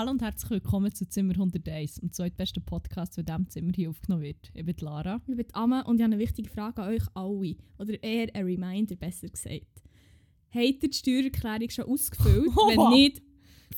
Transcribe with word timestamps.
Hallo 0.00 0.12
und 0.12 0.22
herzlich 0.22 0.48
willkommen 0.48 0.94
zu 0.94 1.06
Zimmer 1.06 1.34
101, 1.34 1.96
dem 1.96 2.10
zweitbesten 2.10 2.64
Podcast, 2.64 3.18
der 3.18 3.20
in 3.20 3.26
diesem 3.26 3.50
Zimmer 3.50 3.72
hier 3.76 3.90
aufgenommen 3.90 4.22
wird. 4.22 4.50
Ich 4.54 4.64
bin 4.64 4.74
Lara. 4.80 5.20
Ich 5.28 5.36
bin 5.36 5.44
Amme 5.52 5.84
und 5.84 5.96
ich 5.96 6.02
habe 6.02 6.14
eine 6.14 6.22
wichtige 6.22 6.48
Frage 6.48 6.80
an 6.82 6.94
euch 6.94 7.02
alle. 7.12 7.54
Oder 7.78 8.02
eher 8.02 8.34
ein 8.34 8.46
Reminder, 8.46 8.96
besser 8.96 9.28
gesagt. 9.28 9.66
Habt 10.54 10.82
ihr 10.82 10.88
die 10.88 10.96
Steuererklärung 10.96 11.68
schon 11.68 11.84
ausgefüllt? 11.84 12.46
Wenn 12.56 12.98
nicht, 12.98 13.20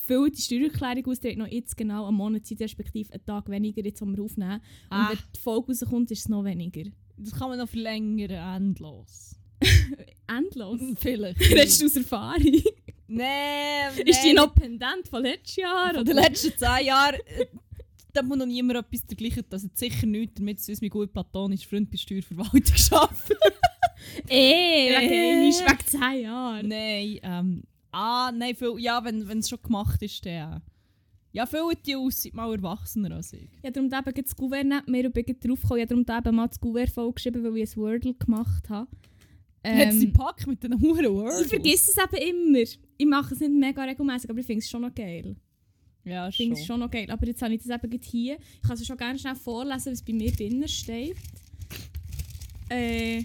füllt 0.06 0.38
die 0.38 0.42
Steuererklärung 0.42 1.06
aus. 1.06 1.24
Ihr 1.24 1.30
habt 1.30 1.38
noch 1.40 1.48
jetzt 1.48 1.76
genau 1.76 2.06
einen 2.06 2.16
Monat 2.16 2.46
Zeit, 2.46 2.60
respektive 2.60 3.12
einen 3.12 3.24
Tag 3.24 3.48
weniger, 3.50 3.84
jetzt, 3.84 4.00
wo 4.00 4.06
wir 4.06 4.22
aufnehmen. 4.22 4.60
Und 4.60 4.60
Ah. 4.90 5.08
wenn 5.10 5.18
die 5.34 5.40
Folge 5.40 5.72
rauskommt, 5.72 6.12
ist 6.12 6.20
es 6.20 6.28
noch 6.28 6.44
weniger. 6.44 6.84
Das 7.16 7.32
kann 7.32 7.48
man 7.48 7.58
noch 7.58 7.68
verlängern, 7.68 8.30
endlos. 8.30 9.34
Endlos. 10.28 10.80
Vielleicht. 11.00 11.40
Redest 11.50 11.82
du 11.82 11.86
aus 11.86 11.96
Erfahrung? 11.96 12.62
Nein, 13.16 14.06
Ist 14.06 14.24
die 14.24 14.32
noch 14.32 14.54
pendent 14.54 15.08
von 15.08 15.22
letztes 15.22 15.56
Jahr? 15.56 15.94
Von 15.94 16.04
den 16.04 16.16
letzten 16.16 16.56
zehn 16.56 16.86
Jahren, 16.86 17.16
äh, 17.26 17.46
da 18.12 18.22
muss 18.22 18.38
noch 18.38 18.46
niemand 18.46 18.78
etwas 18.78 19.06
dergleichen. 19.06 19.44
Das 19.48 19.64
hat 19.64 19.76
sicher 19.76 20.06
nichts 20.06 20.34
damit 20.36 20.60
zu 20.60 20.72
tun, 20.72 20.78
mein 20.82 20.90
gut 20.90 21.12
platonischer 21.12 21.68
Freund 21.68 21.90
bei 21.90 21.96
Steuerverwaltung 21.96 22.62
arbeitet. 22.90 23.38
Eh, 24.28 24.88
Äh. 24.88 25.00
wegen, 25.00 25.48
ist 25.48 25.60
wegen 25.62 25.86
10 25.86 26.22
Jahren. 26.22 26.68
nein, 26.68 27.18
ähm, 27.22 27.62
ah, 27.92 28.32
nein, 28.34 28.54
viel, 28.54 28.74
ja, 28.78 29.02
wenn 29.04 29.38
es 29.38 29.48
schon 29.48 29.62
gemacht 29.62 30.02
ist, 30.02 30.24
dann. 30.26 30.62
Ja, 31.34 31.46
viele 31.46 31.74
die 31.86 31.96
aus 31.96 32.22
sind 32.22 32.34
mal 32.34 32.52
erwachsener 32.52 33.16
als 33.16 33.32
ich. 33.32 33.48
Habe 33.64 33.72
darum 33.72 33.90
eben 33.90 34.22
das 34.24 34.36
Gouverne 34.36 34.82
mehr 34.86 35.06
und 35.06 35.14
bin 35.14 35.24
draufgekommen. 35.24 35.82
Ich 35.82 35.90
habe 35.90 36.04
darum 36.04 36.26
eben 36.26 36.36
mal 36.36 36.48
das 36.48 36.60
Gouverne 36.60 36.90
vollgeschrieben, 36.90 37.42
weil 37.42 37.56
ich 37.56 37.70
ein 37.70 37.76
Wordle 37.76 38.14
gemacht 38.14 38.68
habe. 38.68 38.90
Hat 39.64 39.92
sie 39.92 40.06
Ähm, 40.06 40.12
Pack 40.12 40.46
mit 40.46 40.62
den 40.62 40.80
Huren 40.80 41.06
Wordles? 41.14 41.42
ich 41.42 41.48
vergesse 41.48 41.92
es 41.92 41.96
eben 42.20 42.48
immer. 42.48 42.58
Ich 42.98 43.06
mache 43.06 43.34
es 43.34 43.40
nicht 43.40 43.52
mega 43.52 43.82
regelmäßig, 43.84 44.28
aber 44.30 44.40
ich 44.40 44.46
finde 44.46 44.58
es 44.60 44.68
schon 44.70 44.82
noch 44.82 44.94
geil. 44.94 45.36
Ja, 46.04 46.28
Ich 46.28 46.36
finde 46.36 46.58
es 46.58 46.66
schon 46.66 46.80
noch 46.80 46.90
geil. 46.90 47.08
Aber 47.10 47.26
jetzt 47.26 47.40
habe 47.42 47.54
ich 47.54 47.62
das 47.62 47.70
eben 47.82 48.00
hier. 48.02 48.36
Ich 48.56 48.62
kann 48.68 48.72
es 48.76 48.84
schon 48.86 48.96
gerne 48.96 49.18
schnell 49.18 49.36
vorlesen, 49.36 49.92
was 49.92 50.02
bei 50.02 50.12
mir 50.12 50.32
drinnen 50.32 50.66
steht. 50.66 51.16
Äh, 52.68 53.22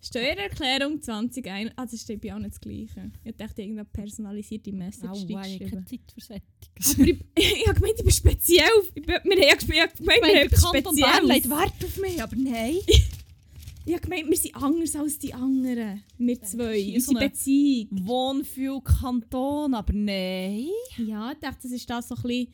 Steuererklärung 0.00 1.02
2021. 1.02 1.72
Ah, 1.76 1.84
das 1.84 2.00
steht 2.00 2.20
bei 2.20 2.32
auch 2.32 2.38
nicht 2.38 2.52
das 2.52 2.60
Gleiche. 2.60 3.10
Ich 3.24 3.36
dachte, 3.36 3.60
irgendeine 3.60 3.88
personalisierte 3.92 4.72
Message 4.72 5.10
Au, 5.10 5.14
steht 5.14 5.30
ich 5.30 5.36
habe 5.36 5.70
keine 5.70 5.84
Zeit 5.84 6.00
für 6.14 6.20
Sättiges. 6.20 6.94
Aber 6.94 7.08
ich, 7.08 7.18
ich 7.34 7.66
habe 7.66 7.80
gemeint, 7.80 7.94
ich 7.98 8.04
bin 8.04 8.12
speziell. 8.12 8.68
Ich 8.94 9.02
bin, 9.02 9.06
wir 9.06 9.16
haben 9.16 9.30
ja 9.42 9.56
gemeint, 9.56 9.60
ich 9.68 9.80
habe 9.80 9.92
gemeint, 9.98 10.20
wir 10.22 10.28
haben 10.28 10.46
etwas 10.46 10.68
Spezielles. 10.68 11.50
Wert 11.50 11.84
auf 11.84 11.96
mich, 11.98 12.22
aber 12.22 12.36
nein. 12.36 12.76
Ich 13.86 13.92
habe 13.94 14.02
gemeint, 14.02 14.28
wir 14.28 14.36
sind 14.36 14.56
anders 14.56 14.96
als 14.96 15.16
die 15.18 15.32
anderen. 15.32 16.02
Wir 16.18 16.42
zwei. 16.42 16.80
so 16.80 16.94
Unsere 16.94 17.18
eine- 17.18 17.28
Beziehung. 17.30 17.88
Wohnfühl 18.06 18.80
Kanton, 18.82 19.74
aber 19.74 19.92
nein. 19.92 20.66
Ja, 20.98 21.30
ich 21.32 21.38
dachte, 21.38 21.58
das 21.62 21.70
ist 21.70 21.88
da 21.88 22.02
so 22.02 22.16
ein 22.16 22.22
bisschen, 22.22 22.48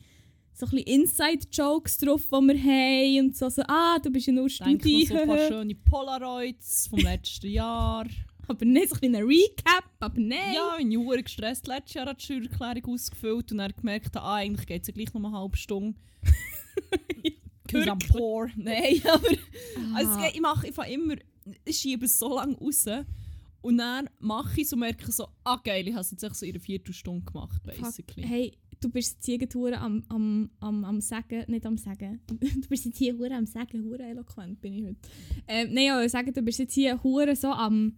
so 0.53 0.67
ein 0.67 0.71
bisschen 0.71 1.01
Inside-Jokes 1.01 1.97
drauf, 1.97 2.21
die 2.27 2.47
wir 2.47 2.61
haben. 2.63 3.25
Und 3.25 3.35
so, 3.37 3.49
so 3.49 3.63
ah, 3.67 3.97
du 3.97 4.11
bist 4.11 4.27
ja 4.27 4.33
nur 4.33 4.45
Ich 4.45 4.59
noch 4.59 4.67
Studi. 4.67 5.05
so 5.07 5.15
ein 5.17 5.27
paar 5.27 5.47
schöne 5.47 5.73
Polaroids 5.75 6.87
vom 6.87 6.99
letzten 6.99 7.47
Jahr. 7.47 8.05
aber 8.47 8.65
nicht 8.65 8.89
so 8.89 8.95
ein 9.01 9.15
ein 9.15 9.23
Recap, 9.23 9.85
aber 10.01 10.19
nein. 10.19 10.53
Ja, 10.53 10.75
ich 10.77 10.87
bin 10.87 10.97
hure 10.99 11.23
gestresst. 11.23 11.65
Letztes 11.65 11.95
Jahr 11.95 12.05
hat 12.05 12.19
die 12.21 12.25
Steuererklärung 12.25 12.93
ausgefüllt 12.93 13.51
und 13.51 13.57
dann 13.57 13.71
gemerkt, 13.75 14.15
ah, 14.17 14.35
eigentlich 14.35 14.67
geht 14.67 14.83
es 14.83 14.87
ja 14.89 14.93
gleich 14.93 15.11
noch 15.15 15.23
eine 15.23 15.35
halbe 15.35 15.57
Stunde. 15.57 15.97
Because 17.73 17.89
I'm 17.89 18.11
poor. 18.17 18.49
Nein, 18.55 19.01
aber 19.05 19.27
also, 19.95 20.11
es 20.11 20.17
Ah. 20.17 20.21
geht, 20.21 20.35
ich 20.35 20.41
mache 20.41 20.73
fange 20.73 20.91
immer, 20.93 21.15
ich 21.65 21.77
schiebe 21.77 22.05
es 22.05 22.17
so 22.19 22.35
lange 22.35 22.55
raus 22.57 22.85
und 23.61 23.77
dann 23.77 24.09
mache 24.19 24.61
ich 24.61 24.69
so 24.69 24.75
merke 24.75 25.05
ich 25.07 25.15
so, 25.15 25.27
ah 25.43 25.59
geil, 25.63 25.87
ich 25.87 25.93
habe 25.93 26.01
es 26.01 26.11
jetzt 26.11 26.23
echt 26.23 26.35
so 26.35 26.45
in 26.45 26.51
einer 26.53 26.59
Viertelstunde 26.59 27.23
gemacht, 27.25 27.61
basically. 27.63 28.23
Hey, 28.27 28.51
du 28.81 28.89
bist 28.89 29.25
hure 29.53 29.77
am, 29.79 30.03
am, 30.09 30.49
am, 30.59 30.83
am 30.83 31.01
Sagen, 31.01 31.45
nicht 31.47 31.65
am 31.65 31.77
Sagen. 31.77 32.19
Du 32.27 32.67
bist 32.67 32.85
jetzt 32.85 32.97
hier 32.97 33.17
hure 33.17 33.33
am 33.33 33.45
Sagen, 33.45 33.83
hure 33.85 34.03
eloquent 34.03 34.59
bin 34.59 34.73
ich 34.73 34.83
heute. 34.83 34.97
Ähm, 35.47 35.73
nein, 35.73 35.85
ja, 35.85 36.03
ich 36.03 36.11
sagen, 36.11 36.33
du 36.33 36.41
bist 36.41 36.59
jetzt 36.59 36.73
hier 36.73 37.01
hure 37.03 37.35
so 37.35 37.49
am... 37.51 37.95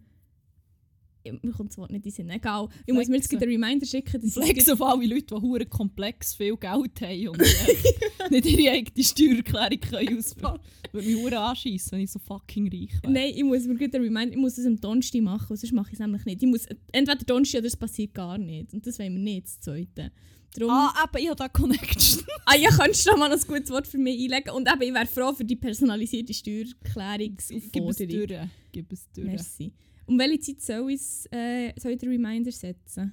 Mir 1.32 1.52
kommt 1.52 1.70
das 1.70 1.78
Wort 1.78 1.90
nicht 1.90 2.04
in 2.06 2.12
Sinn, 2.12 2.30
egal. 2.30 2.68
Ich 2.86 2.94
muss 2.94 3.08
mir 3.08 3.16
jetzt 3.16 3.32
einen 3.32 3.42
Reminder 3.42 3.86
schicken, 3.86 4.20
dass 4.20 4.36
ich 4.36 4.44
Flex 4.44 4.68
auf 4.68 4.82
alle 4.82 5.06
Leute, 5.06 5.34
die 5.34 5.34
hure 5.34 5.66
komplex 5.66 6.34
viel 6.34 6.56
Geld 6.56 7.00
haben 7.00 7.28
und 7.28 7.40
äh, 7.40 7.46
nicht 8.30 8.46
ihre 8.46 8.72
eigene 8.72 9.04
Steuererklärung 9.04 9.80
können 9.80 10.18
ausfüllen. 10.18 10.58
Würde 10.92 11.06
mich 11.06 11.16
hure 11.16 11.38
anschiessen, 11.38 11.92
wenn 11.92 12.00
ich 12.00 12.10
so 12.10 12.18
fucking 12.18 12.64
reich 12.68 13.02
wäre. 13.02 13.12
Nein, 13.12 13.32
ich 13.34 13.44
muss 13.44 13.64
mir 13.66 13.78
einen 13.78 14.02
Reminder, 14.02 14.34
ich 14.34 14.40
muss 14.40 14.58
es 14.58 14.66
am 14.66 14.80
Donnerstag 14.80 15.22
machen, 15.22 15.56
sonst 15.56 15.72
mache 15.72 15.88
ich 15.88 15.94
es 15.94 15.98
nämlich 16.00 16.24
nicht. 16.24 16.42
Ich 16.42 16.48
muss 16.48 16.66
entweder 16.92 17.24
Donnerstag 17.24 17.58
oder 17.58 17.66
es 17.68 17.76
passiert 17.76 18.14
gar 18.14 18.38
nicht. 18.38 18.72
Und 18.72 18.86
das 18.86 18.98
wollen 18.98 19.14
wir 19.14 19.22
nicht, 19.22 19.46
das 19.46 19.60
Zweite. 19.60 20.12
Darum, 20.54 20.70
Ah, 20.72 21.04
eben, 21.04 21.22
ich 21.22 21.28
habe 21.28 21.36
da 21.36 21.48
Connection. 21.48 22.22
ah, 22.46 22.56
ja, 22.56 22.70
kannst 22.70 23.06
du 23.06 23.10
da 23.10 23.16
mal 23.16 23.30
ein 23.30 23.40
gutes 23.46 23.70
Wort 23.70 23.86
für 23.86 23.98
mich 23.98 24.22
einlegen? 24.24 24.50
Und 24.54 24.68
eben, 24.68 24.82
ich 24.82 24.94
wäre 24.94 25.06
froh 25.06 25.32
für 25.34 25.44
die 25.44 25.56
personalisierte 25.56 26.26
Gib 26.26 26.30
es 26.30 26.38
Steuererklärungsaufforderung. 26.38 28.26
durch. 28.26 28.40
Gib 28.72 28.92
es 28.92 29.10
durch. 29.12 29.26
Merci. 29.26 29.72
Um 30.06 30.18
welche 30.18 30.40
Zeit 30.40 30.60
soll 30.62 30.90
ich, 30.90 31.00
es, 31.00 31.26
äh, 31.32 31.72
soll 31.78 31.92
ich 31.92 31.98
den 31.98 32.10
Reminder 32.10 32.52
setzen? 32.52 33.12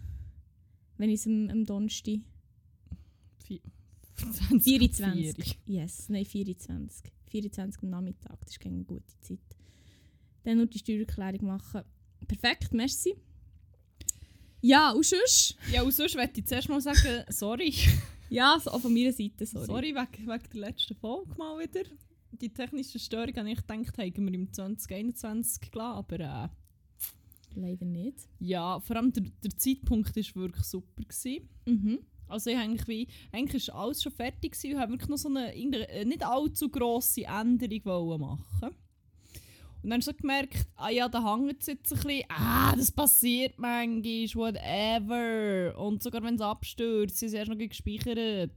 Wenn 0.97 1.09
ich 1.09 1.19
es 1.19 1.27
am, 1.27 1.49
am 1.49 1.65
Donnerstag... 1.65 2.19
20 4.15 4.63
24. 4.63 5.59
Yes, 5.65 6.07
nein, 6.07 6.23
24. 6.23 7.11
24 7.29 7.83
am 7.83 7.89
Nachmittag, 7.89 8.39
das 8.41 8.51
ist 8.51 8.59
keine 8.59 8.83
gute 8.83 9.19
Zeit. 9.21 9.39
Dann 10.43 10.57
nur 10.57 10.67
die 10.67 10.77
Steuererklärung 10.77 11.47
machen. 11.47 11.81
Perfekt, 12.27 12.73
merci. 12.73 13.15
Ja, 14.61 14.91
und 14.91 15.05
sonst? 15.05 15.57
Ja, 15.71 15.81
und 15.81 15.91
sonst 15.93 16.15
möchte 16.15 16.39
ich 16.39 16.45
zuerst 16.45 16.69
mal 16.69 16.81
sagen, 16.81 17.23
sorry. 17.29 17.73
Ja, 18.29 18.57
so 18.59 18.71
auch 18.71 18.79
von 18.79 18.91
meiner 18.91 19.11
Seite, 19.11 19.45
sorry. 19.45 19.65
Sorry, 19.67 19.93
wegen, 19.93 20.27
wegen 20.27 20.43
der 20.53 20.61
letzten 20.61 20.95
Folge 20.95 21.35
mal 21.37 21.59
wieder. 21.59 21.83
Die 22.31 22.51
technische 22.51 22.97
Störung, 22.97 23.35
habe 23.35 23.51
ich 23.51 23.57
gedacht, 23.57 23.95
haben 23.95 24.25
wir 24.25 24.33
im 24.33 24.51
2021 24.51 25.69
gelassen, 25.69 25.97
aber 25.97 26.19
äh, 26.19 26.49
Leider 27.55 27.85
nicht. 27.85 28.17
ja, 28.39 28.79
vor 28.79 28.95
allem 28.95 29.11
der, 29.11 29.23
der 29.43 29.51
Zeitpunkt 29.57 30.15
war 30.15 30.41
wirklich 30.41 30.65
super. 30.65 31.03
Gewesen. 31.03 31.49
Mhm. 31.65 31.99
Also 32.27 32.49
ich 32.49 32.57
eigentlich 32.57 32.87
wie, 32.87 33.07
eigentlich 33.31 33.67
ist 33.67 33.75
alles 33.75 34.01
schon 34.01 34.11
fertig 34.11 34.53
gewesen 34.53 34.75
und 34.75 34.81
habe 34.81 34.91
wirklich 34.93 35.09
noch 35.09 35.17
so 35.17 35.29
eine, 35.29 35.53
äh, 35.53 36.05
nicht 36.05 36.25
allzu 36.25 36.69
grosse 36.69 37.25
Änderung 37.25 38.19
machen. 38.19 38.75
Und 39.83 39.89
dann 39.89 40.01
so 40.01 40.13
gemerkt, 40.13 40.65
ah 40.77 40.89
ja, 40.89 41.09
da 41.09 41.35
hängt 41.35 41.59
es 41.59 41.67
jetzt 41.67 41.91
ein 41.91 41.99
bisschen, 41.99 42.23
ah, 42.29 42.73
das 42.73 42.89
passiert 42.89 43.59
manchmal, 43.59 44.53
whatever. 44.53 45.77
Und 45.77 46.01
sogar 46.01 46.23
wenn 46.23 46.35
es 46.35 46.41
abstürzt, 46.41 47.21
ist 47.21 47.29
es 47.29 47.33
erst 47.33 47.51
noch 47.51 47.57
gespeichert. 47.57 48.51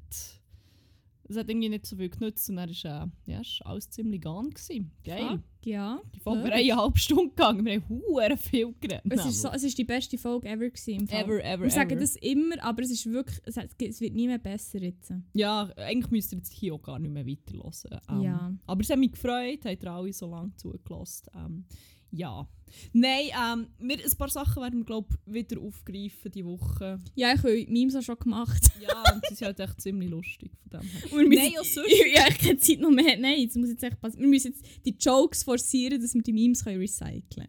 Es 1.28 1.36
hat 1.36 1.48
irgendwie 1.48 1.68
nicht 1.68 1.86
so 1.86 1.96
viel 1.96 2.08
genutzt 2.08 2.48
und 2.50 2.56
dann 2.56 2.68
ist, 2.68 2.84
äh, 2.84 3.06
ja, 3.26 3.40
ist 3.40 3.60
alles 3.64 3.90
ziemlich 3.90 4.20
gone 4.22 4.50
gewesen. 4.50 4.92
Geil. 5.04 5.28
Fuck, 5.28 5.40
ja. 5.64 6.00
Die 6.14 6.20
Folge 6.20 6.42
Blöd. 6.42 6.52
wäre 6.52 6.60
eine 6.62 6.76
halbe 6.82 6.98
Stunde 6.98 7.30
gegangen, 7.30 7.64
wir 7.64 7.72
haben 7.74 7.88
hure 7.88 8.36
viel 8.36 8.72
geredet. 8.80 9.02
Es 9.10 9.26
ist, 9.26 9.42
so, 9.42 9.48
es 9.48 9.64
ist 9.64 9.76
die 9.76 9.84
beste 9.84 10.16
Folge 10.18 10.48
ever 10.48 10.68
gewesen. 10.70 11.00
Im 11.00 11.08
Fall. 11.08 11.24
Ever, 11.24 11.44
ever, 11.44 11.62
Wir 11.64 11.70
sagen 11.70 11.90
ever. 11.90 12.00
das 12.00 12.16
immer, 12.16 12.62
aber 12.62 12.82
es 12.82 12.90
ist 12.90 13.06
wirklich, 13.06 13.40
es, 13.44 13.56
hat- 13.56 13.70
es 13.82 14.00
wird 14.00 14.14
nie 14.14 14.28
mehr 14.28 14.38
besser 14.38 14.80
jetzt. 14.80 15.12
Ja, 15.32 15.68
eigentlich 15.76 16.10
müsst 16.12 16.32
ihr 16.32 16.38
jetzt 16.38 16.52
hier 16.52 16.74
auch 16.74 16.82
gar 16.82 16.98
nicht 16.98 17.10
mehr 17.12 17.26
weiterhören. 17.26 18.00
Ähm, 18.08 18.20
Ja. 18.20 18.54
Aber 18.66 18.80
es 18.80 18.90
hat 18.90 18.98
mich 18.98 19.12
gefreut, 19.12 19.60
habt 19.64 19.82
ihr 19.82 19.90
alle 19.92 20.12
so 20.12 20.30
lange 20.30 20.54
zugelassen. 20.56 21.26
Ähm, 21.34 21.64
ja. 22.10 22.48
Nein, 22.92 23.28
ähm, 23.32 23.66
wir, 23.78 24.04
ein 24.04 24.18
paar 24.18 24.28
Sachen 24.28 24.62
werden 24.62 24.80
wir, 24.80 24.84
glaube 24.84 25.16
wieder 25.26 25.60
aufgreifen 25.60 26.30
diese 26.32 26.46
Woche. 26.46 26.98
Ja, 27.14 27.32
ich 27.32 27.38
habe 27.38 27.66
Memes 27.68 27.94
auch 27.94 28.02
schon 28.02 28.18
gemacht. 28.18 28.62
Ja, 28.80 29.02
und 29.12 29.24
sie 29.28 29.34
sind 29.34 29.46
halt 29.46 29.60
echt 29.60 29.80
ziemlich 29.80 30.10
lustig 30.10 30.52
von 30.60 30.80
dem 30.80 30.88
her. 30.88 31.12
Und 31.12 31.28
Nein, 31.28 31.52
auch 31.58 31.64
sonst. 31.64 31.90
Ja, 32.14 32.28
ich 32.28 32.38
keine 32.38 32.58
Zeit 32.58 32.78
noch 32.80 32.90
mehr. 32.90 33.16
Nein, 33.18 33.40
jetzt 33.40 33.56
muss 33.56 33.70
jetzt 33.70 33.82
echt 33.82 34.00
passieren. 34.00 34.22
Wir 34.24 34.28
müssen 34.30 34.52
jetzt 34.52 34.64
die 34.84 34.96
Jokes 34.98 35.42
forcieren, 35.42 36.00
dass 36.00 36.14
wir 36.14 36.22
die 36.22 36.32
Memes 36.32 36.62
können 36.62 36.78
recyceln. 36.78 37.48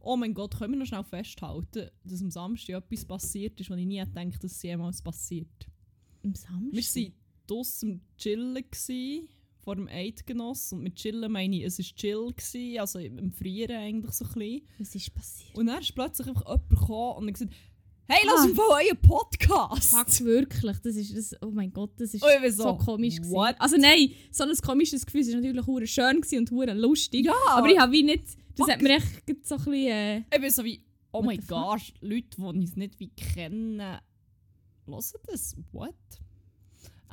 Oh 0.00 0.16
mein 0.16 0.32
Gott, 0.32 0.56
können 0.56 0.74
wir 0.74 0.78
noch 0.78 0.86
schnell 0.86 1.04
festhalten, 1.04 1.90
dass 2.04 2.22
am 2.22 2.30
Samstag 2.30 2.76
etwas 2.76 3.04
passiert 3.04 3.60
ist, 3.60 3.70
was 3.70 3.78
ich 3.78 3.86
nie 3.86 3.98
hätte 3.98 4.12
gedacht, 4.12 4.44
dass 4.44 4.52
es 4.52 4.62
jemals 4.62 5.02
passiert. 5.02 5.66
Am 6.22 6.34
Samstag? 6.34 6.94
Wir 6.94 7.02
waren 7.02 7.12
draussen 7.46 7.90
am 7.90 8.00
Chillen 8.16 8.54
gewesen, 8.54 9.28
vor 9.62 9.76
dem 9.76 9.88
Eidgenoss. 9.88 10.72
Und 10.72 10.82
mit 10.82 10.96
Chillen 10.96 11.30
meine 11.32 11.56
ich, 11.56 11.62
es 11.64 11.78
war 11.78 11.84
chill, 11.96 12.32
gewesen, 12.36 12.78
also 12.80 12.98
im 12.98 13.32
Frieren 13.32 13.76
eigentlich 13.76 14.12
so 14.12 14.24
ein 14.24 14.32
bisschen. 14.32 14.62
Was 14.78 14.94
ist 14.94 15.14
passiert? 15.14 15.56
Und 15.56 15.66
dann 15.66 15.80
ist 15.80 15.94
plötzlich 15.94 16.26
einfach 16.28 16.46
jemand 16.46 16.68
gekommen 16.70 17.16
und 17.18 17.26
hat 17.28 17.34
gesagt, 17.34 17.52
hey, 18.08 18.18
lass 18.26 18.40
Ah. 18.40 18.44
uns 18.44 18.56
mal 18.56 18.74
einen 18.80 19.00
Podcast! 19.00 19.90
Fuck, 19.94 20.26
wirklich. 20.26 20.76
Das 20.80 20.96
ist, 20.96 21.16
das, 21.16 21.42
oh 21.42 21.50
mein 21.50 21.72
Gott, 21.72 21.92
das 21.96 22.12
ist 22.14 22.24
ich 22.24 22.40
bin 22.42 22.52
so, 22.52 22.62
so, 22.64 22.76
komisch. 22.76 23.16
gewesen. 23.16 23.32
what? 23.32 23.54
Also 23.58 23.76
nein, 23.76 24.10
so 24.30 24.44
ein 24.44 24.54
komisches 24.56 25.06
Gefühl. 25.06 25.20
Es 25.22 25.28
war 25.32 25.36
natürlich 25.40 25.66
hure 25.66 25.86
schön 25.86 26.20
und 26.38 26.50
hure 26.50 26.74
lustig. 26.74 27.24
Ja, 27.26 27.34
aber 27.50 27.68
ich 27.70 27.78
habe 27.78 27.92
wie 27.92 28.02
nicht... 28.02 28.24
Das 28.54 28.66
Fuck. 28.66 28.70
hat 28.72 28.82
mir 28.82 28.96
echt 28.96 29.46
so 29.46 29.54
ein 29.54 29.64
bisschen... 29.64 29.74
Äh, 29.86 30.18
Ich 30.34 30.40
bin 30.40 30.50
so 30.50 30.62
wie, 30.64 30.84
oh 31.12 31.22
mein? 31.22 31.40
Gott, 31.46 31.94
Leute, 32.00 32.28
die 32.36 32.42
uns 32.42 32.76
nicht 32.76 33.00
wie 33.00 33.08
kennen, 33.08 33.78
hören 33.78 34.00
das? 35.26 35.56
What? 35.72 35.94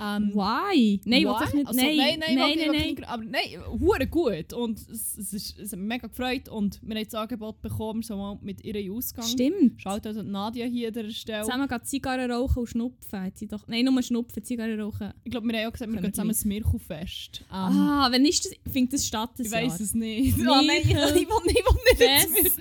Ähm, 0.01 0.31
Why? 0.33 1.01
Nein, 1.03 1.25
why? 1.25 1.43
ich 1.45 1.53
nicht. 1.53 1.67
Also, 1.67 1.79
nein, 1.81 1.97
nein, 1.97 2.19
nein, 2.19 2.35
nein, 2.35 2.57
nein, 2.57 2.67
nein. 2.71 2.81
nicht- 2.87 3.07
Aber 3.07 3.23
nein, 3.23 3.79
hure 3.79 4.07
gut. 4.07 4.53
Und 4.53 4.79
es, 4.89 5.17
es, 5.17 5.33
ist, 5.33 5.59
es 5.59 5.71
hat 5.73 5.79
mich 5.79 5.87
mega 5.89 6.07
gefreut. 6.07 6.47
Und 6.47 6.79
wir 6.81 6.95
haben 6.95 7.03
das 7.03 7.13
Angebot 7.15 7.61
bekommen, 7.61 8.01
so 8.01 8.15
mal 8.15 8.39
mit 8.41 8.63
ihr 8.63 8.75
in 8.75 8.85
den 8.85 8.93
Ausgang. 8.93 9.25
Stimmt. 9.25 9.81
Schaut 9.81 10.05
also 10.07 10.23
Nadia 10.23 10.65
hier 10.65 10.87
an 10.87 10.93
dieser 10.93 11.11
Stelle. 11.11 11.43
Zusammen 11.43 11.67
geht 11.67 11.85
Zigarren 11.85 12.31
rauchen 12.31 12.59
und 12.59 12.67
schnupfen. 12.67 13.21
Hat 13.21 13.37
sie 13.37 13.47
doch, 13.47 13.67
nein, 13.67 13.85
nur 13.85 14.01
schnupfen, 14.01 14.43
Zigarren 14.43 14.79
rauchen. 14.79 15.13
Ich 15.23 15.31
glaube, 15.31 15.47
wir 15.47 15.59
haben 15.59 15.67
auch 15.67 15.73
gesagt, 15.73 15.91
wir 15.91 15.95
Können 15.95 16.05
gehen 16.05 16.13
zusammen 16.13 16.29
ins 16.31 16.45
Mirko-Fest. 16.45 17.41
Ähm, 17.49 17.55
ah, 17.55 18.07
wenn 18.11 18.25
ist 18.25 18.45
das, 18.45 18.53
findet 18.71 18.93
das 18.93 19.05
statt? 19.05 19.31
Das 19.37 19.47
ich 19.47 19.51
weiß 19.51 19.79
es 19.79 19.93
nicht. 19.93 20.37
Ah, 20.49 20.61
nein, 20.65 20.81
ich, 20.83 20.89
will 20.89 21.13
nicht, 21.13 21.29
ich 21.29 21.99
will 21.99 22.43
nicht 22.43 22.51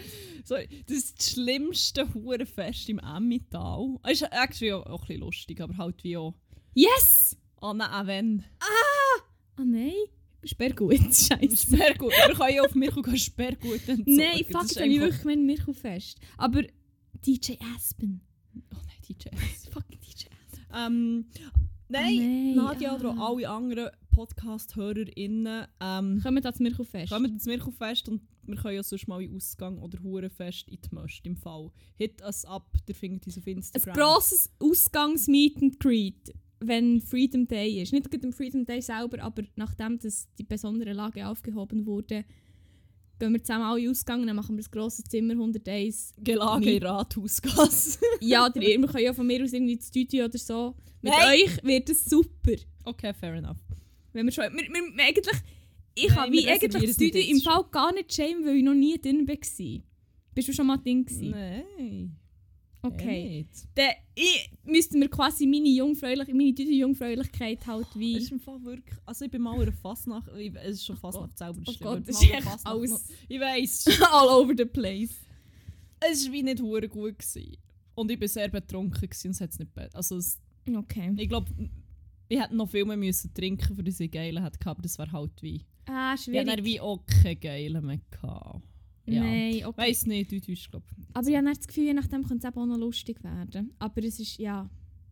Sorry, 0.44 0.66
das 0.86 0.96
ist 0.96 1.18
das 1.18 1.30
schlimmste 1.32 2.08
Hurenfest 2.14 2.88
im 2.88 2.98
Emmental. 2.98 3.98
Es 4.02 4.22
ist 4.22 4.32
actually 4.32 4.72
auch, 4.72 4.86
auch 4.86 5.02
ein 5.02 5.06
bisschen 5.06 5.20
lustig, 5.20 5.60
aber 5.60 5.76
halt 5.76 6.02
wie 6.02 6.16
auch... 6.16 6.34
Yes! 6.78 7.36
Oh 7.60 7.72
nein, 7.72 8.06
wenn. 8.06 8.44
Ah 8.60 9.64
nein, 9.64 9.92
Sperrgut, 10.44 10.94
scheiße. 11.12 11.56
Sperrgut. 11.56 12.12
Wir 12.12 12.34
können 12.36 12.54
ja 12.54 12.62
auf 12.62 12.74
Mirko 12.76 13.02
gehen 13.02 13.18
Sperrgut 13.18 13.88
entsorgen. 13.88 14.16
Nein, 14.16 14.44
fuck, 14.48 14.70
ich 14.70 14.78
einfach- 14.80 15.00
wirklich 15.00 15.24
mein 15.24 15.44
Mirko 15.44 15.72
fest. 15.72 16.20
Aber 16.36 16.62
DJ 17.26 17.54
Aspen. 17.74 18.20
Oh 18.72 18.76
nein, 18.76 18.96
DJ. 19.08 19.28
Fucking 19.72 19.98
DJ 19.98 20.26
Aspen. 20.46 20.64
ähm, 20.72 21.26
nein, 21.88 22.16
nein, 22.16 22.54
Nadia 22.54 22.92
ah. 22.92 22.94
oder 22.94 23.18
alle 23.18 23.48
anderen 23.48 23.90
Podcast-HörerInnen 24.12 25.66
ähm, 25.80 26.20
Kommen 26.22 26.42
zu 26.54 26.62
Mirko 26.62 26.84
fest? 26.84 27.10
kommen 27.12 27.32
ins 27.32 27.46
Mirko-Fest 27.46 28.08
und 28.08 28.22
wir 28.44 28.54
können 28.56 28.76
ja 28.76 28.82
sonst 28.84 29.08
mal 29.08 29.20
in 29.20 29.34
Ausgang 29.34 29.78
oder 29.78 30.00
Hurenfest 30.02 30.68
in 30.68 30.78
die 30.80 30.94
Möst 30.94 31.26
im 31.26 31.36
Fall. 31.36 31.72
Hit 31.96 32.22
us 32.22 32.44
up, 32.44 32.70
der 32.86 32.94
findet 32.94 33.26
uns 33.26 33.36
auf 33.36 33.46
Ein 33.46 33.56
Instagram. 33.56 33.94
grosses 33.96 34.50
Ausgangs-Meet 34.60 35.56
and 35.62 35.80
Greet, 35.80 36.32
wenn 36.60 37.00
Freedom 37.00 37.46
Day 37.46 37.82
ist. 37.82 37.92
Nicht 37.92 38.08
am 38.24 38.32
Freedom 38.32 38.64
Day 38.64 38.80
selber, 38.82 39.22
aber 39.22 39.42
nachdem 39.56 39.98
das 39.98 40.28
die 40.38 40.44
besondere 40.44 40.92
Lage 40.92 41.26
aufgehoben 41.26 41.86
wurde, 41.86 42.24
gehen 43.18 43.32
wir 43.32 43.42
zusammen 43.42 43.64
alle 43.64 43.90
Ausgang, 43.90 44.26
dann 44.26 44.36
machen 44.36 44.56
wir 44.56 44.62
das 44.62 44.70
grosse 44.70 45.02
Zimmer 45.04 45.32
101. 45.34 46.14
Gelage 46.18 46.70
in 46.72 46.82
Rathausgasse. 46.82 47.98
Ja, 48.20 48.46
oder 48.46 48.60
ihr- 48.62 48.80
wir 48.80 48.88
können 48.88 49.04
ja 49.04 49.12
von 49.12 49.26
mir 49.26 49.42
aus 49.42 49.52
irgendwie 49.52 49.74
ins 49.74 49.88
Studio 49.88 50.24
oder 50.26 50.38
so. 50.38 50.74
Mit 51.02 51.12
Nein. 51.12 51.40
euch 51.42 51.64
wird 51.64 51.88
es 51.90 52.04
super. 52.04 52.52
okay, 52.84 53.12
fair 53.14 53.34
enough. 53.34 53.56
Wenn 54.12 54.26
wir 54.26 54.32
schon, 54.32 54.44
wir, 54.44 54.62
wir, 54.68 54.96
wir 54.96 55.04
eigentlich, 55.04 55.36
ich 55.94 56.10
habe 56.14 56.32
wie 56.32 56.48
eigentlich 56.48 56.72
das 56.72 56.94
Studio 56.94 57.20
im 57.22 57.40
Fall 57.40 57.64
gar 57.70 57.92
nicht 57.92 58.12
shame, 58.14 58.44
weil 58.44 58.56
ich 58.56 58.64
noch 58.64 58.74
nie 58.74 58.98
drin 58.98 59.26
war. 59.28 59.36
Bist 60.34 60.48
du 60.48 60.52
schon 60.52 60.66
mal 60.68 60.76
drin? 60.78 61.04
Nein. 61.20 62.16
Okay. 62.82 63.46
Dann 63.74 63.90
ich, 64.14 64.50
müsste 64.64 64.96
mir 64.98 65.08
quasi 65.08 65.46
meine 65.46 65.68
Jungfräulich, 65.68 66.28
meine 66.28 66.54
Tüte-Jungfräulichkeit 66.54 67.66
halt 67.66 67.88
wie... 67.94 68.16
Es 68.16 68.24
ist 68.24 68.32
im 68.32 68.40
Fall 68.40 68.62
wirklich. 68.64 68.96
Also 69.04 69.24
ich 69.24 69.30
bin 69.30 69.42
mal 69.42 69.60
einer 69.60 69.72
Fastnacht. 69.72 70.28
ich- 70.38 70.54
Es 70.54 70.76
ist 70.76 70.86
schon 70.86 70.96
Fastnacht 70.96 71.36
selber. 71.36 71.60
Oh 71.66 71.72
Gott, 71.80 72.02
das 72.08 72.16
ist 72.22 72.28
einer 72.30 72.38
echt 72.38 72.44
Fasnacht 72.48 72.66
alles- 72.74 72.90
noch- 72.90 73.00
Ich 73.28 73.40
weiss. 73.40 73.86
all 74.12 74.28
over 74.28 74.54
the 74.56 74.64
place. 74.64 75.10
es 76.00 76.26
war 76.26 76.32
wie 76.32 76.42
nicht 76.44 76.60
hure 76.62 76.88
gut. 76.88 77.18
Gewesen. 77.18 77.56
Und 77.96 78.10
ich 78.12 78.20
war 78.20 78.28
sehr 78.28 78.48
betrunken 78.48 79.00
gewesen 79.00 79.26
und 79.28 79.32
es 79.32 79.40
hat 79.40 79.50
es 79.50 79.58
nicht 79.58 79.70
Also 79.94 80.16
es, 80.16 80.38
Okay. 80.72 81.14
ich 81.16 81.28
glaube, 81.28 81.50
ich 82.28 82.38
hätte 82.40 82.54
noch 82.54 82.68
viel 82.70 82.84
mehr 82.84 82.96
müssen 82.96 83.32
trinken, 83.34 83.74
für 83.74 83.82
das 83.82 83.98
ich 83.98 84.10
geile 84.10 84.40
hätte 84.42 84.58
gehabt, 84.58 84.66
aber 84.78 84.82
das 84.82 84.98
wäre 84.98 85.10
halt 85.10 85.32
wie. 85.42 85.64
Ah, 85.86 86.14
Ich 86.14 86.22
schwierig. 86.24 86.40
hatte 86.46 86.56
dann 86.58 86.64
wie 86.64 86.80
auch 86.80 87.00
keine 87.06 87.36
geile 87.36 87.80
mehr. 87.82 87.98
Gehabt. 88.10 88.62
Ja. 89.08 89.22
Nein, 89.22 89.64
okay. 89.64 89.82
Weiss 89.82 90.06
nicht, 90.06 90.30
du 90.30 90.40
tust 90.40 90.70
glaube 90.70 90.86
Aber 91.14 91.28
ich 91.28 91.36
habe 91.36 91.46
das 91.46 91.66
Gefühl, 91.66 91.84
je 91.84 91.94
nachdem 91.94 92.26
könnte 92.26 92.46
es 92.46 92.56
auch 92.56 92.66
noch 92.66 92.76
lustig 92.76 93.22
werden. 93.22 93.72
Aber 93.78 94.02
es 94.04 94.20
ist, 94.20 94.38
ja, 94.38 94.68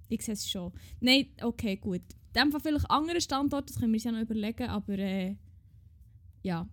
ich 0.08 0.22
sehe 0.22 0.34
es 0.34 0.48
schon. 0.48 0.72
Nein, 1.00 1.26
okay, 1.42 1.76
gut. 1.76 2.02
In 2.34 2.42
dem 2.42 2.52
Fall 2.52 2.60
vielleicht 2.60 2.90
andere 2.90 3.20
Standorte, 3.20 3.72
das 3.72 3.80
können 3.80 3.92
wir 3.92 3.96
uns 3.96 4.04
ja 4.04 4.12
noch 4.12 4.20
überlegen, 4.20 4.68
aber 4.68 4.98
äh, 4.98 5.36
ja. 6.42 6.68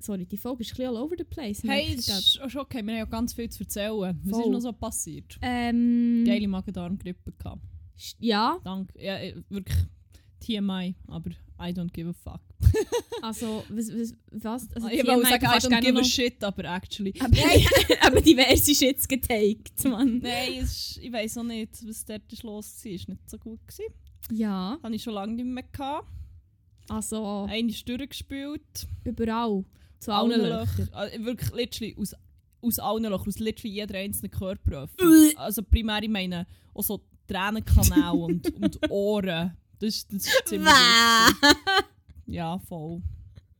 Sorry, 0.00 0.26
die 0.26 0.36
Folge 0.36 0.62
ist 0.62 0.70
ein 0.70 0.76
bisschen 0.76 0.96
all 0.96 1.02
over 1.02 1.16
the 1.18 1.24
place. 1.24 1.62
Hey, 1.64 1.86
ich 1.88 1.96
ist 1.98 2.08
ist 2.36 2.56
okay, 2.56 2.84
wir 2.84 2.92
haben 2.92 2.98
ja 2.98 3.04
ganz 3.04 3.32
viel 3.32 3.50
zu 3.50 3.64
erzählen. 3.64 4.18
Was 4.22 4.30
Voll. 4.30 4.42
ist 4.42 4.50
noch 4.50 4.60
so 4.60 4.72
passiert? 4.72 5.38
ähm, 5.42 6.24
Geile 6.24 6.46
Magen-Darm-Grippe 6.46 7.32
gehabt. 7.32 7.62
Ja, 8.20 8.58
Danke. 8.62 8.94
Ja, 9.02 9.18
äh, 9.18 9.42
wirklich 9.48 9.76
TMI, 10.40 10.94
aber 11.08 11.30
I 11.60 11.72
don't 11.72 11.92
give 11.92 12.08
a 12.08 12.12
fuck. 12.12 12.40
also, 13.22 13.64
was, 13.68 13.90
was, 13.92 14.14
was? 14.30 14.68
Also, 14.74 14.88
ich 14.88 15.06
wollte 15.06 15.28
sagen, 15.28 15.44
I 15.46 15.58
don't 15.58 15.80
give 15.80 15.98
a 15.98 16.04
shit, 16.04 16.42
aber 16.44 16.64
actually. 16.64 17.14
Aber, 17.20 17.36
aber 18.06 18.20
diverse 18.20 18.74
Shits 18.74 19.08
getaked, 19.08 19.84
Mann. 19.84 20.18
Nein, 20.18 20.54
ist, 20.54 20.98
ich 21.02 21.12
weiß 21.12 21.38
auch 21.38 21.42
nicht, 21.44 21.86
was 21.86 22.04
dort 22.04 22.32
ist 22.32 22.42
los 22.42 22.84
war. 22.84 22.92
Es 22.92 23.08
war 23.08 23.14
nicht 23.14 23.30
so 23.30 23.38
gut. 23.38 23.60
Gewesen. 23.66 23.92
Ja, 24.30 24.78
Habe 24.82 24.94
ich 24.94 25.02
schon 25.02 25.14
lange 25.14 25.34
nicht 25.34 25.46
mehr 25.46 25.64
gehabt. 25.64 26.08
also 26.88 27.46
Eine 27.48 27.70
ist 27.70 27.88
durchgespielt. 27.88 28.86
überall. 29.04 29.64
Zu 29.98 30.12
allen 30.12 30.40
Löchern. 30.40 30.66
Löchern. 30.78 30.88
Also, 30.92 31.24
wirklich 31.24 31.52
literally 31.52 31.96
aus, 31.98 32.14
aus 32.60 32.78
allen 32.78 33.02
Löchern, 33.02 33.28
aus 33.28 33.38
literally 33.38 33.74
jeder 33.74 33.98
einzelnen 33.98 34.30
Körperöffnung. 34.30 35.32
Also 35.36 35.62
primär, 35.62 36.02
ich 36.02 36.08
meine, 36.08 36.46
auch 36.74 36.84
so 36.84 37.00
Tränenkanal 37.26 38.16
und, 38.16 38.54
und 38.54 38.78
Ohren. 38.90 39.56
Das, 39.80 40.06
das 40.08 40.26
ist 40.26 40.42
ziemlich. 40.46 40.72
Ja, 42.26 42.58
voll. 42.58 43.02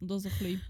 Und 0.01 0.13
auch 0.13 0.19
so 0.19 0.29
ein 0.29 0.39
bisschen 0.39 0.61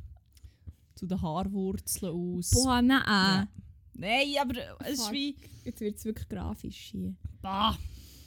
zu 0.95 1.06
den 1.06 1.21
Haarwurzeln 1.21 2.12
aus. 2.12 2.50
Boah, 2.50 2.83
nein. 2.83 3.03
Ja. 3.06 3.49
Nein, 3.95 4.35
aber 4.41 4.55
es 4.85 5.00
ist 5.00 5.12
wie... 5.12 5.37
Jetzt 5.65 5.81
wird 5.81 5.97
es 5.97 6.05
wirklich 6.05 6.29
grafisch 6.29 6.91
hier. 6.93 7.15
Bah, 7.41 7.77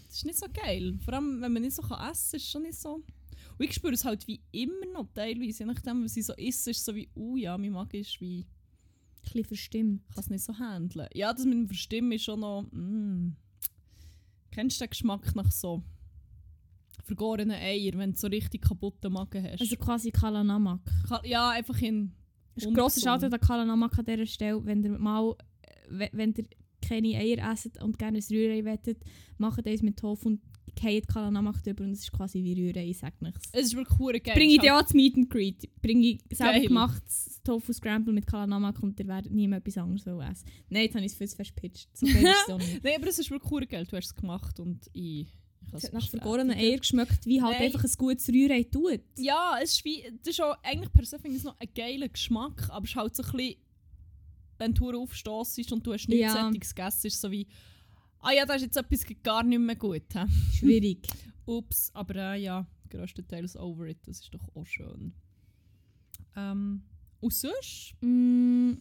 das 0.07 0.17
ist 0.17 0.25
nicht 0.25 0.39
so 0.39 0.47
geil. 0.51 0.97
Vor 1.03 1.13
allem, 1.13 1.41
wenn 1.41 1.53
man 1.53 1.61
nicht 1.61 1.75
so 1.75 1.81
kann 1.81 2.11
essen 2.11 2.31
kann, 2.31 2.37
ist 2.37 2.43
es 2.43 2.49
schon 2.49 2.61
nicht 2.63 2.79
so... 2.79 3.03
Und 3.57 3.65
ich 3.65 3.73
spüre 3.73 3.93
es 3.93 4.03
halt 4.03 4.27
wie 4.27 4.41
immer 4.51 4.85
noch 4.93 5.07
teilweise. 5.13 5.59
Je 5.59 5.65
nachdem, 5.65 6.03
was 6.03 6.17
ich 6.17 6.25
so 6.25 6.33
esse, 6.33 6.71
ist 6.71 6.79
es 6.79 6.85
so 6.85 6.95
wie, 6.95 7.09
oh 7.15 7.35
ja, 7.35 7.57
mein 7.57 7.71
Magen 7.71 8.01
ist 8.01 8.19
wie... 8.19 8.41
Ein 8.41 9.21
bisschen 9.23 9.45
verstimmt. 9.45 10.01
Ich 10.09 10.15
kann 10.15 10.23
es 10.23 10.29
nicht 10.29 10.43
so 10.43 10.57
handeln. 10.57 11.07
Ja, 11.13 11.31
das 11.31 11.45
mit 11.45 11.53
dem 11.53 11.67
Verstimmen 11.67 12.11
ist 12.11 12.23
schon 12.23 12.39
noch... 12.39 12.63
Mm. 12.71 13.35
Kennst 14.51 14.81
du 14.81 14.85
den 14.85 14.89
Geschmack 14.89 15.35
nach 15.35 15.51
so 15.51 15.83
vergorenen 17.03 17.51
Eier, 17.57 17.93
wenn 17.95 18.11
du 18.13 18.17
so 18.17 18.27
richtig 18.27 18.61
kaputten 18.61 19.11
Magen 19.13 19.43
hast? 19.43 19.61
Also 19.61 19.75
quasi 19.77 20.11
Kalanamak. 20.11 20.81
Ka- 21.07 21.21
ja, 21.25 21.49
einfach 21.51 21.81
in... 21.81 22.13
Das 22.55 22.65
ist 22.65 22.73
grosser. 22.73 23.01
Schaden 23.01 23.33
an 23.33 23.39
Kalanamak 23.39 23.97
an 23.97 24.05
dieser 24.05 24.25
Stelle. 24.25 24.65
Wenn 24.65 24.83
ihr 24.83 24.91
mal, 24.97 25.35
äh, 25.61 25.69
we- 25.89 26.09
wenn 26.11 26.33
ihr 26.37 26.45
keine 26.81 27.15
Eier 27.17 27.51
esst 27.53 27.81
und 27.81 27.97
gerne 27.97 28.17
ein 28.17 28.23
Rührei 28.29 28.65
wettet, 28.65 29.03
macht 29.37 29.65
eins 29.65 29.81
mit 29.81 29.97
Tofu 29.97 30.27
und 30.29 30.41
geht 30.75 31.07
Kalanamak 31.07 31.61
drüber 31.63 31.83
und 31.83 31.91
es 31.91 31.99
ist 32.01 32.11
quasi 32.11 32.43
wie 32.43 32.53
Rührei, 32.53 32.89
ich 32.89 32.97
sag 32.97 33.21
nichts. 33.21 33.49
Es 33.51 33.65
ist 33.67 33.75
wirklich 33.75 33.97
hure 33.99 34.19
geil. 34.19 34.33
Bringe 34.35 34.51
ich 34.53 34.57
Es 34.59 34.63
dir 34.63 34.77
auch 34.77 34.81
das 34.81 34.93
Meet 34.93 35.15
and 35.17 35.29
Greet. 35.29 35.69
Bringe 35.81 36.05
ich 36.07 36.21
selber 36.31 36.53
Geil. 36.53 36.67
gemachtes 36.67 37.41
Tofu 37.43 37.71
Scramble 37.73 38.13
mit 38.13 38.25
Kalanamak 38.27 38.81
und 38.83 38.99
ihr 38.99 39.07
werdet 39.07 39.31
nie 39.31 39.47
mehr 39.47 39.59
etwas 39.59 39.77
anderes 39.77 40.05
essen. 40.05 40.45
Nein, 40.69 40.83
jetzt 40.83 40.95
habe 40.95 41.05
ich 41.05 41.11
es 41.13 41.17
fest 41.17 41.55
gepitcht. 41.55 41.89
So 41.97 42.05
es. 42.05 42.13
Nein, 42.83 42.93
aber 42.97 43.07
es 43.07 43.19
ist 43.19 43.29
wirklich 43.31 43.51
hure 43.51 43.67
geil. 43.67 43.85
Du 43.89 43.95
hast 43.97 44.05
es 44.07 44.15
gemacht 44.15 44.59
und 44.59 44.89
ich... 44.93 45.27
Es 45.73 45.83
hat 45.85 45.93
nach 45.93 46.09
vergorenen 46.09 46.57
Eier 46.57 46.77
geschmeckt, 46.77 47.25
wie 47.25 47.41
halt 47.41 47.53
Nein. 47.53 47.63
einfach 47.67 47.83
ein 47.83 47.91
gutes 47.97 48.27
Rührei 48.29 48.63
tut. 48.63 49.01
Ja, 49.17 49.57
es 49.61 49.73
ist 49.73 49.85
wie, 49.85 50.03
das 50.23 50.33
ist 50.33 50.41
auch, 50.41 50.57
eigentlich 50.63 50.91
per 50.91 51.05
se 51.05 51.17
finde 51.19 51.37
ich 51.37 51.37
es 51.37 51.43
noch 51.43 51.59
ein 51.59 51.69
geiler 51.73 52.09
Geschmack, 52.09 52.69
aber 52.69 52.83
es 52.83 52.91
ist 52.91 52.95
halt 52.95 53.15
so 53.15 53.23
ein 53.23 53.31
bisschen, 53.31 53.55
wenn 54.57 54.73
du 54.73 54.91
aufstossest 55.01 55.71
und 55.71 55.85
du 55.85 55.93
hast 55.93 56.07
nichts 56.07 56.21
Ja. 56.33 56.45
Sättiges 56.45 56.75
gegessen, 56.75 57.07
ist 57.07 57.21
so 57.21 57.31
wie, 57.31 57.47
ah 58.19 58.31
ja, 58.31 58.45
da 58.45 58.55
ist 58.55 58.63
jetzt 58.63 58.77
etwas 58.77 59.05
gar 59.23 59.43
nicht 59.43 59.59
mehr 59.59 59.75
gut. 59.75 60.03
He? 60.13 60.55
Schwierig. 60.57 61.07
Ups, 61.45 61.89
aber 61.93 62.15
äh, 62.15 62.41
ja, 62.41 62.67
größtenteils 62.89 63.55
over 63.57 63.87
it, 63.87 63.99
das 64.05 64.19
ist 64.19 64.33
doch 64.33 64.47
auch 64.55 64.65
schön. 64.65 65.13
Ähm, 66.35 66.83
und 67.19 67.33
sonst, 67.33 67.93
mm, 68.01 68.73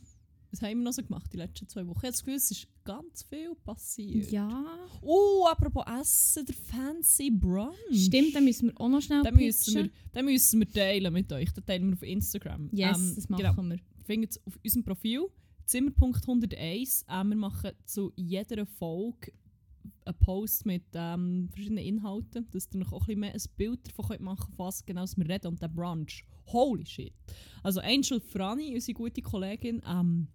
was 0.50 0.62
haben 0.62 0.78
wir 0.78 0.84
noch 0.84 0.92
so 0.92 1.02
gemacht 1.02 1.32
die 1.32 1.36
letzten 1.36 1.68
zwei 1.68 1.86
Wochen? 1.86 1.98
Ich 1.98 2.02
habe 2.02 2.12
das 2.12 2.24
Gefühl, 2.24 2.34
es 2.34 2.50
ist 2.50 2.66
ganz 2.84 3.22
viel 3.22 3.54
passiert. 3.64 4.30
ja. 4.32 4.64
Oh, 5.00 5.46
apropos 5.48 5.84
Essen, 6.00 6.44
der 6.46 6.54
fancy 6.54 7.30
Brunch. 7.30 7.74
Stimmt, 7.92 8.34
dann 8.34 8.44
müssen 8.44 8.68
wir 8.68 8.80
auch 8.80 8.88
noch 8.88 9.00
schnell 9.00 9.22
Den 9.22 9.36
müssen, 9.36 9.74
wir, 9.74 9.90
den 10.14 10.24
müssen 10.24 10.60
wir 10.60 10.70
teilen 10.70 11.12
mit 11.12 11.32
euch. 11.32 11.52
Den 11.52 11.64
teilen 11.64 11.88
wir 11.88 11.94
auf 11.94 12.02
Instagram. 12.02 12.68
Yes, 12.72 12.98
Ähm, 12.98 13.12
das 13.14 13.28
machen 13.28 13.42
genau. 13.56 13.62
wir. 13.68 13.78
findet 14.04 14.30
es 14.32 14.46
auf 14.46 14.58
unserem 14.62 14.84
Profil 14.84 15.26
Zimmer.101. 15.66 17.04
Ähm, 17.08 17.28
wir 17.28 17.36
machen 17.36 17.70
zu 17.84 18.12
jeder 18.16 18.66
Folge 18.66 19.32
einen 20.04 20.18
Post 20.18 20.66
mit 20.66 20.82
ähm, 20.94 21.48
verschiedenen 21.52 21.84
Inhalten, 21.84 22.46
dass 22.50 22.68
ihr 22.72 22.80
noch 22.80 22.92
auch 22.92 23.02
ein 23.02 23.06
bisschen 23.06 23.20
mehr 23.20 23.34
ein 23.34 23.42
Bild 23.56 23.86
davon 23.86 24.06
könnt 24.06 24.20
machen 24.20 24.46
könnt, 24.46 24.58
was 24.58 24.84
genau 24.84 25.04
wir 25.16 25.28
reden. 25.28 25.46
Und 25.46 25.62
der 25.62 25.68
Brunch, 25.68 26.24
holy 26.46 26.84
shit. 26.86 27.12
Also 27.62 27.80
Angel 27.80 28.20
Frani, 28.20 28.74
unsere 28.74 28.94
gute 28.94 29.22
Kollegin, 29.22 29.80
ähm, 29.86 30.28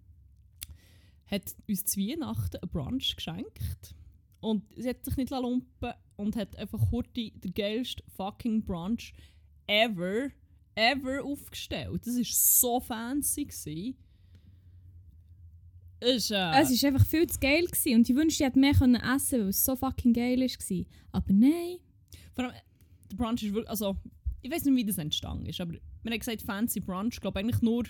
hat 1.27 1.55
uns 1.67 1.85
zu 1.85 1.99
Weihnachten 1.99 2.57
einen 2.57 2.71
Brunch 2.71 3.15
geschenkt. 3.15 3.95
Und 4.41 4.63
sie 4.75 4.89
hat 4.89 5.03
sich 5.03 5.17
nicht 5.17 5.31
lumpen 5.31 5.93
und 6.17 6.35
hat 6.35 6.55
einfach 6.57 6.91
heute 6.91 7.31
den 7.31 7.53
geilsten 7.53 8.05
fucking 8.15 8.63
Brunch 8.63 9.13
ever, 9.67 10.29
ever 10.75 11.23
aufgestellt. 11.23 12.05
Das 12.05 12.15
war 12.15 12.23
so 12.25 12.79
fancy. 12.79 13.45
Gewesen. 13.45 13.95
Es 15.99 16.15
ist, 16.25 16.31
äh, 16.31 16.61
Es 16.61 16.83
war 16.83 16.89
einfach 16.89 17.05
viel 17.07 17.27
zu 17.27 17.39
geil 17.39 17.65
gewesen 17.65 17.95
und 17.95 18.09
ich 18.09 18.15
wünschte, 18.15 18.43
ich 18.43 18.47
hätte 18.47 18.59
mehr 18.59 18.73
können 18.73 19.01
essen 19.01 19.41
weil 19.41 19.49
es 19.49 19.65
so 19.65 19.75
fucking 19.75 20.13
geil 20.13 20.39
war. 20.39 20.85
Aber 21.11 21.33
nein. 21.33 21.77
vor 22.33 22.45
allem, 22.45 22.53
der 23.09 23.15
Brunch 23.15 23.43
ist 23.43 23.53
wirklich, 23.53 23.69
also 23.69 23.97
ich 24.41 24.51
weiß 24.51 24.65
nicht, 24.65 24.75
wie 24.75 24.85
das 24.85 24.97
entstanden 24.99 25.47
ist, 25.47 25.59
aber 25.59 25.73
wir 25.73 26.11
haben 26.11 26.19
gesagt 26.19 26.43
fancy 26.43 26.79
Brunch, 26.79 27.19
glaube 27.19 27.39
eigentlich 27.39 27.61
nur 27.61 27.85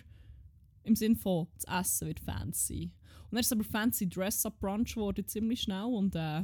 im 0.84 0.96
Sinn 0.96 1.15
von 1.15 1.48
das 1.56 1.65
Essen 1.80 2.08
wird 2.08 2.20
fancy. 2.20 2.92
Und 3.36 3.39
dann 3.39 3.42
ist 3.42 3.48
es 3.48 3.51
aber 3.51 3.63
fancy 3.65 4.08
Dress-Up 4.08 4.62
Brunch 4.62 4.94
geworden, 4.94 5.27
ziemlich 5.27 5.63
schnell 5.63 5.84
und 5.84 6.15
äh, 6.15 6.44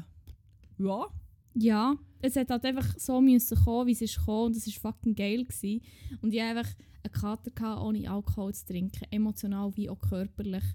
ja, 0.78 1.08
Ja, 1.54 1.96
es 2.20 2.36
hat 2.36 2.50
halt 2.50 2.66
einfach 2.66 3.00
so 3.00 3.22
müssen 3.22 3.58
kommen, 3.64 3.88
wie 3.88 3.94
es 3.94 4.02
ist 4.02 4.18
gekommen 4.18 4.48
und 4.48 4.58
es 4.58 4.84
war 4.84 4.92
fucking 4.92 5.16
geil. 5.16 5.46
Gewesen. 5.46 5.82
Und 6.22 6.34
ich 6.34 6.42
hatte 6.42 6.60
einfach 6.60 6.76
einen 7.04 7.14
Kater, 7.14 7.52
gehabt, 7.52 7.82
ohne 7.82 8.12
Alkohol 8.12 8.54
zu 8.54 8.66
trinken, 8.66 9.06
emotional 9.10 9.74
wie 9.78 9.90
auch 9.90 10.02
körperlich. 10.02 10.66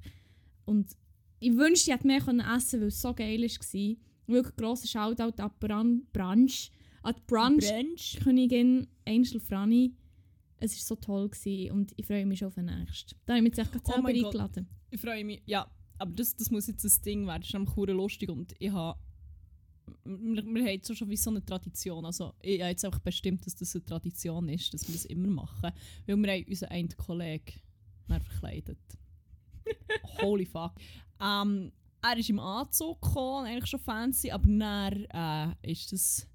Und 0.64 0.96
ich 1.38 1.54
wünschte, 1.54 1.90
ich 1.90 1.94
hätte 1.94 2.06
mehr 2.06 2.22
können 2.22 2.40
essen 2.40 2.80
weil 2.80 2.88
es 2.88 3.02
so 3.02 3.12
geil 3.12 3.42
war. 3.42 3.96
Wirklich 4.26 4.56
grosser 4.56 4.88
Shoutout 4.88 5.42
an 5.42 5.50
Bran 5.60 6.02
Brunch, 6.14 6.70
an 7.02 7.14
die 7.14 7.22
Brunch. 7.26 7.68
Brunch-Königin 7.68 8.86
Angel 9.06 9.38
Franny. 9.38 9.92
Es 10.60 10.72
war 10.72 10.80
so 10.80 10.94
toll 10.94 11.28
gewesen 11.28 11.72
und 11.72 11.92
ich 11.94 12.06
freue 12.06 12.24
mich 12.24 12.38
schon 12.38 12.48
auf 12.48 12.54
den 12.54 12.64
nächsten. 12.64 13.16
Da 13.26 13.34
habe 13.34 13.44
ich 13.44 13.50
mich 13.50 13.58
jetzt 13.58 13.74
echt 13.74 13.82
Oh 13.84 13.92
selber 13.92 14.08
eingeladen. 14.08 14.66
Ich 14.88 15.00
freue 15.00 15.22
mich, 15.22 15.42
ja, 15.44 15.70
aber 15.98 16.12
das, 16.12 16.36
das 16.36 16.50
muss 16.50 16.66
jetzt 16.66 16.84
ein 16.84 17.02
Ding 17.04 17.26
werden, 17.26 17.40
das 17.40 17.48
ist 17.48 17.54
nämlich 17.54 17.96
lustig 17.96 18.30
und 18.30 18.54
ich 18.58 18.70
habe 18.72 18.98
wir, 20.04 20.44
wir 20.44 20.62
haben 20.62 20.68
jetzt 20.68 20.96
schon 20.96 21.08
wie 21.08 21.16
so 21.16 21.30
eine 21.30 21.44
Tradition, 21.44 22.04
also 22.04 22.34
ich 22.40 22.60
habe 22.60 22.70
jetzt 22.70 22.84
einfach 22.84 22.98
bestimmt, 22.98 23.46
dass 23.46 23.54
das 23.54 23.74
eine 23.74 23.84
Tradition 23.84 24.48
ist, 24.48 24.74
dass 24.74 24.86
wir 24.86 24.94
das 24.94 25.04
immer 25.04 25.28
machen, 25.28 25.72
weil 26.06 26.16
wir 26.16 26.32
haben 26.32 26.44
unseren 26.48 26.70
einen 26.70 26.96
Kollegen 26.96 27.60
verkleidet. 28.06 28.78
Holy 30.22 30.46
fuck. 30.46 30.72
Ähm, 31.20 31.72
er 32.02 32.18
ist 32.18 32.30
im 32.30 32.38
Anzug 32.38 33.00
gekommen, 33.00 33.46
eigentlich 33.46 33.70
schon 33.70 33.80
fancy, 33.80 34.30
aber 34.30 34.46
dann 34.48 35.56
äh, 35.62 35.70
ist 35.72 35.92
das 35.92 36.26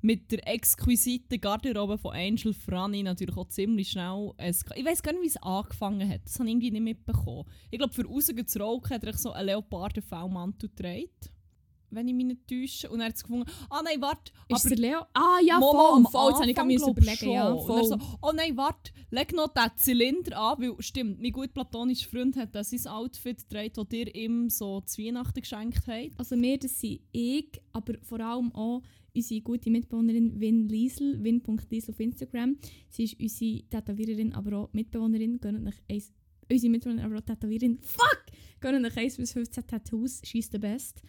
mit 0.00 0.30
der 0.30 0.46
exquisiten 0.46 1.40
Garderobe 1.40 1.98
von 1.98 2.14
Angel 2.14 2.54
Franny 2.54 3.02
natürlich 3.02 3.36
auch 3.36 3.48
ziemlich 3.48 3.90
schnell. 3.90 4.32
eska- 4.38 4.76
Ich 4.76 4.84
weiß 4.84 5.02
gar 5.02 5.12
nicht, 5.12 5.22
wie 5.22 5.26
es 5.28 5.36
angefangen 5.42 6.08
hat. 6.08 6.20
Das 6.24 6.34
habe 6.38 6.48
ich 6.48 6.52
irgendwie 6.54 6.70
nicht 6.70 6.82
mitbekommen. 6.82 7.44
Ich 7.70 7.78
glaube, 7.78 7.92
für 7.92 8.04
rausgehen 8.06 8.46
zu 8.46 8.60
rauchen 8.60 8.90
hat 8.90 9.02
er 9.04 9.16
so 9.16 9.32
einen 9.32 9.46
leoparden 9.46 10.02
V-Mantel 10.02 10.68
getragen. 10.68 11.08
Wenn 11.90 12.06
ich 12.06 12.12
mich 12.14 12.26
nicht 12.26 12.46
täusche. 12.46 12.90
Und 12.90 13.00
er 13.00 13.06
hat 13.06 13.14
es 13.16 13.22
gefunden, 13.22 13.50
ah 13.70 13.80
nein, 13.82 13.98
warte. 14.02 14.30
Ist 14.48 14.68
der 14.68 14.76
Leo? 14.76 15.00
Ah 15.14 15.38
ja, 15.42 15.58
Mo- 15.58 15.72
voll, 15.72 15.96
am 15.96 16.04
voll. 16.06 16.30
Jetzt 16.46 16.58
habe 16.58 16.70
ich 16.72 16.76
glaub 16.78 16.90
überlegen. 16.98 17.16
schon. 17.16 17.30
Ja, 17.32 17.48
Und 17.50 17.66
voll. 17.66 17.84
so, 17.86 17.98
oh 18.20 18.32
nein, 18.34 18.56
warte, 18.58 18.92
leg 19.10 19.32
noch 19.32 19.48
den 19.54 19.70
Zylinder 19.76 20.38
an, 20.38 20.58
weil 20.60 20.74
stimmt, 20.80 21.18
mein 21.22 21.32
gut 21.32 21.54
platonischer 21.54 22.10
Freund 22.10 22.36
hat 22.36 22.54
das 22.54 22.70
sein 22.70 22.86
Outfit 22.92 23.38
getragen, 23.48 23.72
das 23.74 23.88
dir 23.88 24.14
ihm 24.14 24.50
so 24.50 24.82
zu 24.82 25.02
Weihnachten 25.02 25.40
geschenkt 25.40 25.86
hat. 25.86 26.10
Also 26.18 26.36
mir, 26.36 26.58
das 26.58 26.78
sind 26.78 27.00
ich, 27.10 27.58
aber 27.72 27.94
vor 28.02 28.20
allem 28.20 28.54
auch 28.54 28.82
unsere 29.18 29.40
gute 29.40 29.70
Mitbewohnerin 29.70 30.40
Win 30.40 30.68
Liesel, 30.68 31.22
win.liesel 31.22 31.92
auf 31.92 32.00
Instagram. 32.00 32.56
Sie 32.88 33.04
ist 33.04 33.20
unsere 33.20 33.62
Tätowiererin, 33.68 34.32
aber 34.32 34.56
auch 34.56 34.72
Mitbewohnerin. 34.72 35.40
Gönnt 35.40 35.66
euch 35.66 35.82
eins, 35.90 36.12
unsere 36.50 36.70
Mitbewohnerin, 36.70 37.04
aber 37.04 37.18
auch 37.18 37.24
Tätowiererin. 37.24 37.78
Fuck! 37.80 38.26
Gönnt 38.60 38.84
euch 38.84 38.96
1 38.96 39.16
bis 39.16 39.32
15 39.32 39.66
Tattoos, 39.66 40.20
she's 40.24 40.48
the 40.50 40.58
best. 40.58 41.02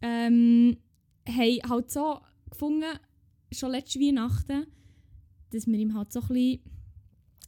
Ähm, 0.00 0.76
haben 1.26 1.70
halt 1.70 1.90
so 1.90 2.20
gefunden, 2.50 2.98
schon 3.52 3.72
letzte 3.72 4.00
Weihnachten, 4.00 4.66
dass 5.50 5.66
wir 5.66 5.78
ihm 5.78 5.94
halt 5.94 6.12
so 6.12 6.20
ein 6.20 6.28
bisschen, 6.28 6.60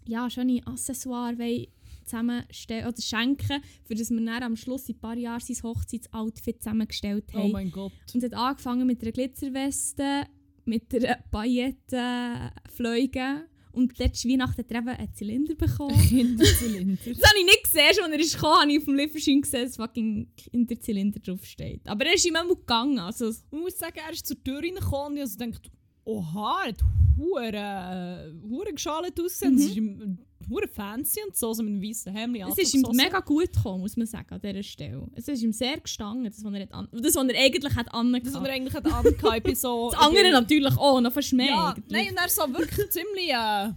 ja, 0.06 0.28
schöne 0.30 0.66
Accessoires 0.66 1.38
wollen 1.38 1.66
zusammenstellen 2.06 2.86
oder 2.86 3.00
schenken, 3.00 3.62
für 3.84 3.94
das 3.94 4.10
wir 4.10 4.24
dann 4.24 4.42
am 4.42 4.56
Schluss 4.56 4.88
in 4.88 4.96
ein 4.96 5.00
paar 5.00 5.16
Jahren 5.16 5.40
sein 5.40 5.56
Hochzeitsoutfit 5.62 6.62
zusammengestellt 6.62 7.24
Oh 7.34 7.38
haben. 7.38 7.52
mein 7.52 7.70
Gott. 7.70 7.92
und 8.14 8.22
es 8.22 8.30
hat 8.30 8.34
angefangen 8.38 8.86
mit 8.86 9.02
einer 9.02 9.12
Glitzerweste, 9.12 10.24
mit 10.64 10.94
einer 10.94 11.18
Paillettenfleuge 11.30 13.46
und 13.72 13.98
letzte 13.98 14.28
Weihnachten 14.28 14.58
hat 14.58 14.70
er 14.70 14.78
eben 14.78 14.88
einen 14.88 15.14
Zylinder 15.14 15.54
bekommen. 15.54 15.98
Kinderzylinder. 16.08 16.96
Das 17.04 17.22
habe 17.28 17.38
ich 17.38 17.44
nicht 17.44 17.62
gesehen, 17.64 17.82
als 17.88 17.98
er 17.98 18.18
ist 18.18 18.34
gekommen, 18.34 18.60
habe 18.62 18.72
ich 18.72 18.78
auf 18.78 18.84
dem 18.86 18.94
Lieferschein 18.94 19.40
gesehen, 19.42 19.64
dass 19.66 19.76
fucking 19.76 20.28
Kinderzylinder 20.36 21.20
draufsteht. 21.20 21.86
Aber 21.86 22.06
er 22.06 22.14
ist 22.14 22.26
immer 22.26 22.46
gegangen, 22.48 22.98
also 22.98 23.28
Ich 23.28 23.36
muss 23.52 23.76
sagen, 23.78 23.98
er 24.04 24.12
ist 24.12 24.26
zur 24.26 24.42
Tür 24.42 24.60
reingekommen 24.62 25.08
und 25.12 25.16
ich 25.16 25.22
also 25.22 25.38
gedacht, 25.38 25.70
oha, 26.06 26.62
er 26.64 26.68
hat 26.68 26.82
hure, 27.16 28.34
hure 28.48 28.72
geschalt 28.72 29.20
ausgesehen. 29.20 29.54
Mhm. 29.54 29.58
Es 29.58 29.66
ist 29.66 29.76
ihm 29.76 30.18
hure 30.48 30.68
fancy 30.68 31.20
und 31.26 31.34
so, 31.34 31.52
so 31.52 31.62
mit 31.62 31.72
einem 31.72 31.82
weißen 31.82 32.12
Hemd. 32.14 32.38
es 32.50 32.58
ist 32.58 32.74
ihm 32.74 32.82
mega 32.92 33.20
gut 33.20 33.52
gekommen, 33.52 33.80
muss 33.80 33.96
man 33.96 34.06
sagen, 34.06 34.32
an 34.32 34.40
dieser 34.40 34.62
Stelle. 34.62 35.08
Es 35.14 35.26
ist 35.26 35.42
ihm 35.42 35.52
sehr 35.52 35.80
gestanden, 35.80 36.24
das, 36.24 36.44
was 36.44 36.54
er, 36.54 36.72
an 36.74 36.88
das, 36.92 37.14
was 37.16 37.28
er 37.28 37.38
eigentlich 37.38 37.74
hat 37.74 37.92
angehabt. 37.92 38.26
Das, 38.26 38.34
was 38.34 38.44
er 38.44 38.52
eigentlich 38.54 38.74
hat 38.74 38.86
angehabt, 38.86 39.36
ich 39.38 39.42
bin 39.42 39.54
so... 39.56 39.90
Das 39.92 40.00
andere 40.00 40.22
bin- 40.22 40.32
natürlich 40.32 40.76
auch, 40.76 41.00
noch 41.00 41.12
fast 41.12 41.32
mehr. 41.32 41.46
Ja, 41.48 41.74
nein, 41.88 42.10
und 42.10 42.16
er 42.16 42.28
so 42.28 42.42
wirklich 42.54 42.90
ziemlich, 42.90 43.28
äh, 43.30 43.72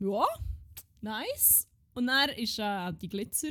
ja, 0.00 0.24
nice. 1.02 1.66
Und 1.94 2.06
dann 2.06 2.30
ist 2.30 2.58
äh, 2.58 2.92
die 3.02 3.08
Glitzer, 3.08 3.50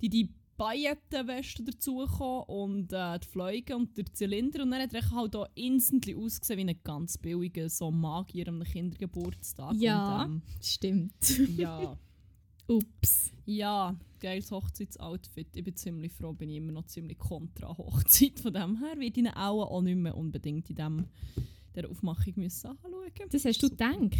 die, 0.00 0.08
die 0.08 0.32
Paillettenweste 0.60 1.64
dazugekommen 1.64 2.42
und 2.44 2.92
äh, 2.92 3.18
die 3.18 3.26
Fliege 3.26 3.74
und 3.76 3.96
der 3.96 4.04
Zylinder. 4.12 4.62
Und 4.62 4.72
dann 4.72 4.82
hat 4.82 4.92
er 4.92 5.10
halt 5.10 5.34
auch 5.34 5.48
instantly 5.54 6.14
ausgesehen 6.14 6.58
wie 6.58 6.70
ein 6.74 6.80
ganz 6.84 7.16
billiger 7.16 7.70
so 7.70 7.90
Magier 7.90 8.46
am 8.48 8.62
Kindergeburtstag. 8.62 9.74
Ja. 9.76 10.24
Und, 10.24 10.42
Stimmt. 10.62 11.14
ähm, 11.38 11.56
ja. 11.56 11.98
Ups. 12.68 13.32
Ja, 13.46 13.96
geiles 14.20 14.50
Hochzeitsoutfit. 14.50 15.56
Ich 15.56 15.64
bin 15.64 15.74
ziemlich 15.76 16.12
froh, 16.12 16.34
bin 16.34 16.50
ich 16.50 16.56
immer 16.58 16.72
noch 16.72 16.84
ziemlich 16.84 17.16
kontra 17.18 17.76
Hochzeit. 17.76 18.38
Von 18.38 18.52
dem 18.52 18.76
her 18.80 18.98
werde 18.98 19.20
ich 19.20 19.28
auch, 19.36 19.64
auch 19.70 19.80
nicht 19.80 19.96
mehr 19.96 20.14
unbedingt 20.16 20.68
in 20.68 20.76
dem, 20.76 21.06
der 21.74 21.88
Aufmachung 21.90 22.34
müssen 22.36 22.66
anschauen. 22.66 23.28
Das 23.30 23.46
hast 23.46 23.62
du 23.62 23.68
Super. 23.68 23.92
gedacht, 23.94 24.18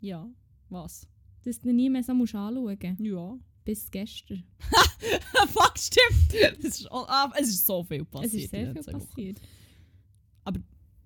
Ja, 0.00 0.30
was? 0.70 1.08
dass 1.42 1.60
du 1.60 1.72
nie 1.72 1.90
mehr 1.90 2.04
so 2.04 2.14
musst 2.14 2.34
anschauen 2.36 2.62
musst, 2.62 3.00
Ja. 3.00 3.36
Bis 3.64 3.90
gestern. 3.90 4.44
Fuck, 5.48 5.78
stimmt! 5.78 6.34
Es 6.64 6.80
ist, 6.80 6.92
ah, 6.92 7.32
es 7.38 7.48
ist 7.48 7.66
so 7.66 7.82
viel 7.82 8.04
passiert. 8.04 8.34
es 8.34 8.34
ist 8.34 8.50
sehr 8.50 8.72
viel 8.72 8.82
passiert. 8.82 9.40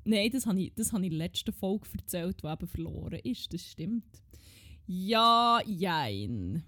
Nein, 0.08 0.30
das 0.30 0.46
habe 0.46 0.58
ich, 0.58 0.72
das 0.74 0.90
habe 0.94 1.04
ich 1.04 1.12
in 1.12 1.18
der 1.18 1.26
letzten 1.26 1.52
Folge 1.52 1.86
erzählt, 1.98 2.42
die 2.42 2.46
eben 2.46 2.66
verloren 2.66 3.20
ist. 3.24 3.52
Das 3.52 3.62
stimmt. 3.62 4.22
Ja, 4.86 5.60
jein. 5.66 6.64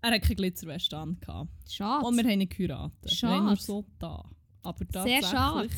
Er 0.00 0.10
hat 0.10 0.22
keine 0.22 0.34
Glitzerweste 0.34 0.98
an. 0.98 1.16
Schade. 1.68 2.04
Und 2.04 2.16
wir 2.16 2.24
haben 2.24 2.38
nicht 2.38 2.56
geheiratet. 2.56 2.98
Wir 3.02 3.10
Schade. 3.12 3.34
haben 3.34 3.46
nur 3.46 3.56
so 3.56 3.84
da. 4.00 4.28
Aber 4.64 5.04
Sehr 5.04 5.22
schade. 5.22 5.70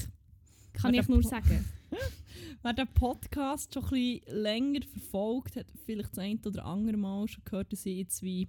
Kann 0.72 0.94
ich 0.94 1.06
nur 1.06 1.22
sagen. 1.22 1.66
Wer 2.62 2.72
den 2.72 2.88
Podcast 2.88 3.74
schon 3.74 3.84
ein 3.84 3.90
bisschen 3.90 4.42
länger 4.42 4.80
verfolgt, 4.82 5.56
hat 5.56 5.66
vielleicht 5.84 6.12
das 6.12 6.18
eine 6.18 6.38
oder 6.44 6.64
andere 6.64 6.96
Mal 6.96 7.28
schon 7.28 7.44
gehört, 7.44 7.72
dass 7.72 7.86
ich 7.86 7.98
jetzt 7.98 8.22
wie 8.22 8.48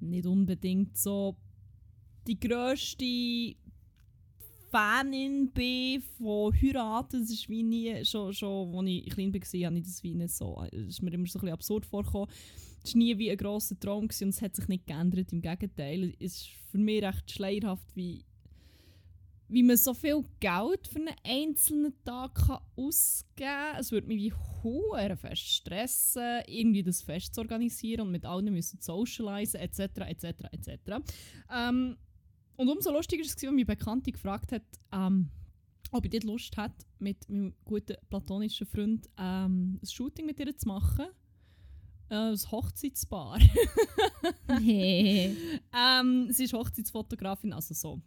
nicht 0.00 0.26
unbedingt 0.26 0.96
so 0.96 1.36
die 2.26 2.38
grösste 2.38 3.56
Fanin 4.70 5.50
bin 5.52 6.02
von 6.18 6.52
Heiraten. 6.52 7.20
Das 7.20 7.30
ist 7.30 7.48
wie 7.48 7.62
nie, 7.62 8.04
schon, 8.04 8.32
schon 8.34 8.74
als 8.76 8.88
ich 8.88 9.06
klein 9.06 9.32
war, 9.32 9.66
habe 9.66 9.78
ich 9.78 9.84
das 9.84 10.02
wie 10.02 10.14
nicht 10.14 10.34
so, 10.34 10.62
es 10.70 10.88
ist 10.88 11.02
mir 11.02 11.12
immer 11.12 11.26
so 11.26 11.38
ein 11.38 11.40
bisschen 11.40 11.54
absurd 11.54 11.86
vorgekommen. 11.86 12.28
Es 12.84 12.94
war 12.94 12.98
nie 12.98 13.16
wie 13.16 13.30
ein 13.30 13.38
grosser 13.38 13.80
Traum 13.80 14.04
und 14.04 14.12
es 14.12 14.42
hat 14.42 14.54
sich 14.54 14.68
nicht 14.68 14.86
geändert, 14.86 15.32
im 15.32 15.40
Gegenteil. 15.40 16.14
Es 16.20 16.36
ist 16.36 16.48
für 16.70 16.78
mich 16.78 17.02
recht 17.02 17.30
schleierhaft, 17.30 17.96
wie 17.96 18.25
wie 19.48 19.62
man 19.62 19.76
so 19.76 19.94
viel 19.94 20.24
Geld 20.40 20.88
für 20.88 20.98
einen 20.98 21.14
einzelnen 21.24 21.94
Tag 22.04 22.34
kann 22.34 22.58
ausgeben 22.76 23.46
kann. 23.46 23.80
Es 23.80 23.92
würde 23.92 24.08
mich 24.08 24.18
wie 24.18 24.32
hure 24.62 25.16
fest 25.16 25.46
stressen, 25.46 26.42
irgendwie 26.46 26.82
das 26.82 27.02
Fest 27.02 27.34
zu 27.34 27.40
organisieren 27.40 28.02
und 28.02 28.10
mit 28.10 28.24
allen 28.24 28.52
müssen 28.52 28.80
socialisen 28.80 29.60
etc. 29.60 29.80
etc. 29.98 30.24
etc. 30.50 30.70
Ähm, 31.52 31.96
und 32.56 32.68
umso 32.68 32.90
lustiger 32.90 33.22
war 33.22 33.26
es, 33.26 33.44
als 33.44 33.52
mich 33.52 33.66
Bekannte 33.66 34.12
gefragt 34.12 34.52
hat, 34.52 34.64
ähm, 34.92 35.30
ob 35.92 36.04
ich 36.04 36.10
dort 36.10 36.24
Lust 36.24 36.56
hätte, 36.56 36.84
mit 36.98 37.28
meinem 37.28 37.54
guten 37.64 37.96
platonischen 38.08 38.66
Freund 38.66 39.08
ähm, 39.18 39.78
ein 39.82 39.86
Shooting 39.86 40.26
mit 40.26 40.40
ihr 40.40 40.56
zu 40.56 40.66
machen. 40.66 41.06
Äh, 42.08 42.14
ein 42.14 42.50
Hochzeitspaar. 42.50 43.38
Hey. 44.48 45.36
Ähm, 45.72 46.28
sie 46.30 46.44
ist 46.44 46.52
Hochzeitsfotografin, 46.52 47.52
also 47.52 47.74
so 47.74 48.00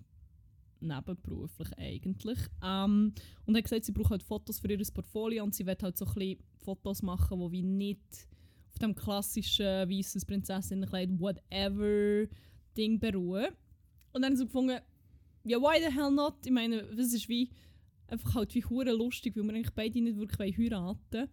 nebenberuflich 0.81 1.77
eigentlich. 1.77 2.39
Ähm, 2.63 3.13
und 3.45 3.57
hat 3.57 3.63
gesagt, 3.63 3.85
sie 3.85 3.91
braucht 3.91 4.11
halt 4.11 4.23
Fotos 4.23 4.59
für 4.59 4.71
ihr 4.71 4.81
Portfolio 4.93 5.43
und 5.43 5.55
sie 5.55 5.65
wird 5.65 5.83
halt 5.83 5.97
so 5.97 6.05
ein 6.05 6.13
bisschen 6.13 6.39
Fotos 6.57 7.01
machen, 7.01 7.39
die 7.39 7.51
wie 7.51 7.63
nicht 7.63 8.27
auf 8.69 8.79
dem 8.79 8.95
klassischen 8.95 9.89
weißes 9.89 10.25
Prinzessinnenkleid, 10.25 11.19
whatever 11.19 12.27
Ding 12.77 12.99
beruhen. 12.99 13.47
Und 14.11 14.21
dann 14.21 14.31
haben 14.31 14.37
sie 14.37 14.45
gefunden, 14.45 14.79
ja, 15.43 15.57
why 15.59 15.79
the 15.79 15.93
hell 15.93 16.11
not? 16.11 16.35
Ich 16.45 16.51
meine, 16.51 16.83
das 16.95 17.13
ist 17.13 17.29
wie 17.29 17.49
einfach 18.07 18.35
halt 18.35 18.53
wie 18.55 18.65
hure 18.65 18.91
lustig, 18.91 19.35
weil 19.35 19.43
wir 19.43 19.53
eigentlich 19.53 19.73
beide 19.73 20.01
nicht 20.01 20.17
wirklich 20.17 20.57
heiraten. 20.57 21.29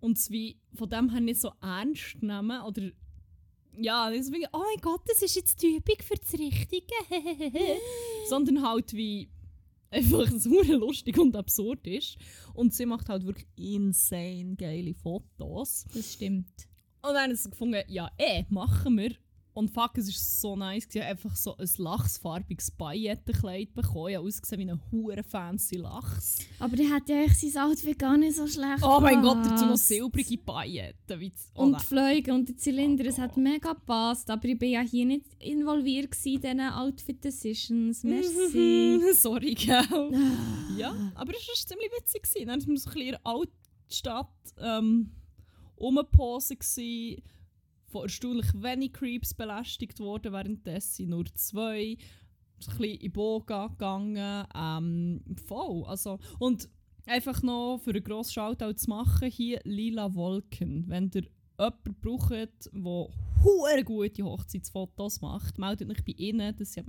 Und 0.00 0.18
es 0.18 0.30
wie 0.30 0.58
von 0.74 0.88
dem 0.88 1.10
her 1.10 1.20
nicht 1.20 1.40
so 1.40 1.52
ernst 1.62 2.22
nehmen 2.22 2.60
oder 2.62 2.90
ja, 3.76 4.10
deswegen, 4.10 4.46
oh 4.52 4.58
mein 4.58 4.80
Gott, 4.80 5.00
das 5.06 5.22
ist 5.22 5.34
jetzt 5.34 5.62
Übung 5.62 5.96
für 6.00 6.14
das 6.14 6.32
Richtige. 6.34 6.94
Sondern 8.28 8.62
halt 8.62 8.92
wie 8.92 9.30
einfach 9.90 10.28
so 10.36 10.62
lustig 10.62 11.18
und 11.18 11.36
absurd 11.36 11.86
ist. 11.86 12.16
Und 12.52 12.74
sie 12.74 12.86
macht 12.86 13.08
halt 13.08 13.24
wirklich 13.24 13.46
insane 13.56 14.56
geile 14.56 14.94
Fotos. 14.94 15.86
Das 15.94 16.14
stimmt. 16.14 16.68
Und 17.02 17.14
dann 17.14 17.30
haben 17.30 17.36
sie 17.36 17.50
gefunden, 17.50 17.82
ja, 17.88 18.10
eh, 18.18 18.44
machen 18.48 18.96
wir. 18.98 19.12
Und 19.54 19.70
fuck, 19.70 19.96
es 19.98 20.08
war 20.08 20.14
so 20.14 20.56
nice. 20.56 20.88
Ich 20.92 20.96
habe 21.00 21.10
einfach 21.10 21.36
so 21.36 21.56
ein 21.56 21.68
lachsfarbiges 21.78 22.72
Paillettenkleid 22.72 23.72
bekommen. 23.72 24.08
Ich 24.08 24.16
habe 24.16 24.26
ausgesehen 24.26 24.60
wie 24.66 24.70
ein 24.72 24.80
hure 24.90 25.22
fancy 25.22 25.76
Lachs. 25.76 26.38
Aber 26.58 26.74
der 26.74 26.90
hat 26.90 27.08
ja 27.08 27.22
echt 27.22 27.38
sein 27.38 27.62
Outfit 27.62 27.96
gar 27.96 28.16
nicht 28.16 28.34
so 28.36 28.48
schlecht 28.48 28.82
Oh 28.82 28.98
mein 29.00 29.22
Gott, 29.22 29.46
dazu 29.46 29.66
noch 29.66 29.76
silbrige 29.76 30.38
Pailletten. 30.38 31.32
Oh 31.54 31.62
Und 31.62 31.80
die 31.80 31.86
Flüge 31.86 32.34
und 32.34 32.48
die 32.48 32.56
Zylinder, 32.56 33.06
es 33.06 33.16
hat 33.18 33.36
Oh. 33.36 33.40
mega 33.40 33.72
gepasst. 33.74 34.28
Aber 34.28 34.44
ich 34.48 34.58
bin 34.58 34.70
ja 34.72 34.80
hier 34.80 35.06
nicht 35.06 35.26
involviert 35.38 36.14
in 36.24 36.40
diesen 36.40 36.60
Outfit-Decisions. 36.60 38.02
Merci. 38.02 39.00
Sorry, 39.14 39.54
gell? 39.54 39.76
Ah. 39.92 40.76
Ja, 40.76 41.12
aber 41.14 41.32
es 41.32 41.46
war 41.46 41.54
ziemlich 41.54 41.90
witzig. 41.96 42.22
Dann 42.44 42.60
wir 42.60 42.60
so 42.60 42.90
ein 42.90 42.94
bisschen 42.94 43.00
in 43.02 43.10
der 43.10 43.20
Altstadt 43.24 44.28
ähm, 44.58 45.10
rumgeposen. 45.78 46.58
Von 47.94 48.02
erstaunlich 48.02 48.52
wenig 48.54 48.92
Creeps 48.92 49.34
belästigt 49.34 50.00
worden, 50.00 50.32
währenddessen 50.32 51.10
nur 51.10 51.26
zwei. 51.36 51.92
Ein 51.92 51.96
bisschen 52.56 52.82
in 52.82 53.12
Boga 53.12 53.68
gegangen. 53.68 54.48
Ähm, 54.52 55.20
voll. 55.46 55.84
Also, 55.84 56.18
und 56.40 56.68
einfach 57.06 57.40
noch 57.44 57.78
für 57.78 57.90
einen 57.90 58.02
grossen 58.02 58.32
Shoutout 58.32 58.72
zu 58.72 58.90
machen, 58.90 59.30
hier 59.30 59.60
Lila 59.62 60.12
Wolken. 60.12 60.88
Wenn 60.88 61.08
ihr 61.14 61.28
jemanden 61.56 61.94
braucht, 62.00 62.32
der 62.32 63.08
hure 63.44 63.84
gute 63.84 64.24
Hochzeitsfotos 64.24 65.20
macht, 65.20 65.56
meldet 65.58 65.88
euch 65.88 66.04
bei 66.04 66.14
ihnen. 66.16 66.56
Das 66.56 66.72
sind, 66.72 66.88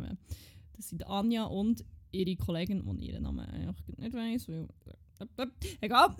das 0.75 0.89
sind 0.89 1.05
Anja 1.05 1.43
und 1.43 1.85
ihre 2.13 2.35
Kollegin, 2.35 2.83
die 2.97 3.11
ihren 3.11 3.21
Namen 3.21 3.45
eigentlich 3.45 3.97
nicht 3.99 4.13
weiss. 4.15 4.47
Weil, 4.47 4.67
egal. 5.81 6.15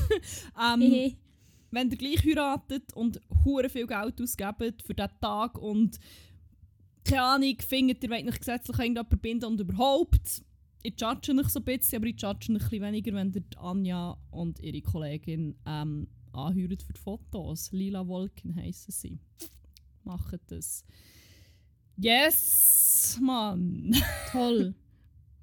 ähm. 0.74 1.16
Wenn 1.70 1.90
ihr 1.90 1.96
gleich 1.96 2.24
heiratet 2.24 2.92
und 2.94 3.20
hure 3.44 3.68
viel 3.68 3.86
Geld 3.86 4.20
ausgebt 4.20 4.82
für 4.82 4.94
diesen 4.94 5.20
Tag 5.20 5.58
und 5.58 5.98
keine 7.04 7.22
Ahnung, 7.22 7.56
findet 7.60 8.02
ihr 8.02 8.10
wollt 8.10 8.28
euch 8.28 8.38
gesetzlich 8.38 8.78
irgendjemanden 8.78 9.18
binden 9.18 9.44
und 9.46 9.60
überhaupt, 9.60 10.42
ich 10.82 10.94
judge 11.00 11.32
euch 11.32 11.48
so 11.48 11.60
ein 11.60 11.64
bisschen, 11.64 11.96
aber 11.96 12.06
ich 12.06 12.20
judge 12.20 12.38
euch 12.44 12.48
ein 12.50 12.58
bisschen 12.58 12.82
weniger, 12.82 13.14
wenn 13.14 13.32
ihr 13.32 13.42
Anja 13.58 14.16
und 14.30 14.60
ihre 14.60 14.82
Kollegin 14.82 15.56
ähm, 15.66 16.08
anheuert 16.32 16.82
für 16.82 16.92
die 16.92 17.00
Fotos. 17.00 17.72
Lila 17.72 18.06
Wolken 18.06 18.54
heissen 18.56 18.92
sie. 18.92 19.18
Macht 20.04 20.40
das. 20.48 20.84
Yes, 21.96 23.18
Mann! 23.20 23.94
Toll. 24.30 24.74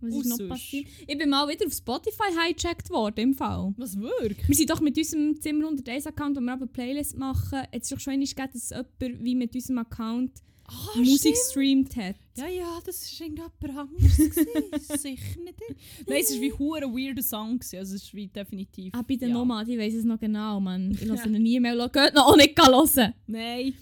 Was 0.08 0.16
ist 0.26 0.32
Und 0.32 0.40
noch 0.40 0.50
passiert? 0.56 0.88
Ich 1.08 1.18
bin 1.18 1.30
mal 1.30 1.48
wieder 1.48 1.66
auf 1.66 1.74
Spotify 1.74 2.32
hijacked 2.32 2.90
worden 2.90 3.20
im 3.20 3.34
Fall. 3.34 3.74
Was 3.78 4.00
wirklich? 4.00 4.48
Wir 4.48 4.56
sind 4.56 4.70
doch 4.70 4.82
mit 4.82 4.98
unserem 4.98 5.40
Zimmer 5.42 5.66
101 5.66 6.08
Account, 6.08 6.38
wo 6.38 6.42
wir 6.42 6.54
aber 6.54 6.68
Playlist 6.68 7.18
machen, 7.18 7.60
jetzt 7.74 7.86
ist 7.86 7.92
doch 7.92 8.00
schon 8.00 8.14
einmal 8.14 8.28
gegeben, 8.28 8.50
dass 8.54 8.70
jemand 8.70 9.24
wie 9.24 9.36
mit 9.36 9.56
unserem 9.56 9.78
Account 9.80 10.32
Ah, 10.68 10.98
Musik 10.98 11.36
streamt 11.38 11.96
hat. 11.96 12.16
Ja, 12.36 12.48
ja, 12.48 12.80
das 12.84 13.20
war 13.20 13.28
irgendjemand 13.28 13.78
anderes. 13.94 14.16
Sicher 15.02 15.40
nicht. 15.44 15.62
ich. 15.70 16.08
Nein, 16.08 16.22
es 16.24 16.34
war 16.34 16.42
wie 16.42 16.52
hure 16.54 16.82
weirder 16.92 17.22
Song. 17.22 17.60
Also 17.62 17.78
es 17.78 17.92
ist 17.94 18.14
wie 18.16 18.26
definitiv... 18.28 18.92
Ah, 18.96 19.04
bei 19.08 19.16
den 19.16 19.30
ja. 19.30 19.36
Nomaden, 19.36 19.72
ich 19.72 19.78
weiss 19.78 19.94
es 19.94 20.06
noch 20.06 20.20
genau, 20.20 20.60
man. 20.60 20.90
Ich 20.90 21.02
Ja. 21.02 21.24
ihn 21.24 21.34
nie 21.34 21.60
mehr, 21.60 21.76
geht 21.90 22.16
noch 22.16 22.26
auch 22.32 22.36
nicht 22.36 22.58
hören. 22.60 23.14
Nein. 23.28 23.74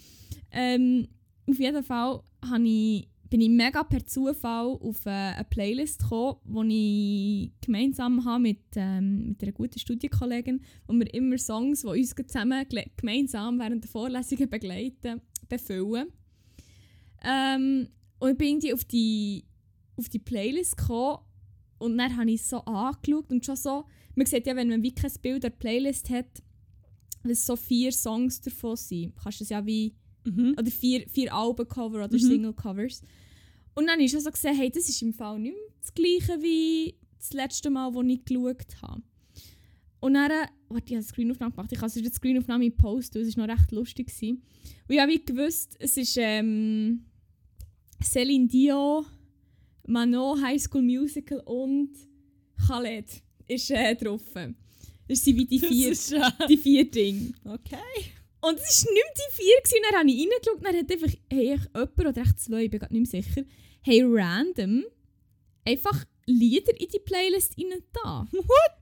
Ähm, 0.50 1.08
auf 1.48 1.58
jeden 1.58 1.82
Fall 1.82 2.22
habe 2.44 2.68
ich, 2.68 3.08
bin 3.34 3.40
ich 3.40 3.50
mega 3.50 3.82
per 3.82 4.06
Zufall 4.06 4.78
auf 4.80 5.06
äh, 5.06 5.10
eine 5.10 5.44
Playlist 5.50 6.02
gekommen, 6.02 6.68
die 6.70 7.50
ich 7.56 7.66
gemeinsam 7.66 8.24
habe 8.24 8.40
mit, 8.40 8.60
ähm, 8.76 9.30
mit 9.30 9.42
einer 9.42 9.50
guten 9.50 9.76
Studienkollegin, 9.80 10.60
wo 10.86 10.94
wir 10.94 11.12
immer 11.12 11.36
Songs, 11.36 11.80
die 11.80 11.88
uns 11.88 12.14
zusammen 12.14 12.64
gemeinsam 12.96 13.58
während 13.58 13.82
der 13.82 13.90
Vorlesungen 13.90 14.48
begleiten, 14.48 15.20
befüllen. 15.48 16.12
Ähm, 17.24 17.88
und 18.20 18.30
ich 18.30 18.38
bin 18.38 18.48
irgendwie 18.50 18.72
auf 18.72 18.84
die, 18.84 19.44
auf 19.96 20.08
die 20.08 20.20
Playlist 20.20 20.76
gekommen 20.76 21.18
und 21.78 21.98
dann 21.98 22.16
habe 22.16 22.30
ich 22.30 22.40
es 22.40 22.48
so 22.48 22.58
angeschaut 22.58 23.32
und 23.32 23.44
schon 23.44 23.56
so, 23.56 23.84
man 24.14 24.26
sieht 24.26 24.46
ja, 24.46 24.54
wenn 24.54 24.68
man 24.68 24.84
wie 24.84 24.94
kein 24.94 25.10
Bild 25.20 25.42
der 25.42 25.50
Playlist 25.50 26.08
hat, 26.08 26.40
dass 27.24 27.44
so 27.44 27.56
vier 27.56 27.90
Songs 27.90 28.40
davon 28.42 28.76
sind. 28.76 29.16
Kannst 29.16 29.40
du 29.40 29.42
es 29.42 29.50
ja 29.50 29.66
wie 29.66 29.96
Mhm. 30.24 30.54
oder 30.58 30.70
vier, 30.70 31.08
vier 31.08 31.34
Albencover 31.34 32.04
oder 32.04 32.14
Mhm. 32.14 32.20
Single-Covers. 32.20 33.02
Und 33.74 33.86
dann 33.86 34.00
ist 34.00 34.12
schon 34.12 34.20
so 34.20 34.30
gesehen, 34.30 34.56
hey, 34.56 34.70
das 34.70 34.88
ist 34.88 35.02
im 35.02 35.12
Fall 35.12 35.38
nicht 35.38 35.54
mehr 35.54 35.62
das 35.80 35.92
gleiche 35.94 36.42
wie 36.42 36.94
das 37.18 37.32
letzte 37.32 37.70
Mal, 37.70 37.92
wo 37.92 38.02
ich 38.02 38.24
geschaut 38.24 38.82
habe. 38.82 39.02
Und 40.00 40.14
dann, 40.14 40.30
warte, 40.30 40.50
ich 40.68 40.76
habe 40.92 40.94
eine 40.96 41.02
Screenaufnahme 41.02 41.52
gemacht. 41.52 41.72
Ich 41.72 41.78
kann 41.78 41.86
es 41.88 41.94
die 41.94 42.04
Screenaufnahme 42.04 42.70
posten, 42.70 43.18
es 43.18 43.36
war 43.36 43.46
noch 43.46 43.54
recht 43.54 43.72
lustig. 43.72 44.08
Gewesen. 44.08 44.42
Und 44.86 44.94
ich 44.94 45.00
habe 45.00 45.18
gewusst, 45.18 45.76
es 45.78 45.96
ist 45.96 46.16
ähm, 46.18 47.06
Celine 48.02 48.46
Dion, 48.46 49.06
Manon, 49.86 50.42
High 50.42 50.60
School 50.60 50.82
Musical 50.82 51.40
und 51.40 51.90
Khaled 52.66 53.22
ist 53.48 53.70
äh, 53.70 53.94
drauf. 53.96 54.22
Das 55.08 55.22
sind 55.24 55.36
wie 55.36 55.46
die 55.46 55.58
Das 55.58 55.70
vier, 55.70 56.22
äh, 56.22 56.46
die 56.48 56.56
vier 56.56 56.90
Dinge. 56.90 57.32
okay. 57.44 57.76
Und 58.46 58.58
es 58.58 58.84
war 58.86 58.92
nicht 58.92 59.04
die 59.16 59.34
vier, 59.42 59.56
gewesen. 59.62 59.82
dann 59.90 60.00
habe 60.00 60.10
ich 60.10 60.20
reingeschaut, 60.20 60.64
dann 60.64 60.76
hat 60.76 60.92
einfach, 60.92 61.18
hey, 61.32 61.44
jemand 61.44 61.98
oder 61.98 62.16
echt 62.22 62.40
zwei, 62.40 62.64
ich 62.64 62.70
bin 62.70 62.80
gerade 62.80 62.94
nicht 62.94 63.12
mehr 63.12 63.22
sicher, 63.22 63.42
hey, 63.82 64.02
random 64.04 64.84
einfach 65.64 66.04
Lieder 66.26 66.72
in 66.80 66.88
die 66.88 66.98
Playlist 67.00 67.56
rein 67.58 67.82
da. 67.92 68.26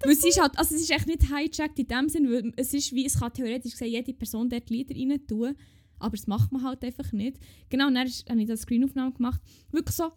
Weil 0.04 0.12
es 0.12 0.24
ist 0.24 0.40
halt, 0.40 0.56
also 0.58 0.74
es 0.76 0.82
ist 0.82 0.90
echt 0.90 1.06
nicht 1.08 1.22
hijacked 1.28 1.78
in 1.78 1.88
dem 1.88 2.08
Sinn, 2.08 2.30
weil 2.30 2.52
es 2.56 2.72
ist 2.72 2.92
wie, 2.92 3.04
es 3.06 3.18
kann 3.18 3.32
theoretisch 3.32 3.72
gesehen 3.72 3.90
jede 3.92 4.14
Person 4.14 4.48
dort 4.48 4.70
Lieder 4.70 4.94
rein 4.94 5.26
tun, 5.26 5.56
aber 5.98 6.16
das 6.16 6.26
macht 6.28 6.52
man 6.52 6.62
halt 6.62 6.84
einfach 6.84 7.10
nicht. 7.12 7.38
Genau, 7.68 7.88
und 7.88 7.94
dann 7.94 8.06
ist- 8.06 8.28
habe 8.28 8.40
ich 8.40 8.46
da 8.46 8.52
eine 8.52 8.56
Screenaufnahme 8.60 9.12
gemacht, 9.12 9.40
wirklich 9.72 9.96
so 9.96 10.12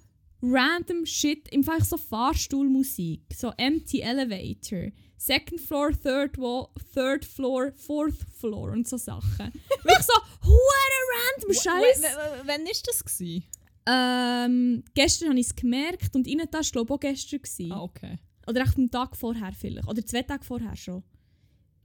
random 0.51 1.05
Shit, 1.05 1.47
im 1.49 1.63
Fall 1.63 1.83
so 1.83 1.97
Fahrstuhlmusik, 1.97 3.21
so 3.33 3.51
Empty 3.57 4.01
Elevator, 4.01 4.91
Second 5.17 5.59
Floor, 5.61 5.91
Third 5.91 6.37
Wall, 6.37 6.67
Third 6.93 7.25
Floor, 7.25 7.71
Fourth 7.75 8.17
Floor 8.39 8.71
und 8.71 8.87
so 8.87 8.97
Sachen. 8.97 9.51
wirklich 9.83 10.05
so 10.05 10.13
hure 10.43 11.01
random 11.15 11.53
Scheiß. 11.53 12.01
Wann 12.45 12.65
war 12.65 12.71
das? 12.85 13.03
Gewesen? 13.03 13.43
Ähm, 13.87 14.83
gestern 14.93 15.29
habe 15.29 15.39
ich 15.39 15.47
es 15.47 15.55
gemerkt 15.55 16.15
und 16.15 16.27
innen 16.27 16.47
da 16.49 16.59
war 16.59 16.63
glaube 16.63 16.87
ich 16.87 16.95
auch 16.95 16.99
gestern. 16.99 17.41
Gewesen. 17.41 17.71
Ah, 17.71 17.83
okay. 17.83 18.19
Oder 18.47 18.61
echt 18.61 18.77
einen 18.77 18.91
Tag 18.91 19.15
vorher 19.15 19.51
vielleicht. 19.53 19.87
Oder 19.87 20.05
zwei 20.05 20.23
Tage 20.23 20.43
vorher 20.43 20.75
schon. 20.75 21.03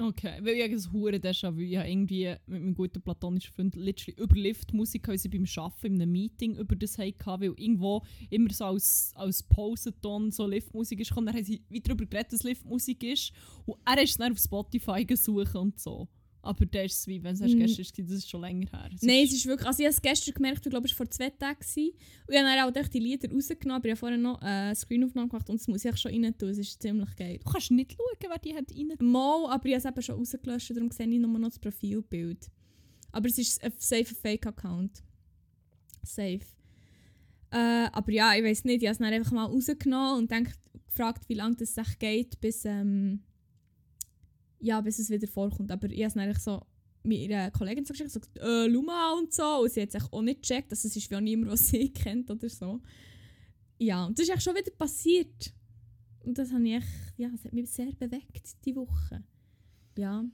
Okay, 0.00 0.38
weil 0.40 0.54
ich 0.54 0.72
das 0.72 0.90
hure 0.90 1.16
Déjà-vu. 1.16 1.60
Ich 1.60 1.76
habe 1.76 1.86
irgendwie 1.86 2.34
mit 2.46 2.62
meinem 2.62 2.74
guten 2.74 3.02
platonischen 3.02 3.52
Freund 3.52 3.76
literally 3.76 4.18
über 4.18 4.34
Liftmusik, 4.34 5.06
weil 5.06 5.18
sie 5.18 5.28
beim 5.28 5.44
Arbeiten 5.56 5.96
in 5.96 6.00
einem 6.00 6.12
Meeting 6.12 6.56
über 6.56 6.74
das 6.74 6.96
hatten, 6.96 7.18
weil 7.26 7.52
irgendwo 7.58 8.02
immer 8.30 8.50
so 8.50 8.64
als, 8.64 9.12
als 9.14 9.42
Pausenton 9.42 10.30
so 10.30 10.46
Liftmusik 10.46 11.00
ist 11.00 11.10
gekommen. 11.10 11.26
Dann 11.26 11.36
haben 11.36 11.44
sie 11.44 11.62
wieder 11.68 11.88
darüber 11.94 12.06
geredet, 12.06 12.32
dass 12.32 12.44
Liftmusik 12.44 13.02
ist. 13.02 13.32
Und 13.66 13.76
er 13.84 14.02
ist 14.02 14.18
dann 14.18 14.32
auf 14.32 14.38
Spotify 14.38 15.04
gesucht 15.04 15.54
und 15.54 15.78
so. 15.78 16.08
Aber 16.42 16.64
das 16.64 16.86
ist 16.86 16.98
es 17.00 17.06
wie, 17.06 17.22
wenn 17.22 17.34
es 17.34 17.40
erst 17.42 17.54
Mm. 17.54 17.58
gestern 17.58 17.84
war, 17.86 18.08
das 18.08 18.16
ist 18.18 18.30
schon 18.30 18.40
länger 18.40 18.70
her. 18.70 18.90
Es 18.94 19.02
Nein, 19.02 19.24
ist- 19.24 19.30
es 19.32 19.36
ist 19.40 19.46
wirklich. 19.46 19.66
Also 19.66 19.80
ich 19.80 19.86
habe 19.86 19.94
es 19.94 20.00
gestern 20.02 20.34
gemerkt, 20.34 20.64
ich 20.64 20.70
glaube, 20.70 20.86
es 20.86 20.92
war 20.92 20.96
vor 21.06 21.10
zwei 21.10 21.28
Tagen. 21.30 21.60
Gewesen. 21.60 21.90
Und 22.26 22.34
ich 22.34 22.38
habe 22.38 22.48
dann 22.48 22.70
auch 22.70 22.76
echt 22.80 22.94
die 22.94 22.98
Lieder 22.98 23.30
rausgenommen, 23.30 23.76
aber 23.76 23.84
ich 23.86 23.90
habe 23.92 23.98
vorher 23.98 24.16
noch 24.18 24.40
äh, 24.40 24.46
eine 24.46 24.74
Screenaufnahme 24.74 25.28
gemacht 25.28 25.50
und 25.50 25.60
das 25.60 25.68
muss 25.68 25.84
ich 25.84 25.96
schon 25.98 26.12
rein 26.12 26.36
tun. 26.38 26.48
Es 26.48 26.56
ist 26.58 26.80
ziemlich 26.80 27.14
geil. 27.16 27.38
Du 27.44 27.50
kannst 27.50 27.70
nicht 27.70 27.92
schauen, 27.92 28.30
wer 28.30 28.38
die 28.38 28.54
hat 28.54 28.70
rein. 28.74 28.92
Mal, 29.06 29.50
aber 29.50 29.66
ich 29.66 29.74
habe 29.74 29.78
es 29.80 29.84
eben 29.84 30.02
schon 30.02 30.14
rausgelöscht, 30.16 30.70
darum 30.70 30.90
sehe 30.90 31.06
ich 31.08 31.18
nur 31.18 31.38
noch 31.38 31.48
das 31.50 31.58
Profilbild. 31.58 32.50
Aber 33.12 33.28
es 33.28 33.36
ist 33.38 33.62
ein 33.62 33.72
safe 33.76 34.14
Fake-Account. 34.14 35.02
Safe. 36.02 36.40
Äh, 37.52 37.88
aber 37.92 38.12
ja, 38.12 38.34
ich 38.34 38.44
weiß 38.44 38.64
nicht, 38.64 38.82
ich 38.82 38.88
habe 38.88 38.92
es 38.92 38.98
dann 38.98 39.12
einfach 39.12 39.32
mal 39.32 39.44
rausgenommen 39.44 40.18
und 40.22 40.30
denkt, 40.30 40.56
gefragt, 40.88 41.28
wie 41.28 41.34
lange 41.34 41.56
das 41.56 41.76
echt 41.76 41.98
geht, 42.00 42.40
bis, 42.40 42.64
ähm, 42.64 43.20
ja, 44.60 44.80
bis 44.80 44.98
es 44.98 45.10
wieder 45.10 45.26
vorkommt. 45.28 45.70
Aber 45.70 45.88
ich 45.90 46.00
habe 46.04 46.08
es 46.08 46.16
eigentlich 46.16 46.38
so 46.38 46.62
mit 47.02 47.18
ihrer 47.18 47.50
Kollegin 47.50 47.84
so 47.84 47.92
geschickt, 47.92 48.10
so 48.10 48.20
gesagt, 48.20 48.38
äh, 48.38 48.66
Luma 48.66 49.14
und 49.18 49.32
so. 49.32 49.62
Und 49.62 49.72
sie 49.72 49.80
hat 49.82 49.88
es 49.90 49.94
echt 49.96 50.12
auch 50.12 50.22
nicht 50.22 50.42
gecheckt, 50.42 50.70
dass 50.70 50.84
es 50.84 50.94
ist 50.96 51.10
wie 51.10 51.16
auch 51.16 51.20
niemand, 51.20 51.50
was 51.52 51.68
sie 51.70 51.90
kennt 51.92 52.30
oder 52.30 52.48
so. 52.48 52.80
Ja, 53.78 54.04
und 54.06 54.18
das 54.18 54.28
ist 54.28 54.34
echt 54.34 54.42
schon 54.42 54.54
wieder 54.54 54.70
passiert. 54.72 55.54
Und 56.22 56.36
das, 56.36 56.52
habe 56.52 56.66
ich 56.68 56.74
echt, 56.74 56.86
ja, 57.16 57.30
das 57.30 57.44
hat 57.44 57.52
mich 57.54 57.70
sehr 57.70 57.92
bewegt, 57.92 58.64
die 58.66 58.76
Woche. 58.76 59.24
Ja, 59.96 60.24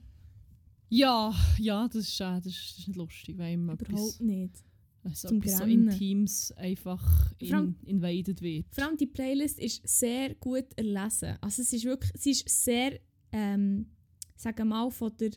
Ja, 0.89 1.33
ja, 1.57 1.87
das 1.87 2.09
ist, 2.09 2.19
äh, 2.19 2.23
das 2.41 2.45
ist, 2.47 2.71
das 2.71 2.77
ist 2.79 2.87
nicht 2.89 2.97
lustig, 2.97 3.37
weil 3.37 3.53
ihm 3.53 3.63
überhaupt 3.69 3.81
etwas, 3.89 4.19
nicht. 4.19 4.63
also 5.03 5.29
zum 5.29 5.37
etwas 5.41 5.57
so. 5.59 5.63
Intims 5.63 6.51
einfach 6.53 7.33
allem- 7.41 7.75
in, 7.83 7.95
invaded 7.95 8.41
wird. 8.41 8.65
Vor 8.71 8.83
allem 8.85 8.97
die 8.97 9.05
Playlist 9.07 9.59
ist 9.59 9.87
sehr 9.87 10.35
gut 10.35 10.65
erlesen. 10.75 11.37
Also 11.41 11.61
es 11.61 11.71
ist 11.71 11.85
wirklich, 11.85 12.11
sie 12.17 12.31
ist 12.31 12.47
sehr, 12.49 12.99
ähm, 13.31 13.87
sagen 14.37 14.57
wir 14.59 14.65
mal, 14.65 14.89
von 14.91 15.11
der 15.19 15.31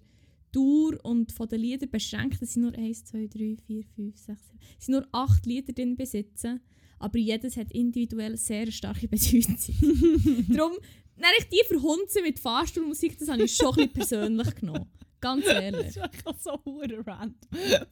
Tour 0.52 0.98
und 1.04 1.32
von 1.32 1.48
den 1.48 1.60
Liedern 1.60 1.90
beschränkt. 1.90 2.42
Es 2.42 2.54
sind 2.54 2.62
nur 2.62 2.74
1, 2.76 3.04
2, 3.06 3.26
3, 3.28 3.56
4, 3.66 3.84
5, 3.96 4.16
6, 4.16 4.26
7. 4.26 4.58
Es 4.78 4.86
sind 4.86 4.92
nur 4.94 5.08
8 5.12 5.46
Lieder 5.46 5.72
drin 5.72 5.96
besitzen. 5.96 6.60
Aber 6.98 7.18
jedes 7.18 7.56
hat 7.56 7.72
individuell 7.72 8.36
sehr 8.36 8.70
starke 8.70 9.08
Bedeutung. 9.08 9.56
Darum, 10.48 10.72
wenn 11.16 11.30
ich 11.38 11.48
die 11.48 11.62
verhunze 11.66 12.20
mit 12.22 12.38
Fahrstuhlmusik, 12.38 13.18
das 13.18 13.28
habe 13.28 13.42
ich 13.44 13.54
schon 13.54 13.68
ein 13.68 13.74
bisschen 13.90 13.92
persönlich 13.92 14.54
genommen. 14.56 14.86
Ganz 15.20 15.44
Das 15.44 15.54
ehrlich. 15.62 15.86
ist 15.88 15.96
wirklich 15.96 16.36
so 16.42 16.58
hure 16.64 17.06
random. 17.06 17.34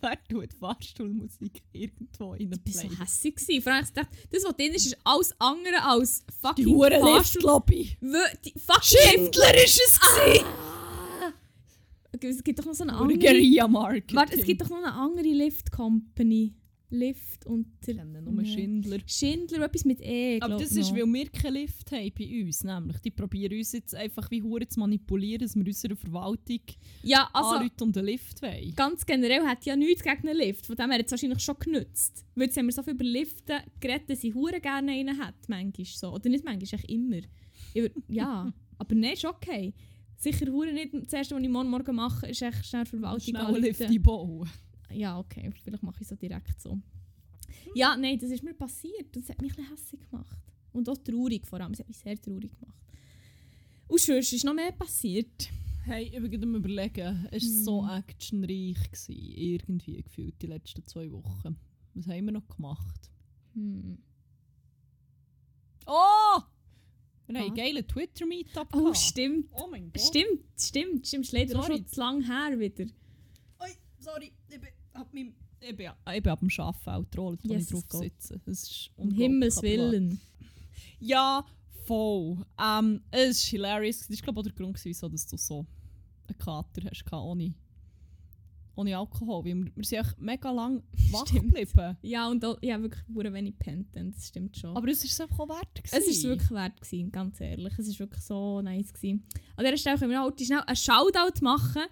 Wer 0.01 0.19
tut 0.31 0.53
Fahrstuhlmusik 0.55 1.63
irgendwo 1.73 2.33
in 2.35 2.47
eine 2.53 2.61
Ich 2.65 2.75
war 2.75 2.83
Play? 2.85 2.91
so 2.97 3.03
hässlich. 3.03 3.63
Vor 3.63 3.73
allem, 3.75 3.85
ich 3.85 3.91
dachte, 3.93 4.17
das, 4.31 4.45
was 4.45 4.57
drin 4.57 4.73
ist, 4.73 4.87
ist 4.87 4.97
alles 5.05 5.35
andere 5.39 5.83
als 5.85 6.25
Die 6.27 6.33
fucking 6.41 6.67
hure 6.69 6.99
Fahrstuhl. 7.01 7.45
Wö- 7.51 8.39
die 8.45 8.55
fucking 8.59 8.99
Schindler 9.11 9.55
ist 9.65 9.81
es 9.87 10.01
gewesen. 10.01 10.45
Es 12.13 12.43
gibt 12.43 12.59
doch 12.59 12.65
noch 12.65 12.75
so 12.75 12.85
eine 12.85 12.95
andere... 12.95 13.19
Guerilla-Marketing. 13.19 14.17
Warte, 14.17 14.39
es 14.39 14.45
gibt 14.45 14.63
doch 14.63 14.71
noch 14.71 14.79
eine 14.79 14.93
andere 14.93 15.29
Lift-Company. 15.29 16.55
Lift 16.91 17.45
und. 17.45 17.67
Ich 17.87 17.97
kenne 17.97 18.23
nur. 18.23 18.45
Schindler. 18.45 18.99
Schindler, 19.07 19.67
etwas 19.67 19.85
mit 19.85 20.01
E, 20.01 20.41
Aber 20.41 20.57
das 20.57 20.73
ist, 20.73 20.91
noch. 20.91 20.97
weil 20.97 21.13
wir 21.13 21.29
keinen 21.29 21.55
Lift 21.55 21.93
haben 21.93 22.11
bei 22.19 22.43
uns. 22.43 22.65
Nämlich, 22.65 22.99
die 23.01 23.11
probieren 23.11 23.59
uns 23.59 23.73
jetzt 23.73 23.95
einfach 23.95 24.31
wie 24.31 24.43
Hure 24.43 24.67
zu 24.67 24.81
manipulieren, 24.81 25.41
dass 25.41 25.55
wir 25.55 25.67
unserer 25.67 25.97
Verwaltung 25.97 26.61
Ja, 27.03 27.29
also... 27.33 27.57
anrufen 27.57 27.83
und 27.83 27.99
einen 27.99 28.07
Lift 28.07 28.41
wollen. 28.41 28.75
Ganz 28.75 29.05
generell 29.05 29.43
hat 29.43 29.67
ja 29.67 29.77
nichts 29.77 30.03
gegen 30.03 30.29
einen 30.29 30.39
Lift. 30.39 30.67
Von 30.67 30.77
dem 30.77 30.91
her 30.91 30.99
hat 31.01 31.07
es 31.07 31.11
wahrscheinlich 31.11 31.41
schon 31.41 31.59
genützt. 31.59 32.25
Weil 32.35 32.47
jetzt 32.47 32.57
haben 32.57 32.67
wir 32.67 32.73
so 32.73 32.83
viel 32.83 32.95
über 32.95 33.05
Liften 33.05 33.59
geredet, 33.81 34.09
dass 34.09 34.25
ich 34.25 34.35
hure 34.35 34.61
gerne 34.61 34.93
einen 34.93 35.19
hat. 35.19 35.35
Manchmal 35.47 35.85
so. 35.85 36.13
Oder 36.13 36.31
nicht 36.31 36.45
manchmal, 36.45 36.81
echt 36.81 36.91
immer. 36.91 37.21
Ich 37.75 37.91
ja, 38.09 38.51
aber 38.79 38.95
nein, 38.95 39.13
ist 39.13 39.27
okay. 39.27 39.75
Sicher 40.19 40.51
hure 40.51 40.73
nicht. 40.73 40.93
Das 40.93 41.13
erste, 41.13 41.35
was 41.37 41.43
ich 41.43 41.49
morgen 41.49 41.71
Morgen 41.71 41.95
mache, 41.95 42.27
ist 42.27 42.43
echt 42.43 42.67
schnell 42.67 42.85
Verwaltung 42.87 43.21
Schnell 43.21 43.47
einen 43.47 43.63
Lift 43.63 43.81
anrufen. 43.81 43.97
einbauen. 43.97 44.51
Ja, 44.93 45.19
okay. 45.19 45.51
Vielleicht 45.63 45.83
mache 45.83 46.03
ich 46.03 46.09
so 46.09 46.17
direkt 46.17 46.61
so. 46.61 46.79
Ja, 47.75 47.97
nein, 47.97 48.19
das 48.19 48.31
ist 48.31 48.43
mir 48.43 48.55
passiert. 48.55 49.15
Das 49.15 49.29
hat 49.29 49.41
mich 49.41 49.57
ein 49.57 49.69
hässlich 49.71 50.01
gemacht. 50.11 50.37
Und 50.73 50.89
auch 50.89 50.97
traurig 50.99 51.47
vor 51.47 51.61
allem. 51.61 51.73
Es 51.73 51.79
hat 51.79 51.89
mich 51.89 51.99
sehr 51.99 52.21
traurig 52.21 52.51
gemacht. 52.59 52.83
Und 53.87 54.01
sonst 54.01 54.33
ist 54.33 54.45
noch 54.45 54.55
mehr 54.55 54.73
passiert. 54.73 55.51
Hey, 55.85 56.11
ich 56.15 56.31
bin 56.31 56.43
am 56.43 56.55
überlegen, 56.57 57.27
es 57.31 57.45
war 57.45 57.65
so 57.65 57.83
Hm. 57.89 57.99
actionreich, 57.99 58.91
gewesen, 58.91 59.15
irgendwie 59.37 60.03
gefühlt 60.03 60.35
die 60.43 60.47
letzten 60.47 60.87
zwei 60.87 61.11
Wochen. 61.11 61.57
Was 61.95 62.07
haben 62.07 62.25
wir 62.27 62.33
noch 62.33 62.47
gemacht? 62.49 63.11
Hm. 63.55 63.97
Oh! 65.87 66.41
Wir 67.29 67.39
haben 67.41 67.47
einen 67.47 67.55
geilen 67.55 67.87
Twitter-Meetup 67.87 68.69
Oh, 68.75 68.79
gehabt. 68.85 68.97
stimmt. 68.97 69.47
Oh 69.53 69.67
mein 69.71 69.93
Gott. 69.93 70.03
Stimmt, 70.03 70.41
stimmt, 70.59 71.07
stimmt. 71.07 71.25
Ist 71.27 71.33
leider 71.33 71.53
Sorry. 71.53 71.67
schon 71.77 71.87
zu 71.87 72.01
lang 72.01 72.23
her 72.23 72.59
wieder. 72.59 72.85
Oi, 73.61 73.69
sorry, 73.99 74.33
ich 74.49 74.61
bin 74.61 74.69
ab 74.95 75.09
meinem... 75.13 75.35
Ich 75.61 75.77
bin, 75.77 75.91
ich 76.15 76.23
bin 76.23 76.33
ab 76.33 76.39
dem 76.41 76.49
Arbeiten 76.57 76.91
auch 76.91 77.01
getrollt, 77.01 77.41
wo 77.45 77.53
Jesus 77.53 77.67
ich 77.67 77.71
drauf 77.73 77.89
Gott. 77.89 78.03
sitze. 78.05 78.41
Das 78.47 78.63
ist 78.63 78.91
Um 78.97 79.11
Himmels. 79.11 79.61
Willen. 79.61 80.21
Ja, 81.01 81.45
voll. 81.85 82.45
Ähm, 82.61 83.03
es 83.11 83.31
ist 83.39 83.45
hilarious. 83.47 83.99
Das 84.01 84.09
war 84.11 84.17
glaube 84.17 84.41
ich 84.41 84.41
auch 84.41 84.43
der 84.45 84.53
Grund, 84.53 84.85
wieso 84.85 85.09
dass 85.09 85.27
du 85.27 85.37
so 85.37 85.67
einen 86.29 86.39
Kater 86.39 86.83
hast, 86.89 87.13
ohne, 87.13 87.55
ohne 88.79 88.97
Alkohol. 88.97 89.45
Weil 89.45 89.57
wir, 89.57 89.73
wir 89.75 89.85
sind 89.85 89.99
echt 89.99 90.21
mega 90.21 90.51
lang 90.51 90.83
wach 91.11 91.25
geblieben. 91.25 91.97
Ja, 92.03 92.29
und 92.29 92.45
auch, 92.45 92.59
ja, 92.63 92.81
wirklich 92.81 93.03
hure 93.13 93.33
wenig 93.33 93.55
dann, 93.65 94.13
das 94.13 94.29
stimmt 94.29 94.57
schon. 94.57 94.77
Aber 94.77 94.89
es 94.89 95.03
war 95.03 95.11
es 95.11 95.21
einfach 95.21 95.41
auch 95.41 95.49
wert. 95.49 95.81
es 95.83 95.93
ist 95.93 96.05
gewesen. 96.05 96.29
wirklich 96.31 96.51
wert 96.51 96.81
gewesen, 96.81 97.13
ganz 97.13 97.41
ehrlich. 97.41 97.73
Es 97.79 97.89
ist 97.89 97.99
wirklich 97.99 98.23
so 98.23 98.63
nice 98.63 98.93
gewesen. 98.93 99.25
An 99.57 99.65
dieser 99.65 99.77
Stelle 99.77 99.99
können 99.99 100.11
wir 100.13 100.23
heute 100.23 100.45
schnell 100.45 100.63
einen 100.67 100.77
Shoutout 100.77 101.43
machen. 101.43 101.83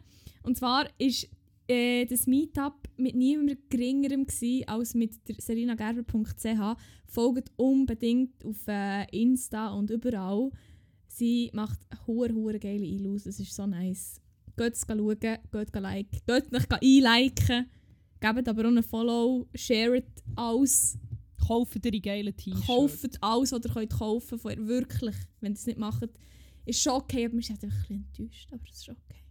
Und 0.42 0.56
zwar 0.56 0.88
ist 0.98 1.28
äh, 1.68 2.06
das 2.06 2.26
Meetup 2.26 2.88
mit 2.96 3.16
niemandem 3.16 3.58
geringerem 3.68 4.26
gewesen 4.26 4.68
als 4.68 4.94
mit 4.94 5.14
serinagerber.ch. 5.38 6.78
Folgt 7.06 7.50
unbedingt 7.56 8.44
auf 8.44 8.66
äh, 8.68 9.04
Insta 9.10 9.68
und 9.68 9.90
überall. 9.90 10.50
Sie 11.08 11.50
macht 11.52 11.80
hure 12.06 12.32
hure 12.34 12.58
geile 12.58 12.86
Einlaus. 12.86 13.26
Es 13.26 13.40
ist 13.40 13.54
so 13.54 13.66
nice. 13.66 14.20
Geht 14.56 14.74
es 14.74 14.86
schauen, 14.88 15.18
geht 15.20 15.40
liken, 15.74 16.20
geht 16.26 16.52
mich 16.52 16.70
einliken. 16.70 17.70
Gebt 18.20 18.48
aber 18.48 18.62
auch 18.62 18.68
einen 18.68 18.82
Follow, 18.82 19.46
sharet 19.54 20.06
alles. 20.34 20.98
Kaufen 21.46 21.80
dir 21.80 21.90
die 21.92 22.00
geilen 22.02 22.34
T-Shirts. 22.36 22.66
Kauft 22.66 23.22
alles, 23.22 23.52
was 23.52 23.64
ihr 23.64 23.70
könnt 23.72 23.92
kaufen 23.92 24.40
könnt. 24.40 24.66
Wirklich, 24.66 25.14
wenn 25.40 25.52
ihr 25.52 25.56
es 25.56 25.66
nicht 25.66 25.78
macht. 25.78 26.08
Ist 26.64 26.80
schon 26.82 26.94
okay, 26.94 27.26
aber 27.26 27.34
wir 27.34 27.42
sind 27.42 27.62
einfach 27.62 27.76
ein 27.90 28.02
bisschen 28.02 28.06
enttäuscht. 28.26 28.48
Aber 28.52 28.62
es 28.68 28.78
ist 28.78 28.88
okay. 28.88 29.22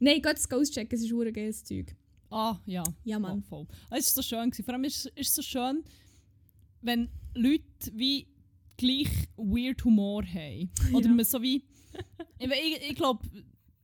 Nein, 0.00 0.22
geht 0.22 0.36
es 0.36 0.50
auschecken, 0.50 0.96
es 0.98 1.04
ist 1.04 1.12
ein 1.12 1.32
geiles 1.32 1.62
Zeug. 1.64 1.94
Ah, 2.30 2.58
ja. 2.66 2.82
Ja, 3.04 3.18
Mann. 3.18 3.42
Voll, 3.44 3.66
voll. 3.66 3.76
Es 3.98 4.16
war 4.16 4.22
so 4.22 4.22
schön. 4.22 4.50
Gewesen. 4.50 4.64
Vor 4.64 4.74
allem 4.74 4.84
ist 4.84 5.12
es 5.14 5.34
so 5.34 5.42
schön, 5.42 5.84
wenn 6.82 7.08
Leute 7.34 7.64
wie 7.92 8.26
gleich 8.76 9.28
weird 9.36 9.84
Humor 9.84 10.24
haben. 10.24 10.70
Oder 10.94 11.06
Ja. 11.08 11.14
man 11.14 11.24
so 11.24 11.40
wie... 11.42 11.56
ich 12.38 12.50
ich, 12.50 12.90
ich 12.90 12.94
glaube, 12.96 13.26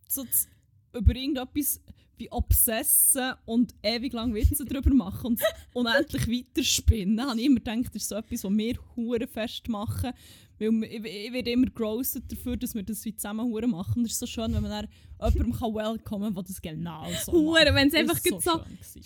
so 0.08 0.24
z- 0.24 0.48
über 0.94 1.14
irgendetwas 1.14 1.80
wie 2.16 2.30
obsessen 2.30 3.32
und 3.44 3.74
ewig 3.82 4.12
lang 4.12 4.34
Witze 4.34 4.64
darüber 4.68 4.94
machen 4.94 5.26
und 5.26 5.42
unendlich 5.72 6.28
weiterspinnen, 6.28 7.20
habe 7.20 7.40
ich 7.40 7.46
immer 7.46 7.56
gedacht, 7.56 7.86
das 7.86 8.02
ist 8.02 8.08
so 8.08 8.14
etwas, 8.16 8.44
was 8.44 8.52
wir 8.52 8.78
hure 8.96 9.26
fest 9.26 9.68
machen. 9.68 10.12
Weil 10.58 10.84
ich, 10.84 11.04
ich 11.04 11.32
werde 11.32 11.50
immer 11.50 11.66
grossed 11.66 12.30
dafür, 12.30 12.56
dass 12.56 12.74
wir 12.74 12.84
das 12.84 13.04
wie 13.04 13.16
zusammen 13.16 13.46
hure 13.46 13.66
machen. 13.66 13.98
Und 13.98 14.04
es 14.04 14.12
ist 14.12 14.20
so 14.20 14.26
schön, 14.26 14.54
wenn 14.54 14.62
man 14.62 14.70
dann 14.70 14.88
jemandem 15.32 15.58
kann 15.58 15.74
welcomen 15.74 16.26
kann, 16.28 16.34
der 16.34 16.42
das 16.44 16.62
genau 16.62 17.06
so 17.24 17.32
Hure, 17.32 17.64
macht. 17.64 17.74
wenn 17.74 17.88
es 17.88 17.94
einfach 17.94 18.18
so, 18.18 18.38
so 18.38 18.60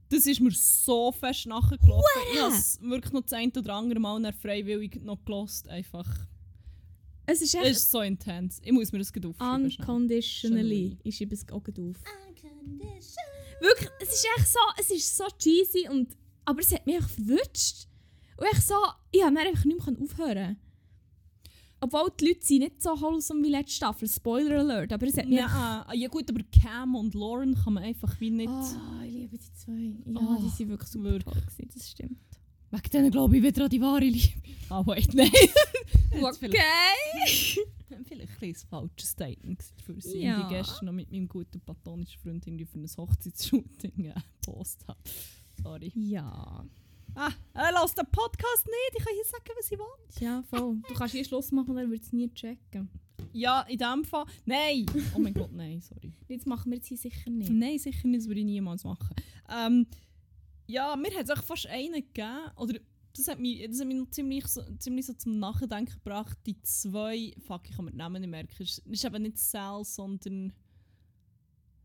das 0.08 0.26
ist 0.26 0.40
mir 0.40 0.52
so 0.52 1.10
fest 1.10 1.46
nachgelaufen. 1.46 2.04
Ich 2.32 2.40
habe 2.40 2.54
es 2.54 2.80
wirklich 2.80 3.12
noch 3.12 3.22
das 3.22 3.32
ein 3.32 3.50
oder 3.50 3.74
andere 3.74 3.98
Mal 3.98 4.22
dann 4.22 4.32
freiwillig 4.32 5.00
noch 5.02 5.24
gelost, 5.24 5.68
einfach. 5.68 6.06
Es 7.26 7.42
ist 7.42 7.54
Es 7.54 7.60
echt 7.60 7.70
ist 7.70 7.90
so 7.90 8.00
intens. 8.00 8.60
Ich 8.64 8.72
muss 8.72 8.92
mir 8.92 8.98
das 8.98 9.12
aufschreiben. 9.12 9.64
unconditionally. 9.64 10.98
Ich 11.02 11.16
schreibe 11.16 11.34
es 11.34 11.48
auch 11.48 11.62
auf. 11.62 11.96
Wirklich, 13.60 13.90
es 14.00 14.08
ist 14.08 14.26
echt 14.36 14.48
so, 14.48 14.58
es 14.78 14.90
ist 14.90 15.16
so 15.16 15.24
cheesy 15.38 15.88
und, 15.88 16.16
aber 16.44 16.60
es 16.60 16.72
hat 16.72 16.86
mich 16.86 16.96
einfach 16.96 17.10
verwünscht. 17.10 17.86
Und 18.36 18.46
ich 18.52 18.60
so, 18.60 18.74
ich 19.12 19.22
habe 19.22 19.38
einfach 19.38 19.64
nicht 19.64 19.86
mehr 19.86 19.96
aufhören 20.00 20.56
Obwohl 21.80 22.10
die 22.18 22.28
Leute 22.28 22.46
sind 22.46 22.60
nicht 22.60 22.82
so 22.82 22.98
wholesome 23.00 23.42
wie 23.44 23.50
letzte 23.50 23.72
Staffel, 23.74 24.08
Spoiler 24.08 24.60
Alert, 24.60 24.92
aber 24.92 25.06
es 25.06 25.16
hat 25.16 25.26
mich... 25.26 25.38
Ja, 25.38 25.86
ja 25.92 26.08
gut, 26.08 26.30
aber 26.30 26.40
Cam 26.44 26.94
und 26.94 27.14
Lauren 27.14 27.54
kann 27.54 27.74
man 27.74 27.82
einfach 27.84 28.18
wie 28.20 28.30
nicht... 28.30 28.50
Oh, 28.50 29.02
ich 29.04 29.12
liebe 29.12 29.38
die 29.38 29.52
zwei. 29.52 29.94
Ja, 30.06 30.20
Oh, 30.20 30.42
die 30.42 30.48
sind 30.48 30.70
wirklich 30.70 30.90
super 30.90 31.18
toll 31.18 31.42
gewesen, 31.42 31.70
das 31.74 31.90
stimmt. 31.90 32.18
Wegen 32.70 32.90
denen 32.92 33.10
glaube 33.10 33.36
ich 33.36 33.42
wieder 33.42 33.64
an 33.64 33.70
die 33.70 33.80
wahre 33.80 34.04
Liebe. 34.04 34.34
Ah, 34.72 34.86
wait, 34.86 35.12
nein. 35.14 35.28
Jetzt 36.12 36.38
vielleicht, 36.38 37.60
ein 38.42 38.54
falsches 38.54 39.10
Statement 39.10 39.60
für 39.84 40.00
sie, 40.00 40.22
Ja. 40.22 40.44
die 40.48 40.54
gestern 40.54 40.86
noch 40.86 40.92
mit 40.92 41.10
meinem 41.10 41.26
guten 41.26 41.60
platonischen 41.60 42.20
Freund 42.22 42.46
irgendwie 42.46 42.64
für 42.66 42.78
ein 42.78 42.86
Hochzeitsshooting 42.96 44.04
äh, 44.04 44.14
gepostet 44.40 44.86
habe. 44.86 45.00
Sorry. 45.60 45.90
Ja. 45.96 46.64
Ah, 47.16 47.32
er 47.54 47.72
lässt 47.82 47.98
den 47.98 48.06
Podcast 48.12 48.64
nicht. 48.66 48.96
Ich 48.98 49.04
kann 49.04 49.12
hier 49.12 49.24
sagen, 49.24 49.50
was 49.58 49.72
ich 49.72 49.76
will. 49.78 50.24
Ja, 50.24 50.42
voll. 50.48 50.76
Du 50.88 50.94
kannst 50.94 51.14
hier 51.16 51.24
Schluss 51.24 51.50
machen, 51.50 51.74
dann 51.74 51.90
würde 51.90 52.04
es 52.04 52.12
nie 52.12 52.32
checken. 52.32 52.88
Ja, 53.32 53.62
in 53.62 53.78
dem 53.78 54.04
Fall. 54.04 54.24
Nein! 54.44 54.86
Oh 55.16 55.18
mein 55.18 55.34
Gott, 55.34 55.52
nein, 55.52 55.80
sorry. 55.80 56.12
Jetzt 56.28 56.46
machen 56.46 56.70
wir 56.70 56.76
jetzt 56.76 56.86
hier 56.86 56.96
sicher 56.96 57.28
nicht. 57.28 57.50
Nein, 57.50 57.76
sicher 57.78 58.06
nicht, 58.06 58.20
das 58.20 58.28
würde 58.28 58.38
ich 58.40 58.46
niemals 58.46 58.84
machen. 58.84 59.16
Ähm, 59.52 59.86
ja, 60.70 60.96
mir 60.96 61.14
hat 61.16 61.24
es 61.24 61.30
auch 61.30 61.42
fast 61.44 61.66
einen 61.66 61.94
gegeben, 61.94 62.50
oder 62.56 62.78
das 63.16 63.26
hat 63.28 63.38
mich, 63.40 63.66
das 63.68 63.80
hat 63.80 63.86
mich 63.88 63.96
noch 63.96 64.10
ziemlich 64.10 64.46
so, 64.46 64.62
ziemlich 64.78 65.06
so 65.06 65.12
zum 65.14 65.38
Nachdenken 65.38 65.92
gebracht. 65.94 66.38
Die 66.46 66.60
zwei, 66.62 67.32
fuck, 67.46 67.68
ich 67.68 67.74
kann 67.76 67.84
mir 67.86 67.90
den 67.90 67.98
Namen 67.98 68.20
nicht 68.20 68.30
merken, 68.30 68.62
ist, 68.62 68.78
ist 68.78 69.04
eben 69.04 69.22
nicht 69.22 69.38
Sal, 69.38 69.84
sondern 69.84 70.52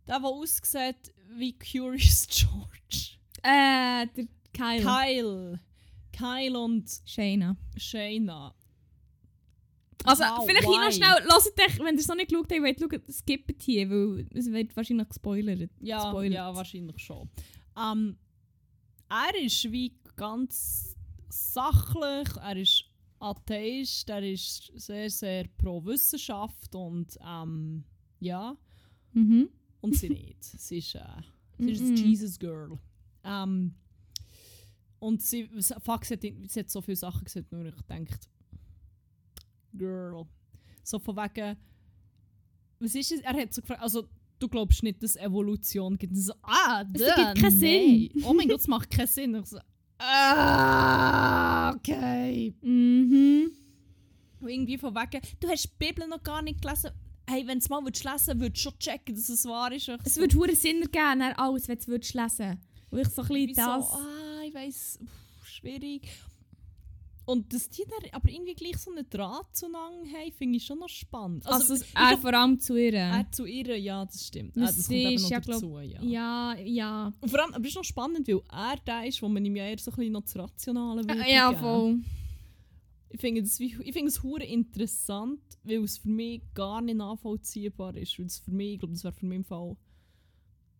der, 0.07 0.19
der 0.19 0.23
aussieht 0.23 1.13
wie 1.37 1.57
Curious 1.57 2.27
George. 2.29 3.17
Äh, 3.41 4.07
der 4.15 4.27
Kyle. 4.53 4.81
Kyle. 4.81 5.59
Kyle 6.13 6.59
und 6.59 6.89
Shayna. 7.05 7.57
Shayna. 7.75 8.53
Also, 10.03 10.23
Wow, 10.23 10.45
vielleicht 10.45 10.67
why? 10.67 10.77
noch 10.85 10.91
schnell, 10.91 11.25
lasst 11.27 11.59
euch, 11.59 11.79
wenn 11.79 11.95
ihr 11.95 11.99
es 11.99 12.07
noch 12.07 12.15
nicht 12.15 12.29
geschaut 12.29 12.51
habt, 12.51 12.61
wollt 12.61 12.79
schauen, 12.79 13.11
skippt 13.11 13.63
hier, 13.63 13.89
weil 13.89 14.27
es 14.35 14.51
wird 14.51 14.75
wahrscheinlich 14.75 15.07
gespoilert. 15.09 15.71
Ja, 15.81 16.09
Spoilert. 16.09 16.33
ja 16.33 16.55
wahrscheinlich 16.55 16.99
schon. 16.99 17.27
Ähm, 17.75 18.15
er 19.09 19.35
ist 19.43 19.71
wie 19.71 19.93
ganz 20.15 20.95
sachlich, 21.29 22.27
er 22.37 22.55
ist 22.57 22.85
Atheist, 23.19 24.09
er 24.09 24.23
ist 24.23 24.71
sehr, 24.75 25.09
sehr 25.09 25.47
pro 25.57 25.83
Wissenschaft 25.85 26.73
und 26.75 27.17
ähm, 27.25 27.83
ja, 28.19 28.55
Mhm. 29.13 29.49
und 29.81 29.95
sie 29.95 30.09
nicht. 30.09 30.43
Sie 30.43 30.77
ist, 30.79 30.95
äh, 30.95 30.99
sie 31.57 31.71
ist 31.71 31.81
ein 31.81 31.89
Mhm. 31.91 31.95
Jesus 31.95 32.37
Girl. 32.39 32.77
Ähm, 33.23 33.75
und 34.99 35.21
sie, 35.21 35.47
fuck, 35.81 36.03
sie 36.05 36.13
hat, 36.15 36.21
sie 36.21 36.59
hat 36.59 36.69
so 36.69 36.81
viele 36.81 36.97
Sachen 36.97 37.23
gesagt, 37.23 37.51
nur 37.51 37.65
ich 37.65 37.81
denkt, 37.89 38.29
Girl. 39.73 40.25
So 40.83 40.99
von 40.99 41.15
wegen, 41.15 41.57
was 42.79 42.95
ist 42.95 43.11
es? 43.11 43.21
Er 43.21 43.33
hat 43.33 43.53
so 43.53 43.61
gefragt, 43.61 43.81
also 43.81 44.07
du 44.45 44.49
glaubst 44.49 44.83
nicht, 44.83 45.01
dass 45.01 45.11
es 45.11 45.15
Evolution 45.17 45.97
gibt. 45.97 46.15
So, 46.15 46.33
ah, 46.43 46.83
duh, 46.83 47.03
ergibt 47.03 47.41
keinen 47.41 47.59
nein. 47.59 48.09
Oh 48.23 48.33
mein 48.33 48.47
Gott, 48.47 48.59
es 48.59 48.67
macht 48.67 48.89
keinen 48.91 49.07
Sinn. 49.07 49.35
Ich 49.35 49.45
so, 49.47 49.59
ah, 49.99 51.73
okay. 51.75 52.53
Mhm. 52.61 53.51
Und 54.39 54.49
irgendwie 54.49 54.77
von 54.77 54.93
wegen, 54.93 55.21
du 55.39 55.47
hast 55.47 55.65
die 55.65 55.85
Bibel 55.85 56.07
noch 56.07 56.21
gar 56.21 56.41
nicht 56.41 56.61
gelesen. 56.61 56.91
Hey, 57.27 57.47
wenn 57.47 57.57
du 57.57 57.63
es 57.63 57.69
mal 57.69 57.83
würdest 57.83 58.03
lesen 58.03 58.39
würdest 58.39 58.63
du 58.65 58.69
schon 58.69 58.79
checken, 58.79 59.15
dass 59.15 59.29
es 59.29 59.45
wahr 59.45 59.71
ist. 59.71 59.89
Es 60.03 60.13
so, 60.13 60.21
würde 60.21 60.37
hure 60.37 60.55
Sinn 60.55 60.81
ergeben, 60.81 61.19
dann 61.19 61.33
alles, 61.33 61.67
wenn 61.67 61.79
du 61.79 61.95
es 61.95 62.13
lesen 62.13 62.37
würdest. 62.37 62.59
Und 62.91 62.99
ich 62.99 63.07
so 63.07 63.21
ein 63.23 63.27
bisschen 63.27 63.53
das... 63.55 63.91
Ah, 63.91 64.41
ich 64.47 64.53
weiss, 64.53 64.99
pff, 65.03 65.47
schwierig. 65.47 66.07
Und 67.25 67.51
dass 67.51 67.69
die 67.69 67.83
dann 67.83 68.09
aber 68.11 68.29
irgendwie 68.29 68.53
gleich 68.53 68.77
so 68.77 68.91
einen 68.91 69.09
Draht 69.09 69.55
zueinander 69.55 70.07
haben, 70.11 70.31
finde 70.31 70.57
ich 70.57 70.65
schon 70.65 70.77
noch 70.79 70.89
spannend. 70.89 71.45
Also, 71.47 71.73
ich 71.73 71.81
er 71.95 72.09
glaub, 72.09 72.21
vor 72.21 72.33
allem 72.35 72.59
zu 72.59 72.75
ihr. 72.75 72.93
er 72.93 73.31
zu 73.31 73.45
ihr, 73.45 73.79
ja, 73.79 74.05
das 74.05 74.27
stimmt. 74.27 74.55
Und 74.55 74.63
Ah, 74.63 74.67
das 74.67 74.87
kommt 74.87 74.91
eben 74.99 75.13
ist 75.15 75.23
noch 75.23 75.29
ja, 75.31 75.39
dazu, 75.39 75.79
ja. 75.79 76.01
ja, 76.03 76.55
ja. 76.63 77.13
Und 77.19 77.29
vor 77.29 77.41
allem, 77.41 77.53
aber 77.55 77.63
es 77.63 77.69
ist 77.69 77.75
noch 77.75 77.83
spannend, 77.83 78.27
weil 78.27 78.41
er 78.51 78.77
der 78.85 79.07
ist, 79.07 79.21
wo 79.23 79.27
man 79.29 79.43
ihm 79.43 79.55
ja 79.55 79.65
eher 79.65 79.79
so 79.79 79.89
ein 79.91 79.95
bisschen 79.95 80.13
noch 80.13 80.21
das 80.21 80.35
Rationale 80.37 81.01
würde 81.07 81.21
Äh, 81.25 81.33
ja, 81.33 81.49
geben. 81.49 81.61
voll. 81.61 81.99
Ich 83.09 83.21
finde 83.21 83.41
es, 84.07 84.23
hure 84.23 84.43
interessant, 84.43 85.39
weil 85.63 85.83
es 85.83 85.97
für 85.97 86.09
mich 86.09 86.41
gar 86.53 86.81
nicht 86.81 86.97
nachvollziehbar 86.97 87.95
ist. 87.95 88.19
Weil 88.19 88.25
es 88.27 88.37
für 88.39 88.51
mich, 88.51 88.73
ich 88.73 88.79
glaube, 88.79 88.93
das 88.93 89.03
wäre 89.03 89.13
für 89.13 89.25
mich 89.25 89.37
im 89.37 89.45
Fall... 89.45 89.75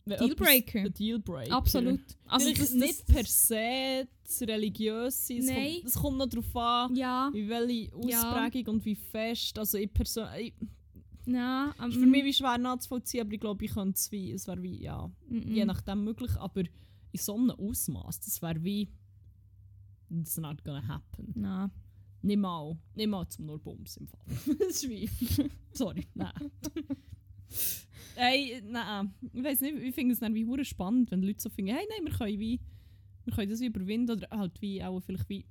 wenn 0.06 0.18
Dealbreaker. 0.20 0.90
Dealbreaker. 0.90 1.52
Absolut. 1.56 2.00
Also, 2.28 2.46
Vielleicht 2.46 2.62
das, 2.62 2.74
nicht 2.74 3.06
per 3.08 3.26
se 3.26 4.08
das 4.24 4.42
religiös 4.42 5.28
sein. 5.28 5.40
Nein. 5.46 5.74
kommt, 5.76 5.86
es 5.86 5.94
kommt 5.96 6.18
noch 6.18 6.28
darauf 6.30 6.56
an, 6.56 6.96
Ja, 6.96 7.30
wie 7.34 7.48
welche 7.50 7.92
Ja. 8.08 8.22
Ausprägung 8.46 8.76
und 8.76 8.86
wie 8.86 8.96
fest. 8.96 9.58
Also 9.58 9.78
ich 9.78 9.92
persönlich... 9.94 10.54
ja. 11.26 11.74
Es 11.80 11.88
ist 11.88 12.00
für 12.00 12.06
mich 12.06 12.24
wie 12.24 12.34
schwer 12.34 12.58
nachzuvollziehen, 12.58 13.22
aber 13.26 13.34
ich 13.34 13.40
glaube, 13.40 13.66
ich 13.66 13.72
könnte 13.74 13.96
es 13.98 14.12
wie... 14.12 14.32
Es 14.32 14.48
wäre 14.48 14.62
wie, 14.62 14.82
ja, 14.82 15.10
Mhm. 15.28 15.54
je 15.56 15.66
nachdem 15.66 16.04
möglich. 16.04 16.32
Aber 16.38 16.62
in 16.62 17.20
so 17.20 17.36
einem 17.36 17.52
Ausmaß, 17.52 18.20
das 18.22 18.42
wäre 18.42 18.64
wie... 18.64 18.90
It's 20.12 20.38
not 20.38 20.64
gonna 20.64 20.88
happen. 20.88 21.32
Na. 21.36 21.72
Nicht 22.22 22.38
mal. 22.40 22.78
Nicht 22.96 23.08
mal 23.10 23.28
zum 23.28 23.46
nur 23.48 23.60
Bums 23.60 23.98
im 23.98 24.08
Fall. 24.08 24.20
das 24.60 24.68
ist 24.84 24.90
wie... 24.90 25.10
Sorry, 25.74 26.06
nein. 26.14 26.52
Hey, 28.16 28.62
nein. 28.66 29.14
Ich 29.34 29.44
weiß 29.44 29.62
nicht, 29.62 29.76
ich 29.78 29.96
finde 29.96 30.14
es 30.14 30.20
dann 30.20 30.34
wie 30.34 30.46
hure 30.46 30.66
spannend, 30.66 31.12
wenn 31.12 31.22
Leute 31.22 31.42
so 31.42 31.50
finden, 31.50 31.74
hey, 31.76 31.86
nein, 31.90 32.06
wir 32.06 32.18
können 32.18 32.40
wie... 32.40 32.60
Wir 33.26 33.34
können 33.34 33.50
das 33.50 33.60
wie 33.60 33.66
überwinden 33.66 34.12
oder 34.12 34.28
halt 34.30 34.62
wie 34.62 34.84
auch 34.84 35.00
vielleicht 35.00 35.28
wie 35.30 35.46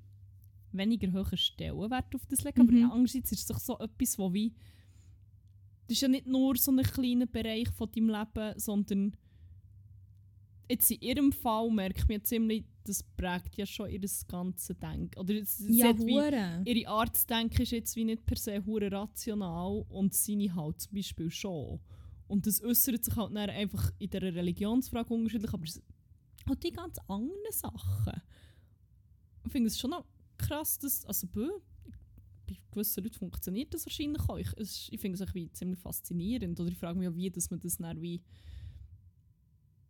weniger 0.71 1.13
hohen 1.13 1.37
Stellenwert 1.37 2.15
auf 2.15 2.25
das 2.27 2.45
legen. 2.45 2.63
Mhm. 2.67 2.85
Aber 2.85 2.95
andererseits 2.95 3.33
ist 3.33 3.41
es 3.41 3.47
doch 3.47 3.59
so 3.59 3.79
etwas, 3.79 4.19
wo 4.19 4.33
wie... 4.33 4.53
Das 5.87 5.97
ist 5.97 6.01
ja 6.01 6.09
nicht 6.09 6.27
nur 6.27 6.57
so 6.57 6.71
ein 6.71 6.83
kleiner 6.83 7.27
Bereich 7.27 7.69
von 7.71 7.91
deinem 7.91 8.09
Leben, 8.09 8.59
sondern 8.59 9.17
jetzt 10.69 10.91
in 10.91 11.01
ihrem 11.01 11.33
Fall 11.33 11.71
merkt 11.71 12.09
man 12.09 12.19
ja 12.19 12.23
ziemlich, 12.23 12.65
das 12.85 13.03
prägt 13.03 13.57
ja 13.57 13.67
schon 13.67 13.91
ihr 13.91 14.01
ganzes 14.29 14.79
Denken. 14.79 15.19
Oder 15.19 15.35
es, 15.35 15.59
sie 15.59 15.79
Ja, 15.79 15.97
wie, 15.99 16.71
ihre 16.71 16.89
Art 16.89 17.17
zu 17.17 17.27
denken 17.27 17.63
ist 17.63 17.73
jetzt 17.73 17.97
wie 17.97 18.05
nicht 18.05 18.25
per 18.25 18.37
se 18.37 18.65
hure 18.65 18.91
rational 18.91 19.85
und 19.89 20.15
seine 20.15 20.55
halt 20.55 20.81
zum 20.81 20.95
Beispiel 20.95 21.31
schon. 21.31 21.81
Und 22.35 22.49
das 22.49 22.61
äußert 22.61 23.05
sich 23.05 23.15
halt 23.15 23.31
dann 23.37 23.49
einfach 23.49 23.93
in 24.01 24.11
dieser 24.11 24.35
Religionsfrage 24.35 25.15
unterschiedlich, 25.15 25.55
aber 25.55 25.65
hat 26.47 26.65
die 26.65 26.73
ganz 26.73 26.99
anderen 27.07 27.53
Sachen. 27.53 28.23
Ich 29.47 29.53
finde 29.53 29.69
es 29.69 29.79
schon 29.79 29.91
noch 29.91 30.05
krass, 30.37 30.77
dass, 30.81 31.07
also 31.07 31.29
bei 31.29 31.47
gewissen 32.73 33.05
Leuten 33.05 33.15
funktioniert 33.15 33.73
das 33.73 33.87
wahrscheinlich 33.87 34.29
auch. 34.29 34.37
Ich, 34.37 34.93
ich 34.93 35.01
finde 35.01 35.23
es 35.23 35.29
auch 35.29 35.33
ziemlich 35.53 35.79
faszinierend 35.79 36.59
oder 36.59 36.73
ich 36.73 36.77
frage 36.77 36.99
mich 36.99 37.09
auch, 37.09 37.15
wie 37.15 37.31
dass 37.31 37.51
man 37.51 37.61
das 37.61 37.77
dann 37.77 38.03
wie 38.03 38.21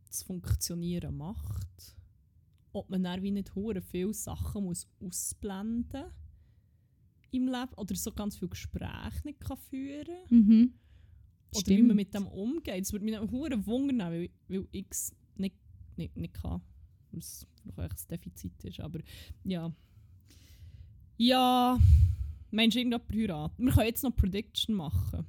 das 0.07 0.23
Funktionieren 0.23 1.17
macht. 1.17 1.97
Ob 2.75 2.91
man 2.91 3.05
dann 3.05 3.23
wie 3.23 3.31
nicht 3.31 3.55
hure 3.55 3.81
viele 3.81 4.13
Sachen 4.13 4.65
muss 4.65 4.87
ausblenden 5.01 6.13
im 7.31 7.47
Leben 7.47 7.73
oder 7.79 7.95
so 7.95 8.13
ganz 8.13 8.37
viele 8.37 8.51
Gespräche 8.51 9.23
nicht 9.25 9.41
kann 9.41 9.57
führen 9.57 10.19
Mhm. 10.29 10.75
Oder 11.57 11.69
wie 11.69 11.83
man 11.83 11.97
mit 11.97 12.15
dem 12.15 12.27
umgeht. 12.27 12.81
Das 12.81 12.93
würde 12.93 13.05
mich 13.05 13.19
hure 13.19 13.67
wundern, 13.67 14.13
weil, 14.13 14.31
weil 14.49 14.67
ich 14.73 14.87
es 14.91 15.15
nicht, 15.37 15.57
nicht, 15.97 16.17
nicht 16.17 16.35
kann. 16.35 16.61
Es 17.17 17.47
vielleicht 17.75 17.93
ein 17.93 18.09
Defizit 18.09 18.65
ist. 18.65 18.81
Aber 18.81 19.01
ja. 19.45 19.73
Ja. 21.17 21.79
Meinst 22.51 22.77
du 22.77 22.81
irgendjemand 22.81 23.13
heiraten? 23.13 23.65
Wir 23.65 23.73
können 23.73 23.87
jetzt 23.87 24.03
noch 24.03 24.15
Prediction 24.15 24.77
machen. 24.77 25.27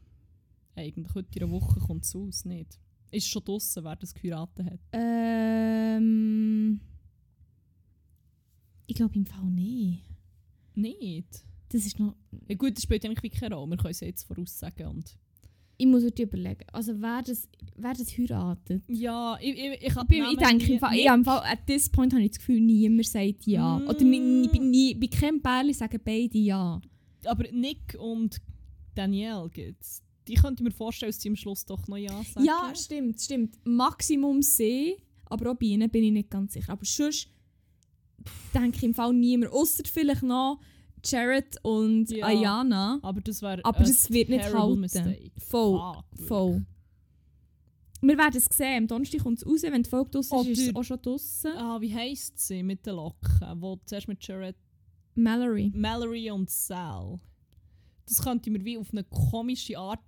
Eigentlich 0.76 1.16
heute 1.16 1.40
in 1.40 1.44
einer 1.44 1.52
Woche 1.52 1.80
kommt 1.80 2.04
es 2.04 2.16
aus, 2.16 2.46
nicht? 2.46 2.80
Ist 3.12 3.28
schon 3.28 3.44
draussen, 3.44 3.84
wer 3.84 3.96
das 3.96 4.14
geheiratet 4.14 4.66
hat. 4.66 4.80
Ähm. 4.92 6.82
Ich 8.88 8.96
glaube 8.96 9.16
im 9.16 9.26
Fall 9.26 9.50
nicht. 9.50 10.04
Nicht? 10.76 11.46
Das 11.70 11.86
ist 11.86 11.98
noch. 12.00 12.16
Ja 12.48 12.56
gut, 12.56 12.76
das 12.76 12.84
spielt 12.84 13.06
eigentlich 13.06 13.32
keine 13.32 13.56
Rolle. 13.56 13.72
Wir 13.72 13.78
können 13.78 13.92
es 13.92 14.02
jetzt 14.02 14.24
voraussagen. 14.24 14.88
Und 14.88 15.18
Ich 15.78 15.86
muss 15.86 16.04
heute 16.04 16.24
überlegen. 16.24 16.66
Also 16.72 16.94
wer 17.02 17.22
das, 17.22 17.50
wer 17.76 17.94
das 17.94 18.18
heiratet. 18.18 18.84
ja, 18.88 19.38
ich, 19.42 19.58
ich, 19.58 19.72
ich, 19.82 19.84
Ich, 19.84 20.08
die 20.08 20.20
ich 20.20 20.38
denke, 20.38 20.74
im 20.74 20.80
Fall, 20.80 20.96
ich, 20.96 21.06
im 21.06 21.26
Fall, 21.26 21.42
at 21.44 21.68
this 21.68 21.90
point 21.90 22.14
habe 22.14 22.24
ich 22.24 22.32
das 22.32 22.40
Gefühl, 22.40 22.62
niemand 22.62 23.08
sagt 23.08 23.46
ja. 23.46 23.80
Mm. 23.80 23.88
Oder 23.88 24.04
nie, 24.04 24.48
nie, 24.60 24.96
bei 24.96 25.08
keinem 25.08 25.42
Pärchen 25.42 25.74
sagen 25.74 26.00
beide 26.04 26.38
ja. 26.38 26.82
Aber 27.26 27.44
Nick 27.52 27.98
und 28.00 28.42
Danielle 28.94 29.50
gibt's. 29.50 30.02
Die 30.28 30.36
könnte 30.36 30.64
ich 30.64 30.70
mir 30.70 30.72
vorstellen, 30.72 31.12
dass 31.12 31.22
sie 31.22 31.30
am 31.30 31.36
Schluss 31.36 31.66
doch 31.66 31.88
noch 31.88 31.98
Ja 31.98 32.24
sagen. 32.24 32.46
Ja, 32.46 32.74
stimmt, 32.76 33.22
stimmt. 33.22 33.58
Maximum 33.66 34.42
C, 34.42 34.98
aber 35.26 35.52
auch 35.52 35.56
bei 35.56 35.68
ihnen 35.68 35.90
bin 35.90 36.04
ich 36.04 36.12
nicht 36.12 36.30
ganz 36.30 36.54
sicher. 36.54 36.72
Aber 36.72 36.86
sonst 36.86 37.28
denke 38.54 38.78
ich 38.78 38.84
im 38.84 38.94
Fall 38.94 39.14
niemand. 39.14 39.52
Außer 39.52 39.84
vielleicht 39.86 40.24
noch 40.24 40.60
Jared 41.06 41.58
und 41.64 42.10
Ja. 42.12 42.26
Ayana. 42.26 43.00
Aber 43.02 43.22
das 43.22 43.42
wäre 43.42 43.64
Aber 43.64 43.80
das 43.80 44.10
wird 44.10 44.30
nicht 44.30 44.54
halten. 44.54 44.80
Mistake. 44.80 45.32
Voll, 45.38 45.80
Fuck, 45.80 46.28
voll. 46.28 46.66
Wir 48.02 48.18
werden 48.18 48.38
es 48.38 48.46
sehen. 48.46 48.84
Am 48.84 48.88
Donnerstag 48.88 49.22
kommt 49.24 49.40
es 49.40 49.48
raus. 49.48 49.64
Wenn 49.64 49.84
die 49.84 49.90
Folge 49.90 50.12
draussen 50.12 50.40
ist, 50.52 50.60
ist 50.60 50.68
es 50.70 50.76
auch 50.76 50.84
schon 50.84 51.02
draussen. 51.02 51.52
Ah, 51.58 51.80
wie 51.82 51.94
heisst 51.94 52.40
sie 52.40 52.62
mit 52.62 52.86
den 52.86 52.96
Locken? 52.96 53.62
Wo 53.62 53.80
zuerst 53.86 54.08
mit 54.08 54.26
Jared, 54.26 54.56
Mallory. 55.16 55.72
Mallory 55.74 56.30
und 56.30 56.50
Sal. 56.50 57.20
Das 58.06 58.22
könnte 58.22 58.50
ich 58.50 58.58
mir 58.58 58.64
wie 58.64 58.78
auf 58.78 58.92
eine 58.92 59.04
komische 59.06 59.78
Art 59.78 60.02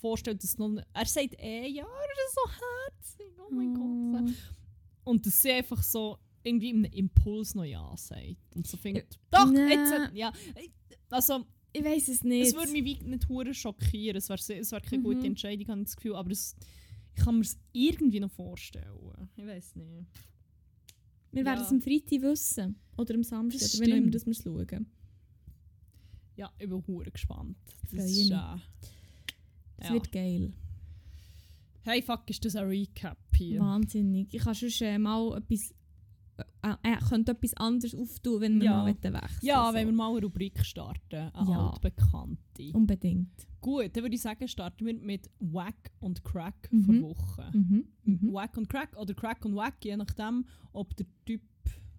vorstellen, 0.00 0.38
dass 0.38 0.58
noch... 0.58 0.76
Er 0.92 1.06
sagt 1.06 1.34
eh 1.38 1.68
ja, 1.68 1.84
er 1.84 2.26
ist 2.26 2.34
so 2.34 2.50
herzig. 2.50 3.34
Oh 3.38 3.54
mein 3.54 3.74
Gott. 3.74 4.34
Und 5.04 5.24
dass 5.26 5.40
sie 5.40 5.52
einfach 5.52 5.82
so 5.82 6.18
irgendwie 6.48 6.70
im 6.70 6.84
Impuls 6.84 7.54
noch 7.54 7.64
ja 7.64 7.94
sagt. 7.96 8.36
Und 8.54 8.66
so 8.66 8.76
findet, 8.76 9.18
doch, 9.30 9.50
Nee. 9.50 9.68
jetzt... 9.74 10.14
Ja. 10.14 10.32
Also, 11.10 11.44
Ich 11.72 11.84
weiß 11.84 12.08
es 12.08 12.24
nicht. 12.24 12.48
es 12.48 12.54
würde 12.54 12.72
mich 12.72 12.84
wie 12.84 13.04
nicht 13.04 13.28
hure 13.28 13.54
schockieren. 13.54 14.16
Es 14.16 14.28
wäre 14.28 14.58
es 14.60 14.72
wär 14.72 14.80
keine 14.80 15.02
gute 15.02 15.18
Mhm. 15.20 15.24
Entscheidung, 15.26 15.68
habe 15.68 15.80
ich 15.80 15.86
das 15.86 15.96
Gefühl. 15.96 16.16
Aber 16.16 16.30
es, 16.30 16.56
ich 17.14 17.22
kann 17.24 17.36
mir 17.36 17.42
es 17.42 17.58
irgendwie 17.72 18.20
noch 18.20 18.30
vorstellen. 18.30 19.28
Ich 19.36 19.46
weiß 19.46 19.76
nicht. 19.76 20.06
wir 21.32 21.44
werden 21.44 21.58
ja. 21.60 21.64
es 21.66 21.70
am 21.70 21.80
Freitag 21.80 22.22
wissen. 22.22 22.76
Oder 22.96 23.14
am 23.14 23.22
Samstag. 23.22 23.60
Das 23.60 23.74
Oder 23.76 23.86
wenn 23.86 23.92
auch 23.92 23.96
immer 23.96 24.02
stimmt. 24.08 24.14
das 24.14 24.26
wir 24.26 24.32
es 24.32 24.42
schauen. 24.70 24.86
Ja, 26.36 26.52
ich 26.58 26.68
bin 26.68 26.84
hure 26.86 27.10
gespannt. 27.10 27.56
Das 27.82 27.90
Freue 27.90 28.04
ist, 28.04 28.26
äh, 28.26 28.30
ja. 28.30 28.60
wird 29.90 30.12
geil. 30.12 30.52
Hey, 31.82 32.02
fuck, 32.02 32.28
ist 32.28 32.44
das 32.44 32.54
ein 32.56 32.66
Recap 32.66 33.18
hier? 33.34 33.60
Wahnsinnig. 33.60 34.32
Ich 34.34 34.42
kann 34.42 34.54
sonst 34.54 34.80
äh, 34.82 34.98
mal 34.98 35.38
etwas... 35.38 35.74
Äh, 36.62 36.74
äh, 36.82 36.96
könnte 37.08 37.32
etwas 37.32 37.54
anderes 37.54 37.94
auftun, 37.94 38.40
wenn 38.40 38.58
wir 38.60 38.64
Ja. 38.66 38.76
mal 38.78 38.86
wechseln 38.86 39.16
Ja, 39.42 39.68
so. 39.68 39.74
wenn 39.74 39.86
wir 39.86 39.94
mal 39.94 40.10
eine 40.10 40.22
Rubrik 40.22 40.64
starten. 40.64 41.30
Eine 41.32 41.50
Ja. 41.50 41.70
altbekannte. 41.70 42.70
Unbedingt. 42.72 43.46
Gut, 43.60 43.90
dann 43.96 44.02
würde 44.02 44.14
ich 44.16 44.22
sagen, 44.22 44.46
starten 44.48 44.84
wir 44.86 44.94
mit 44.94 45.30
Wack 45.38 45.92
und 46.00 46.24
Crack 46.24 46.68
Mhm. 46.72 46.84
vor 47.00 47.10
Woche. 47.10 47.50
Mhm. 47.52 47.84
Mhm. 48.04 48.32
Wack 48.32 48.56
und 48.56 48.68
Crack 48.68 48.96
oder 48.96 49.14
Crack 49.14 49.44
und 49.44 49.54
Wack, 49.54 49.84
je 49.84 49.96
nachdem, 49.96 50.44
ob 50.72 50.96
der 50.96 51.06
Typ 51.24 51.42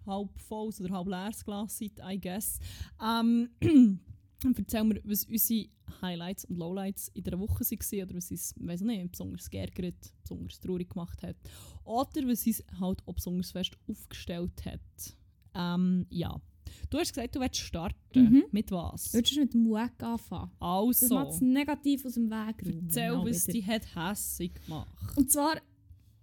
halb 0.06 0.38
volles 0.40 0.80
oder 0.80 0.94
halb 0.94 1.08
leeres 1.08 1.44
Glas 1.44 1.78
seid, 1.78 1.92
I 2.06 2.18
guess. 2.20 2.58
Ähm, 3.02 3.48
dann 4.42 4.54
erzählen 4.54 4.88
wir, 4.92 5.00
was 5.04 5.24
unsere 5.24 5.68
Highlights 6.02 6.44
und 6.46 6.56
Lowlights 6.56 7.08
in 7.08 7.24
der 7.24 7.38
Woche 7.38 7.64
waren 7.64 8.02
oder 8.02 8.16
was 8.16 8.30
uns, 8.30 8.54
weiss 8.58 8.80
nicht, 8.80 9.10
besonders 9.12 9.50
geärgert, 9.50 10.12
besonders 10.22 10.60
traurig 10.60 10.90
gemacht 10.90 11.22
hat. 11.22 11.36
Oder 11.84 12.26
was 12.28 12.46
uns 12.46 12.64
halt 12.78 13.06
auch 13.06 13.14
besonders 13.14 13.50
fest 13.52 13.76
aufgestellt 13.88 14.64
hat. 14.64 15.16
Ähm, 15.54 16.06
ja. 16.10 16.40
Du 16.88 16.98
hast 16.98 17.12
gesagt, 17.12 17.34
du 17.34 17.40
willst 17.40 17.56
starten. 17.58 18.22
Mhm. 18.22 18.44
Mit 18.52 18.70
was? 18.70 19.12
Würdest 19.12 19.36
du 19.36 19.40
mit 19.40 19.54
dem 19.54 19.68
Wack 19.70 20.02
anfangen? 20.02 20.50
Das 20.58 21.02
Also, 21.02 21.14
macht 21.14 21.30
es 21.30 21.40
negativ 21.40 22.04
aus 22.04 22.14
dem 22.14 22.30
Weg. 22.30 22.56
erzähl, 22.84 23.12
mal 23.16 23.28
was 23.28 23.44
dich 23.46 23.66
hat 23.66 23.94
hässig 23.94 24.54
gemacht. 24.64 25.16
Und 25.16 25.30
zwar 25.30 25.56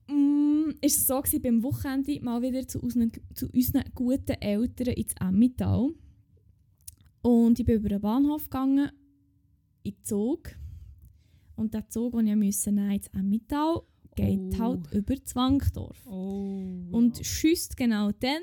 mm, 0.07 0.71
ist 0.81 0.97
es 0.97 1.07
so 1.07 1.21
gewesen, 1.21 1.41
beim 1.41 1.63
Wochenende 1.63 2.19
mal 2.21 2.41
wieder 2.41 2.67
zu 2.67 2.79
unseren, 2.79 3.11
zu 3.33 3.47
unseren 3.49 3.83
guten 3.93 4.41
Eltern 4.41 4.93
ins 4.93 5.13
Emmental. 5.19 5.89
Und 7.21 7.59
ich 7.59 7.65
bin 7.65 7.75
über 7.75 7.89
den 7.89 8.01
Bahnhof 8.01 8.43
gegangen, 8.45 8.91
in 9.83 9.93
den 9.93 10.03
Zug. 10.03 10.49
Und 11.55 11.73
der 11.73 11.87
Zug, 11.89 12.13
den 12.13 12.27
ich 12.27 12.35
musste 12.35 12.71
nehmen 12.71 12.91
ins 12.91 13.07
Emmental, 13.07 13.81
geht 14.15 14.39
Oh. 14.55 14.59
halt 14.59 14.93
über 14.93 15.15
Zwangsdorf. 15.23 16.05
Oh, 16.07 16.85
Und 16.91 17.17
ja. 17.17 17.23
schüsst 17.23 17.75
genau 17.77 18.11
dann, 18.11 18.41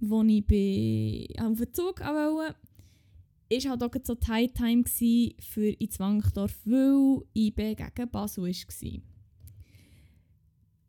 wo 0.00 0.22
ich 0.22 0.46
bei, 0.46 1.26
auf 1.42 1.58
den 1.58 1.72
Zug 1.72 2.00
wollte, 2.00 2.56
ist 3.48 3.68
halt 3.68 3.82
auch 3.82 3.90
so 4.02 4.14
die 4.14 4.26
High 4.26 4.52
Time 4.52 4.84
für 4.86 5.66
in 5.68 5.90
Zwangdorf, 5.90 6.58
weil 6.64 7.22
IB 7.34 7.74
gegen 7.74 8.10
Basel 8.10 8.44
war. 8.44 9.00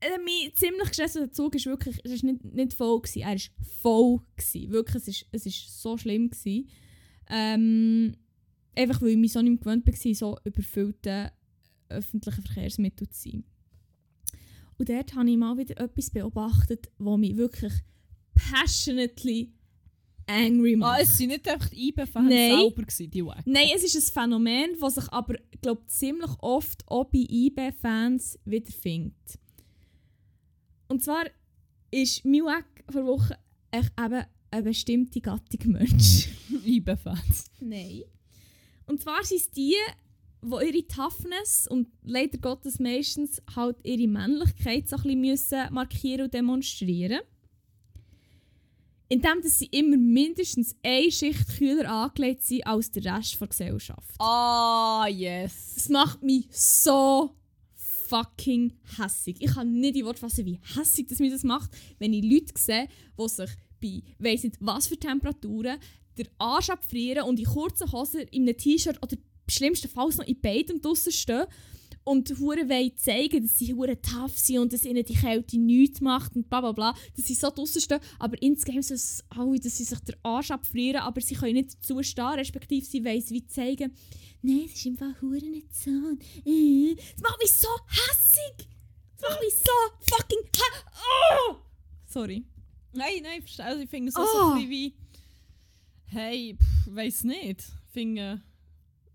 Äh, 0.01 0.17
mein 0.19 0.53
ziemlich 0.55 0.87
gestresster 0.89 1.31
Zug 1.31 1.55
ist 1.55 1.65
wirklich, 1.65 1.99
es 2.03 2.11
ist 2.11 2.23
nicht, 2.23 2.43
nicht 2.43 2.73
voll 2.73 3.01
gewesen, 3.01 3.21
er 3.21 3.35
ist 3.35 3.51
voll 3.81 4.19
gewesen. 4.35 4.71
Wirklich, 4.71 4.95
es 5.03 5.07
ist, 5.07 5.25
es 5.31 5.45
ist 5.45 5.81
so 5.81 5.97
schlimm 5.97 6.29
gewesen. 6.29 6.67
Ähm, 7.29 8.15
einfach 8.75 9.01
weil 9.01 9.09
ich 9.09 9.17
mich 9.17 9.31
so 9.31 9.41
nicht 9.41 9.61
gewöhnt 9.61 9.85
war, 9.87 10.13
so 10.13 10.37
überfüllte 10.43 11.31
öffentliche 11.89 12.41
Verkehrsmittel 12.41 13.09
zu 13.09 13.29
sein. 13.29 13.43
Und 14.77 14.89
dort 14.89 15.15
habe 15.15 15.29
ich 15.29 15.37
mal 15.37 15.57
wieder 15.57 15.79
etwas 15.79 16.09
beobachtet, 16.09 16.91
was 16.97 17.17
mich 17.17 17.37
wirklich 17.37 17.73
passionately 18.33 19.53
angry 20.27 20.75
macht. 20.75 20.99
Ah, 20.99 21.01
es 21.01 21.19
waren 21.19 21.27
nicht 21.27 21.47
einfach 21.47 21.69
die 21.69 21.89
IB-Fans 21.89 22.29
Nein. 22.29 22.57
selber, 22.57 22.81
gewesen, 22.81 23.11
die 23.11 23.25
Wack. 23.25 23.43
Nein, 23.45 23.67
es 23.75 23.83
ist 23.83 23.95
ein 23.95 24.13
Phänomen, 24.13 24.71
das 24.79 24.95
sich 24.95 25.07
aber 25.09 25.35
glaub, 25.61 25.89
ziemlich 25.89 26.31
oft 26.39 26.83
auch 26.87 27.05
bei 27.05 27.25
IB-Fans 27.29 28.39
wiederfindet. 28.43 29.39
Und 30.87 31.03
zwar 31.03 31.25
ist 31.91 32.25
mein 32.25 32.43
Wack 32.43 32.83
vor 32.91 33.05
Woche 33.05 33.37
echt 33.71 33.91
eben 33.99 34.23
eine 34.51 34.63
bestimmte 34.63 35.21
Gattung 35.21 35.71
Mensch. 35.71 36.29
IB-Fans. 36.67 37.45
Nein. 37.59 38.03
Und 38.85 39.01
zwar 39.01 39.23
sind 39.23 39.41
es 39.41 39.51
die, 39.51 39.75
die 40.41 40.67
ihre 40.67 40.87
Toughness 40.87 41.67
und 41.67 41.87
leider 42.03 42.37
Gottes 42.37 42.79
meistens 42.79 43.41
halt 43.55 43.77
ihre 43.83 44.07
Männlichkeit 44.07 44.87
so 44.87 44.97
ein 44.97 45.03
bisschen 45.03 45.21
müssen 45.21 45.73
markieren 45.73 46.25
und 46.25 46.33
demonstrieren 46.33 47.21
Indem 49.07 49.41
dass 49.41 49.59
sie 49.59 49.67
immer 49.67 49.97
mindestens 49.97 50.75
eine 50.83 51.11
Schicht 51.11 51.47
kühler 51.57 51.89
angelegt 51.89 52.41
sind 52.41 52.65
als 52.65 52.91
der 52.91 53.05
Rest 53.05 53.39
der 53.39 53.47
Gesellschaft. 53.47 54.19
Ah, 54.19 55.07
yes. 55.07 55.73
Das 55.75 55.89
macht 55.89 56.23
mich 56.23 56.47
so 56.51 57.35
fucking 57.75 58.73
hässig. 58.97 59.37
Ich 59.39 59.53
kann 59.53 59.79
nicht 59.79 59.95
in 59.95 60.05
Wort 60.05 60.19
fassen, 60.19 60.45
wie 60.45 60.59
hässig 60.75 61.07
das 61.07 61.19
mich 61.19 61.31
das 61.31 61.43
macht, 61.43 61.71
wenn 61.99 62.13
ich 62.13 62.23
Leute 62.23 62.53
sehe, 62.55 62.87
die 63.19 63.29
sich 63.29 63.49
bei 63.81 64.01
weiss 64.19 64.43
nicht 64.43 64.57
was 64.59 64.87
für 64.87 64.97
Temperaturen 64.97 65.77
der 66.17 66.27
Arsch 66.37 66.69
abfrieren 66.69 67.23
und 67.23 67.39
in 67.39 67.45
kurzen 67.45 67.91
Hosen, 67.91 68.21
in 68.31 68.43
einem 68.43 68.57
T-Shirt 68.57 69.01
oder 69.03 69.17
schlimmstenfalls 69.49 70.17
noch 70.17 70.25
in 70.27 70.39
beidem 70.39 70.81
draussen 70.81 71.11
stehen 71.11 71.45
und 72.03 72.29
hure 72.39 72.69
wollen 72.69 72.95
zeigen, 72.97 73.41
dass 73.43 73.57
sie 73.57 73.73
hure 73.73 73.99
tough 74.01 74.37
sind 74.37 74.59
und 74.59 74.73
dass 74.73 74.85
ihnen 74.85 75.03
die 75.03 75.15
Kälte 75.15 75.57
nichts 75.57 76.01
macht 76.01 76.35
und 76.35 76.49
bla 76.49 76.61
bla 76.61 76.71
bla, 76.71 76.95
dass 77.15 77.25
sie 77.25 77.33
so 77.33 77.49
draussen 77.49 77.81
stehen, 77.81 77.99
aber 78.19 78.39
insgeheim 78.41 78.81
so 78.81 78.93
alle, 79.29 79.59
dass 79.59 79.77
sie 79.77 79.83
sich 79.83 79.99
der 80.01 80.15
Arsch 80.23 80.51
abfrieren, 80.51 81.01
aber 81.01 81.19
sie 81.21 81.35
können 81.35 81.53
nicht 81.53 81.73
dazu 81.75 82.01
stehen, 82.03 82.25
respektive 82.35 82.85
sie 82.85 83.03
wollen 83.03 83.17
es 83.17 83.31
wie 83.31 83.45
zeigen, 83.47 83.91
nein, 84.41 84.63
es 84.65 84.73
ist 84.73 84.85
im 84.85 84.97
Fall 84.97 85.15
hure 85.21 85.37
nicht 85.49 85.75
so. 85.75 85.89
und, 85.89 86.21
äh. 86.45 86.95
Das 86.95 87.21
macht 87.23 87.41
mich 87.41 87.51
so 87.53 87.67
hässig! 87.87 88.67
Das 89.19 89.29
macht 89.29 89.41
mich 89.41 89.53
so 89.55 90.15
fucking 90.15 90.43
hä- 90.55 91.49
oh! 91.49 91.55
Sorry. 92.07 92.43
Nein, 92.93 93.21
nein, 93.23 93.41
verstehe. 93.41 93.65
Also 93.65 93.81
ich 93.83 93.89
finde 93.89 94.09
es 94.09 94.15
Ah. 94.15 94.21
auch 94.21 94.31
so 94.31 94.39
ein 94.51 94.53
bisschen 94.55 94.69
wie... 94.69 94.93
Hey, 96.15 96.55
pff, 96.57 96.95
weiss 96.95 97.23
nicht. 97.25 97.59
Ich 97.59 97.91
finde... 97.91 98.41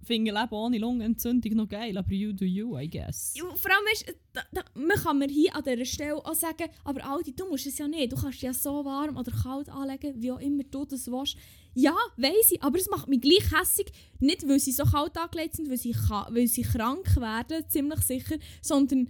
finde 0.05 0.33
Leben 0.33 0.53
ohne 0.53 0.79
Lungenentzündung 0.79 1.55
noch 1.55 1.69
geil, 1.69 1.97
aber 1.97 2.13
you 2.13 2.33
do 2.33 2.45
you, 2.45 2.77
I 2.77 2.89
guess. 2.89 3.35
Ja, 3.37 3.45
Vor 3.45 3.71
allem, 3.71 3.85
weißt, 3.91 4.15
da, 4.35 4.43
da, 4.53 4.63
man 4.75 4.97
kann 4.99 5.19
mir 5.19 5.29
hier 5.29 5.55
an 5.55 5.63
dieser 5.63 5.85
Stelle 5.85 6.17
auch 6.17 6.35
sagen, 6.35 6.69
aber 6.85 7.05
Aldi, 7.05 7.35
du 7.35 7.49
musst 7.49 7.67
es 7.67 7.79
ja 7.79 7.89
nicht. 7.89 8.13
Du 8.13 8.17
kannst 8.17 8.43
ja 8.43 8.53
so 8.53 8.85
warm 8.85 9.17
oder 9.17 9.33
kalt 9.33 9.69
anlegen, 9.69 10.21
wie 10.21 10.31
auch 10.31 10.41
immer 10.41 10.63
du 10.65 10.85
das 10.85 11.07
willst. 11.07 11.37
Ja, 11.75 11.97
weiss 12.17 12.51
ich, 12.51 12.63
aber 12.63 12.79
es 12.79 12.91
macht 12.91 13.09
mich 13.09 13.21
gleich 13.21 13.51
hässig. 13.51 13.93
Nicht, 14.19 14.47
weil 14.47 14.59
sie 14.59 14.73
so 14.73 14.85
kalt 14.85 15.17
angelegt 15.17 15.57
sind, 15.57 15.71
weil 15.71 15.79
sie, 15.79 15.95
weil 15.95 16.47
sie 16.49 16.63
krank 16.63 17.17
werden, 17.17 17.65
ziemlich 17.69 18.01
sicher, 18.01 18.37
sondern 18.61 19.09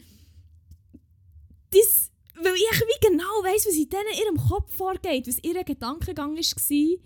das, 1.70 2.11
weil 2.35 2.55
ich 2.55 2.80
wie 2.80 3.09
genau 3.09 3.43
weiss, 3.43 3.66
was 3.66 3.74
in 3.74 3.88
ihrem 4.22 4.49
Kopf 4.49 4.72
vorgeht, 4.74 5.26
was 5.26 5.43
ihr 5.43 5.64
Gedankengang 5.64 6.36
war. 6.36 6.99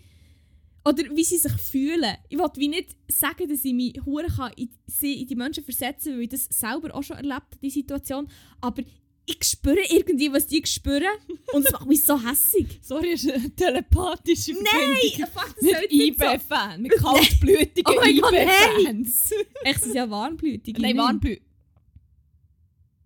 Oder 0.87 1.05
wie 1.16 1.24
sie 1.24 1.39
sich 1.39 1.53
fühlen. 1.53 2.16
Ich 2.28 2.39
will 2.39 2.51
wie 2.57 2.68
nicht 2.68 2.95
sagen, 3.09 3.49
dass 3.49 3.64
ich 3.64 3.72
mich 3.72 3.95
hure 4.05 4.26
kann 4.26 4.53
in, 4.57 4.68
sie, 4.87 5.22
in 5.22 5.26
die 5.26 5.35
Menschen 5.35 5.64
versetzen 5.64 6.11
kann, 6.11 6.16
weil 6.16 6.24
ich 6.24 6.28
das 6.28 6.45
selber 6.51 6.95
auch 6.95 7.03
schon 7.03 7.16
erlebt 7.16 7.59
die 7.62 7.70
Situation. 7.70 8.28
Aber 8.61 8.82
ich 9.26 9.43
spüre 9.43 9.80
irgendwie, 9.89 10.30
was 10.30 10.47
die 10.47 10.62
spüren. 10.66 11.16
Und 11.53 11.64
es 11.64 11.72
macht 11.72 11.87
mich 11.87 12.05
so 12.05 12.22
hässig. 12.22 12.78
Sorry, 12.82 13.12
ist 13.12 13.30
eine 13.30 13.51
telepathische 13.55 14.53
Nein, 14.53 15.28
fuck, 15.32 15.55
das 15.59 15.62
Mit. 15.62 15.93
IB-Fan, 15.93 16.82
mit 16.82 16.93
kaltblütigen 16.93 17.95
Oh 17.97 18.03
IB-Fans. 18.03 19.30
Echt, 19.64 19.78
sie 19.78 19.85
sind 19.87 19.97
ja 19.97 20.11
warmblütig. 20.11 20.76
Nein, 20.78 20.97
nicht? 20.97 21.03
Warmblüt. 21.03 21.43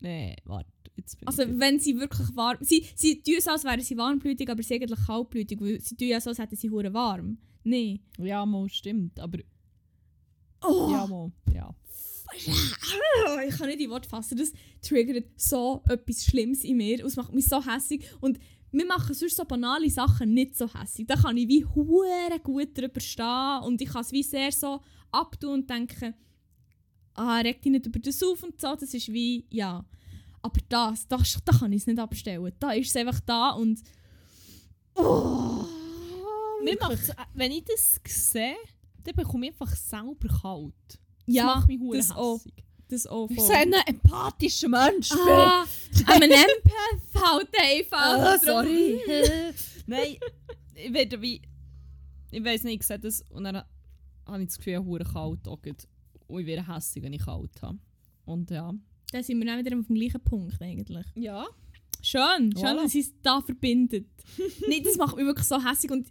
Nein, 0.00 0.36
warte. 0.44 0.72
Also 1.24 1.44
wenn 1.46 1.78
sie 1.78 1.96
wirklich 1.98 2.34
warm... 2.34 2.58
Sie, 2.60 2.84
sie 2.96 3.22
tun 3.22 3.36
so, 3.38 3.52
als 3.52 3.62
wären 3.62 3.80
sie 3.80 3.96
warmblütig, 3.96 4.50
aber 4.50 4.62
sie 4.62 4.74
sind 4.74 4.82
eigentlich 4.82 5.06
kaltblütig. 5.06 5.60
Weil 5.60 5.80
sie 5.80 5.96
tun 5.96 6.08
ja 6.08 6.20
so, 6.20 6.30
als 6.30 6.38
hätten 6.38 6.56
sie 6.56 6.70
hure 6.70 6.92
warm. 6.92 7.38
Nein. 7.68 8.00
ja, 8.18 8.46
mal 8.46 8.68
stimmt, 8.68 9.20
aber 9.20 9.38
Oh, 10.62 10.88
ja, 10.90 11.06
mal, 11.06 11.30
ja. 11.54 11.74
ich 12.36 13.56
kann 13.56 13.68
nicht 13.68 13.80
in 13.80 13.90
Wort 13.90 14.06
fassen. 14.06 14.36
Das 14.36 14.52
triggert 14.82 15.26
so 15.36 15.82
etwas 15.88 16.24
Schlimmes 16.24 16.64
in 16.64 16.76
mir. 16.76 17.04
Es 17.04 17.16
macht 17.16 17.32
mich 17.32 17.46
so 17.46 17.64
hässig. 17.64 18.04
Und 18.20 18.38
wir 18.70 18.86
machen 18.86 19.14
sonst 19.14 19.36
so 19.36 19.44
banale 19.44 19.88
Sachen 19.88 20.34
nicht 20.34 20.56
so 20.56 20.72
hässig. 20.72 21.06
Da 21.06 21.14
kann 21.14 21.36
ich 21.36 21.48
wie 21.48 21.64
hure 21.64 22.40
gut 22.42 22.76
drüber 22.76 23.00
stehen 23.00 23.60
und 23.64 23.80
ich 23.80 23.88
kann 23.88 24.02
es 24.02 24.12
wie 24.12 24.22
sehr 24.22 24.52
so 24.52 24.80
abtun 25.10 25.60
und 25.60 25.70
denken, 25.70 26.14
ah, 27.14 27.38
reg 27.38 27.62
dich 27.62 27.72
nicht 27.72 27.86
über 27.86 27.98
das 27.98 28.22
auf 28.22 28.42
und 28.42 28.60
so, 28.60 28.74
das 28.74 28.92
ist 28.92 29.12
wie, 29.12 29.46
ja. 29.50 29.84
Aber 30.42 30.60
das, 30.68 31.08
das 31.08 31.38
da 31.44 31.52
kann 31.52 31.72
ich 31.72 31.82
es 31.82 31.86
nicht 31.86 31.98
abstellen. 31.98 32.52
Da 32.58 32.72
ist 32.72 32.88
es 32.88 32.96
einfach 32.96 33.20
da 33.20 33.50
und... 33.50 33.80
Oh, 34.94 35.64
Mir 36.64 36.76
macht's, 36.80 37.08
äh, 37.10 37.14
wenn 37.34 37.52
ich 37.52 37.64
das 37.64 38.00
sehe, 38.32 38.56
dann 39.04 39.14
bekomme 39.14 39.46
ich 39.46 39.52
einfach 39.52 39.74
selber 39.74 40.28
kalt. 40.42 40.74
Das 40.88 40.98
Ja, 41.34 41.44
macht 41.44 41.68
mich 41.68 41.78
das 41.92 42.10
auch. 42.10 42.38
hässig. 42.38 42.64
das 42.88 43.06
auch 43.06 43.28
Ich 43.30 43.36
voll. 43.36 43.48
bin 43.64 43.74
ein 43.74 43.86
empathischer 43.86 44.68
Mensch. 44.68 45.10
Ah, 45.12 45.64
I'm 45.92 46.22
an 46.22 46.22
Empath 46.22 47.22
halt 47.22 47.48
einfach. 47.60 47.98
Ah, 47.98 48.36
Drum- 48.38 48.44
sorry. 48.46 49.00
Nein, 49.86 50.16
ich 50.74 50.92
werde 50.92 51.20
wie. 51.20 51.42
Ich 52.30 52.44
weiß 52.44 52.64
nicht, 52.64 52.80
ich 52.82 52.86
sehe 52.86 52.98
das 52.98 53.22
und 53.30 53.44
dann 53.44 53.62
habe 54.26 54.42
ich 54.42 54.48
das 54.48 54.58
Gefühl, 54.58 54.82
ich 55.00 55.12
kalt. 55.12 55.46
Auch. 55.48 55.58
Und 56.28 56.40
ich 56.40 56.46
werde 56.46 56.66
hässlich, 56.74 57.02
wenn 57.04 57.12
ich 57.14 57.24
kalt 57.24 57.60
habe. 57.62 57.78
Und 58.26 58.50
ja. 58.50 58.72
Da 59.12 59.22
sind 59.22 59.38
wir 59.38 59.46
dann 59.46 59.64
wieder 59.64 59.78
auf 59.78 59.86
dem 59.86 59.94
gleichen 59.96 60.22
Punkt 60.22 60.60
eigentlich. 60.60 61.06
Ja. 61.14 61.46
Schön, 62.02 62.52
schön, 62.52 62.62
Voilà. 62.64 62.82
dass 62.82 62.94
es 62.94 63.12
da 63.22 63.40
verbindet. 63.40 64.06
Nein, 64.68 64.82
das 64.84 64.96
macht 64.96 65.16
mich 65.16 65.24
wirklich 65.24 65.46
so 65.48 65.62
hässig 65.62 65.90
und 65.90 66.06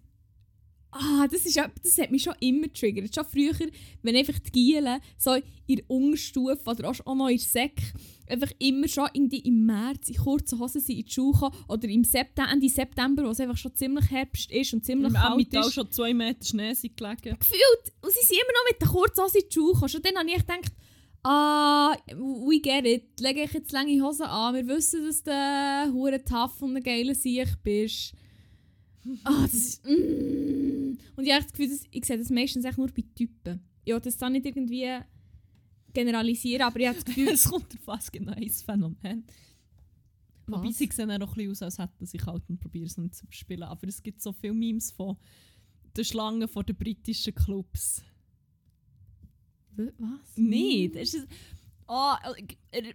ah, 0.99 1.27
das, 1.27 1.45
ist, 1.45 1.57
das 1.57 1.97
hat 1.97 2.11
mich 2.11 2.23
schon 2.23 2.35
immer 2.39 2.67
getriggert. 2.67 3.13
Schon 3.13 3.25
früher, 3.25 3.69
wenn 4.01 4.15
einfach 4.15 4.39
die 4.39 4.51
Gielen 4.51 4.99
so 5.17 5.35
in 5.67 5.75
der 5.77 5.89
Unterstufe 5.89 6.69
oder 6.69 6.89
auch 6.89 7.15
noch 7.15 7.27
in 7.27 7.37
der 7.37 7.45
Sek 7.45 7.81
einfach 8.29 8.51
immer 8.59 8.87
schon 8.87 9.07
irgendwie 9.13 9.39
im 9.39 9.65
März 9.65 10.09
in 10.09 10.15
kurzen 10.15 10.59
Hosen 10.59 10.81
sind 10.81 10.97
in 10.97 11.05
die 11.05 11.11
Schule 11.11 11.33
gekommen 11.33 11.55
oder 11.67 11.87
im 11.87 12.03
September, 12.03 12.51
Ende 12.51 12.69
September, 12.69 13.23
wo 13.23 13.29
es 13.29 13.39
einfach 13.39 13.57
schon 13.57 13.75
ziemlich 13.75 14.09
Herbst 14.11 14.51
ist 14.51 14.73
und 14.73 14.85
ziemlich 14.85 15.13
Im 15.13 15.13
kalt 15.13 15.53
ist. 15.53 15.73
schon 15.73 15.91
zwei 15.91 16.13
Meter 16.13 16.45
Schnee 16.45 16.73
sind 16.73 16.97
gelegen. 16.97 17.37
gefühlt. 17.39 17.93
Und 18.01 18.11
sie 18.11 18.25
sind 18.25 18.37
immer 18.37 18.53
noch 18.53 18.71
mit 18.71 18.81
den 18.81 18.89
kurzen 18.89 19.23
Hosen 19.23 19.41
in 19.41 19.49
die 19.49 19.53
Schule 19.53 19.73
gekommen. 19.73 19.89
Schon 19.89 20.01
dann 20.01 20.17
habe 20.17 20.29
ich 20.29 20.37
gedacht, 20.37 20.71
ah, 21.23 21.95
we 22.15 22.59
get 22.59 22.85
it. 22.85 23.19
Lege 23.19 23.43
ich 23.43 23.53
jetzt 23.53 23.71
lange 23.71 24.01
Hosen 24.01 24.25
an. 24.25 24.55
Wir 24.55 24.67
wissen, 24.67 25.05
dass 25.05 25.23
du 25.23 25.93
hure 25.93 26.23
tough 26.23 26.61
und 26.61 26.75
ein 26.75 26.83
geiler 26.83 27.15
Sieg 27.15 27.47
bist. 27.63 28.13
Ah, 29.24 29.43
das 29.43 29.53
ist... 29.53 29.86
Mm. 29.86 30.97
Und 31.16 31.26
ich 31.26 31.32
habe 31.34 31.43
das 31.43 31.51
Gefühl, 31.51 31.70
dass, 31.70 31.84
ich 31.89 32.05
sehe 32.05 32.18
das 32.18 32.30
meistens 32.30 32.66
echt 32.66 32.78
nur 32.78 32.88
bei 32.88 33.03
Typen. 33.16 33.62
Ich 33.84 33.93
will 33.93 33.99
das 33.99 34.18
da 34.18 34.30
nicht 34.30 34.45
irgendwie 34.45 34.99
generalisieren, 35.93 36.64
aber 36.64 36.80
ich 36.80 36.88
habe 36.88 36.95
das 36.95 37.05
Gefühl... 37.05 37.30
es 37.30 37.45
kommt 37.45 37.74
auf 37.74 37.88
was 37.88 38.12
genau 38.12 38.34
ein 38.34 38.49
Phänomen. 38.49 39.26
Wobei 40.47 40.70
Was? 40.70 40.78
sie 40.78 40.89
sehen 40.91 41.12
auch 41.12 41.28
ein 41.28 41.34
bisschen 41.34 41.51
aus, 41.51 41.62
als 41.62 41.80
hätten 41.80 42.05
sie 42.05 42.18
kalt 42.18 42.43
und 42.49 42.60
probieren 42.60 42.86
es 42.86 42.97
nicht 42.97 43.16
zu 43.16 43.26
spielen. 43.30 43.64
Aber 43.64 43.88
es 43.88 44.01
gibt 44.01 44.22
so 44.22 44.32
viele 44.32 44.53
Memes 44.53 44.91
von 44.91 45.18
den 45.95 46.05
Schlangen 46.05 46.47
von 46.47 46.66
den 46.66 46.76
britischen 46.76 47.36
Clubs. 47.36 48.03
Was? 49.76 50.38
Nicht. 50.38 50.95
Es 50.95 51.14
ist, 51.14 51.28
er, 51.88 52.93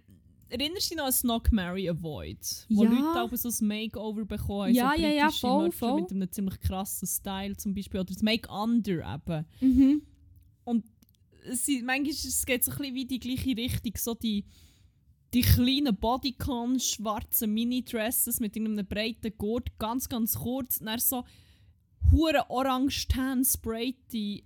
erinnerst 0.53 0.85
du 0.85 0.89
dich 0.89 0.97
noch 0.97 1.05
an 1.05 1.11
Snog, 1.11 1.51
Mary, 1.51 1.89
Avoid? 1.89 2.65
Wo 2.69 2.83
Ja. 2.83 2.89
Leute 2.89 3.19
aber 3.19 3.37
so 3.37 3.49
ein 3.49 3.67
Makeover 3.67 4.25
bekommen 4.25 4.67
haben, 4.67 4.73
Ja, 4.75 4.93
so 4.95 5.01
ja, 5.01 5.09
ja, 5.09 5.29
voll, 5.31 5.63
Menschen 5.63 5.77
voll. 5.79 6.01
mit 6.01 6.11
einem 6.11 6.31
ziemlich 6.31 6.59
krassen 6.61 7.07
Style 7.07 7.57
zum 7.57 7.73
Beispiel. 7.73 7.99
Oder 7.99 8.13
das 8.13 8.21
Make-Under 8.23 9.13
eben. 9.15 9.45
Mhm. 9.61 10.01
Es 11.45 11.65
sind- 11.65 11.85
manchmal 11.85 12.11
ist 12.11 12.23
es 12.23 12.45
geht 12.45 12.63
so 12.63 12.71
ein 12.71 12.77
bisschen 12.77 12.95
wie 12.95 13.05
die 13.05 13.19
gleiche 13.19 13.57
Richtung, 13.57 13.91
so 13.97 14.13
die, 14.13 14.45
die 15.33 15.41
kleinen 15.41 15.93
Bodycon, 15.95 16.79
schwarzen 16.79 17.53
Mini-Dresses 17.53 18.39
mit 18.39 18.55
einem 18.55 18.85
breiten 18.87 19.33
Gurt, 19.37 19.77
ganz, 19.77 20.07
ganz 20.07 20.35
kurz, 20.35 20.77
und 20.77 20.85
dann 20.85 20.99
so 20.99 21.25
hure 22.11 22.49
orange 22.49 23.07
tan 23.09 23.43
sprayte 23.43 24.41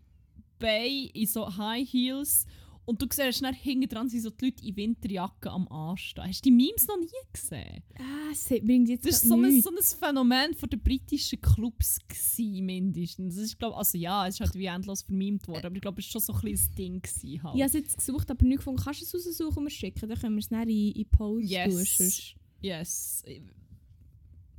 Beine 0.58 1.10
in 1.14 1.28
so 1.28 1.56
High 1.56 1.88
Heels 1.88 2.48
und 2.88 3.02
du 3.02 3.06
siehst 3.12 3.44
dann 3.44 3.54
hinten 3.54 3.90
dran 3.90 4.08
sind 4.08 4.22
so 4.22 4.30
die 4.30 4.46
Leute 4.46 4.66
in 4.66 4.76
Winterjacken 4.78 5.52
am 5.52 5.68
Anstehen. 5.68 6.24
Hast 6.24 6.46
du 6.46 6.50
die 6.50 6.56
Memes 6.56 6.88
noch 6.88 6.98
nie 6.98 7.08
gesehen? 7.34 7.84
Ah, 8.00 8.32
es 8.32 8.48
bringt 8.48 8.88
jetzt 8.88 9.06
Das 9.06 9.30
war 9.30 9.38
so 9.38 9.44
ein, 9.44 9.62
so 9.62 9.70
ein 9.70 9.76
Phänomen 9.84 10.54
von 10.54 10.70
den 10.70 10.80
britischen 10.80 11.42
Clubs 11.42 12.00
gewesen, 12.08 12.66
mindestens. 12.66 13.36
Das 13.36 13.44
ist, 13.44 13.60
glaub, 13.60 13.76
also 13.76 13.98
ja, 13.98 14.26
es 14.26 14.36
ist 14.36 14.40
halt 14.40 14.56
wie 14.56 14.68
endlos 14.68 15.02
vermimt 15.02 15.50
worden, 15.50 15.66
aber 15.66 15.76
ich 15.76 15.82
glaube, 15.82 16.00
es 16.00 16.08
war 16.08 16.12
schon 16.14 16.22
so 16.22 16.34
ein 16.34 16.40
kleines 16.40 16.72
Ding. 16.76 17.02
Gewesen, 17.02 17.44
halt. 17.44 17.56
Ich 17.56 17.62
habe 17.62 17.68
es 17.68 17.74
jetzt 17.74 17.98
gesucht, 17.98 18.32
aber 18.32 18.46
nicht 18.46 18.58
gefunden. 18.60 18.82
Kannst 18.82 19.02
du 19.02 19.18
es 19.18 19.28
raussuchen 19.28 19.58
und 19.58 19.64
mir 19.66 19.70
schicken? 19.70 20.08
Dann 20.08 20.18
können 20.18 20.36
wir 20.36 20.40
es 20.40 20.48
dann 20.48 20.70
in, 20.70 20.94
in 20.94 21.10
Post 21.10 21.50
Yes. 21.50 21.98
tun. 21.98 22.08
Yes. 22.62 23.24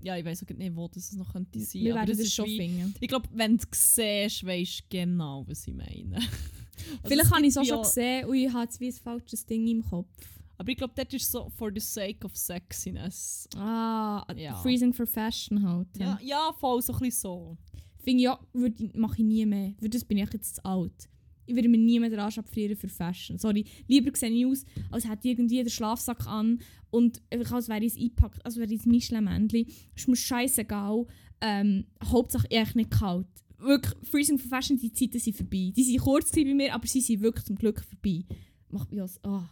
Ja, 0.03 0.19
ich 0.19 0.25
weiß 0.25 0.45
auch 0.45 0.55
nicht, 0.55 0.77
wo 0.77 0.87
das 0.87 1.13
noch 1.15 1.33
könnte 1.33 1.59
sein. 1.61 1.83
Wir 1.83 1.97
aber 1.97 2.07
werden 2.07 2.21
ist 2.21 2.35
schon 2.35 2.47
finden. 2.47 2.95
Ich 3.01 3.09
glaube, 3.09 3.27
wenn 3.33 3.57
du 3.57 3.65
es 3.71 3.95
siehst, 3.95 4.45
weißt 4.45 4.81
du 4.81 4.85
genau, 4.91 5.45
was 5.49 5.67
ich 5.67 5.75
meine. 5.75 6.19
Also 6.79 7.09
Vielleicht 7.09 7.31
habe 7.33 7.43
ich 7.43 7.49
es 7.49 7.57
auch 7.57 7.65
schon 7.65 7.77
ja- 7.77 7.83
gesehen 7.83 8.25
und 8.27 8.35
ich 8.37 8.53
habe 8.53 8.65
jetzt 8.65 8.81
wie 8.81 8.87
ein 8.89 8.93
falsches 8.93 9.47
Ding 9.47 9.67
im 9.69 9.83
Kopf. 9.85 10.09
Aber 10.57 10.71
ich 10.71 10.77
glaube, 10.77 10.93
das 10.97 11.07
ist 11.15 11.31
so 11.31 11.49
for 11.51 11.71
the 11.73 11.81
sake 11.81 12.25
of 12.25 12.37
sexiness. 12.37 13.49
Ah, 13.57 14.25
Ja. 14.37 14.55
Freezing 14.57 14.93
for 14.93 15.07
Fashion 15.07 15.63
halt. 15.67 15.87
Ja, 15.99 16.19
ja 16.23 16.53
voll 16.59 16.83
so 16.83 16.93
ein 16.93 16.99
bisschen 16.99 17.21
so. 17.21 17.57
Finde 18.03 18.19
ich 18.19 18.25
ja, 18.25 18.39
ich- 18.55 18.95
mache 18.95 19.15
ich 19.19 19.25
nie 19.25 19.47
mehr. 19.47 19.75
Für 19.81 19.89
das 19.89 20.05
bin 20.05 20.19
ich 20.19 20.33
jetzt 20.33 20.57
zu 20.57 20.65
alt. 20.65 21.09
Ich 21.47 21.55
würde 21.55 21.69
mir 21.69 21.79
nie 21.79 21.99
mehr 21.99 22.11
den 22.11 22.19
Arsch 22.19 22.39
abfrieren 22.39 22.77
für 22.77 22.89
Fashion. 22.89 23.39
Sorry, 23.39 23.65
lieber 23.87 24.11
sehe 24.17 24.29
ich 24.31 24.45
aus, 24.47 24.65
als 24.91 25.09
hätte 25.09 25.29
ich 25.29 25.33
irgendwie 25.39 25.59
den 25.59 25.71
Schlafsack 25.71 26.27
an 26.27 26.59
und 26.91 27.23
als 27.31 27.69
wäre 27.69 27.85
ich 27.85 27.93
es 27.95 27.99
eingepackt, 27.99 28.45
als 28.45 28.57
wäre 28.57 28.71
ich 28.73 28.85
ein 28.85 28.91
Michelin-Männchen. 28.91 29.67
Ist 29.95 30.09
mir 30.09 30.17
scheißegal. 30.17 31.07
Ähm, 31.41 31.87
Hauptsache 32.05 32.51
echt 32.51 32.75
nicht 32.77 32.91
kalt. 32.91 33.27
Wirklich, 33.59 33.95
Freezing 34.09 34.39
for 34.39 34.49
Fashion, 34.49 34.79
die 34.79 34.93
Zeiten 34.93 35.19
sind 35.19 35.37
vorbei. 35.37 35.73
Die 35.77 35.87
waren 35.87 35.99
kurz 36.05 36.31
bei 36.33 36.45
mir, 36.45 36.75
aber 36.75 36.87
sie 36.87 37.01
sind 37.01 37.21
wirklich 37.21 37.45
zum 37.45 37.57
Glück 37.57 37.83
vorbei. 37.83 38.25
Macht 38.71 38.91
mich 38.91 39.01
als, 39.01 39.23
ah. 39.25 39.49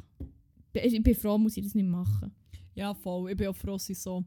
Ich 0.73 1.03
bin 1.03 1.15
froh, 1.15 1.39
muss 1.39 1.57
ich 1.57 1.65
das 1.65 1.75
nicht 1.75 1.89
machen. 1.89 2.33
Ja, 2.75 2.93
voll. 2.95 3.31
Ich 3.31 3.37
bin 3.37 3.49
auch 3.49 3.57
froh, 3.57 3.73
dass 3.73 3.89
ich 3.89 3.99
so 3.99 4.25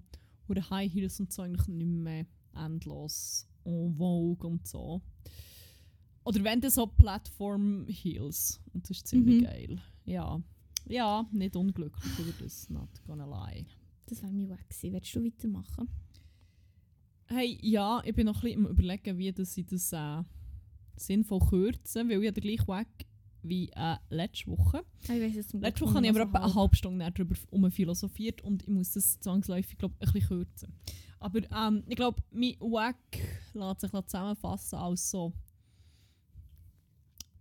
oder 0.48 0.68
High 0.70 0.92
Heels 0.92 1.20
und 1.20 1.32
so 1.32 1.44
eigentlich 1.44 1.68
nicht 1.68 1.86
mehr 1.88 2.26
endlos 2.56 3.48
en 3.66 3.94
vogue 3.96 4.48
und 4.50 4.68
so. 4.68 5.02
Oder 6.24 6.44
wenn 6.44 6.60
dann 6.60 6.72
so 6.72 6.88
Platform 6.88 7.86
Heels. 7.88 8.60
Und 8.74 8.84
das 8.90 8.98
ist 8.98 9.08
ziemlich 9.08 9.42
Mhm. 9.42 9.44
geil. 9.46 9.82
Ja. 10.06 10.42
Ja, 10.88 11.30
nicht 11.32 11.56
unglücklich 11.56 12.20
über 12.20 12.34
das, 12.44 12.68
not 12.70 12.90
gonna 13.06 13.26
lie. 13.26 13.66
Das 14.08 14.24
wäre 14.24 14.32
mir 14.32 14.50
weg 14.50 14.68
gewesen. 14.68 14.94
Willst 14.94 15.16
du 15.16 15.24
weitermachen? 15.24 15.88
Hey, 17.32 17.60
ja, 17.62 18.02
ich 18.04 18.16
bin 18.16 18.26
noch 18.26 18.38
ein 18.38 18.42
bisschen 18.42 18.66
am 18.66 18.72
überlegen, 18.72 19.18
wie 19.18 19.32
dass 19.32 19.56
ich 19.56 19.66
das 19.68 19.94
äh, 19.94 20.24
sinnvoll 20.96 21.40
kürze, 21.40 22.08
weil 22.10 22.24
ich 22.24 22.34
den 22.34 22.42
gleichen 22.42 22.68
Weg 22.68 22.88
wie 23.44 23.70
äh, 23.76 23.98
letzte 24.10 24.48
Woche. 24.48 24.84
Ah, 25.08 25.14
Ich 25.14 25.36
weiss 25.38 25.48
zum 25.48 25.62
Letzte 25.62 25.86
Woche 25.86 25.94
habe 25.94 26.06
ich 26.06 26.10
aber 26.12 26.22
etwa 26.22 26.40
eine 26.44 26.56
halbe 26.56 26.76
Stunde 26.76 27.12
darüber 27.12 27.36
um 27.52 27.70
philosophiert 27.72 28.42
und 28.42 28.64
ich 28.64 28.70
muss 28.70 28.94
das 28.94 29.20
zwangsläufig 29.20 29.78
glaub, 29.78 29.92
ein 29.94 30.12
bisschen 30.12 30.28
kürzen. 30.28 30.74
Aber 31.20 31.40
ähm, 31.56 31.84
ich 31.88 31.96
glaube, 31.96 32.22
mein 32.32 32.56
Wack 32.60 32.98
lässt 33.54 33.82
sich 33.82 33.92
zusammenfassen 33.92 34.80
als 34.80 35.12
so, 35.12 35.34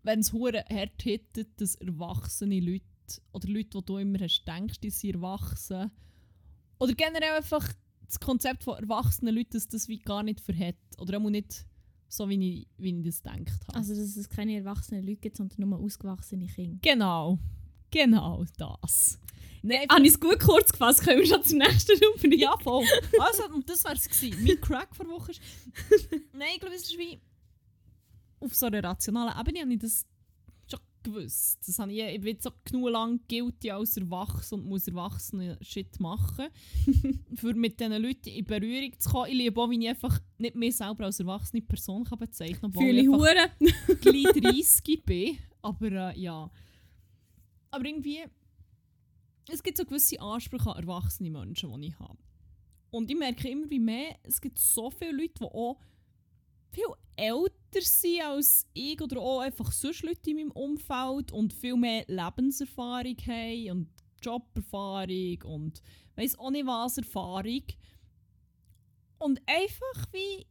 wenn 0.02 0.20
es 0.20 0.32
hure 0.32 0.64
hart 0.70 1.02
hittet, 1.02 1.60
dass 1.60 1.76
erwachsene 1.76 2.60
Leute 2.60 2.84
oder 3.32 3.48
Leute, 3.48 3.78
die 3.78 3.84
du 3.86 3.96
immer 3.96 4.18
hast, 4.20 4.44
denkst, 4.46 4.80
die 4.80 4.90
sind 4.90 5.14
erwachsen 5.14 5.90
oder 6.78 6.92
generell 6.94 7.36
einfach 7.38 7.72
das 8.08 8.18
Konzept 8.20 8.64
von 8.64 8.78
erwachsenen 8.78 9.34
Leuten, 9.34 9.50
dass 9.52 9.68
das 9.68 9.88
wie 9.88 9.98
gar 9.98 10.22
nicht 10.22 10.40
verhält 10.40 10.76
oder 10.98 11.18
auch 11.18 11.30
nicht 11.30 11.66
so, 12.08 12.28
wie 12.28 12.62
ich, 12.62 12.68
wie 12.78 12.98
ich 12.98 13.04
das 13.04 13.22
gedacht 13.22 13.66
habe. 13.68 13.76
Also, 13.76 13.94
dass 13.94 14.16
es 14.16 14.28
keine 14.28 14.56
erwachsenen 14.56 15.06
Leute 15.06 15.20
gibt, 15.20 15.36
sondern 15.36 15.68
nur 15.68 15.78
ausgewachsene 15.78 16.46
Kinder. 16.46 16.78
genau, 16.80 17.38
genau 17.90 18.44
das. 18.56 19.18
Nein, 19.62 19.86
Habe 19.90 20.02
ich 20.02 20.12
es 20.12 20.20
gut 20.20 20.38
kurz 20.40 20.72
gefasst? 20.72 21.02
Können 21.02 21.20
wir 21.20 21.26
schon 21.26 21.42
zur 21.42 21.58
nächsten 21.58 21.92
Rubrik? 22.04 22.40
Ja, 22.40 22.56
voll. 22.58 22.86
Also, 23.20 23.52
und 23.52 23.68
das 23.68 23.84
wär's 23.84 24.08
gewesen. 24.08 24.44
Mein 24.44 24.60
Crack 24.60 24.94
vor 24.94 25.06
Woche 25.08 25.32
ist... 25.32 25.40
Nein, 26.32 26.48
ich 26.54 26.60
glaube, 26.60 26.76
es 26.76 26.82
ist 26.82 26.96
wie... 26.96 27.20
Auf 28.40 28.54
so 28.54 28.66
einer 28.66 28.82
rationalen 28.82 29.38
Ebene 29.38 29.60
habe 29.62 29.72
ich 29.74 29.80
das 29.80 30.06
gewusst. 31.02 31.58
Das 31.66 31.78
habe 31.78 31.92
ich, 31.92 32.00
ich 32.00 32.20
bin 32.20 32.34
jetzt 32.34 32.48
genug 32.64 32.90
lang 32.90 33.20
guilty 33.28 33.70
als 33.70 33.96
Erwachsen 33.96 34.54
und 34.60 34.66
muss 34.66 34.88
erwachsene 34.88 35.58
Shit 35.60 35.98
machen. 36.00 36.46
für 37.34 37.54
mit 37.54 37.78
diesen 37.80 38.02
Leuten 38.02 38.28
in 38.28 38.44
Berührung 38.44 38.98
zu 38.98 39.10
kommen. 39.10 39.30
Ich 39.30 39.36
liebe 39.36 39.60
auch, 39.60 39.70
wie 39.70 39.82
ich 39.82 39.88
einfach 39.88 40.20
nicht 40.38 40.54
mehr 40.56 40.72
selber 40.72 41.04
als 41.06 41.20
erwachsene 41.20 41.62
Person 41.62 42.04
kann 42.04 42.18
bezeichnen 42.18 42.60
kann. 42.60 42.70
obwohl 42.70 42.84
Fühle 42.84 43.00
ich 43.00 43.08
hure. 43.08 43.50
gleich 44.00 44.32
30 44.74 45.04
bin. 45.04 45.38
Aber 45.62 45.92
äh, 45.92 46.18
ja. 46.18 46.50
Aber 47.70 47.84
irgendwie. 47.84 48.20
Es 49.50 49.62
gibt 49.62 49.78
so 49.78 49.84
gewisse 49.84 50.20
Ansprüche 50.20 50.70
an 50.70 50.82
erwachsene 50.82 51.30
Menschen, 51.30 51.80
die 51.80 51.88
ich 51.88 51.98
habe. 51.98 52.18
Und 52.90 53.10
ich 53.10 53.16
merke 53.16 53.48
immer 53.48 53.68
wie 53.70 53.78
mehr, 53.78 54.16
es 54.22 54.40
gibt 54.40 54.58
so 54.58 54.90
viele 54.90 55.12
Leute, 55.12 55.34
die 55.40 55.44
auch 55.44 55.78
viel 56.70 56.84
älter 57.16 57.80
sind 57.80 58.22
als 58.22 58.66
ich 58.74 59.00
oder 59.00 59.20
auch 59.20 59.40
einfach 59.40 59.72
sonst 59.72 60.02
Leute 60.02 60.30
in 60.30 60.36
meinem 60.36 60.50
Umfeld 60.52 61.32
und 61.32 61.52
viel 61.52 61.76
mehr 61.76 62.04
Lebenserfahrung 62.06 63.16
haben 63.26 63.70
und 63.70 63.88
Joberfahrung 64.22 65.42
und 65.44 65.82
weiss 66.16 66.38
auch 66.38 66.50
nicht 66.50 66.66
was 66.66 66.98
Erfahrung. 66.98 67.64
Und 69.18 69.40
einfach 69.46 70.12
wie 70.12 70.46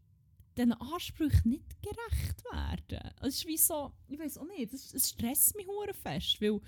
diesen 0.57 0.73
Ansprüchen 0.73 1.49
nicht 1.49 1.81
gerecht 1.81 2.43
werden. 2.51 3.11
Es 3.21 3.35
ist 3.35 3.47
wie 3.47 3.57
so, 3.57 3.93
ich 4.07 4.19
weiß 4.19 4.39
auch 4.39 4.47
nicht, 4.47 4.73
es, 4.73 4.93
es 4.93 5.09
stresst 5.09 5.55
mich 5.55 5.67
hure 5.67 5.93
fest, 5.93 6.41
weil 6.41 6.59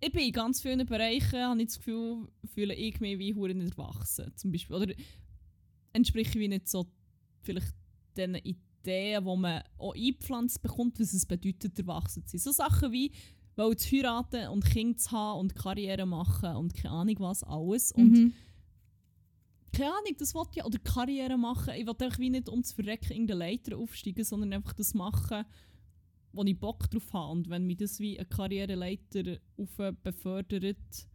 ich 0.00 0.10
bin 0.10 0.26
in 0.26 0.32
ganz 0.32 0.60
vielen 0.60 0.84
Bereichen, 0.84 1.40
habe 1.40 1.60
ich 1.60 1.68
das 1.68 1.76
Gefühl, 1.76 2.28
fühle 2.52 2.74
ich 2.74 2.98
mich 3.00 3.18
wie 3.18 3.34
hure 3.34 3.54
nicht 3.54 3.78
erwachsen, 3.78 4.32
zum 4.36 4.50
Beispiel. 4.50 4.76
Oder 4.76 4.94
entspreche 5.92 6.38
ich 6.40 6.48
nicht 6.48 6.68
so 6.68 6.90
vielleicht 7.42 7.74
diesen 8.16 8.34
Ideen, 8.36 9.24
die 9.24 9.36
man 9.36 9.62
auch 9.78 9.94
eingepflanzt 9.94 10.62
bekommt, 10.62 10.98
was 11.00 11.12
es 11.12 11.26
bedeutet, 11.26 11.78
erwachsen 11.78 12.24
zu 12.26 12.38
sein. 12.38 12.40
So 12.40 12.52
Sachen 12.52 12.92
wie, 12.92 13.12
weil 13.56 13.76
zu 13.76 13.90
heiraten 13.96 14.48
und 14.48 14.64
Kinder 14.64 14.96
zu 14.96 15.10
haben 15.10 15.40
und 15.40 15.54
Karriere 15.54 16.06
machen 16.06 16.56
und 16.56 16.74
keine 16.74 16.94
Ahnung 16.94 17.16
was 17.20 17.44
alles. 17.44 17.92
Und 17.92 18.12
Mhm. 18.12 18.32
keine 19.72 19.90
Ahnung, 19.90 20.16
das 20.18 20.34
wollte 20.34 20.58
ich, 20.58 20.64
oder 20.64 20.78
Karriere 20.78 21.36
machen. 21.38 21.74
Ich 21.76 21.86
wollte 21.86 22.10
wie 22.18 22.30
nicht 22.30 22.48
ums 22.48 22.72
Verrecken 22.72 23.12
in 23.12 23.26
den 23.26 23.38
Leiter 23.38 23.76
aufsteigen, 23.76 24.24
sondern 24.24 24.52
einfach 24.52 24.72
das 24.74 24.94
machen, 24.94 25.44
wo 26.32 26.42
ich 26.44 26.58
Bock 26.58 26.90
drauf 26.90 27.12
habe. 27.12 27.32
Und 27.32 27.50
wenn 27.50 27.66
mich 27.66 27.76
das 27.78 28.00
wie 28.00 28.18
eine 28.18 28.26
Karriereleiter 28.26 29.38
auf 29.56 29.94
befördert, 30.02 31.08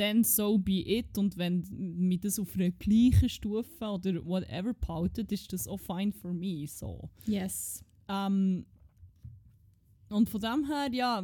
dann 0.00 0.24
so 0.24 0.56
be 0.58 0.82
it. 0.86 1.18
Und 1.18 1.36
wenn 1.36 1.66
mich 1.70 2.20
das 2.20 2.38
auf 2.38 2.54
einer 2.54 2.70
gleichen 2.70 3.28
Stufe 3.28 3.84
oder 3.84 4.24
whatever 4.24 4.72
behaltet, 4.72 5.30
ist 5.30 5.52
das 5.52 5.68
auch 5.68 5.78
fine 5.78 6.12
for 6.12 6.32
me. 6.32 6.66
So. 6.66 7.10
Yes. 7.26 7.84
Ähm, 8.08 8.64
und 10.08 10.30
von 10.30 10.40
dem 10.40 10.64
her, 10.66 10.88
ja, 10.92 11.22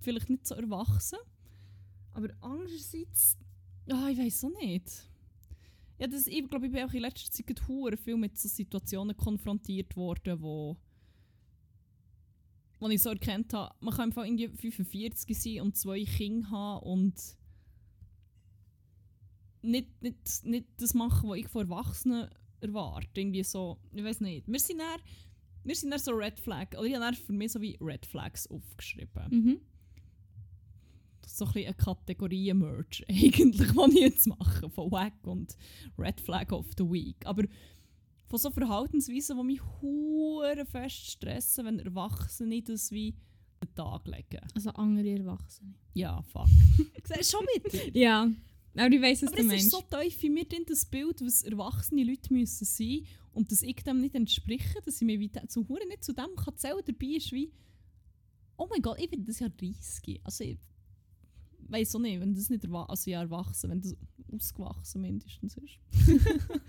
vielleicht 0.00 0.28
nicht 0.28 0.46
so 0.46 0.56
erwachsen. 0.56 1.18
Aber 2.12 2.28
andererseits, 2.40 3.38
ja, 3.86 4.08
ich 4.08 4.18
weiß 4.18 4.44
auch 4.44 4.60
nicht. 4.60 5.08
Ja, 5.98 6.06
das, 6.08 6.26
ich 6.26 6.46
glaube, 6.48 6.66
ich 6.66 6.72
bin 6.72 6.84
auch 6.84 6.92
in 6.92 7.00
letzter 7.00 7.30
Zeit 7.30 7.60
viel 7.98 8.16
mit 8.16 8.36
so 8.36 8.48
Situationen 8.48 9.16
konfrontiert 9.16 9.96
worden, 9.96 10.42
wo, 10.42 10.76
wo 12.80 12.88
ich 12.88 13.00
so 13.00 13.10
erkannt 13.10 13.54
habe, 13.54 13.74
man 13.80 13.94
kann 13.94 14.08
einfach 14.10 14.24
irgendwie 14.24 14.48
45 14.48 15.38
sein 15.38 15.60
und 15.62 15.76
zwei 15.76 16.04
Kinder 16.04 16.50
haben 16.50 16.86
und 16.86 17.14
nicht, 19.66 20.02
nicht, 20.02 20.44
nicht 20.44 20.66
das 20.78 20.94
machen, 20.94 21.28
was 21.28 21.38
ich 21.38 21.48
von 21.48 21.68
Erwachsenen 21.68 22.28
erwarte. 22.60 23.08
Irgendwie 23.20 23.42
so, 23.42 23.78
ich 23.92 24.04
weiß 24.04 24.20
nicht. 24.20 24.46
Wir 24.48 24.60
sind 24.60 24.78
dann, 24.78 25.00
wir 25.64 25.74
sind 25.74 25.90
dann 25.90 26.00
so 26.00 26.12
Red 26.12 26.38
Flag, 26.38 26.68
oder 26.72 26.84
ich 26.84 26.96
habe 26.96 27.16
für 27.16 27.32
mich 27.32 27.52
so 27.52 27.60
wie 27.60 27.76
Red 27.80 28.06
Flags 28.06 28.46
aufgeschrieben. 28.46 29.28
Mhm. 29.30 29.60
Das 31.22 31.32
ist 31.32 31.38
so 31.38 31.46
ein 31.46 31.52
bisschen 31.52 31.66
eine 31.66 31.74
Kategorie-Merch 31.74 33.04
eigentlich, 33.08 33.76
was 33.76 33.92
ich 33.92 34.00
jetzt 34.00 34.26
mache, 34.26 34.70
von 34.70 34.90
Wack 34.92 35.26
und 35.26 35.56
Red 35.98 36.20
Flag 36.20 36.52
of 36.52 36.66
the 36.78 36.84
Week. 36.84 37.16
Aber 37.24 37.44
von 38.28 38.38
so 38.38 38.50
Verhaltensweisen, 38.50 39.36
die 39.36 39.44
mich 39.44 39.60
hure 39.80 40.64
fest 40.66 41.10
stressen, 41.10 41.66
wenn 41.66 41.78
Erwachsene 41.80 42.62
das 42.62 42.90
wie 42.90 43.14
den 43.62 43.74
Tag 43.74 44.06
legen. 44.06 44.40
Also 44.54 44.70
andere 44.70 45.18
Erwachsene. 45.18 45.74
Ja, 45.94 46.22
fuck. 46.22 46.46
Siehst 47.04 47.32
schon 47.32 47.46
mit? 47.54 47.94
Ja. 47.94 48.28
Aber 48.76 48.94
ich 48.94 49.02
weiss, 49.02 49.22
was 49.22 49.32
Aber 49.32 49.42
du 49.42 49.48
es 49.48 49.64
ist 49.64 49.72
meinst. 49.72 49.90
so 49.90 49.98
tief 49.98 50.22
in 50.24 50.34
mir 50.34 50.44
drin, 50.44 50.64
das 50.66 50.84
Bild, 50.84 51.20
was 51.22 51.42
erwachsene 51.42 52.04
Leute 52.04 52.32
müssen 52.32 52.64
sein 52.64 53.04
und 53.32 53.50
dass 53.50 53.62
ich 53.62 53.76
dem 53.76 54.00
nicht 54.00 54.14
entspreche, 54.14 54.80
dass 54.84 54.96
ich 55.00 55.06
mir 55.06 55.18
wie 55.20 55.30
zu 55.48 55.66
hure 55.68 55.86
nicht 55.88 56.04
zu 56.04 56.12
dem 56.12 56.34
kann 56.36 56.56
zählen 56.56 56.82
dabei 56.84 57.06
ist 57.06 57.32
wie 57.32 57.52
oh 58.58 58.66
mein 58.70 58.80
Gott, 58.82 58.98
ich 58.98 59.10
werde 59.10 59.24
das 59.24 59.38
ja 59.40 59.48
30. 59.48 60.20
Also 60.24 60.44
ich 60.44 60.58
weiß 61.68 61.96
auch 61.96 62.00
nicht, 62.00 62.20
wenn 62.20 62.34
das 62.34 62.48
nicht 62.48 62.64
erwa 62.64 62.84
also 62.84 63.10
ja 63.10 63.20
erwachsen, 63.20 63.70
wenn 63.70 63.80
das 63.80 63.94
ausgewachsen 64.32 65.02
mindestens 65.02 65.56
ist. 65.58 65.78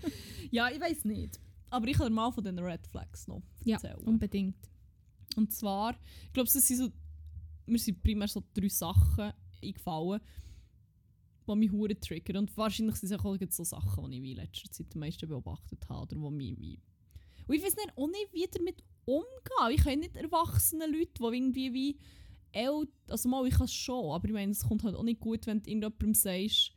ja, 0.50 0.68
ich 0.70 0.80
weiß 0.80 1.04
nicht. 1.04 1.40
Aber 1.70 1.86
ich 1.86 1.96
kann 1.96 2.08
dir 2.08 2.14
mal 2.14 2.30
von 2.30 2.44
den 2.44 2.58
Red 2.58 2.86
Flags 2.86 3.26
noch 3.28 3.42
Ja, 3.64 3.76
erzählen. 3.76 3.98
unbedingt. 4.06 4.56
Und 5.36 5.52
zwar, 5.52 5.94
ich 6.26 6.32
glaube, 6.32 6.46
es 6.48 6.52
sind 6.54 6.76
so, 6.78 6.88
mir 7.66 7.78
sind 7.78 8.02
primär 8.02 8.28
so 8.28 8.42
drei 8.54 8.68
Sachen 8.68 9.32
eingefallen, 9.62 10.20
die 11.48 11.56
mich 11.56 11.72
hure 11.72 11.98
triggern. 11.98 12.38
Und 12.38 12.56
wahrscheinlich 12.56 12.96
sind 12.96 13.12
es 13.12 13.18
auch 13.18 13.36
so 13.50 13.64
Sachen, 13.64 14.10
die 14.10 14.18
ich 14.18 14.30
in 14.30 14.36
letzter 14.36 14.70
Zeit 14.70 14.86
am 14.94 15.00
meisten 15.00 15.28
beobachtet 15.28 15.88
habe. 15.88 16.02
Oder 16.02 16.20
wo 16.20 16.30
mich 16.30 16.58
wie... 16.58 16.80
Und 17.46 17.54
ich 17.54 17.62
weiß 17.62 17.76
nicht, 17.76 17.92
auch 17.96 18.06
nicht, 18.06 18.32
wie 18.32 18.46
damit 18.52 18.82
umgehen. 19.04 19.74
Ich 19.74 19.82
kann 19.82 19.98
nicht 19.98 20.16
erwachsene 20.16 20.86
Leute, 20.86 21.12
die 21.18 21.36
irgendwie 21.36 21.72
wie... 21.72 21.98
El 22.52 22.88
also 23.08 23.28
mal, 23.28 23.46
ich 23.46 23.54
kann 23.54 23.66
es 23.66 23.74
schon, 23.74 24.10
aber 24.10 24.26
ich 24.26 24.32
meine, 24.32 24.52
es 24.52 24.66
kommt 24.66 24.82
halt 24.82 24.94
auch 24.94 25.02
nicht 25.02 25.20
gut, 25.20 25.46
wenn 25.46 25.62
du 25.62 25.70
irgendjemandem 25.70 26.14
sagst, 26.14 26.72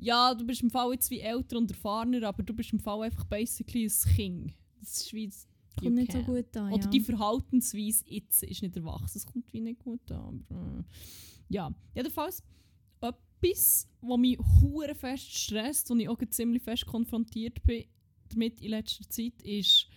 ja, 0.00 0.34
du 0.34 0.44
bist 0.44 0.62
im 0.62 0.70
Fall 0.70 0.92
jetzt 0.92 1.08
wie 1.10 1.20
älter 1.20 1.56
und 1.56 1.70
erfahrener, 1.70 2.26
aber 2.26 2.42
du 2.42 2.52
bist 2.52 2.72
im 2.72 2.80
Fall 2.80 3.02
einfach 3.02 3.24
basically 3.24 3.84
ein 3.84 4.14
Kind. 4.14 4.54
Das 4.80 5.02
ist 5.02 5.12
wie... 5.12 5.26
you 5.26 5.84
Kommt 5.84 5.94
nicht 5.94 6.12
so 6.12 6.22
gut 6.22 6.56
an. 6.56 6.72
Oder 6.72 6.84
ja. 6.84 6.90
die 6.90 7.00
Verhaltensweise 7.00 8.04
jetzt 8.06 8.42
ist 8.42 8.62
nicht 8.62 8.76
erwachsen. 8.76 9.12
Das 9.14 9.26
kommt 9.26 9.52
wie 9.52 9.60
nicht 9.60 9.78
gut 9.78 10.10
an. 10.10 10.44
Aber, 10.48 10.80
äh, 10.80 10.84
ja, 11.48 11.72
jedenfalls 11.94 12.42
etwas, 13.42 13.88
was 14.00 14.18
mich 14.18 14.38
hure 14.60 14.94
fest 14.94 15.36
stresst 15.36 15.90
und 15.90 16.00
ich 16.00 16.08
auch 16.08 16.18
ziemlich 16.30 16.62
fest 16.62 16.86
konfrontiert 16.86 17.62
bin 17.64 17.84
damit 18.28 18.60
in 18.62 18.70
letzter 18.70 19.08
Zeit, 19.10 19.42
ist, 19.42 19.88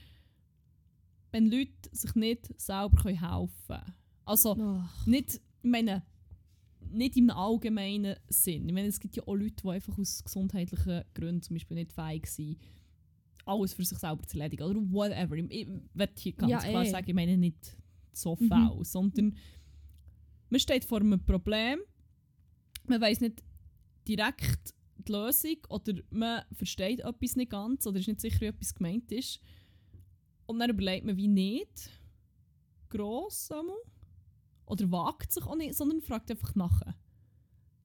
wenn 1.31 1.49
Leute 1.49 1.71
sich 1.91 2.13
nicht 2.15 2.59
selber 2.59 3.01
helfen 3.09 3.49
können. 3.67 3.93
Also 4.25 4.83
nicht, 5.05 5.35
ich 5.35 5.41
meine, 5.69 6.03
nicht 6.81 7.15
im 7.17 7.29
allgemeinen 7.29 8.15
Sinn. 8.27 8.67
Ich 8.67 8.73
meine, 8.73 8.87
es 8.87 8.99
gibt 8.99 9.15
ja 9.15 9.23
auch 9.23 9.35
Leute, 9.35 9.55
die 9.63 9.69
einfach 9.69 9.97
aus 9.97 10.23
gesundheitlichen 10.23 11.03
Gründen 11.13 11.41
zum 11.41 11.55
Beispiel 11.55 11.75
nicht 11.75 11.93
fähig 11.93 12.27
sind, 12.27 12.57
alles 13.45 13.73
für 13.73 13.85
sich 13.85 13.97
selber 13.97 14.23
zu 14.23 14.37
erledigen. 14.37 14.63
Oder 14.63 14.81
whatever. 14.91 15.35
Ich, 15.37 15.67
will 15.67 16.09
hier 16.17 16.33
ganz 16.33 16.51
Ja, 16.51 16.59
klar 16.59 16.83
eh. 16.83 16.89
sagen, 16.89 17.09
ich 17.09 17.15
meine 17.15 17.37
nicht 17.37 17.77
so 18.11 18.35
Mhm. 18.39 18.47
faul, 18.47 18.85
sondern 18.85 19.37
man 20.49 20.59
steht 20.59 20.85
vor 20.85 20.99
einem 20.99 21.23
Problem, 21.23 21.79
man 22.89 23.01
weiß 23.01 23.21
nicht 23.21 23.43
direkt 24.07 24.73
die 24.97 25.11
Lösung 25.11 25.57
oder 25.69 25.93
man 26.09 26.43
versteht 26.53 26.99
etwas 27.01 27.35
nicht 27.35 27.51
ganz 27.51 27.85
oder 27.85 27.99
ist 27.99 28.07
nicht 28.07 28.21
sicher, 28.21 28.41
wie 28.41 28.45
etwas 28.45 28.73
gemeint 28.73 29.11
ist. 29.11 29.39
Und 30.45 30.59
dann 30.59 30.69
überlegt 30.69 31.05
man 31.05 31.17
wie 31.17 31.27
nicht 31.27 31.89
gross 32.89 33.51
einmal. 33.51 33.75
oder 34.67 34.89
wagt 34.91 35.31
sich 35.31 35.43
auch 35.43 35.55
nicht, 35.55 35.75
sondern 35.75 36.01
fragt 36.01 36.31
einfach 36.31 36.55
nachher. 36.55 36.95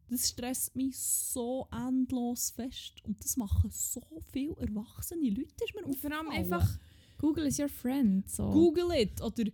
Das 0.08 0.28
stresst 0.28 0.74
mich 0.74 0.98
so 0.98 1.68
endlos 1.70 2.50
fest 2.50 3.04
und 3.04 3.22
das 3.22 3.36
machen 3.36 3.70
so 3.70 4.02
viele 4.32 4.56
erwachsene 4.56 5.30
Leute, 5.30 5.64
ist 5.64 5.74
mir 5.74 5.84
Und 5.84 5.96
vor 5.96 6.10
allem 6.10 6.28
aufgefallen. 6.28 6.52
einfach, 6.52 6.78
Google 7.18 7.46
is 7.46 7.58
your 7.58 7.68
friend. 7.68 8.28
So. 8.28 8.50
Google 8.50 8.90
it 8.92 9.20
oder 9.20 9.44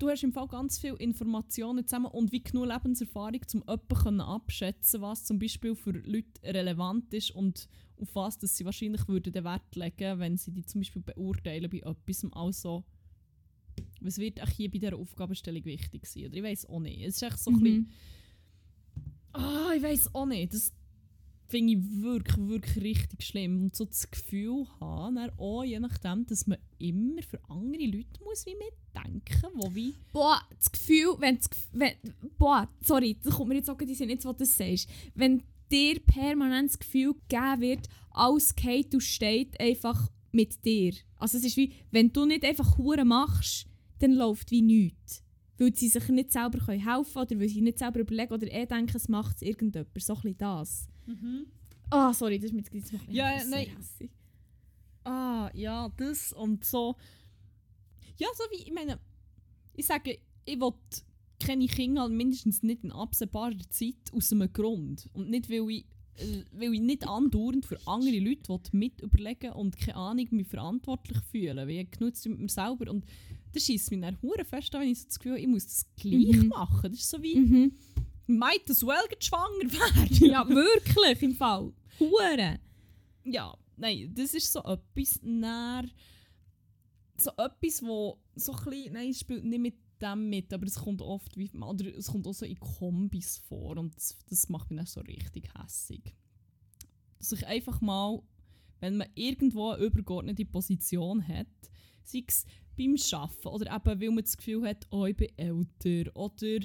du 0.00 0.08
hast 0.08 0.22
im 0.24 0.32
Fall 0.32 0.48
ganz 0.48 0.78
viele 0.78 0.96
Informationen 0.96 1.86
zusammen 1.86 2.06
und 2.06 2.32
wie 2.32 2.42
genug 2.42 2.66
Lebenserfahrung, 2.66 3.40
um 3.54 3.62
jemanden 3.68 4.20
abschätzen 4.20 5.00
was 5.00 5.24
zum 5.24 5.38
Beispiel 5.38 5.74
für 5.76 5.92
Leute 5.92 6.42
relevant 6.42 7.12
ist 7.14 7.30
und 7.30 7.68
auf 7.96 8.14
was 8.14 8.38
dass 8.38 8.56
sie 8.56 8.64
wahrscheinlich 8.64 9.06
würden 9.08 9.32
den 9.32 9.44
Wert 9.44 9.76
legen, 9.76 10.18
wenn 10.18 10.36
sie 10.36 10.50
die 10.52 10.64
zum 10.64 10.80
Beispiel 10.80 11.02
beurteilen 11.02 11.70
bei 11.70 11.78
etwas. 11.78 12.26
Also, 12.32 12.84
was 14.00 14.18
wird 14.18 14.40
auch 14.42 14.48
hier 14.48 14.70
bei 14.70 14.78
dieser 14.78 14.96
Aufgabenstellung 14.96 15.64
wichtig 15.64 16.06
sein? 16.06 16.26
Oder 16.26 16.36
ich 16.36 16.42
weiß 16.42 16.66
auch 16.66 16.80
nicht. 16.80 17.02
Es 17.02 17.16
ist 17.16 17.22
echt 17.22 17.38
so 17.38 17.50
ein 17.50 17.60
bisschen, 17.60 17.78
Mhm. 17.82 17.90
ah, 19.34 19.72
ich 19.76 19.82
weiß 19.82 20.14
auch 20.14 20.26
nicht. 20.26 20.54
Das 20.54 20.72
finde 21.50 21.72
ich 21.72 22.02
wirklich, 22.02 22.48
wirklich 22.48 22.84
richtig 22.84 23.22
schlimm. 23.24 23.64
Und 23.64 23.76
so 23.76 23.84
das 23.84 24.10
Gefühl 24.10 24.66
haben, 24.80 25.18
auch, 25.36 25.64
je 25.64 25.80
nachdem, 25.80 26.24
dass 26.26 26.46
man 26.46 26.58
immer 26.78 27.22
für 27.22 27.40
andere 27.48 27.84
Leute 27.84 28.22
muss 28.24 28.46
wie 28.46 28.54
mitdenken, 28.54 29.50
wo 29.54 29.74
wie... 29.74 29.94
Boah, 30.12 30.40
das 30.56 30.70
Gefühl, 30.70 31.16
wenn 31.18 31.36
das 31.36 31.50
wenn, 31.72 31.92
Boah, 32.38 32.68
sorry, 32.82 33.16
das 33.22 33.34
kommt 33.34 33.48
mir 33.48 33.56
jetzt 33.56 33.68
auch 33.68 33.76
den 33.76 33.94
Sinn, 33.94 34.10
jetzt, 34.10 34.24
was 34.24 34.36
du 34.36 34.46
sagst. 34.46 34.88
Wenn 35.14 35.42
dir 35.70 36.00
permanent 36.00 36.70
das 36.70 36.78
Gefühl 36.78 37.14
gegeben 37.28 37.60
wird, 37.60 37.88
alles 38.12 38.54
geht 38.54 38.94
und 38.94 39.02
steht 39.02 39.58
einfach 39.60 40.08
mit 40.32 40.64
dir. 40.64 40.94
Also 41.16 41.38
es 41.38 41.44
ist 41.44 41.56
wie, 41.56 41.72
wenn 41.90 42.12
du 42.12 42.26
nicht 42.26 42.44
einfach 42.44 42.78
Huren 42.78 43.08
machst, 43.08 43.66
dann 43.98 44.12
läuft 44.12 44.50
wie 44.50 44.62
nichts. 44.62 45.22
Weil 45.60 45.76
sie 45.76 45.88
sich 45.88 46.08
nicht 46.08 46.32
selber 46.32 46.58
können 46.58 46.80
helfen 46.80 47.12
können 47.12 47.26
oder 47.26 47.40
weil 47.40 47.48
sie 47.48 47.60
nicht 47.60 47.78
selber 47.78 48.00
überlegen 48.00 48.32
oder 48.32 48.50
eh 48.50 48.64
denken, 48.64 48.96
es 48.96 49.08
macht 49.08 49.36
es 49.36 49.42
irgendjemand. 49.42 49.90
So 50.02 50.16
ein 50.24 50.38
das. 50.38 50.88
Ah, 51.90 52.14
sorry, 52.14 52.38
das 52.38 52.46
ist 52.46 52.52
mir 52.52 52.60
jetzt 52.62 52.72
mich 52.72 52.84
Ja, 53.08 53.44
nein. 53.44 53.66
hässlich. 53.76 54.10
Ah, 55.04 55.50
ja, 55.54 55.90
das 55.96 56.32
und 56.32 56.64
so. 56.64 56.96
Ja, 58.16 58.28
so 58.36 58.44
wie, 58.50 58.62
ich 58.62 58.72
meine, 58.72 58.98
ich 59.74 59.86
sage, 59.86 60.18
ich 60.44 60.60
will 60.60 60.72
keine 61.42 61.66
Kinder, 61.66 62.08
mindestens 62.08 62.62
nicht 62.62 62.84
in 62.84 62.92
absehbarer 62.92 63.58
Zeit, 63.70 64.12
aus 64.12 64.32
einem 64.32 64.52
Grund. 64.52 65.08
Und 65.14 65.30
nicht, 65.30 65.50
weil 65.50 65.68
ich, 65.70 65.84
äh, 66.16 66.44
weil 66.52 66.74
ich 66.74 66.80
nicht 66.80 67.06
andauernd 67.06 67.64
für 67.66 67.78
andere 67.86 68.18
Leute 68.18 68.58
mit 68.72 69.00
überlegen 69.00 69.52
und 69.52 69.76
keine 69.78 69.96
Ahnung, 69.96 70.28
mich 70.30 70.46
verantwortlich 70.48 71.18
fühlen. 71.30 71.56
Weil 71.56 71.70
ich 71.70 71.90
tun 71.90 72.12
mit 72.32 72.38
mir 72.40 72.48
selber. 72.48 72.90
Und 72.90 73.04
das 73.52 73.64
schießt 73.64 73.90
mich 73.90 74.00
dann 74.00 74.20
hure 74.22 74.44
fest 74.44 74.74
an, 74.74 74.82
wenn 74.82 74.88
ich 74.90 75.00
so 75.00 75.06
das 75.06 75.18
Gefühl 75.18 75.36
ich 75.38 75.46
muss 75.46 75.64
das 75.66 75.86
gleich 75.96 76.36
Mhm. 76.36 76.48
machen. 76.48 76.90
Das 76.90 77.00
ist 77.00 77.10
so 77.10 77.22
wie, 77.22 77.36
Mhm. 77.36 77.72
might 78.26 78.68
as 78.70 78.82
well 78.86 79.04
schwanger 79.18 79.72
werden. 79.72 80.30
Ja, 80.32 80.48
wirklich, 80.48 81.22
im 81.22 81.34
Fall. 81.34 81.72
Huren. 81.98 82.58
ja, 83.24 83.56
nein, 83.76 84.12
das 84.14 84.34
ist 84.34 84.52
so 84.52 84.60
etwas 84.60 85.20
näher, 85.22 85.84
so 87.18 87.30
etwas, 87.36 87.82
wo 87.82 88.18
so 88.34 88.52
ein 88.52 88.64
bisschen, 88.64 88.92
nein, 88.94 89.10
es 89.10 89.20
spielt 89.20 89.44
nicht 89.44 89.60
mit 89.60 89.74
dem 90.00 90.30
mit, 90.30 90.50
aber 90.54 90.66
es 90.66 90.76
kommt 90.76 91.02
oft, 91.02 91.36
wie, 91.36 91.50
oder 91.50 91.94
es 91.94 92.06
kommt 92.06 92.26
auch 92.26 92.32
so 92.32 92.46
in 92.46 92.58
Kombis 92.58 93.36
vor 93.36 93.76
und 93.76 93.94
das, 93.94 94.16
das 94.30 94.48
macht 94.48 94.70
mich 94.70 94.78
dann 94.78 94.86
so 94.86 95.00
richtig 95.02 95.50
hässig. 95.54 96.14
Dass 97.18 97.32
ich 97.32 97.46
einfach 97.46 97.82
mal, 97.82 98.22
wenn 98.80 98.96
man 98.96 99.08
irgendwo 99.14 99.70
eine 99.72 99.84
übergeordnete 99.84 100.46
Position 100.46 101.26
hat, 101.28 101.46
sei 102.04 102.24
es 102.26 102.44
beim 102.76 102.96
Arbeiten 103.12 103.48
oder 103.48 103.74
eben, 103.74 104.00
weil 104.00 104.10
man 104.10 104.24
das 104.24 104.36
Gefühl 104.36 104.66
hat, 104.66 104.86
oh, 104.90 105.06
ich 105.06 105.16
bin 105.16 105.28
älter 105.36 106.16
oder 106.16 106.60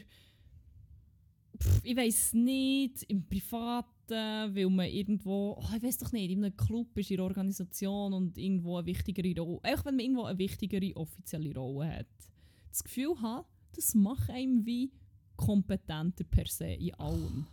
pff, 1.61 1.81
ich 1.83 1.95
weiß 1.95 2.33
nicht, 2.33 3.03
im 3.03 3.27
Privaten, 3.27 3.91
weil 4.09 4.69
man 4.69 4.87
irgendwo, 4.87 5.57
oh, 5.59 5.75
ich 5.75 5.83
weiß 5.83 5.97
doch 5.99 6.11
nicht, 6.11 6.31
in 6.31 6.43
einem 6.43 6.55
Club 6.55 6.97
ist, 6.97 7.11
in 7.11 7.17
einer 7.17 7.27
Organisation 7.27 8.13
und 8.13 8.37
irgendwo 8.37 8.77
eine 8.77 8.85
wichtigere 8.85 9.41
Rolle, 9.41 9.63
einfach 9.63 9.85
wenn 9.85 9.95
man 9.95 10.05
irgendwo 10.05 10.23
eine 10.23 10.37
wichtigere 10.37 10.95
offizielle 10.95 11.53
Rolle 11.53 11.97
hat. 11.97 12.07
Das 12.69 12.83
Gefühl 12.83 13.19
hat, 13.21 13.45
das 13.75 13.95
macht 13.95 14.29
einem 14.29 14.65
wie 14.65 14.91
kompetenter 15.35 16.23
per 16.23 16.47
se 16.47 16.67
in 16.67 16.93
allem. 16.95 17.47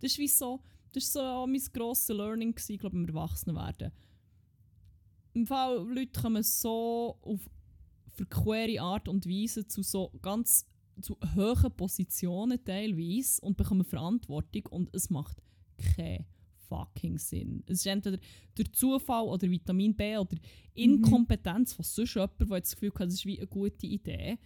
Das 0.00 0.12
ist 0.12 0.18
wie 0.18 0.28
so, 0.28 0.60
das 0.92 1.04
ist 1.04 1.12
so 1.12 1.46
mein 1.46 1.62
grosses 1.72 2.16
Learning 2.16 2.54
gewesen, 2.54 2.78
glaube 2.78 2.96
ich, 2.96 3.02
im 3.02 3.08
Erwachsenwerden. 3.08 3.92
Im 5.34 5.46
Fall, 5.46 5.86
Leute 5.88 6.20
kommen 6.20 6.42
so 6.42 7.18
auf 7.22 7.40
verquere 8.14 8.80
Art 8.80 9.08
und 9.08 9.26
Weise 9.26 9.66
zu 9.66 9.82
so 9.82 10.10
ganz 10.22 10.66
zu 11.00 11.16
hohen 11.36 11.70
Positionen 11.76 12.62
teilweise 12.64 13.40
und 13.42 13.56
bekommen 13.56 13.84
Verantwortung 13.84 14.66
und 14.70 14.94
es 14.94 15.10
macht 15.10 15.40
keinen 15.76 16.26
fucking 16.68 17.18
Sinn. 17.18 17.62
Es 17.66 17.80
ist 17.80 17.86
entweder 17.86 18.18
durch 18.54 18.72
Zufall 18.72 19.24
oder 19.24 19.50
Vitamin 19.50 19.94
B 19.94 20.16
oder 20.16 20.36
Inkompetenz 20.74 21.72
von 21.72 21.84
sonst 21.84 22.14
jemandem, 22.14 22.48
der 22.48 22.60
das 22.60 22.74
Gefühl 22.74 22.90
hat, 22.94 23.00
das 23.06 23.14
ist 23.14 23.26
wie 23.26 23.38
eine 23.38 23.46
gute 23.46 23.86
Idee. 23.86 24.38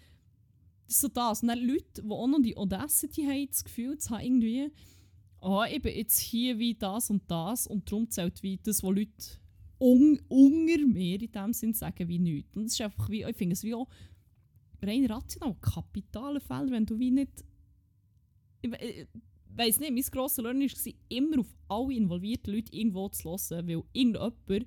Das 0.87 0.97
ist 0.97 1.01
so 1.01 1.09
das. 1.09 1.43
Und 1.43 1.49
dann 1.49 1.59
Leute, 1.59 2.03
die 2.03 2.11
auch 2.11 2.27
noch 2.27 2.43
die 2.43 2.57
Audacity 2.57 3.23
haben, 3.23 3.49
das 3.49 3.65
Gefühl 3.65 3.99
zu 3.99 4.11
haben, 4.11 4.25
irgendwie, 4.25 4.71
ah, 5.41 5.65
ich 5.71 5.83
bin 5.83 5.97
jetzt 5.97 6.19
hier 6.19 6.59
wie 6.59 6.75
das 6.75 7.11
und 7.11 7.23
das 7.31 7.67
und 7.67 7.91
darum 7.91 8.11
zählt 8.11 8.43
wie 8.43 8.59
das, 8.59 8.83
was 8.83 8.91
Leute 8.91 9.42
un 9.83 10.21
unter 10.29 10.87
mir 10.87 11.21
in 11.21 11.33
dem 11.33 11.53
Sinn 11.53 11.75
sagen, 11.75 12.09
wie 12.09 12.19
nichts. 12.19 12.55
Und 12.55 12.67
es 12.67 12.75
ist 12.75 12.81
einfach 12.81 13.11
wie, 13.11 13.25
ich 13.25 13.37
finde 13.37 13.55
es 13.55 13.65
wie 13.65 13.75
auch 13.75 13.89
rein 14.81 15.07
rational, 15.07 15.57
kapitale 15.61 16.41
Fälle, 16.41 16.71
wenn 16.71 16.87
du 16.87 16.99
wie 16.99 17.11
nicht. 17.11 17.45
Ich 18.63 18.71
ich 18.73 19.07
weiss 19.55 19.81
nicht, 19.81 19.93
mein 19.93 20.03
grosses 20.03 20.43
Learning 20.43 20.71
war, 20.71 20.93
immer 21.09 21.41
auf 21.41 21.55
alle 21.69 21.95
involvierten 21.95 22.55
Leute 22.55 22.75
irgendwo 22.75 23.09
zu 23.09 23.25
hören, 23.29 23.69
weil 23.69 23.83
irgendjemand 23.93 24.67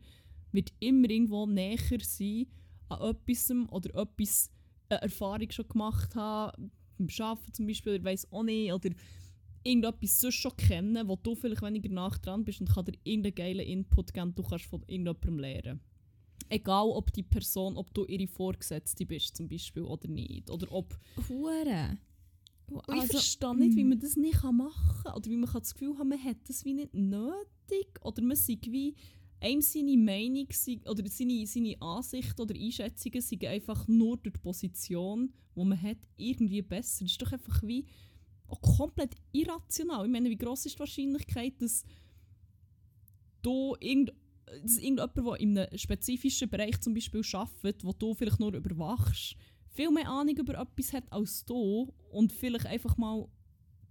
wird 0.51 0.73
immer 0.79 1.09
irgendwo 1.09 1.45
näher 1.45 1.99
sein 2.01 2.47
an 2.89 3.01
etwas 3.01 3.51
oder 3.69 4.01
etwas 4.01 4.51
eine 4.89 5.01
Erfahrung 5.01 5.49
schon 5.49 5.67
gemacht 5.67 6.13
haben, 6.15 6.71
beim 6.97 7.07
Arbeiten 7.19 7.53
zum 7.53 7.67
Beispiel, 7.67 7.95
ich 7.95 8.03
weiss 8.03 8.31
auch 8.31 8.43
nicht, 8.43 8.71
oder 8.71 8.89
irgendetwas 9.65 10.19
sonst 10.19 10.35
schon 10.35 10.55
kennen, 10.55 11.07
wo 11.07 11.15
du 11.15 11.35
vielleicht 11.35 11.61
weniger 11.61 11.89
nach 11.89 12.17
dran 12.19 12.45
bist 12.45 12.61
und 12.61 12.69
kann 12.69 12.85
dir 12.85 12.93
irgendeinen 13.03 13.35
geilen 13.35 13.65
Input 13.65 14.13
geben, 14.13 14.35
du 14.35 14.43
kannst 14.43 14.65
von 14.65 14.81
irgendjemandem 14.87 15.39
lernen. 15.39 15.79
Egal, 16.49 16.87
ob 16.89 17.11
die 17.11 17.23
Person, 17.23 17.75
ob 17.75 17.93
du 17.93 18.05
ihre 18.05 18.27
Vorgesetzte 18.27 19.05
bist 19.05 19.35
zum 19.35 19.49
Beispiel 19.49 19.83
oder 19.83 20.07
nicht. 20.07 20.49
Oder 20.51 20.71
ob... 20.71 20.97
Hure. 21.27 21.97
Und 22.67 22.81
ich 22.87 23.01
Also, 23.01 23.13
verstehe 23.13 23.55
nicht, 23.55 23.75
wie 23.75 23.83
mm. 23.83 23.89
man 23.89 23.99
das 23.99 24.15
nicht 24.15 24.43
machen 24.43 25.03
kann. 25.03 25.13
Oder 25.15 25.29
wie 25.29 25.37
man 25.37 25.51
das 25.51 25.73
Gefühl 25.73 25.97
haben, 25.97 26.09
man 26.09 26.23
hat 26.23 26.37
das 26.47 26.63
wie 26.63 26.73
nicht 26.73 26.93
nötig. 26.93 27.99
Oder 28.01 28.21
man 28.21 28.37
sagt 28.37 28.71
wie... 28.71 28.95
Einem 29.41 29.61
seine 29.61 29.97
Meinung 29.97 30.47
oder 30.89 31.03
seine, 31.07 31.45
seine 31.45 31.79
Ansicht 31.81 32.39
oder 32.39 32.55
Einschätzungen 32.55 33.21
sind 33.21 33.43
einfach 33.43 33.85
nur 33.87 34.17
durch 34.17 34.33
die 34.33 34.39
Position, 34.39 35.33
die 35.55 35.63
man 35.63 35.79
hat, 35.79 35.97
irgendwie 36.15 36.61
besser. 36.61 37.03
Das 37.03 37.11
ist 37.11 37.21
doch 37.21 37.33
einfach 37.33 37.61
wie 37.61 37.85
auch 38.47 38.61
komplett 38.61 39.15
irrational. 39.31 40.05
Ich 40.05 40.11
meine, 40.11 40.29
wie 40.29 40.37
gross 40.37 40.65
ist 40.65 40.75
die 40.75 40.79
Wahrscheinlichkeit, 40.79 41.61
dass 41.61 41.83
du 43.41 43.75
irgend, 43.79 44.13
dass 44.61 44.77
irgendjemand, 44.77 45.17
der 45.17 45.39
in 45.39 45.57
einem 45.57 45.77
spezifischen 45.77 46.49
Bereich 46.49 46.79
zum 46.81 46.93
Beispiel 46.93 47.21
arbeitet, 47.33 47.83
wo 47.83 47.93
du 47.93 48.13
vielleicht 48.13 48.39
nur 48.39 48.53
überwachst, 48.53 49.35
viel 49.69 49.91
mehr 49.91 50.07
Ahnung 50.09 50.37
über 50.37 50.59
etwas 50.59 50.93
hat 50.93 51.11
als 51.11 51.43
du 51.45 51.93
und 52.11 52.31
vielleicht 52.31 52.65
einfach 52.65 52.97
mal 52.97 53.27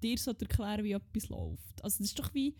dir 0.03 0.19
sollte 0.19 0.45
erklären, 0.47 0.85
wie 0.85 0.93
etwas 0.93 1.29
läuft. 1.29 1.83
Also 1.83 1.99
das 1.99 2.09
ist 2.09 2.19
doch 2.19 2.33
wie 2.35 2.55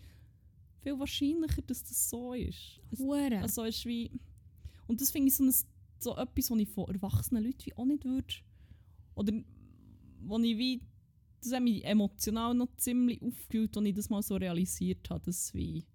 viel 0.81 0.97
wahrscheinlicher, 0.99 1.61
dass 1.63 1.83
das 1.83 2.09
so 2.09 2.33
ist. 2.33 2.79
Es- 2.91 2.99
Hure. 2.99 3.39
also 3.41 3.63
es 3.63 3.77
ist 3.77 3.85
wie... 3.85 4.11
Und 4.87 5.01
das 5.01 5.09
finde 5.11 5.29
ich 5.29 5.35
so, 5.35 5.43
ein, 5.43 5.53
so 5.99 6.15
etwas, 6.17 6.51
was 6.51 6.59
ich 6.59 6.69
von 6.69 6.93
erwachsenen 6.93 7.43
Leuten 7.43 7.65
wie 7.65 7.75
auch 7.75 7.85
nicht 7.85 8.05
würde... 8.05 8.33
Oder 9.15 9.33
wo 10.21 10.37
ich 10.39 10.57
wie... 10.57 10.81
Das 11.45 11.53
hat 11.53 11.63
mich 11.63 11.85
emotional 11.85 12.55
noch 12.55 12.75
ziemlich 12.77 13.21
aufgewühlt, 13.21 13.77
als 13.77 13.85
ich 13.85 13.95
das 13.95 14.09
mal 14.09 14.21
so 14.21 14.35
realisiert 14.35 15.09
habe, 15.09 15.23
dass 15.25 15.53
wie... 15.53 15.85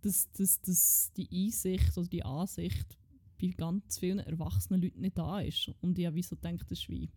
Dass, 0.00 0.30
dass, 0.32 0.60
dass 0.60 1.12
die 1.16 1.28
Einsicht 1.30 1.96
oder 1.96 2.08
die 2.08 2.24
Ansicht 2.24 2.98
bei 3.40 3.48
ganz 3.48 3.98
vielen 3.98 4.18
erwachsenen 4.18 4.82
Leuten 4.82 5.00
nicht 5.00 5.16
da 5.16 5.40
ist. 5.40 5.70
Und 5.80 5.98
ich 5.98 6.06
habe 6.06 6.22
so 6.22 6.36
gedacht, 6.36 6.70
das 6.70 6.78
ist 6.80 6.88
wie 6.88 7.08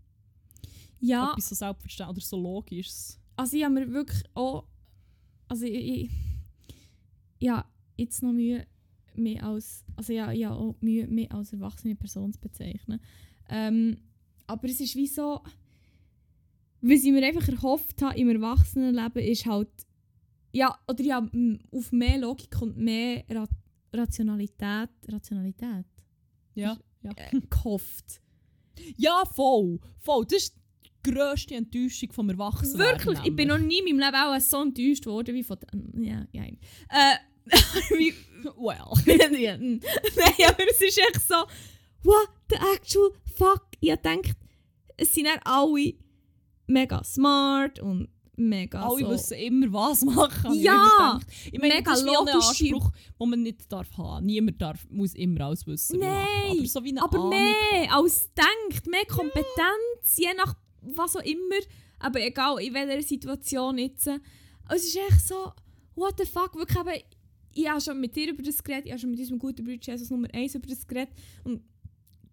ja, 0.99 1.31
etwas 1.31 1.49
so 1.49 1.55
selbstverständlich 1.55 2.17
oder 2.17 2.25
so 2.25 2.37
logisch. 2.37 2.89
also 3.35 3.57
ich 3.57 3.63
habe 3.63 3.73
mir 3.73 3.91
wirklich 3.91 4.23
auch. 4.35 4.67
Also 5.47 5.65
ich. 5.65 5.75
ich 5.75 6.11
ja, 7.39 7.65
jetzt 7.97 8.21
noch 8.21 8.33
Mühe, 8.33 8.67
mich 9.15 9.41
als. 9.41 9.83
Also 9.95 10.13
ja, 10.13 10.31
ja 10.31 10.51
auch 10.53 10.75
Mühe, 10.79 11.07
mich 11.07 11.31
als 11.31 11.53
erwachsene 11.53 11.95
Person 11.95 12.31
zu 12.33 12.39
bezeichnen. 12.39 12.99
Ähm, 13.49 13.97
aber 14.47 14.67
es 14.67 14.79
ist 14.79 14.95
wie 14.95 15.07
so. 15.07 15.41
Was 16.81 17.03
ich 17.03 17.11
mir 17.11 17.25
einfach 17.25 17.47
erhofft 17.47 18.01
habe 18.01 18.17
im 18.17 18.29
Erwachsenenleben 18.29 19.23
ist 19.23 19.45
halt. 19.45 19.69
Ja, 20.53 20.77
oder 20.87 21.03
ja, 21.03 21.29
auf 21.71 21.91
mehr 21.91 22.17
Logik 22.17 22.61
und 22.61 22.77
mehr 22.77 23.23
Ra 23.29 23.47
Rationalität. 23.93 24.89
Rationalität? 25.07 25.85
Ja, 26.55 26.77
ja. 27.03 27.11
Äh, 27.15 27.39
gehofft. 27.49 28.21
Ja, 28.97 29.23
voll. 29.25 29.79
Voll. 29.99 30.25
Das 30.25 30.43
ist 30.43 30.55
die 31.05 31.11
grösste 31.11 31.55
Enttäuschung 31.55 32.11
vom 32.11 32.29
Erwachsenwerden. 32.29 32.99
Wirklich, 33.05 33.25
ich 33.27 33.35
bin 33.35 33.47
noch 33.49 33.57
nie 33.59 33.79
in 33.79 33.97
meinem 33.97 33.99
Leben 34.11 34.15
auch 34.23 34.39
so 34.39 34.61
enttäuscht 34.61 35.05
worden 35.05 35.35
wie 35.35 35.43
von. 35.43 35.57
den- 35.59 36.03
Ja, 36.03 36.25
ja. 36.31 36.43
Äh, 36.43 37.17
Well. 38.57 38.91
Nein, 39.05 39.81
aber 40.47 40.63
es 40.69 40.81
ist 40.81 40.97
echt 40.97 41.21
so, 41.27 41.35
what 42.03 42.29
the 42.49 42.55
actual 42.75 43.11
fuck? 43.35 43.67
Ich 43.79 43.89
gedacht, 43.89 44.35
es 44.97 45.13
sind 45.13 45.25
dann 45.25 45.39
alle 45.43 45.93
mega 46.71 47.03
smart 47.03 47.79
und 47.79 48.09
mega 48.35 48.87
Alle 48.87 48.99
so. 49.05 49.09
wissen 49.11 49.37
immer, 49.37 49.71
was 49.73 50.03
machen. 50.03 50.53
ich 50.53 50.63
Ja, 50.63 50.73
gedacht. 50.73 51.27
Ich 51.51 51.59
meine, 51.59 51.75
mega 51.75 51.91
das 51.91 52.01
ist 52.01 52.09
auch 52.09 52.25
ein 52.25 52.33
Anspruch, 52.33 52.91
den 53.19 53.29
man 53.29 53.41
nicht 53.43 53.71
darf 53.71 53.97
haben. 53.97 54.25
Niemand 54.25 54.61
darf, 54.61 54.87
muss 54.89 55.13
immer 55.13 55.41
alles 55.41 55.67
wissen. 55.67 55.99
Nein, 55.99 56.25
aber 56.51 56.65
so 56.65 56.83
wie 56.83 56.89
eine 56.89 57.03
aber 57.03 57.17
Ahnung. 57.17 57.29
mehr 57.29 57.93
als 57.95 58.29
denkt, 58.33 58.87
mehr 58.87 59.05
Kompetenz, 59.05 60.17
je 60.17 60.33
nach 60.35 60.55
was 60.81 61.15
auch 61.15 61.23
immer. 61.23 61.59
Aber 61.99 62.19
egal, 62.19 62.59
in 62.61 62.73
welcher 62.73 63.07
Situation 63.07 63.77
jetzt. 63.77 64.07
Es 64.69 64.83
ist 64.85 64.95
echt 64.97 65.27
so, 65.27 65.51
what 65.95 66.15
the 66.17 66.25
fuck, 66.25 66.55
wirklich 66.55 66.79
eben, 66.79 67.03
ich 67.53 67.69
habe 67.69 67.81
schon 67.81 67.99
mit 67.99 68.15
dir 68.15 68.29
über 68.29 68.41
das 68.41 68.63
geredet, 68.63 68.85
ich 68.85 68.91
habe 68.91 68.99
schon 68.99 69.11
mit 69.11 69.19
unserem 69.19 69.37
guten 69.37 69.63
Bruder 69.63 69.77
Jesus 69.81 70.09
Nummer 70.09 70.29
1 70.33 70.55
über 70.55 70.67
das 70.67 70.87
geredet 70.87 71.13
und 71.43 71.61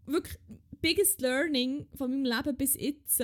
wirklich 0.06 0.38
biggest 0.80 1.20
learning 1.20 1.86
von 1.96 2.10
meinem 2.10 2.24
Leben 2.24 2.56
bis 2.56 2.74
jetzt, 2.76 3.22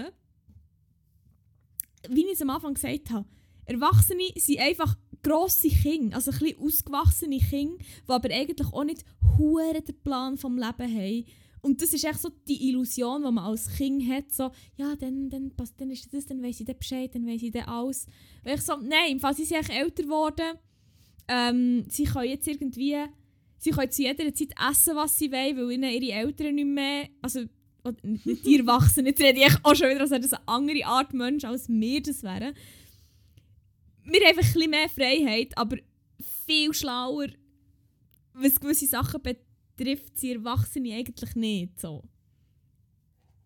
wie 2.10 2.26
ich 2.26 2.32
es 2.32 2.42
am 2.42 2.50
Anfang 2.50 2.74
gesagt 2.74 3.10
habe, 3.10 3.26
Erwachsene 3.66 4.28
sind 4.36 4.60
einfach 4.60 4.96
grosse 5.22 5.68
Kinder, 5.68 6.16
also 6.16 6.30
ein 6.30 6.38
bisschen 6.38 6.60
ausgewachsene 6.60 7.38
Kinder, 7.38 7.82
die 8.06 8.10
aber 8.10 8.30
eigentlich 8.30 8.72
auch 8.72 8.84
nicht 8.84 9.04
hure 9.38 9.80
den 9.80 10.00
Plan 10.02 10.36
vom 10.36 10.58
Leben 10.58 10.94
haben. 10.94 11.24
Und 11.62 11.80
das 11.80 11.94
ist 11.94 12.04
echt 12.04 12.20
so 12.20 12.28
die 12.46 12.68
Illusion, 12.68 13.22
die 13.22 13.32
man 13.32 13.44
als 13.44 13.74
Kind 13.74 14.06
hat, 14.06 14.30
so, 14.30 14.50
ja, 14.76 14.94
dann, 14.96 15.30
dann, 15.30 15.50
passt, 15.50 15.80
dann 15.80 15.90
ist 15.90 16.12
das, 16.12 16.26
dann 16.26 16.42
weiss 16.42 16.60
ich 16.60 16.66
dann 16.66 16.76
Bescheid, 16.76 17.14
dann 17.14 17.26
weiss 17.26 17.42
ich 17.42 17.52
dann 17.52 17.64
alles. 17.64 18.06
Und 18.44 18.52
ich 18.52 18.60
so, 18.60 18.76
nein, 18.76 19.12
im 19.12 19.20
Fall, 19.20 19.34
sie 19.34 19.46
sind 19.46 19.70
älter 19.70 20.02
geworden. 20.02 20.58
Ähm, 21.26 21.86
sie 21.88 22.04
können 22.04 22.28
jetzt 22.28 22.46
irgendwie, 22.46 22.98
sie 23.56 23.70
können 23.70 23.90
zu 23.90 24.02
jeder 24.02 24.34
Zeit 24.34 24.50
essen, 24.70 24.94
was 24.94 25.16
sie 25.16 25.32
wollen, 25.32 25.56
weil 25.56 25.72
ihnen 25.72 26.02
ihre 26.02 26.18
Eltern 26.18 26.54
nicht 26.54 26.66
mehr, 26.66 27.08
also 27.22 27.40
oder 27.84 27.96
nicht 28.02 28.44
die 28.46 28.58
Erwachsenen, 28.58 29.06
jetzt 29.06 29.20
rede 29.20 29.38
ich 29.40 29.54
auch 29.62 29.74
schon 29.74 29.90
wieder, 29.90 30.00
als 30.00 30.10
wäre 30.10 30.20
das 30.20 30.32
eine 30.32 30.48
andere 30.48 30.84
Art 30.86 31.12
Mensch, 31.12 31.44
als 31.44 31.68
wir 31.68 32.02
das 32.02 32.22
wären. 32.22 32.54
Wir 34.04 34.20
haben 34.20 34.26
einfach 34.28 34.42
ein 34.42 34.52
bisschen 34.52 34.70
mehr 34.70 34.88
Freiheit, 34.88 35.56
aber 35.56 35.76
viel 36.46 36.72
schlauer, 36.74 37.28
was 38.34 38.58
gewisse 38.60 38.86
Sachen 38.86 39.20
betrifft, 39.22 40.18
sind 40.18 40.32
Erwachsene 40.44 40.94
eigentlich 40.94 41.34
nicht 41.36 41.80
so. 41.80 42.02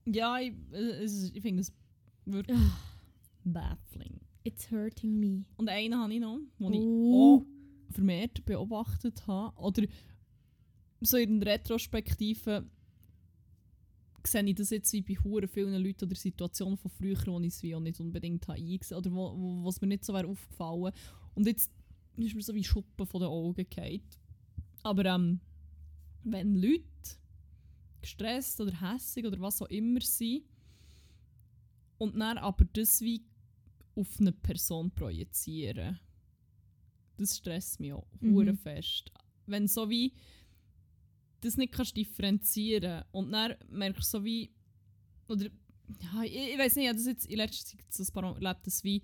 Ja, 0.07 0.39
ich, 0.41 0.53
ist- 0.72 1.34
ich 1.34 1.43
finde 1.43 1.61
es 1.62 1.72
wirklich 2.24 2.57
Ah. 2.59 2.78
baffling. 3.45 4.20
It's 4.45 4.70
hurting 4.70 5.18
me. 5.18 5.45
Und 5.57 5.68
einen 5.68 5.97
habe 5.99 6.14
ich 6.14 6.20
noch, 6.20 6.39
wo 6.59 6.70
ich 6.70 6.78
Oh. 6.80 7.36
auch 7.45 7.93
vermehrt 7.93 8.45
beobachtet 8.47 9.26
habe. 9.26 9.57
Oder 9.61 9.84
so 11.01 11.16
in 11.18 11.43
Retrospektive 11.43 12.64
sehe 14.26 14.44
ich 14.44 14.54
das 14.54 14.70
jetzt 14.70 14.92
wie 14.92 15.02
bei 15.02 15.14
hure 15.14 15.48
vielen 15.48 15.82
Leuten 15.82 16.04
oder 16.04 16.14
Situationen 16.14 16.76
von 16.76 16.90
früher, 16.90 17.18
wo 17.26 17.40
ich 17.40 17.48
es 17.48 17.62
wie 17.62 17.74
auch 17.74 17.80
nicht 17.80 18.00
unbedingt 18.00 18.46
habe 18.48 18.58
eingesehen 18.58 18.98
oder 18.98 19.12
wo, 19.12 19.34
wo 19.36 19.64
was 19.64 19.80
mir 19.80 19.88
nicht 19.88 20.04
so 20.04 20.12
wäre 20.14 20.26
aufgefallen. 20.26 20.92
Und 21.34 21.46
jetzt 21.46 21.70
ist 22.16 22.34
mir 22.34 22.42
so 22.42 22.54
wie 22.54 22.64
Schuppen 22.64 23.06
von 23.06 23.20
den 23.20 23.28
Augen 23.30 23.66
gefallen. 23.68 24.02
Aber 24.82 25.04
ähm, 25.04 25.40
wenn 26.24 26.56
Leute 26.56 26.84
gestresst 28.00 28.60
oder 28.60 28.80
hässig 28.80 29.26
oder 29.26 29.40
was 29.40 29.62
auch 29.62 29.68
immer 29.68 30.00
sind 30.00 30.44
und 31.98 32.18
dann 32.18 32.38
aber 32.38 32.64
das 32.72 33.00
wie 33.00 33.24
auf 33.94 34.20
eine 34.20 34.32
Person 34.32 34.90
projizieren, 34.90 35.98
das 37.16 37.36
stresst 37.38 37.80
mich 37.80 37.92
auch 37.92 38.06
Mhm. 38.20 38.56
fest. 38.56 39.12
Wenn 39.46 39.66
so 39.66 39.88
wie 39.90 40.12
das 41.41 41.57
nicht 41.57 41.72
kannst 41.72 41.97
differenzieren. 41.97 43.05
Und 43.11 43.32
dann 43.32 43.55
merkst 43.68 44.14
du 44.14 44.18
so 44.18 44.24
wie 44.24 44.53
oder 45.28 45.45
ja, 45.45 46.22
ich, 46.22 46.53
ich 46.53 46.59
weiß 46.59 46.76
nicht, 46.76 46.84
ich 46.84 46.89
habe 46.89 46.99
das 46.99 47.07
jetzt 47.07 47.26
in 47.26 47.36
letzter 47.36 47.78
Zeit 47.78 47.93
so 47.93 48.03
ein 48.03 48.12
paar 48.12 48.34
erlebt, 48.34 48.66
dass 48.66 48.84
wie 48.84 49.03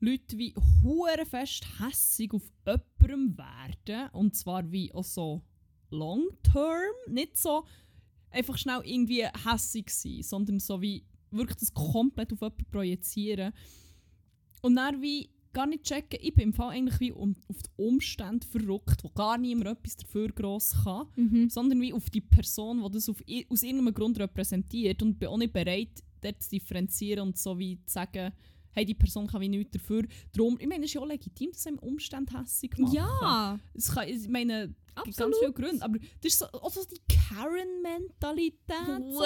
Leute 0.00 0.36
wie 0.36 0.54
hure 0.82 1.24
fest 1.26 1.66
hässig 1.78 2.32
auf 2.32 2.42
jemandem 2.66 3.38
werden. 3.38 4.10
Und 4.12 4.34
zwar 4.34 4.70
wie 4.70 4.92
auch 4.92 5.04
so 5.04 5.42
long 5.90 6.28
term, 6.42 6.94
nicht 7.08 7.36
so 7.36 7.64
einfach 8.30 8.58
schnell 8.58 8.80
irgendwie 8.84 9.24
hässig 9.24 9.90
sein, 9.90 10.22
sondern 10.22 10.60
so 10.60 10.80
wie 10.82 11.06
wirklich 11.30 11.58
das 11.58 11.72
komplett 11.72 12.32
auf 12.32 12.40
jemanden 12.40 12.64
projizieren. 12.70 13.52
Und 14.62 14.76
dann 14.76 15.00
wie 15.02 15.30
gar 15.54 15.66
nicht 15.66 15.84
checken, 15.84 16.18
ich 16.20 16.34
bin 16.34 16.48
im 16.48 16.52
Fall 16.52 16.70
eigentlich 16.70 17.00
wie 17.00 17.12
um, 17.12 17.34
auf 17.48 17.56
die 17.62 17.70
Umstände 17.76 18.46
verrückt, 18.46 19.02
wo 19.02 19.08
gar 19.08 19.38
niemand 19.38 19.68
etwas 19.68 19.96
dafür 19.96 20.28
gross 20.28 20.74
kann 20.84 21.06
Mhm. 21.16 21.48
sondern 21.48 21.80
wie 21.80 21.92
auf 21.94 22.10
die 22.10 22.20
Person, 22.20 22.82
die 22.84 22.90
das 22.92 23.08
auf, 23.08 23.22
aus 23.48 23.62
irgendeinem 23.62 23.94
Grund 23.94 24.18
repräsentiert 24.18 25.00
und 25.02 25.18
bin 25.18 25.28
auch 25.28 25.38
nicht 25.38 25.52
bereit, 25.52 26.02
dort 26.20 26.42
zu 26.42 26.50
differenzieren 26.50 27.20
und 27.28 27.38
so 27.38 27.58
wie 27.58 27.76
zu 27.86 27.92
sagen, 27.94 28.32
hey, 28.72 28.84
die 28.84 28.94
Person 28.94 29.26
kann 29.28 29.40
wie 29.40 29.48
nichts 29.48 29.70
dafür. 29.72 30.02
Darum, 30.32 30.58
ich 30.60 30.66
meine, 30.66 30.84
es 30.84 30.90
ist 30.90 30.94
ja 30.94 31.00
auch 31.00 31.06
legitim, 31.06 31.52
dass 31.52 31.66
einem 31.66 31.78
Umstände 31.78 32.36
hässig 32.38 32.76
machen. 32.76 32.92
Ja, 32.94 33.60
Es 33.72 33.92
kann, 33.94 34.08
ich 34.08 34.28
meine, 34.28 34.74
gibt 35.04 35.16
ganz 35.16 35.36
Absolut. 35.36 35.36
viele 35.38 35.52
Gründe, 35.52 35.84
aber 35.84 35.98
das 35.98 36.32
ist 36.32 36.38
so, 36.40 36.46
auch 36.46 36.70
so 36.72 36.80
die 36.84 37.00
Karen-Mentalität. 37.14 39.12
so 39.12 39.22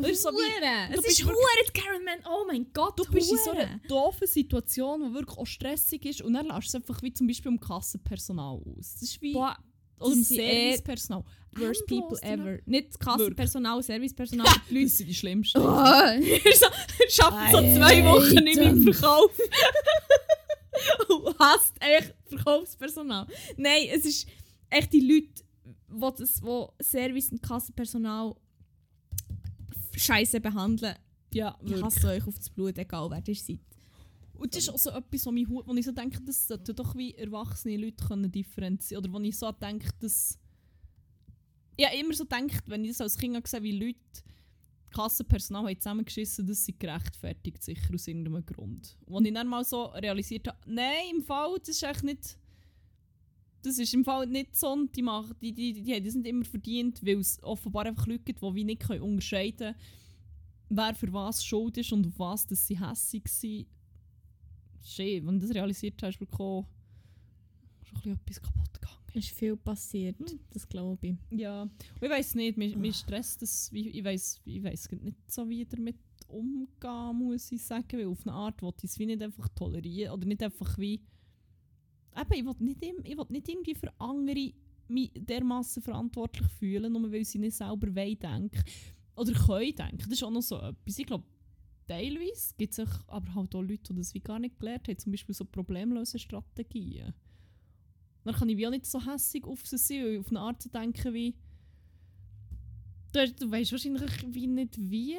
Hure. 0.00 0.14
so 0.14 0.30
wie, 0.30 0.94
Es 0.94 1.02
bist 1.02 1.20
ist 1.20 1.24
hure 1.24 1.36
die 1.66 1.80
Karen 1.80 2.04
Man. 2.04 2.18
Oh 2.30 2.44
mein 2.46 2.72
Gott, 2.72 2.98
du 2.98 3.04
bist 3.10 3.30
in 3.30 3.38
so 3.38 3.50
einer 3.50 3.80
doofen 3.88 4.26
Situation, 4.26 5.08
die 5.08 5.14
wirklich 5.14 5.38
auch 5.38 5.46
stressig 5.46 6.04
ist 6.04 6.22
und 6.22 6.34
dann 6.34 6.46
lässt 6.46 6.68
es 6.68 6.74
einfach 6.74 7.02
wie 7.02 7.12
zum 7.12 7.26
Beispiel 7.26 7.50
im 7.50 7.60
Kassenpersonal 7.60 8.60
aus. 8.64 8.94
Das 8.94 9.02
ist 9.02 9.20
wie... 9.20 9.32
Boah, 9.32 9.56
oder 10.00 10.12
im 10.12 10.20
eh 10.20 10.24
Servicepersonal. 10.24 11.24
worst 11.56 11.86
people 11.86 12.18
die 12.20 12.26
ever. 12.26 12.58
Nicht 12.66 12.90
das 12.90 12.98
Kassenpersonal, 12.98 13.82
Servicepersonal, 13.82 14.46
die 14.70 14.74
Leute. 14.74 14.86
Das 14.86 14.98
sind 14.98 15.06
die 15.08 15.14
schlimmsten. 15.14 15.58
Oh, 15.58 15.62
so, 15.64 17.58
zwei 17.58 18.04
Wochen 18.04 18.44
nicht 18.44 18.56
mehr 18.56 18.70
im 18.70 18.92
Verkauf. 18.92 19.30
Und 21.08 21.38
hasst 21.38 21.74
echt 21.80 22.14
Verkaufspersonal. 22.26 23.26
Nein, 23.56 23.88
es 23.92 24.04
ist 24.04 24.28
echt 24.70 24.92
die 24.92 25.00
Leute, 25.00 25.42
wo, 25.88 26.10
das, 26.10 26.40
wo 26.42 26.72
Service- 26.80 27.32
und 27.32 27.42
Kassenpersonal 27.42 28.36
scheiße 29.98 30.40
behandeln. 30.40 30.94
Ja, 31.32 31.56
Ich 31.60 31.70
wirklich. 31.70 31.84
hasse 31.84 32.08
euch 32.08 32.26
auf 32.26 32.36
das 32.36 32.50
Blut, 32.50 32.78
egal 32.78 33.10
wer 33.10 33.22
ihr 33.26 33.34
seid. 33.34 33.60
Und 34.34 34.54
das 34.54 34.62
ist 34.62 34.68
auch 34.70 34.78
so 34.78 34.90
etwas, 34.90 35.26
wo, 35.26 35.32
mich, 35.32 35.48
wo 35.48 35.74
ich 35.74 35.84
so 35.84 35.92
denke, 35.92 36.20
das 36.22 36.46
sollten 36.46 36.74
doch 36.76 36.94
wie 36.94 37.12
erwachsene 37.14 37.76
Leute 37.76 38.04
können 38.06 38.30
differenzieren 38.30 39.04
Oder 39.04 39.12
wo 39.12 39.20
ich 39.20 39.36
so 39.36 39.50
denke, 39.52 39.90
dass... 39.98 40.38
Ja, 41.76 41.90
immer 41.90 42.14
so 42.14 42.24
denkt, 42.24 42.62
wenn 42.68 42.84
ich 42.84 42.92
das 42.92 43.00
als 43.00 43.16
Kind 43.16 43.42
gesehen 43.42 43.62
wie 43.62 43.78
Leute 43.78 43.98
Kassenpersonal 44.90 45.66
haben 45.66 45.80
zusammengeschissen, 45.80 46.46
das 46.46 46.64
sie 46.64 46.76
gerechtfertigt, 46.78 47.62
sicher 47.62 47.94
aus 47.94 48.06
irgendeinem 48.06 48.44
Grund. 48.46 48.96
Und 49.06 49.26
ich 49.26 49.34
dann 49.34 49.46
mal 49.46 49.64
so 49.64 49.86
realisiert 49.86 50.48
habe, 50.48 50.58
nein, 50.66 51.16
im 51.16 51.22
Fall, 51.22 51.56
das 51.58 51.70
ist 51.70 51.82
echt 51.82 52.04
nicht... 52.04 52.38
Das 53.68 53.78
ist 53.78 53.94
im 53.94 54.04
Fall 54.04 54.26
nicht 54.26 54.56
so, 54.56 54.76
die, 54.94 55.02
machen, 55.02 55.34
die, 55.40 55.52
die, 55.52 55.72
die, 55.72 55.82
die 55.82 55.94
haben 55.94 56.04
das 56.04 56.14
nicht 56.14 56.26
immer 56.26 56.44
verdient, 56.44 57.04
weil 57.04 57.18
es 57.18 57.42
offenbar 57.42 57.86
einfach 57.86 58.06
Leute 58.06 58.24
gibt, 58.24 58.42
die 58.42 58.54
wie 58.54 58.64
nicht 58.64 58.80
können 58.82 59.02
unterscheiden 59.02 59.58
können, 59.58 59.76
wer 60.70 60.94
für 60.94 61.12
was 61.12 61.44
schuld 61.44 61.76
ist 61.76 61.92
und 61.92 62.06
auf 62.06 62.18
was 62.18 62.46
dass 62.46 62.66
sie 62.66 62.78
hässig 62.80 63.28
sind. 63.28 63.66
Schön, 64.82 65.26
wenn 65.26 65.38
du 65.38 65.46
das 65.46 65.54
realisiert 65.54 66.02
hast, 66.02 66.14
ist 66.14 66.20
wirklich 66.20 66.40
auch 66.40 66.66
schon 67.84 67.96
ein 67.96 68.00
bisschen 68.00 68.12
etwas 68.14 68.42
kaputt 68.42 68.72
gegangen. 68.74 68.98
Es 69.14 69.24
ist 69.24 69.30
viel 69.38 69.56
passiert, 69.56 70.18
Hm. 70.18 70.38
das 70.50 70.68
glaube 70.68 71.06
ich. 71.06 71.16
Ja, 71.38 71.62
und 71.62 71.72
ich 72.00 72.10
weiß 72.10 72.34
nicht, 72.36 72.56
mir, 72.56 72.76
mir 72.76 72.92
stresst 72.92 73.42
das, 73.42 73.70
ich 73.72 74.04
weiß 74.04 74.40
ich 74.44 74.62
weiss 74.62 74.90
nicht 74.90 75.16
so 75.30 75.48
wie 75.48 75.64
damit 75.64 75.96
umgehen, 76.28 77.16
muss 77.16 77.50
ich 77.50 77.62
sagen, 77.62 77.98
weil 77.98 78.06
auf 78.06 78.26
eine 78.26 78.34
Art 78.36 78.62
will 78.62 78.72
ich 78.78 78.84
es 78.84 78.98
wie 78.98 79.06
nicht 79.06 79.22
einfach 79.22 79.48
tolerieren 79.48 80.12
oder 80.12 80.26
nicht 80.26 80.42
einfach 80.42 80.78
wie 80.78 81.00
eben, 82.20 82.34
ich 82.34 82.44
will 82.44 82.54
nicht, 82.60 82.84
ich 83.04 83.16
will 83.16 83.26
nicht 83.28 83.48
irgendwie 83.48 83.74
für 83.74 83.92
andere 83.98 84.52
mich 84.88 85.12
dermassen 85.14 85.82
verantwortlich 85.82 86.48
fühlen, 86.58 86.92
nur 86.92 87.12
weil 87.12 87.24
sie 87.24 87.38
nicht 87.38 87.56
selber 87.56 87.94
wollen 87.94 88.18
denken 88.18 88.64
oder 89.16 89.32
können 89.32 89.74
denken. 89.74 89.98
Das 89.98 90.08
ist 90.08 90.22
auch 90.22 90.30
noch 90.30 90.42
so 90.42 90.56
etwas. 90.56 90.98
Ich 90.98 91.06
glaube, 91.06 91.24
teilweise 91.86 92.54
gibt 92.56 92.78
es 92.78 93.04
aber 93.06 93.34
halt 93.34 93.54
auch 93.54 93.62
Leute, 93.62 93.92
die 93.92 93.98
das 93.98 94.14
wie 94.14 94.20
gar 94.20 94.38
nicht 94.38 94.58
gelernt 94.58 94.88
haben, 94.88 94.98
zum 94.98 95.12
Beispiel 95.12 95.34
so 95.34 95.44
problemlose 95.44 96.18
Strategien. 96.18 97.12
Dann 98.24 98.34
kann 98.34 98.48
ich 98.48 98.56
wie 98.56 98.66
auch 98.66 98.70
nicht 98.70 98.86
so 98.86 99.04
hässig 99.04 99.44
auf 99.44 99.66
sie 99.66 99.78
sein, 99.78 100.20
auf 100.20 100.28
eine 100.28 100.40
Art 100.40 100.62
zu 100.62 100.68
denken 100.68 101.12
wie 101.14 101.34
du, 103.12 103.32
du 103.32 103.50
weißt 103.50 103.72
wahrscheinlich 103.72 104.34
wie 104.34 104.46
nicht 104.46 104.76
wie, 104.78 105.16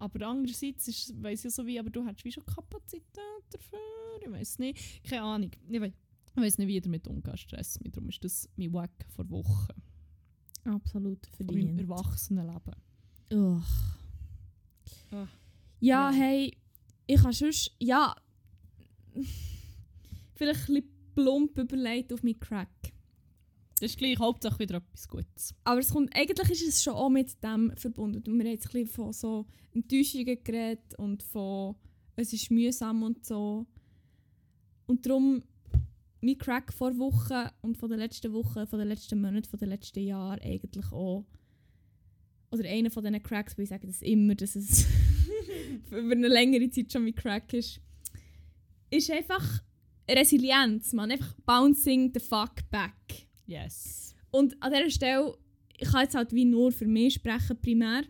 aber 0.00 0.26
andererseits 0.26 0.88
ist, 0.88 1.22
weiss 1.22 1.44
ich 1.44 1.52
so 1.54 1.66
wie, 1.66 1.78
aber 1.78 1.90
du 1.90 2.04
hast 2.04 2.24
wie 2.24 2.32
schon 2.32 2.44
Kapazität 2.46 3.02
dafür, 3.50 3.78
ich 4.22 4.30
weiß 4.30 4.58
nicht, 4.58 5.04
keine 5.04 5.22
Ahnung, 5.22 5.50
ich 5.68 5.80
weiß, 5.80 6.58
nicht, 6.58 6.68
wie 6.68 6.76
ich 6.76 6.82
damit 6.82 7.06
umgehe, 7.06 7.36
Stress 7.36 7.78
mit, 7.80 7.94
darum 7.96 8.08
ist 8.08 8.22
das 8.24 8.48
mein 8.56 8.72
Wack 8.72 9.06
vor 9.10 9.28
Wochen, 9.30 9.82
Absolut 10.64 11.26
verdient. 11.26 11.80
Erwachsenenleben. 11.80 12.74
Ugh. 13.32 13.62
Ah. 15.12 15.26
Ja, 15.80 16.10
Ja. 16.10 16.12
hey, 16.12 16.56
ich 17.06 17.18
habe 17.22 17.32
sonst, 17.32 17.74
ja, 17.78 18.14
vielleicht 20.34 20.68
ein 20.68 20.74
bisschen 20.74 20.90
plump 21.14 21.58
überlegt 21.58 22.12
auf 22.12 22.22
meinen 22.22 22.38
Crack. 22.40 22.68
Das 23.80 23.92
ist 23.92 23.98
gleich 23.98 24.18
Hauptsache 24.18 24.58
wieder 24.58 24.76
etwas 24.76 25.08
Gutes. 25.08 25.54
Aber 25.64 25.80
es 25.80 25.88
kommt, 25.88 26.14
eigentlich 26.14 26.50
ist 26.50 26.68
es 26.68 26.82
schon 26.82 26.92
auch 26.92 27.08
mit 27.08 27.42
dem 27.42 27.72
verbunden. 27.76 28.18
Und 28.18 28.38
wir 28.38 28.44
haben 28.44 28.52
jetzt 28.52 28.66
ein 28.66 28.72
bisschen 28.72 28.88
von 28.88 29.12
so 29.14 29.46
Enttäuschungen 29.72 30.44
geredet 30.44 30.94
und 30.98 31.22
von 31.22 31.76
es 32.14 32.34
ist 32.34 32.50
mühsam 32.50 33.02
und 33.02 33.24
so. 33.24 33.66
Und 34.84 35.06
darum, 35.06 35.42
mein 36.20 36.36
Crack 36.36 36.74
vor 36.74 36.98
Wochen 36.98 37.48
und 37.62 37.78
von 37.78 37.88
den 37.88 38.00
letzten 38.00 38.34
Wochen, 38.34 38.66
von 38.66 38.78
den 38.78 38.88
letzten 38.88 39.18
Monaten, 39.18 39.48
von 39.48 39.58
den 39.58 39.70
letzten 39.70 40.00
Jahren 40.00 40.40
eigentlich 40.42 40.92
auch. 40.92 41.24
Oder 42.50 42.68
einer 42.68 42.90
von 42.90 43.02
diesen 43.02 43.22
Cracks, 43.22 43.56
wo 43.56 43.62
ich 43.62 43.70
sage 43.70 43.86
das 43.86 44.02
immer, 44.02 44.34
dass 44.34 44.56
es 44.56 44.86
über 45.90 46.12
eine 46.12 46.28
längere 46.28 46.68
Zeit 46.68 46.92
schon 46.92 47.04
mein 47.04 47.14
Crack 47.14 47.54
ist, 47.54 47.80
ist 48.90 49.10
einfach 49.10 49.62
Resilienz, 50.06 50.92
man. 50.92 51.10
Einfach 51.12 51.34
bouncing 51.46 52.10
the 52.12 52.20
fuck 52.20 52.68
back. 52.70 53.29
Yes. 53.50 54.14
Und 54.30 54.56
an 54.62 54.72
dieser 54.72 54.90
Stelle, 54.90 55.36
ich 55.76 55.88
kann 55.90 56.02
jetzt 56.02 56.14
halt 56.14 56.32
wie 56.32 56.44
nur 56.44 56.70
für 56.70 56.86
mich 56.86 57.14
sprechen, 57.14 57.60
primär. 57.60 58.04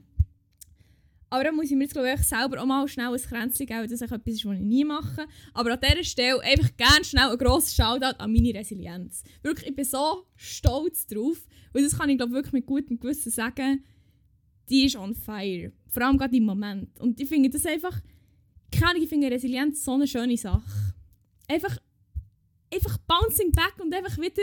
Aber 1.30 1.44
dann 1.44 1.56
muss 1.56 1.70
ich 1.70 1.76
mir 1.76 1.84
jetzt 1.84 1.92
glaube 1.92 2.12
ich 2.12 2.20
selber 2.22 2.60
auch 2.60 2.66
mal 2.66 2.86
schnell 2.88 3.14
ein 3.14 3.20
Kränzchen 3.20 3.64
geben, 3.64 3.88
dass 3.88 4.00
das 4.00 4.02
etwas 4.02 4.20
was 4.44 4.56
ich 4.56 4.60
nie 4.60 4.84
mache. 4.84 5.26
Aber 5.54 5.72
an 5.72 5.78
dieser 5.80 6.04
Stelle 6.04 6.40
einfach 6.42 6.76
gerne 6.76 7.04
schnell 7.04 7.30
ein 7.30 7.38
grosses 7.38 7.74
Shoutout 7.74 8.18
an 8.18 8.32
meine 8.32 8.52
Resilienz. 8.52 9.22
Wirklich, 9.42 9.70
ich 9.70 9.76
bin 9.76 9.84
so 9.84 10.26
stolz 10.36 11.06
drauf. 11.06 11.46
Und 11.72 11.82
das 11.84 11.96
kann 11.96 12.10
ich 12.10 12.18
glaube 12.18 12.32
wirklich 12.32 12.52
mit 12.52 12.66
gutem 12.66 13.00
Gewissen 13.00 13.30
sagen. 13.30 13.82
Die 14.68 14.84
ist 14.84 14.96
on 14.96 15.14
fire. 15.14 15.72
Vor 15.88 16.02
allem 16.02 16.18
gerade 16.18 16.36
im 16.36 16.44
Moment. 16.44 17.00
Und 17.00 17.18
ich 17.18 17.28
finde 17.28 17.48
das 17.48 17.64
einfach, 17.64 17.98
keine 18.70 18.90
Ahnung, 18.90 19.02
ich 19.04 19.08
finde 19.08 19.30
Resilienz 19.30 19.84
so 19.84 19.94
eine 19.94 20.06
schöne 20.06 20.36
Sache. 20.36 20.94
Einfach, 21.48 21.78
einfach 22.74 22.98
bouncing 22.98 23.52
back 23.52 23.74
und 23.80 23.94
einfach 23.94 24.18
wieder 24.18 24.42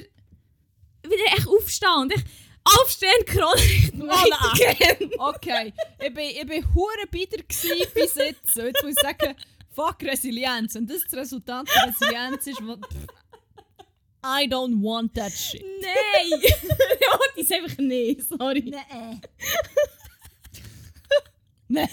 wieder 1.09 1.37
echt 1.37 1.47
aufstehen 1.47 1.97
und 2.01 2.13
echt 2.13 2.25
aufstehen, 2.63 3.25
Krone 3.25 3.61
Voilà. 3.97 5.17
Okay, 5.17 5.73
ich 5.99 6.13
bin, 6.13 6.29
ich 6.29 6.45
bin 6.45 6.73
hure 6.73 7.07
bitter 7.09 7.43
gsi 7.43 7.85
bis 7.93 8.15
jetzt. 8.15 8.55
Jetzt 8.55 8.83
muss 8.83 8.93
ich 8.93 9.01
sagen, 9.01 9.35
fuck 9.73 10.01
Resilienz. 10.03 10.75
Und 10.75 10.89
das 10.89 11.01
das 11.03 11.13
Resultat 11.13 11.67
der 11.73 11.87
Resilienz 11.87 12.47
ist, 12.47 12.59
pff, 12.59 13.07
I 14.23 14.47
don't 14.47 14.81
want 14.81 15.13
that 15.15 15.31
shit. 15.31 15.63
Nein! 15.81 16.41
ja, 16.41 17.19
die 17.35 17.41
ist 17.41 17.53
einfach 17.53 17.77
nicht, 17.77 18.23
sorry. 18.23 18.61
Nein. 18.61 19.21
Nein. 21.67 21.89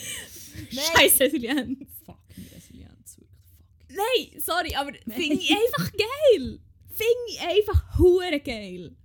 Scheiß 0.70 1.20
Resilienz. 1.20 1.88
Fuck 2.04 2.18
Resilienz, 2.54 3.18
wirklich 3.18 3.40
fuck. 3.44 3.96
Nein, 3.96 4.40
sorry, 4.40 4.74
aber 4.74 4.92
finde 5.14 5.34
ich 5.36 5.50
einfach 5.50 5.92
geil. 5.92 6.60
Finde 6.88 7.24
ich 7.28 7.40
einfach 7.40 7.98
hure 7.98 8.40
geil. 8.40 8.96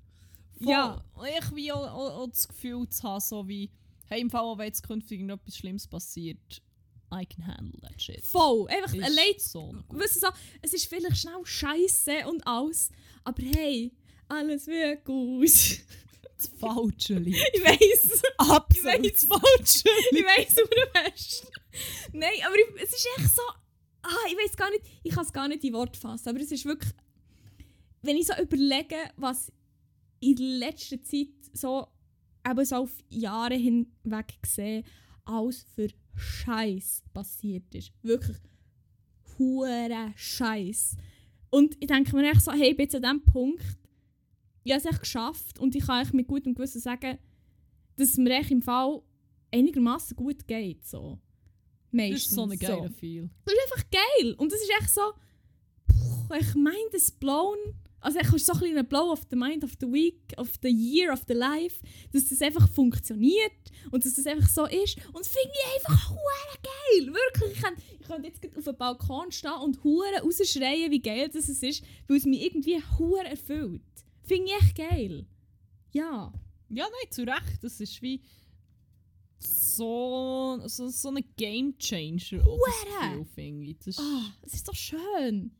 Voll. 0.61 0.71
Ja. 0.71 1.03
Ich 1.37 1.55
wie 1.55 1.71
auch, 1.71 1.87
auch, 1.91 2.19
auch 2.19 2.27
das 2.27 2.47
Gefühl 2.47 2.87
zu 2.89 3.03
haben, 3.03 3.21
so 3.21 3.47
wie, 3.47 3.71
hey, 4.07 4.21
im 4.21 4.29
Fall, 4.29 4.57
wenn 4.57 4.65
jetzt 4.65 4.83
künftig 4.83 5.19
irgendetwas 5.19 5.57
Schlimmes 5.57 5.87
passiert, 5.87 6.61
I 7.11 7.25
can 7.25 7.45
handle 7.45 7.79
that 7.81 7.99
shit. 8.01 8.23
Voll. 8.23 8.67
Einfach 8.69 8.93
Ist 8.93 9.03
allein 9.03 9.33
so 9.37 9.73
gut. 9.87 9.99
wissen 9.99 10.19
so, 10.19 10.27
es 10.61 10.73
ist 10.73 10.85
vielleicht 10.85 11.17
schnell 11.17 11.43
scheiße 11.43 12.27
und 12.27 12.45
alles, 12.45 12.89
aber 13.23 13.41
hey, 13.41 13.91
alles 14.27 14.67
wird 14.67 15.05
gut. 15.05 15.43
ich 15.45 15.83
Das 16.37 16.47
falsche 16.59 17.15
Lied. 17.15 17.35
weiß, 17.63 18.21
Absolut 18.37 19.05
Ich 19.05 19.11
das 19.13 19.25
falsche 19.25 19.89
ich 20.11 20.23
weiß, 20.23 20.55
wo 20.57 20.69
du 20.69 21.11
bist. 21.11 21.51
Nein, 22.13 22.29
aber 22.45 22.55
ich, 22.55 22.83
es 22.83 22.93
ist 22.93 23.07
echt 23.17 23.35
so, 23.35 23.41
ah, 24.03 24.27
ich 24.29 24.37
weiß 24.37 24.55
gar 24.55 24.69
nicht, 24.69 24.83
ich 25.03 25.13
kann 25.13 25.25
es 25.25 25.33
gar 25.33 25.47
nicht 25.47 25.63
in 25.63 25.73
Wort 25.73 25.97
fassen, 25.97 26.29
aber 26.29 26.39
es 26.39 26.51
ist 26.51 26.65
wirklich, 26.65 26.91
wenn 28.01 28.17
ich 28.17 28.27
so 28.27 28.33
überlege, 28.41 28.95
was 29.17 29.51
in 30.19 30.37
letzter 30.37 31.01
Zeit 31.01 31.27
so, 31.53 31.87
eben 32.47 32.65
so 32.65 32.75
auf 32.77 32.91
Jahre 33.09 33.55
hinweg 33.55 34.37
gesehen, 34.41 34.83
alles 35.25 35.63
für 35.75 35.89
Scheiß 36.15 37.03
passiert 37.13 37.73
ist. 37.75 37.91
Wirklich 38.01 38.37
hure 39.37 40.13
Scheiß. 40.15 40.95
Und 41.49 41.75
ich 41.79 41.87
denke 41.87 42.15
mir 42.15 42.29
echt 42.29 42.41
so, 42.41 42.51
hey, 42.51 42.71
ich 42.71 42.77
bin 42.77 42.93
an 42.93 43.01
diesem 43.01 43.23
Punkt, 43.23 43.77
ich 44.63 44.71
habe 44.71 44.81
es 44.81 44.85
echt 44.85 45.01
geschafft 45.01 45.59
und 45.59 45.75
ich 45.75 45.85
kann 45.85 46.03
echt 46.03 46.13
mit 46.13 46.27
gutem 46.27 46.53
Gewissen 46.53 46.81
sagen, 46.81 47.17
dass 47.95 48.09
es 48.09 48.17
mir 48.17 48.31
echt 48.31 48.51
im 48.51 48.61
Fall 48.61 49.01
einigermaßen 49.51 50.15
gut 50.15 50.47
geht. 50.47 50.85
So. 50.85 51.19
Das 51.91 51.93
Meistens. 51.93 52.25
ist 52.25 52.31
so 52.31 52.43
ein 52.43 52.59
geiler 52.59 52.87
So. 52.87 52.93
Feel. 52.93 53.29
Das 53.45 53.53
ist 53.53 53.61
einfach 53.63 53.89
geil. 53.89 54.35
Und 54.37 54.51
das 54.51 54.59
ist 54.61 54.71
echt 54.79 54.89
so, 54.91 55.01
ich 56.39 56.55
meine 56.55 56.77
das 56.91 57.11
blown. 57.11 57.57
Also 58.01 58.19
ich 58.19 58.27
habe 58.27 58.39
so 58.39 58.53
ein 58.53 58.59
bisschen 58.59 58.77
einen 58.77 58.87
Blow 58.87 59.11
of 59.11 59.21
the 59.29 59.35
Mind 59.35 59.63
of 59.63 59.71
the 59.79 59.87
Week, 59.91 60.33
of 60.37 60.49
the 60.61 60.69
Year, 60.69 61.11
of 61.13 61.23
the 61.27 61.33
Life, 61.33 61.81
dass 62.13 62.29
das 62.29 62.41
einfach 62.41 62.69
funktioniert 62.69 63.51
und 63.91 64.05
dass 64.05 64.15
das 64.15 64.25
einfach 64.25 64.47
so 64.49 64.65
ist. 64.65 64.97
Und 65.07 65.19
das 65.19 65.27
finde 65.27 65.49
ich 65.53 65.87
einfach 65.87 66.09
hure 66.09 66.59
geil. 66.63 67.13
Wirklich, 67.13 67.53
ich 67.57 67.61
könnte, 67.61 67.81
ich 67.99 68.07
könnte 68.07 68.27
jetzt 68.27 68.57
auf 68.57 68.63
dem 68.63 68.77
Balkon 68.77 69.31
stehen 69.31 69.51
und 69.63 69.83
hure 69.83 70.21
rausschreien, 70.21 70.91
wie 70.91 71.01
geil 71.01 71.29
das 71.33 71.49
ist, 71.49 71.83
weil 72.07 72.17
es 72.17 72.25
mich 72.25 72.41
irgendwie 72.43 72.81
hure 72.97 73.25
erfüllt. 73.25 73.81
Finde 74.23 74.45
ich 74.51 74.63
echt 74.63 74.77
geil. 74.77 75.25
Ja. 75.91 76.31
Ja, 76.69 76.83
nein, 76.85 77.11
zu 77.11 77.23
Recht. 77.23 77.63
Das 77.63 77.79
ist 77.81 78.01
wie 78.01 78.21
so, 79.39 80.59
so, 80.65 80.89
so 80.89 81.09
ein 81.09 81.23
Game 81.37 81.77
Changer. 81.77 82.19
das 82.39 82.45
Hure! 82.45 83.19
Gefühl, 83.19 83.69
ich. 83.69 83.77
Das 83.79 83.87
ist, 83.87 83.99
Ah, 83.99 84.33
es 84.43 84.53
ist 84.53 84.65
so 84.65 84.73
schön. 84.73 85.51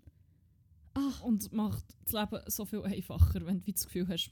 Ah, 1.00 1.24
Und 1.24 1.52
macht 1.54 1.84
das 2.04 2.14
Leben 2.14 2.44
so 2.48 2.66
viel 2.66 2.84
einfacher, 2.84 3.46
wenn 3.46 3.60
du 3.60 3.68
wie 3.68 3.74
das 3.74 3.86
Gefühl 3.86 4.08
hast, 4.08 4.32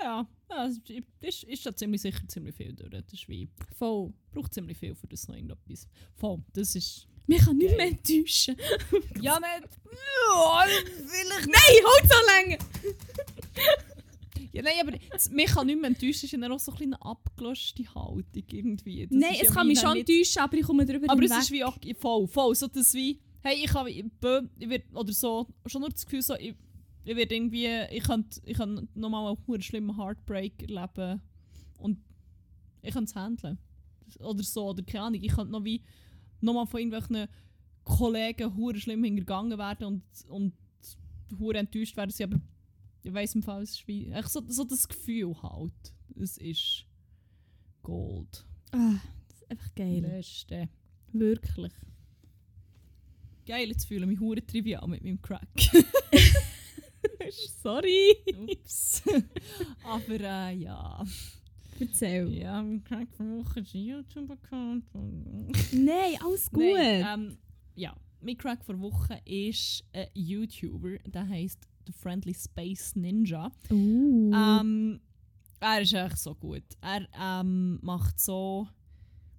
ja, 0.00 0.26
es 0.66 0.80
ist, 1.20 1.44
ist 1.44 1.66
da 1.66 1.74
ziemlich 1.74 2.02
sicher 2.02 2.26
ziemlich 2.28 2.54
viel 2.54 2.72
durch. 2.74 2.90
Das 2.90 3.12
ist 3.12 3.28
wie, 3.28 3.48
voll. 3.76 4.12
braucht 4.32 4.52
ziemlich 4.52 4.76
viel 4.78 4.94
für 4.94 5.06
das 5.06 5.26
noch 5.28 5.34
irgendetwas. 5.34 5.88
Voll, 6.16 6.42
das 6.52 6.74
ist... 6.74 7.06
Mich 7.26 7.38
kann 7.40 7.56
nicht 7.56 7.74
mehr 7.76 7.86
enttäuschen. 7.88 8.56
Ja, 9.22 9.38
nicht... 9.40 9.68
Ja, 9.94 10.66
vielleicht 11.06 11.46
Nein, 11.46 11.84
halt 11.86 12.12
so 12.12 12.26
lange! 12.26 12.58
Ja, 14.52 14.62
nein, 14.62 14.74
aber 14.82 14.92
das- 15.10 15.30
mich 15.30 15.46
kann 15.46 15.66
nicht 15.66 15.80
mehr 15.80 15.88
enttäuschen, 15.90 16.26
ist 16.26 16.32
ja 16.32 16.50
auch 16.50 16.60
so 16.60 16.72
ein 16.72 16.82
eine 16.82 17.02
abgelöschte 17.02 17.82
Haltung 17.94 18.44
irgendwie. 18.52 19.06
Das 19.06 19.18
Nein, 19.18 19.34
es 19.40 19.42
ja 19.48 19.50
kann 19.52 19.66
mich 19.66 19.80
schon 19.80 19.96
enttäuschen, 19.96 20.38
aber 20.40 20.56
ich 20.56 20.64
komme 20.64 20.84
drüber 20.86 21.10
Aber 21.10 21.22
es 21.22 21.30
hinweg. 21.30 21.42
ist 21.44 21.50
wie 21.50 21.64
auch 21.64 21.76
voll, 21.98 22.28
voll, 22.28 22.54
so 22.54 22.68
das 22.68 22.94
wie, 22.94 23.20
hey, 23.44 23.62
ich 23.62 23.74
habe 23.74 23.90
ich 23.90 24.04
werd, 24.20 24.84
oder 24.94 25.12
so, 25.12 25.46
schon 25.66 25.82
nur 25.82 25.90
das 25.90 26.04
Gefühl, 26.04 26.22
so, 26.22 26.34
ich, 26.34 26.54
ich 27.04 27.14
werde 27.14 27.34
irgendwie, 27.34 27.68
ich 27.90 28.02
könnte 28.02 28.40
ich 28.44 28.56
kann 28.56 28.88
nochmal 28.94 29.36
einen 29.46 29.62
schlimmen 29.62 29.96
Heartbreak 29.96 30.62
erleben 30.62 31.20
und 31.78 31.98
ich 32.82 32.94
kann 32.94 33.04
es 33.04 33.14
handeln. 33.14 33.58
Oder 34.18 34.42
so, 34.42 34.70
oder 34.70 34.82
keine 34.82 35.04
Ahnung, 35.04 35.22
ich 35.22 35.32
könnte 35.32 35.52
noch 35.52 35.64
wie, 35.64 35.82
nochmal 36.40 36.66
von 36.66 36.80
irgendwelchen 36.80 37.28
Kollegen 37.84 38.56
hure 38.56 38.78
schlimm 38.78 39.04
hingegangen 39.04 39.58
werden 39.58 39.86
und, 39.86 40.04
und 40.28 40.54
hure 41.38 41.58
enttäuscht 41.58 41.96
werden 41.96 42.10
sie, 42.10 42.24
aber 42.24 42.40
ich 43.02 43.12
weiss 43.12 43.34
im 43.34 43.42
Fall, 43.42 43.62
es 43.62 43.72
ist 43.72 43.86
wie, 43.86 44.10
so, 44.24 44.42
so 44.48 44.64
das 44.64 44.88
Gefühl 44.88 45.34
halt, 45.42 45.92
es 46.18 46.38
ist 46.38 46.86
Gold. 47.82 48.46
Ah, 48.72 48.94
das 49.28 49.42
ist 49.42 49.50
einfach 49.50 49.74
geil. 49.74 50.00
Beste. 50.00 50.70
Wirklich. 51.12 51.72
Geil, 53.46 53.68
jetzt 53.68 53.86
fühle 53.86 54.02
ich 54.02 54.06
mich 54.06 54.20
hure 54.20 54.44
trivial 54.44 54.86
mit 54.88 55.02
meinem 55.04 55.20
Crack. 55.20 55.48
Sorry. 57.62 58.16
Ups. 58.36 59.02
Aber 59.84 60.20
äh, 60.20 60.56
ja. 60.56 61.04
Erzähl. 61.78 62.32
Ja, 62.32 62.62
mein 62.62 62.82
Crack 62.84 63.08
von 63.16 63.44
Woche 63.44 63.60
ist 63.60 63.74
YouTube-Account. 63.74 64.84
Nein, 65.72 66.14
alles 66.24 66.50
gut. 66.50 66.62
Nein, 66.62 67.06
ähm, 67.06 67.38
ja, 67.74 67.94
mein 68.20 68.38
Crack 68.38 68.64
vor 68.64 68.80
Woche 68.80 69.20
ist 69.24 69.84
ein 69.92 70.06
YouTuber, 70.14 70.98
der 71.06 71.28
heißt 71.28 71.58
The 71.86 71.92
Friendly 71.92 72.34
Space 72.34 72.94
Ninja. 72.94 73.50
uh. 73.70 74.32
Ähm, 74.32 75.00
er 75.60 75.82
ist 75.82 75.92
echt 75.92 76.18
so 76.18 76.34
gut. 76.34 76.64
Er 76.80 77.08
ähm, 77.20 77.78
macht 77.82 78.20
so 78.20 78.68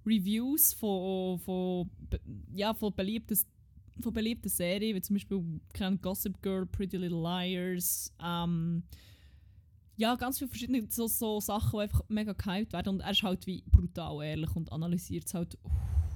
Reviews 0.04 0.72
von, 0.74 1.38
von, 1.38 1.90
ja, 2.54 2.74
von 2.74 2.94
beliebten 2.94 3.38
von 4.00 4.12
beliebten 4.12 4.48
Serien, 4.48 4.96
wie 4.96 5.00
zum 5.02 5.14
Beispiel 5.14 5.42
Ahnung, 5.72 6.00
Gossip 6.02 6.42
Girl, 6.42 6.66
Pretty 6.66 6.96
Little 6.96 7.20
Liars, 7.22 8.12
ähm, 8.22 8.82
ja, 9.96 10.14
ganz 10.16 10.38
viele 10.38 10.48
verschiedene 10.50 10.86
so, 10.90 11.06
so 11.06 11.40
Sachen, 11.40 11.70
die 11.78 11.82
einfach 11.84 12.02
mega 12.08 12.32
gehypt 12.34 12.72
werden. 12.74 12.90
Und 12.90 13.00
er 13.00 13.10
ist 13.12 13.22
halt 13.22 13.46
wie 13.46 13.62
brutal 13.70 14.22
ehrlich 14.24 14.54
und 14.54 14.70
analysiert 14.70 15.24
es 15.24 15.32
halt 15.34 15.56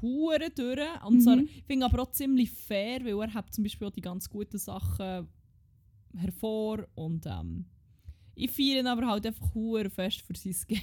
hure 0.03 0.51
durch. 0.51 1.05
Und 1.07 1.23
so, 1.23 1.35
Mhm. 1.37 1.49
ich 1.57 1.65
finde 1.65 1.87
aber 1.87 2.03
auch 2.03 2.11
ziemlich 2.11 2.51
fair, 2.51 3.03
weil 3.05 3.19
er 3.21 3.33
hat 3.33 3.55
zum 3.55 3.65
Beispiel 3.65 3.89
auch 3.89 3.93
die 3.93 4.03
ganz 4.03 4.29
guten 4.29 4.59
Sachen 4.59 5.29
hervor. 6.15 6.87
Und 6.95 7.25
ähm, 7.27 7.65
ich 8.35 8.51
feiere 8.51 8.81
ihn 8.81 8.87
aber 8.87 9.07
halt 9.07 9.25
einfach 9.27 9.55
hure 9.55 9.89
fest 9.89 10.21
für 10.23 10.37
sein 10.37 10.55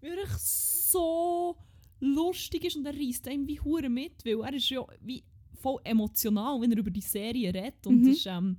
er 0.00 0.18
echt 0.24 0.40
so 0.40 1.56
lustig 2.02 2.64
ist 2.64 2.76
und 2.76 2.84
er 2.84 2.94
reißt 2.94 3.28
einem 3.28 3.46
wie 3.46 3.60
hure 3.60 3.88
mit, 3.88 4.24
weil 4.24 4.40
er 4.40 4.52
ist 4.54 4.68
ja 4.70 4.84
wie 5.00 5.22
voll 5.54 5.80
emotional, 5.84 6.60
wenn 6.60 6.72
er 6.72 6.78
über 6.78 6.90
die 6.90 7.00
Serie 7.00 7.54
redet 7.54 7.86
und 7.86 8.02
Mhm. 8.02 8.08
ist 8.08 8.26
ähm, 8.26 8.56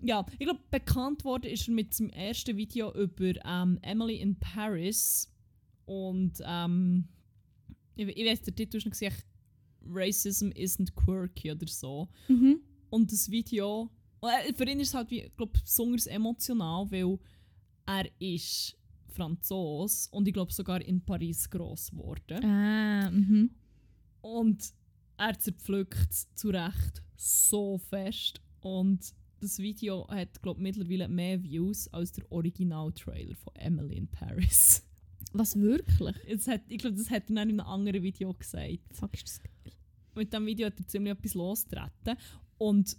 ja, 0.00 0.24
ich 0.32 0.46
glaube 0.46 0.60
bekannt 0.70 1.22
worden 1.24 1.50
ist 1.52 1.68
er 1.68 1.74
mit 1.74 1.92
seinem 1.94 2.10
ersten 2.10 2.56
Video 2.56 2.92
über 2.94 3.34
ähm, 3.44 3.78
Emily 3.82 4.16
in 4.16 4.36
Paris 4.36 5.30
und 5.84 6.32
ähm, 6.44 7.06
ich, 7.94 8.08
ich 8.08 8.26
weiß 8.26 8.40
der 8.42 8.54
Titel 8.54 8.78
ist 8.78 8.86
noch 8.86 8.92
gesagt 8.92 9.26
Racism 9.86 10.48
isn't 10.48 10.94
quirky 10.94 11.52
oder 11.52 11.66
so 11.66 12.08
mhm. 12.28 12.60
und 12.88 13.12
das 13.12 13.30
Video, 13.30 13.90
äh, 14.22 14.52
für 14.54 14.64
ihn 14.64 14.80
ist 14.80 14.88
es 14.88 14.94
halt 14.94 15.10
wie, 15.10 15.30
glaub, 15.36 15.52
besonders 15.52 16.06
emotional, 16.06 16.90
weil 16.90 17.18
er 17.84 18.08
ist 18.18 18.78
Franzos 19.12 20.08
und 20.08 20.26
ich 20.26 20.34
glaube 20.34 20.52
sogar 20.52 20.80
in 20.80 21.04
Paris 21.04 21.48
gross 21.48 21.90
geworden. 21.90 22.44
Ah, 22.44 23.10
mhm. 23.10 23.50
Und 24.20 24.72
er 25.16 25.38
zerpflückt 25.38 26.10
es 26.10 26.34
zu 26.34 26.50
Recht 26.50 27.02
so 27.16 27.78
fest. 27.78 28.40
Und 28.60 29.14
das 29.40 29.58
Video 29.58 30.08
hat, 30.08 30.40
glaube 30.42 30.60
ich, 30.60 30.62
mittlerweile 30.62 31.08
mehr 31.08 31.42
Views 31.42 31.88
als 31.88 32.12
der 32.12 32.30
Original-Trailer 32.30 33.34
von 33.34 33.54
Emily 33.56 33.96
in 33.96 34.08
Paris. 34.08 34.84
Was 35.32 35.56
wirklich? 35.56 36.16
Jetzt 36.26 36.48
hat, 36.48 36.62
ich 36.68 36.78
glaube, 36.78 36.96
das 36.96 37.10
hat 37.10 37.28
er 37.28 37.34
dann 37.34 37.50
in 37.50 37.60
einem 37.60 37.68
anderen 37.68 38.02
Video 38.02 38.32
gesagt. 38.34 38.80
Fuck, 38.92 39.14
ist 39.14 39.26
das 39.26 39.40
geil. 39.42 39.72
mit 40.14 40.32
diesem 40.32 40.46
Video 40.46 40.66
hat 40.66 40.78
er 40.78 40.86
ziemlich 40.86 41.12
etwas 41.12 41.34
losgetreten. 41.34 42.16
Und 42.58 42.96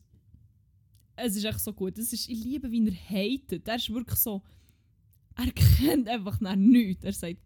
es 1.16 1.36
ist 1.36 1.46
echt 1.46 1.60
so 1.60 1.74
gut. 1.74 1.98
Es 1.98 2.12
ist, 2.12 2.28
ich 2.28 2.44
liebe, 2.44 2.72
wie 2.72 2.88
er 2.88 2.94
hatet. 2.94 3.68
Er 3.68 3.76
ist 3.76 3.94
wirklich 3.94 4.20
so. 4.20 4.42
Er 5.36 5.52
kennt 5.80 6.08
einfach 6.08 6.40
nichts. 6.56 7.04
Er 7.04 7.14
sagt, 7.14 7.40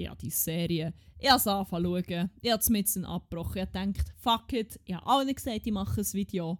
ich 0.00 0.08
habe 0.08 0.20
die 0.20 0.30
Serie, 0.30 0.94
ich 1.18 1.28
habe 1.28 1.38
es 1.38 1.46
angefangen 1.46 1.84
zu 1.84 2.04
schauen, 2.08 2.30
ich 2.40 2.50
habe 2.50 2.60
es 2.60 2.70
mit 2.70 3.04
abgebrochen. 3.04 3.62
Ich 3.62 3.68
denkt, 3.70 4.14
fuck 4.18 4.52
it, 4.52 4.80
ich 4.84 4.94
habe 4.94 5.06
allen 5.06 5.34
gesagt, 5.34 5.66
ich 5.66 5.72
mache 5.72 6.00
ein 6.00 6.12
Video. 6.12 6.58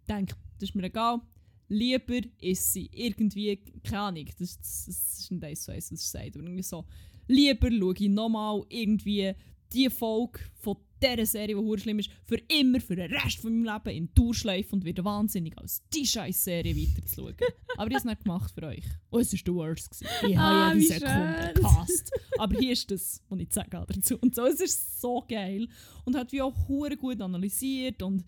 Ich 0.00 0.06
denke, 0.06 0.34
das 0.58 0.70
ist 0.70 0.74
mir 0.74 0.84
egal. 0.84 1.20
Lieber 1.68 2.20
ist 2.40 2.72
sie 2.72 2.90
irgendwie, 2.92 3.56
keine 3.82 4.00
Ahnung, 4.00 4.26
das, 4.38 4.58
das, 4.58 4.84
das 4.86 5.18
ist 5.18 5.30
nicht 5.30 5.44
eins 5.44 5.62
zu 5.62 5.72
eins, 5.72 5.92
was 5.92 6.14
er 6.14 6.20
sagt, 6.20 6.36
aber 6.36 6.44
irgendwie 6.44 6.62
so, 6.62 6.84
lieber 7.26 7.70
schaue 7.70 7.94
ich 7.96 8.08
nochmal 8.08 8.62
irgendwie 8.68 9.34
die 9.72 9.88
Folge 9.88 10.40
von 10.56 10.76
dieser 11.04 11.26
Serie, 11.26 11.56
die 11.56 11.78
schlimm 11.80 11.98
ist, 11.98 12.10
für 12.24 12.36
immer, 12.48 12.80
für 12.80 12.96
den 12.96 13.12
Rest 13.12 13.40
von 13.40 13.60
meinem 13.60 13.74
Leben 13.74 13.96
in 13.96 14.14
Durchschleife 14.14 14.74
und 14.74 14.84
werde 14.84 15.04
wahnsinnig 15.04 15.56
als 15.58 15.82
die 15.92 16.06
scheiß 16.06 16.44
Serie 16.44 16.74
weiterzuschauen. 16.76 17.34
Aber 17.76 17.90
ich 17.90 17.94
habe 17.94 17.96
es 17.96 18.04
nicht 18.04 18.22
gemacht 18.24 18.52
für 18.54 18.62
euch. 18.66 18.84
Und 19.10 19.20
es 19.20 19.32
war 19.32 19.40
der 19.44 19.54
Worst. 19.54 19.90
gewesen. 19.90 20.06
Ich 20.30 20.38
Ah, 20.38 20.68
habe 20.70 20.78
jede 20.78 20.94
Sekunde 20.94 21.52
gehasst. 21.54 22.10
Aber 22.38 22.58
hier 22.58 22.72
ist 22.72 22.90
das, 22.90 23.22
was 23.28 23.40
ich 23.40 23.52
sagen 23.52 23.76
habe 23.76 23.92
dazu. 23.92 24.16
Und 24.18 24.34
so, 24.34 24.46
es 24.46 24.60
ist 24.60 25.00
so 25.00 25.24
geil. 25.28 25.68
Und 26.04 26.16
hat 26.16 26.32
wie 26.32 26.42
auch 26.42 26.54
gut 26.66 27.20
analysiert 27.20 28.02
und 28.02 28.24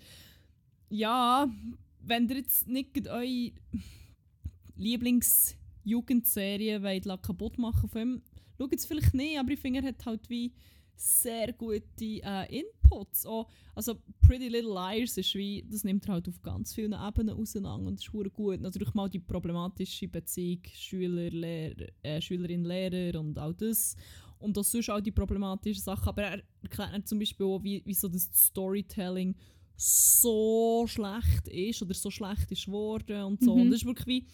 ja, 0.89 1.49
wenn 2.01 2.29
ihr 2.29 2.37
jetzt 2.37 2.69
nicht 2.69 3.09
eure 3.09 3.51
Lieblingsjugendserie 4.77 6.83
wollt 6.83 7.23
kaputt 7.23 7.59
machen 7.59 7.89
von 7.89 8.01
ihm, 8.03 8.23
schaut 8.59 8.73
es 8.75 8.87
vielleicht 8.87 9.15
nicht, 9.15 9.39
aber 9.39 9.51
ich 9.53 9.61
finde, 9.61 9.81
er 9.81 9.89
hat 9.89 10.05
halt 10.07 10.29
wie 10.31 10.53
sehr 10.97 11.53
gute 11.53 11.85
äh, 12.01 12.61
Inputs. 12.61 13.27
Auch, 13.27 13.49
also 13.75 13.95
Pretty 14.21 14.49
Little 14.49 14.73
Liars 14.73 15.17
ist 15.17 15.35
wie, 15.35 15.65
das 15.71 15.85
nimmt 15.85 16.07
er 16.07 16.15
halt 16.15 16.29
auf 16.29 16.41
ganz 16.43 16.75
vielen 16.75 16.93
Ebenen 16.95 17.37
auseinander 17.37 17.89
und 17.89 18.01
ist 18.01 18.33
gut. 18.33 18.61
Natürlich 18.61 18.95
mal 18.95 19.09
die 19.09 19.19
problematische 19.19 20.09
Beziehung 20.09 20.63
Schüler, 20.73 21.31
Lehrer, 21.31 21.87
äh, 22.03 22.21
Schülerin, 22.21 22.65
Lehrer 22.65 23.21
und 23.21 23.39
all 23.39 23.55
das. 23.55 23.97
Und 24.39 24.57
auch 24.59 24.65
sonst 24.65 24.91
auch 24.91 25.01
die 25.01 25.13
problematischen 25.13 25.83
Sachen. 25.83 26.09
Aber 26.09 26.23
er 26.23 26.43
erklärt 26.63 27.09
zum 27.09 27.19
Beispiel 27.19 27.47
auch, 27.47 27.63
wie, 27.63 27.83
wie 27.85 27.95
so 27.95 28.09
das 28.09 28.31
Storytelling 28.33 29.35
so 29.77 30.87
schlecht 30.87 31.49
ist 31.49 31.83
oder 31.83 31.95
so 31.95 32.11
schlecht 32.11 32.51
ist 32.51 32.67
geworden 32.67 33.23
und 33.25 33.43
so. 33.43 33.55
Mhm. 33.55 33.63
Und 33.63 33.71
das 33.71 33.81
ist 33.81 33.87
wirklich 33.87 34.07
wie, 34.07 34.27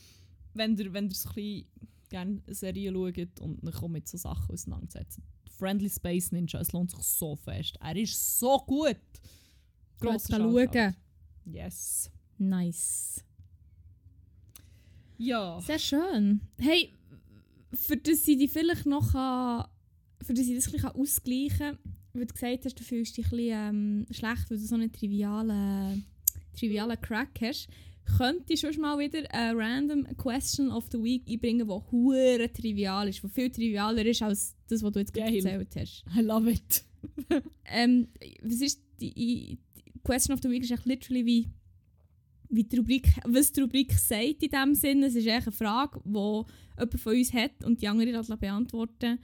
wenn 0.55 0.77
ihr, 0.77 0.93
wenn 0.93 1.09
ihr 1.09 1.15
so 1.15 1.29
ein 1.31 1.35
bisschen 1.35 1.67
gerne 2.09 2.43
Serien 2.49 2.95
schaut 2.95 3.41
und 3.41 3.65
dann 3.65 3.73
kommt 3.73 3.95
mit 3.95 4.09
so 4.09 4.17
Sachen 4.17 4.53
auseinandersetzen. 4.53 5.25
Friendly 5.63 5.89
Space 5.89 6.33
Ninja, 6.33 6.59
es 6.59 6.73
lohnt 6.73 6.91
sich 6.91 7.05
so 7.05 7.37
fest. 7.37 7.79
Er 7.81 7.95
ist 7.95 8.41
so 8.41 8.59
gut. 8.67 8.97
Grosser 10.01 10.39
schauen. 10.39 10.97
Yes. 11.45 12.11
Nice. 12.37 13.23
Ja. 15.19 15.61
Sehr 15.61 15.79
schön. 15.79 16.41
Hey, 16.59 16.93
für 17.73 17.97
das 17.97 18.27
ich 18.27 18.39
dich 18.39 18.51
vielleicht 18.51 18.87
noch 18.87 19.13
kann, 19.13 19.67
für 20.21 20.35
das 20.35 20.49
ich 20.49 20.57
das 20.57 20.67
ein 20.67 20.73
bisschen 20.73 20.89
ausgleichen 20.89 21.59
kann, 21.59 21.79
weil 22.13 22.27
du 22.27 22.35
gesagt 22.35 22.65
hast, 22.65 22.81
du 22.81 22.83
fühlst 22.83 23.17
dich 23.17 23.27
ein 23.27 23.31
bisschen 23.31 23.53
ähm, 23.53 24.07
schlecht, 24.11 24.51
weil 24.51 24.59
du 24.59 24.67
so 24.67 24.75
einen 24.75 24.91
trivialen, 24.91 26.05
trivialen 26.59 27.01
Crack 27.01 27.39
hast, 27.41 27.69
könnte 28.05 28.53
ich 28.53 28.61
schon 28.61 28.81
mal 28.81 28.99
wieder 28.99 29.23
eine 29.33 29.59
random 29.59 30.07
Question 30.17 30.71
of 30.71 30.87
the 30.91 31.03
Week 31.03 31.23
einbringen, 31.29 31.67
die 31.67 31.73
hure 31.91 32.53
trivial 32.53 33.09
ist, 33.09 33.23
die 33.23 33.29
viel 33.29 33.51
trivialer 33.51 34.05
ist 34.05 34.23
als 34.23 34.57
das, 34.69 34.83
was 34.83 34.93
du 34.93 34.99
jetzt 34.99 35.15
gerade 35.15 35.35
erzählt 35.35 35.77
hast. 35.77 36.05
I 36.17 36.21
love 36.21 36.51
it. 36.51 36.85
Ähm, 37.75 38.09
was 38.43 38.61
ist 38.61 38.83
die, 39.01 39.15
die 39.15 39.59
Question 40.05 40.35
of 40.35 40.43
the 40.43 40.51
Week 40.51 40.63
ist 40.63 40.71
echt 40.71 40.85
literally 40.85 41.25
wie, 41.25 41.49
wie 42.49 42.65
die 42.65 42.77
Rubrik, 42.77 43.09
was 43.25 43.53
die 43.53 43.61
Rubrik 43.61 43.93
sagt 43.93 44.43
in 44.43 44.51
dem 44.51 44.75
Sinne. 44.75 45.07
Es 45.07 45.15
ist 45.15 45.27
echt 45.27 45.47
eine 45.47 45.53
Frage, 45.53 46.01
die 46.05 46.11
jemand 46.13 47.01
von 47.01 47.17
uns 47.17 47.33
hat 47.33 47.65
und 47.65 47.81
die 47.81 47.89
andere 47.89 48.11
lässt 48.11 48.41
beantworten. 48.41 49.19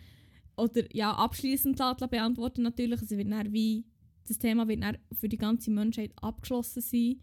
Oder 0.57 0.85
ja, 0.95 1.13
abschließend 1.13 1.79
lässt 1.79 2.11
beantworten 2.11 2.63
natürlich. 2.63 3.01
Also 3.01 3.17
wird 3.17 3.31
dann 3.31 3.53
wie, 3.53 3.85
das 4.27 4.39
Thema 4.39 4.67
wird 4.67 4.83
dann 4.83 4.99
für 5.13 5.29
die 5.29 5.39
ganze 5.39 5.71
Menschheit 5.71 6.13
abgeschlossen 6.21 6.81
sein. 6.81 7.21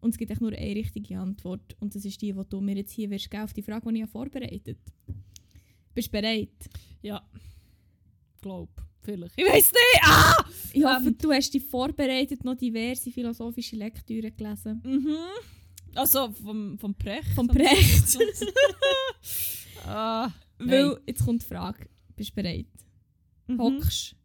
Und 0.00 0.10
es 0.10 0.18
gibt 0.18 0.30
echt 0.30 0.40
nur 0.40 0.52
eine 0.52 0.74
richtige 0.74 1.18
Antwort. 1.18 1.76
Und 1.80 1.94
das 1.94 2.04
ist 2.04 2.20
die, 2.22 2.32
die 2.32 2.42
du 2.48 2.60
mir 2.60 2.76
jetzt 2.76 2.92
hier 2.92 3.10
wirst 3.10 3.34
auf 3.34 3.52
die 3.52 3.62
Frage, 3.62 3.90
die 3.90 3.96
ich 3.96 4.02
habe 4.02 4.12
vorbereitet 4.12 4.78
Bist 5.94 6.08
du 6.08 6.12
bereit? 6.12 6.70
Ja. 7.02 7.22
Glaub. 8.40 8.70
Vielleicht. 9.00 9.38
Ich 9.38 9.44
weiß 9.44 9.72
nicht! 9.72 10.02
Ah! 10.02 10.44
Ich 10.72 10.84
hoffe, 10.84 11.08
Ähm. 11.08 11.18
du 11.20 11.30
hast 11.30 11.52
dich 11.52 11.62
vorbereitet, 11.62 12.42
noch 12.42 12.56
diverse 12.56 13.10
philosophische 13.10 13.76
Lektüren 13.76 14.34
gelesen. 14.34 14.82
Mhm. 14.82 15.16
Also 15.94 16.32
vom, 16.32 16.78
vom 16.78 16.94
Precht. 16.94 17.28
Vom 17.34 17.46
Precht. 17.46 18.18
ah. 19.86 20.30
Weil, 20.58 20.98
jetzt 21.06 21.24
kommt 21.24 21.42
die 21.42 21.46
Frage, 21.46 21.86
bist 22.16 22.30
du 22.30 22.34
bereit? 22.36 22.66
Mhm. 23.46 23.58
Hockst 23.58 24.16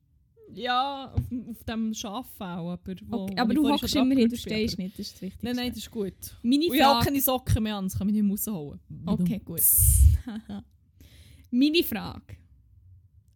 Ja, 0.53 1.11
auf, 1.13 1.23
auf 1.49 1.63
dem 1.63 1.93
Schaffau, 1.93 2.71
aber 2.71 2.95
wo, 3.07 3.17
okay, 3.23 3.37
aber 3.37 3.51
ich 3.51 3.57
du 3.57 3.69
hockst 3.69 3.95
immerhin, 3.95 4.29
du 4.29 4.35
stehst 4.37 4.73
aber- 4.75 4.83
nicht, 4.83 4.97
das 4.99 5.07
ist 5.07 5.15
das 5.15 5.21
Wichtigste. 5.21 5.45
Nein, 5.45 5.55
nein, 5.55 5.69
das 5.69 5.77
ist 5.79 5.91
gut. 5.91 6.13
Meine 6.41 6.65
Und 6.67 6.73
ich 6.75 6.81
habe 6.81 6.89
auch 6.91 6.93
Frage... 6.95 7.05
keine 7.05 7.21
Socken 7.21 7.63
mehr 7.63 7.75
an, 7.75 7.85
das 7.85 7.97
kann 7.97 8.07
mich 8.07 8.13
nicht 8.15 8.23
mehr 8.23 8.31
rausholen. 8.31 8.79
Okay, 9.05 9.39
gut. 9.43 9.61
Meine 11.51 11.83
Frage 11.83 12.37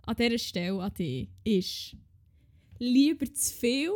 an 0.06 0.16
dieser 0.16 0.38
Stelle 0.38 0.82
an 0.82 0.94
dich 0.94 1.30
ist, 1.44 1.96
lieber 2.80 3.32
zu 3.34 3.54
viel 3.54 3.92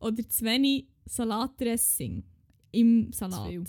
oder 0.00 0.28
zu 0.28 0.44
wenig 0.44 0.86
Salatdressing 1.06 2.24
im 2.72 3.12
Salat? 3.12 3.48
viel. 3.48 3.64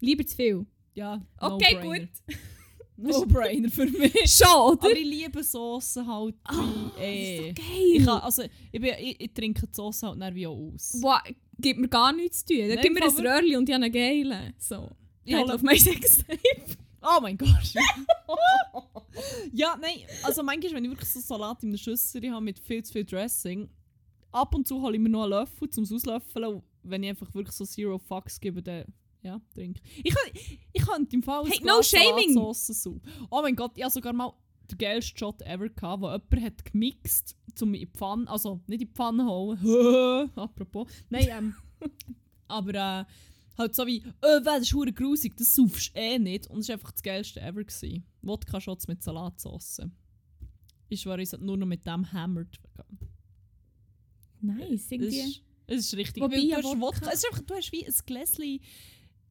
Lieber 0.00 0.26
zu 0.26 0.36
viel? 0.36 0.66
Ja, 0.94 1.24
Okay, 1.38 1.74
no-brainer. 1.74 2.08
No-brainer 2.96 3.70
für 3.70 3.86
mich. 3.86 4.14
Schon, 4.26 4.72
oder? 4.72 4.86
Aber 4.86 4.96
ich 4.96 5.04
liebe 5.04 5.42
Soßen 5.42 6.06
halt 6.06 6.34
eh. 6.34 6.96
das 6.96 7.06
ist 7.16 7.36
so 7.36 7.46
Ich, 7.48 7.54
geil! 7.98 8.04
kann, 8.06 8.20
also, 8.22 8.42
ich, 8.72 8.80
bin, 8.80 8.94
ich, 8.98 9.20
ich 9.20 9.32
trinke 9.34 9.66
die 9.66 9.74
Soße 9.74 10.06
halt 10.08 10.20
dann 10.20 10.34
wie 10.34 10.46
auch 10.46 10.72
aus. 10.74 10.96
Wow, 11.00 11.20
gibt 11.58 11.80
mir 11.80 11.88
gar 11.88 12.12
nichts 12.12 12.44
zu 12.44 12.54
tun. 12.54 12.68
Dann 12.68 12.78
gib 12.80 12.94
mir 12.94 13.02
ein 13.04 13.26
Röhrchen 13.26 13.56
und 13.56 13.68
ich 13.68 13.74
habe 13.74 13.84
einen 13.84 13.92
geilen. 13.92 14.54
So. 14.58 14.90
Ich 15.24 15.34
hole- 15.34 15.54
auf 15.54 15.62
mein 15.62 15.78
Sextape. 15.78 16.40
Oh 17.02 17.20
mein 17.20 17.36
Gott. 17.38 17.48
ja, 19.52 19.76
nein, 19.80 20.00
also 20.22 20.42
manchmal, 20.42 20.74
wenn 20.74 20.84
ich 20.84 20.90
wirklich 20.90 21.10
so 21.10 21.20
Salat 21.20 21.62
in 21.62 21.70
einer 21.70 21.78
Schüssel 21.78 22.30
habe 22.30 22.44
mit 22.44 22.58
viel 22.58 22.82
zu 22.82 22.92
viel 22.92 23.04
Dressing, 23.04 23.68
ab 24.32 24.54
und 24.54 24.66
zu 24.66 24.80
hole 24.82 24.96
ich 24.96 25.00
mir 25.02 25.08
noch 25.08 25.22
einen 25.22 25.30
Löffel 25.30 25.70
zum 25.70 25.84
Auslöffeln. 25.84 26.62
Wenn 26.82 27.02
ich 27.02 27.10
einfach 27.10 27.32
wirklich 27.34 27.54
so 27.54 27.64
Zero 27.64 27.98
Fucks 27.98 28.40
gebe, 28.40 28.62
dann 28.62 28.84
ja, 29.26 29.40
trinke 29.54 29.80
ich. 30.02 30.14
Ich, 30.72 30.82
könnte 30.82 31.14
im 31.16 31.22
Fall 31.22 31.44
Hey, 31.46 31.60
no 31.64 31.82
shaming. 31.82 32.32
So. 32.54 33.00
Oh 33.30 33.42
mein 33.42 33.54
Gott, 33.56 33.72
ich 33.76 33.82
hatte 33.84 33.94
sogar 33.94 34.12
mal 34.12 34.32
den 34.70 34.78
geilsten 34.78 35.18
Shot 35.18 35.42
ever 35.42 35.68
gehabt, 35.68 36.02
wo 36.02 36.06
jemand 36.06 36.40
hat 36.42 36.64
gemixt, 36.64 37.36
zum 37.54 37.74
in 37.74 37.80
die 37.80 37.86
Pfanne, 37.86 38.28
also 38.28 38.60
nicht 38.66 38.82
in 38.82 38.88
die 38.88 38.92
Pfanne 38.94 39.24
holen, 39.26 40.30
apropos, 40.36 40.90
nein, 41.08 41.28
ähm, 41.30 41.54
aber 42.48 42.74
äh, 42.74 43.04
halt 43.58 43.74
so 43.76 43.86
wie, 43.86 43.98
äh, 44.22 44.40
das 44.42 44.62
ist 44.62 44.74
hure 44.74 44.92
grusig, 44.92 45.36
das 45.36 45.54
saufst 45.54 45.92
eh 45.94 46.18
nicht. 46.18 46.46
Und 46.48 46.60
es 46.60 46.68
war 46.68 46.74
einfach 46.74 46.92
das 46.92 47.02
geilste 47.02 47.40
ever. 47.40 47.64
Gewesen. 47.64 48.04
Wodka-Shots 48.22 48.86
mit 48.88 49.02
Salatsauce. 49.02 49.82
Ich 50.88 51.02
sollte 51.02 51.38
nur 51.44 51.56
noch 51.56 51.66
mit 51.66 51.86
dem 51.86 52.12
hammered. 52.12 52.60
Nice, 54.40 54.70
Es 54.84 54.90
irgendwie. 54.92 55.20
ist, 55.20 55.42
es 55.66 55.78
ist 55.86 55.96
richtig. 55.96 56.22
Wobei 56.22 56.36
du, 56.36 56.42
Wodka- 56.50 56.80
Wodka, 56.80 57.10
es 57.10 57.18
ist 57.20 57.26
einfach, 57.26 57.40
du 57.42 57.54
hast 57.54 57.72
wie 57.72 57.86
ein 57.86 57.94
Gläschen 58.04 58.60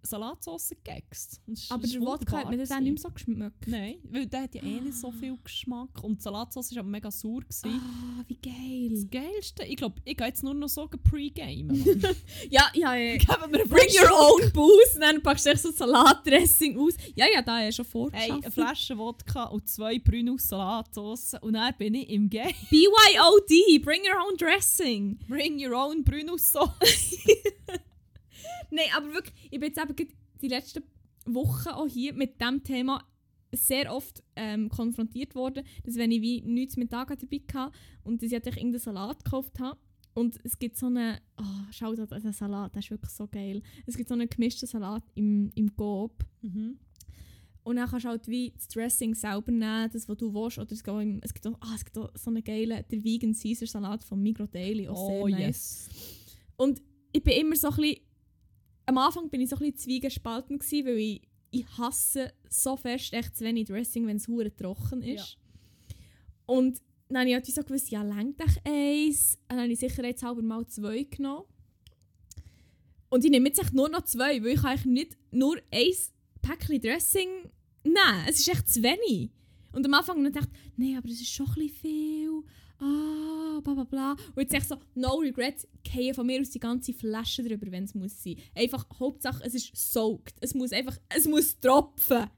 Salatsauce 0.05 0.69
gegext. 0.69 1.41
Ist- 1.47 1.71
Aber 1.71 1.83
ist 1.83 1.93
der 1.93 2.01
Wodka 2.01 2.37
hat 2.37 2.49
mir 2.49 2.57
das 2.57 2.71
auch 2.71 2.79
nicht 2.79 2.93
mehr 2.93 3.01
so 3.01 3.09
geschmeckt. 3.09 3.67
Nein, 3.67 3.95
weil 4.09 4.25
der 4.27 4.43
hat 4.43 4.55
ja 4.55 4.61
eh 4.63 4.79
nicht 4.81 4.97
so 4.97 5.11
viel 5.11 5.37
Geschmack. 5.43 6.03
Und 6.03 6.19
die 6.19 6.23
Salatsauce 6.23 6.71
war 6.75 6.79
aber 6.81 6.89
mega 6.89 7.11
sauer. 7.11 7.41
Ah, 7.65 8.23
wie 8.27 8.35
Das 8.89 9.09
geil. 9.11 9.23
Geilste, 9.25 9.63
ich 9.65 9.75
glaube, 9.77 9.95
ich 10.05 10.15
gehe 10.17 10.27
jetzt 10.27 10.43
nur 10.43 10.53
noch 10.53 10.69
so 10.69 10.87
pre-gamen. 10.87 11.75
Ja, 12.49 12.69
ja, 12.73 12.95
ja. 12.95 13.17
Geben 13.17 13.51
wir 13.51 13.65
Bring 13.67 13.87
your 13.99 14.11
own 14.11 14.51
booze, 14.53 14.99
dann 14.99 15.21
packst 15.21 15.45
du 15.45 15.49
echt 15.51 15.61
so 15.61 15.71
Salatdressing 15.71 16.77
aus. 16.77 16.93
Ja, 17.15 17.25
ja, 17.33 17.41
da 17.41 17.65
du 17.65 17.71
schon 17.73 17.85
Hey, 17.85 17.91
vorgeschafft. 17.91 18.31
eine 18.31 18.51
Flasche 18.51 18.97
Wodka 18.97 19.45
und 19.45 19.67
zwei 19.67 19.99
Brünus 19.99 20.47
Salatsauce 20.47 21.35
und 21.41 21.53
dann 21.53 21.73
bin 21.77 21.95
ich 21.95 22.09
im 22.09 22.29
Game. 22.29 22.53
BYOD, 22.69 23.81
bring 23.83 24.01
your 24.01 24.19
own 24.27 24.37
dressing. 24.37 25.17
Bring 25.27 25.57
your 25.65 25.73
own 25.75 26.03
Brünus 26.03 26.51
Sauce. 26.51 26.69
Nein, 28.75 28.85
aber 28.95 29.13
wirklich, 29.13 29.33
ich 29.51 29.59
bin 29.59 29.69
jetzt 29.73 29.79
eben 29.79 30.09
die 30.41 30.47
letzten 30.47 30.83
Wochen 31.25 31.69
auch 31.69 31.87
hier 31.87 32.13
mit 32.13 32.39
diesem 32.41 32.63
Thema 32.63 33.03
sehr 33.53 33.93
oft 33.95 34.21
ähm, 34.35 34.69
konfrontiert 34.69 35.33
worden, 35.33 35.63
dass 35.85 35.95
wenn 35.95 36.11
ich 36.11 36.21
wie 36.21 36.41
nichts 36.41 36.75
mit 36.77 36.91
Tag 36.91 37.07
dabei 37.17 37.41
hatte 37.53 37.75
und 38.03 38.21
dass 38.21 38.27
ich 38.27 38.33
halt 38.33 38.45
irgendeinen 38.47 38.79
Salat 38.79 39.23
gekauft 39.23 39.59
habe 39.59 39.79
und 40.13 40.37
es 40.43 40.59
gibt 40.59 40.75
so 40.77 40.87
einen, 40.87 41.17
oh, 41.39 41.43
schau 41.71 41.93
da, 41.95 42.05
der 42.05 42.33
Salat, 42.33 42.73
der 42.75 42.79
ist 42.81 42.91
wirklich 42.91 43.11
so 43.11 43.27
geil. 43.27 43.61
Es 43.85 43.95
gibt 43.95 44.09
so 44.09 44.13
einen 44.15 44.29
gemischten 44.29 44.67
Salat 44.67 45.03
im, 45.15 45.51
im 45.55 45.73
Coop 45.75 46.25
Mhm. 46.41 46.79
und 47.63 47.75
dann 47.77 47.89
kannst 47.89 48.05
du 48.05 48.09
halt 48.09 48.27
wie 48.27 48.51
das 48.51 48.67
Dressing 48.67 49.15
selber 49.15 49.51
nehmen, 49.51 49.89
das 49.91 50.07
was 50.09 50.17
du 50.17 50.33
willst, 50.33 50.57
oder 50.59 50.71
es 50.71 50.83
gibt 50.83 50.89
auch, 50.89 50.99
im- 50.99 51.21
es 51.23 51.33
gibt 51.33 51.47
auch, 51.47 51.57
ah, 51.61 51.73
es 51.75 51.85
gibt 51.85 51.97
auch 51.97 52.09
so 52.15 52.29
einen 52.29 52.43
geilen, 52.43 52.83
der 52.91 53.03
Vegan 53.03 53.33
Caesar 53.33 53.67
Salat 53.67 54.03
von 54.03 54.21
Migros 54.21 54.51
Daily, 54.51 54.87
auch 54.89 54.97
Oh, 55.09 55.27
sehr 55.27 55.37
nice. 55.39 55.87
yes. 55.87 55.89
Und 56.57 56.81
ich 57.13 57.23
bin 57.23 57.33
immer 57.39 57.55
so 57.55 57.69
ein 57.69 57.75
bisschen, 57.77 58.01
am 58.85 58.97
Anfang 58.97 59.29
bin 59.29 59.41
ich 59.41 59.49
so 59.49 59.55
ein 59.55 59.59
bisschen 59.59 59.77
zwiegespalten 59.77 60.59
gewesen, 60.59 60.85
weil 60.85 60.97
ich, 60.97 61.21
ich 61.51 61.65
hasse 61.77 62.33
so 62.49 62.77
fest 62.77 63.13
echt 63.13 63.35
zu 63.37 63.43
wenig 63.43 63.67
Dressing, 63.67 64.07
wenn 64.07 64.17
es 64.17 64.27
hure 64.27 64.55
trocken 64.55 65.01
ist. 65.01 65.37
Und 66.45 66.81
dann 67.09 67.19
habe 67.19 67.29
ich 67.29 67.35
halt 67.35 67.45
so 67.45 67.63
gewusst, 67.63 67.89
ja, 67.89 68.01
lenkt 68.03 68.41
echt 68.41 68.61
eins. 68.65 69.37
Und 69.43 69.57
dann 69.57 69.61
habe 69.61 69.71
ich 69.71 69.79
sicherheitshalber 69.79 70.41
mal 70.41 70.65
zwei 70.67 71.03
genommen. 71.03 71.45
Und 73.09 73.23
ich 73.23 73.31
nehme 73.31 73.47
jetzt 73.47 73.59
echt 73.59 73.73
nur 73.73 73.89
noch 73.89 74.03
zwei, 74.03 74.43
weil 74.43 74.53
ich 74.53 74.63
eigentlich 74.63 74.85
nicht 74.85 75.17
nur 75.31 75.57
ein 75.71 75.93
Päckchen 76.41 76.81
Dressing 76.81 77.29
nehmen. 77.83 78.25
Es 78.27 78.39
ist 78.39 78.49
echt 78.49 78.69
zu 78.69 78.81
wenig. 78.83 79.31
Und 79.71 79.85
am 79.85 79.93
Anfang 79.93 80.17
habe 80.17 80.27
ich 80.27 80.33
gedacht, 80.33 80.49
nee, 80.77 80.97
aber 80.97 81.07
es 81.07 81.21
ist 81.21 81.31
schon 81.31 81.47
ein 81.47 81.53
bisschen 81.55 81.75
viel. 81.75 82.43
Ah, 82.79 83.59
bla 83.63 83.73
bla 83.73 83.83
bla. 83.85 84.11
Und 84.35 84.41
jetzt 84.41 84.53
echt 84.53 84.67
so, 84.67 84.75
no 84.95 85.15
regret, 85.15 85.67
gehen 85.83 86.13
von 86.13 86.25
mir 86.25 86.41
aus 86.41 86.49
die 86.49 86.59
ganze 86.59 86.93
Flasche 86.93 87.43
drüber, 87.43 87.71
wenn 87.71 87.85
es 87.85 87.95
muss 87.95 88.21
sein. 88.23 88.35
Einfach, 88.53 88.85
Hauptsache, 88.99 89.43
es 89.45 89.53
ist 89.55 89.75
soaked. 89.75 90.35
Es 90.41 90.53
muss 90.53 90.71
einfach, 90.73 90.97
es 91.09 91.25
muss 91.27 91.57
tropfen. 91.59 92.29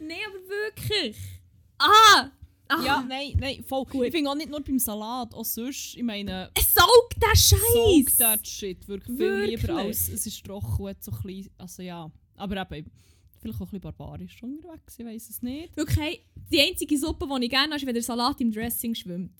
Nein, 0.00 0.18
aber 0.28 0.48
wirklich. 0.48 1.16
Ah! 1.78 2.30
Ah, 2.68 2.82
Ja, 2.82 3.02
nein, 3.06 3.34
nein, 3.38 3.62
voll. 3.62 3.84
Gut. 3.84 4.06
Ich 4.06 4.12
finde 4.12 4.30
auch 4.30 4.34
nicht 4.34 4.48
nur 4.50 4.60
beim 4.62 4.78
Salat, 4.78 5.34
auch 5.34 5.44
sonst, 5.44 5.94
ich 5.96 6.02
meine, 6.02 6.50
Es 6.54 6.72
saugt 6.74 7.16
der 7.22 7.36
Scheiß! 7.36 8.16
that 8.16 8.46
shit 8.46 8.86
wirklich, 8.88 9.18
Wirklich? 9.18 9.60
viel 9.60 9.68
lieber 9.68 9.82
als 9.82 10.08
es 10.08 10.26
ist 10.26 10.44
trocken 10.44 10.84
und 10.86 11.02
so 11.04 11.12
ein 11.12 11.22
bisschen, 11.22 11.52
also 11.58 11.82
ja, 11.82 12.10
aber 12.36 12.70
eben, 12.72 12.90
vielleicht 13.44 13.60
auch 13.60 13.66
ein 13.66 13.70
bisschen 13.70 13.80
barbarisch 13.80 14.42
unterwegs, 14.42 14.98
ich 14.98 15.04
weiß 15.04 15.30
es 15.30 15.42
nicht. 15.42 15.76
Wirklich, 15.76 15.98
hey, 15.98 16.20
die 16.50 16.60
einzige 16.60 16.98
Suppe, 16.98 17.26
die 17.38 17.44
ich 17.44 17.50
gerne 17.50 17.66
habe, 17.66 17.76
ist, 17.76 17.86
wenn 17.86 17.94
der 17.94 18.02
Salat 18.02 18.40
im 18.40 18.50
Dressing 18.50 18.94
schwimmt. 18.94 19.38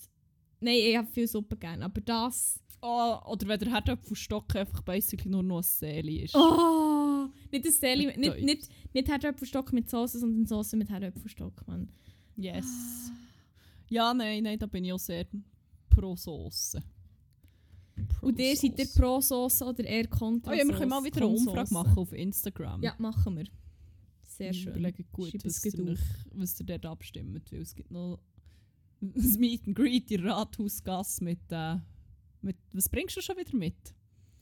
Nein, 0.60 0.76
ich 0.76 0.96
habe 0.96 1.08
viel 1.08 1.26
Suppe 1.26 1.56
gerne, 1.56 1.84
aber 1.84 2.00
das... 2.00 2.60
Oh, 2.82 3.16
oder 3.28 3.48
wenn 3.48 3.60
der 3.60 3.70
Herdöpfelstock 3.70 4.54
einfach 4.56 4.82
basically 4.82 5.30
nur 5.30 5.42
noch 5.42 5.58
ein 5.58 5.62
Seeli 5.62 6.24
ist. 6.24 6.34
Oh! 6.36 7.28
Nicht 7.50 7.72
Seli, 7.72 8.06
Mit 8.06 8.18
nicht, 8.18 8.30
Deutsch. 8.30 8.42
nicht, 8.42 8.68
nicht 8.92 9.08
Herdöpfelstock 9.08 9.72
mit 9.72 9.88
Soße, 9.88 10.18
sondern 10.18 10.46
Soße 10.46 10.76
mit 10.76 10.90
Herdöpfelstock, 10.90 11.66
Mann. 11.66 11.88
Yes. 12.36 12.66
Ja, 13.88 14.12
nein, 14.12 14.42
nein, 14.42 14.58
da 14.58 14.66
bin 14.66 14.84
ich 14.84 14.92
auch 14.92 14.98
sehr 14.98 15.24
pro 15.88 16.14
Sauce. 16.14 16.76
Pro 18.08 18.26
Und 18.26 18.38
ihr 18.38 18.54
seid 18.54 18.78
ihr 18.78 18.86
pro 18.86 19.20
Soße 19.20 19.64
oder 19.64 19.84
eher 19.84 20.08
kontra 20.08 20.50
Oh 20.50 20.54
ja, 20.54 20.64
wir 20.66 20.74
können 20.74 20.90
mal 20.90 21.04
wieder 21.04 21.22
eine 21.22 21.28
Umfrage 21.28 21.72
machen 21.72 21.96
auf 21.96 22.12
Instagram. 22.12 22.82
Ja, 22.82 22.94
machen 22.98 23.36
wir. 23.36 23.46
Sehr 24.36 24.50
Ich 24.50 24.62
schön. 24.62 24.72
Überlege 24.72 25.04
gut, 25.12 25.32
was 25.44 25.64
ihr, 25.64 25.86
euch, 25.86 26.00
was 26.32 26.58
ihr 26.58 26.66
dort 26.66 26.86
abstimmt, 26.86 27.52
weil 27.52 27.60
es 27.60 27.74
gibt 27.74 27.90
noch 27.90 28.18
ein 29.00 29.36
Meet 29.38 29.68
and 29.68 29.76
Greet 29.76 30.10
in 30.10 30.26
Rathausgasse 30.26 31.22
mit, 31.22 31.40
äh, 31.50 31.76
mit... 32.42 32.56
Was 32.72 32.88
bringst 32.88 33.16
du 33.16 33.20
schon 33.20 33.36
wieder 33.36 33.56
mit? 33.56 33.94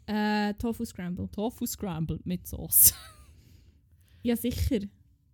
Äh, 0.06 0.54
Tofu 0.54 0.84
Scramble. 0.84 1.28
Tofu 1.30 1.66
Scramble 1.66 2.20
mit 2.24 2.46
Sauce. 2.46 2.94
Ja, 4.24 4.36
sicher. 4.36 4.78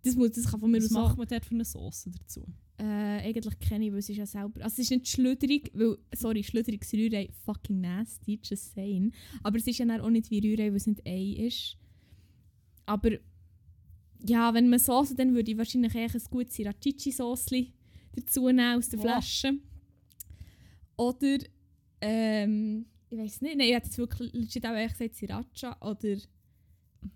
Das, 0.01 0.15
muss, 0.15 0.31
das 0.31 0.49
kann 0.49 0.59
von 0.59 0.71
mir 0.71 0.79
Was 0.79 0.85
aus 0.85 0.91
macht 0.93 1.13
auch. 1.13 1.17
man 1.17 1.27
dort 1.27 1.45
für 1.45 1.53
eine 1.53 1.63
Sauce 1.63 2.09
dazu? 2.17 2.43
Äh, 2.79 2.83
eigentlich 2.83 3.59
kenne 3.59 3.85
ich, 3.85 3.91
weil 3.91 3.99
es 3.99 4.09
ist 4.09 4.17
ja 4.17 4.25
selber... 4.25 4.63
Also 4.63 4.73
es 4.73 4.79
ist 4.79 4.89
nicht 4.89 5.07
schlüderig, 5.07 5.69
weil... 5.75 5.99
Sorry, 6.15 6.43
schlüderiges 6.43 6.91
Rührei, 6.93 7.29
fucking 7.45 7.81
nasty, 7.81 8.39
just 8.41 8.73
saying. 8.73 9.13
Aber 9.43 9.59
es 9.59 9.67
ist 9.67 9.77
ja 9.77 10.01
auch 10.01 10.09
nicht 10.09 10.31
wie 10.31 10.39
Rührei, 10.39 10.69
weil 10.69 10.77
es 10.77 10.87
nicht 10.87 11.05
Ei 11.05 11.35
ist. 11.45 11.77
Aber... 12.87 13.11
Ja, 14.25 14.53
wenn 14.53 14.69
man 14.69 14.79
Soße, 14.79 15.15
dann 15.15 15.33
würde 15.33 15.51
ich 15.51 15.57
wahrscheinlich 15.57 15.95
eher 15.95 16.13
ein 16.13 16.21
gutes 16.29 16.55
Sriracha-Sauce 16.55 17.45
dazu 18.15 18.47
nehmen 18.47 18.77
aus 18.77 18.89
der. 18.89 18.99
Flasche. 18.99 19.53
Oder... 20.97 21.37
Ähm... 22.01 22.85
Ich 23.11 23.17
weiß 23.17 23.41
nicht. 23.41 23.57
Nein, 23.57 23.67
ich 23.67 23.73
hätte 23.73 23.87
jetzt 23.87 23.97
wirklich 23.97 24.31
legit 24.33 24.65
auch 24.65 24.73
ehrlich 24.73 24.91
gesagt 24.91 25.15
Sriracha 25.15 25.77
oder... 25.81 26.17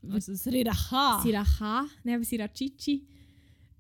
Was 0.02 0.28
ist 0.28 0.48
Riracha? 0.48 1.22
Sriracha, 1.22 1.86
nein, 2.04 2.16
aber 2.16 2.24
Srirachichi. 2.24 3.06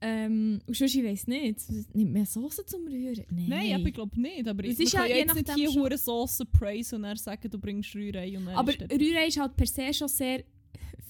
Ähm, 0.01 0.61
und 0.67 0.75
sonst, 0.75 0.95
ich 0.95 1.03
weiss 1.03 1.27
nicht, 1.27 1.61
nimmt 1.95 2.11
mehr 2.11 2.25
Soße 2.25 2.65
zum 2.65 2.85
Rühren? 2.85 3.25
Nein. 3.31 3.47
Nein, 3.47 3.73
aber 3.73 3.87
ich 3.87 3.93
glaube 3.93 4.19
nicht. 4.19 4.47
Aber 4.47 4.63
Es 4.65 4.77
ich 4.77 4.87
ist 4.87 4.95
kann 4.95 5.09
ja 5.09 5.15
ja 5.15 5.15
je 5.15 5.21
jetzt 5.21 5.35
nicht 5.35 5.53
hier 5.55 5.69
hure 5.71 5.97
Sauce 5.97 6.43
praise 6.51 6.95
und 6.95 7.03
dann 7.03 7.15
sagen, 7.15 7.49
du 7.49 7.57
bringst 7.57 7.95
Rührei 7.95 8.37
und 8.37 8.47
aber 8.49 8.73
Rührei 8.73 9.27
ist 9.27 9.39
halt 9.39 9.55
per 9.55 9.65
se 9.65 9.93
schon 9.93 10.09
sehr 10.09 10.43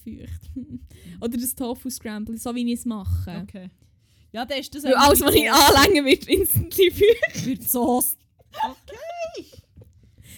feucht. 0.04 0.52
Oder 1.22 1.38
das 1.38 1.56
Tofu 1.56 1.90
Scramble, 1.90 2.38
so 2.38 2.54
wie 2.56 2.72
ich 2.72 2.80
es 2.80 2.86
mache. 2.86 3.42
Okay. 3.44 3.70
Ja, 4.32 4.46
dann 4.46 4.60
ist 4.60 4.74
das 4.74 4.84
Weil 4.84 4.96
alles, 4.96 5.22
was 5.22 5.36
ich 5.36 5.50
anlänge, 5.52 6.06
wird 6.06 6.28
instantly 6.28 6.92
feucht. 6.92 7.46
Wird 7.46 7.64
Sauce. 7.64 8.18
Okay. 8.52 9.46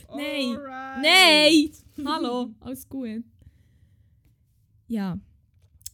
Nein. 0.16 0.58
Alright. 0.58 1.02
Nein! 1.02 2.06
Hallo, 2.06 2.52
alles 2.60 2.88
gut. 2.88 3.24
Ja. 4.88 5.20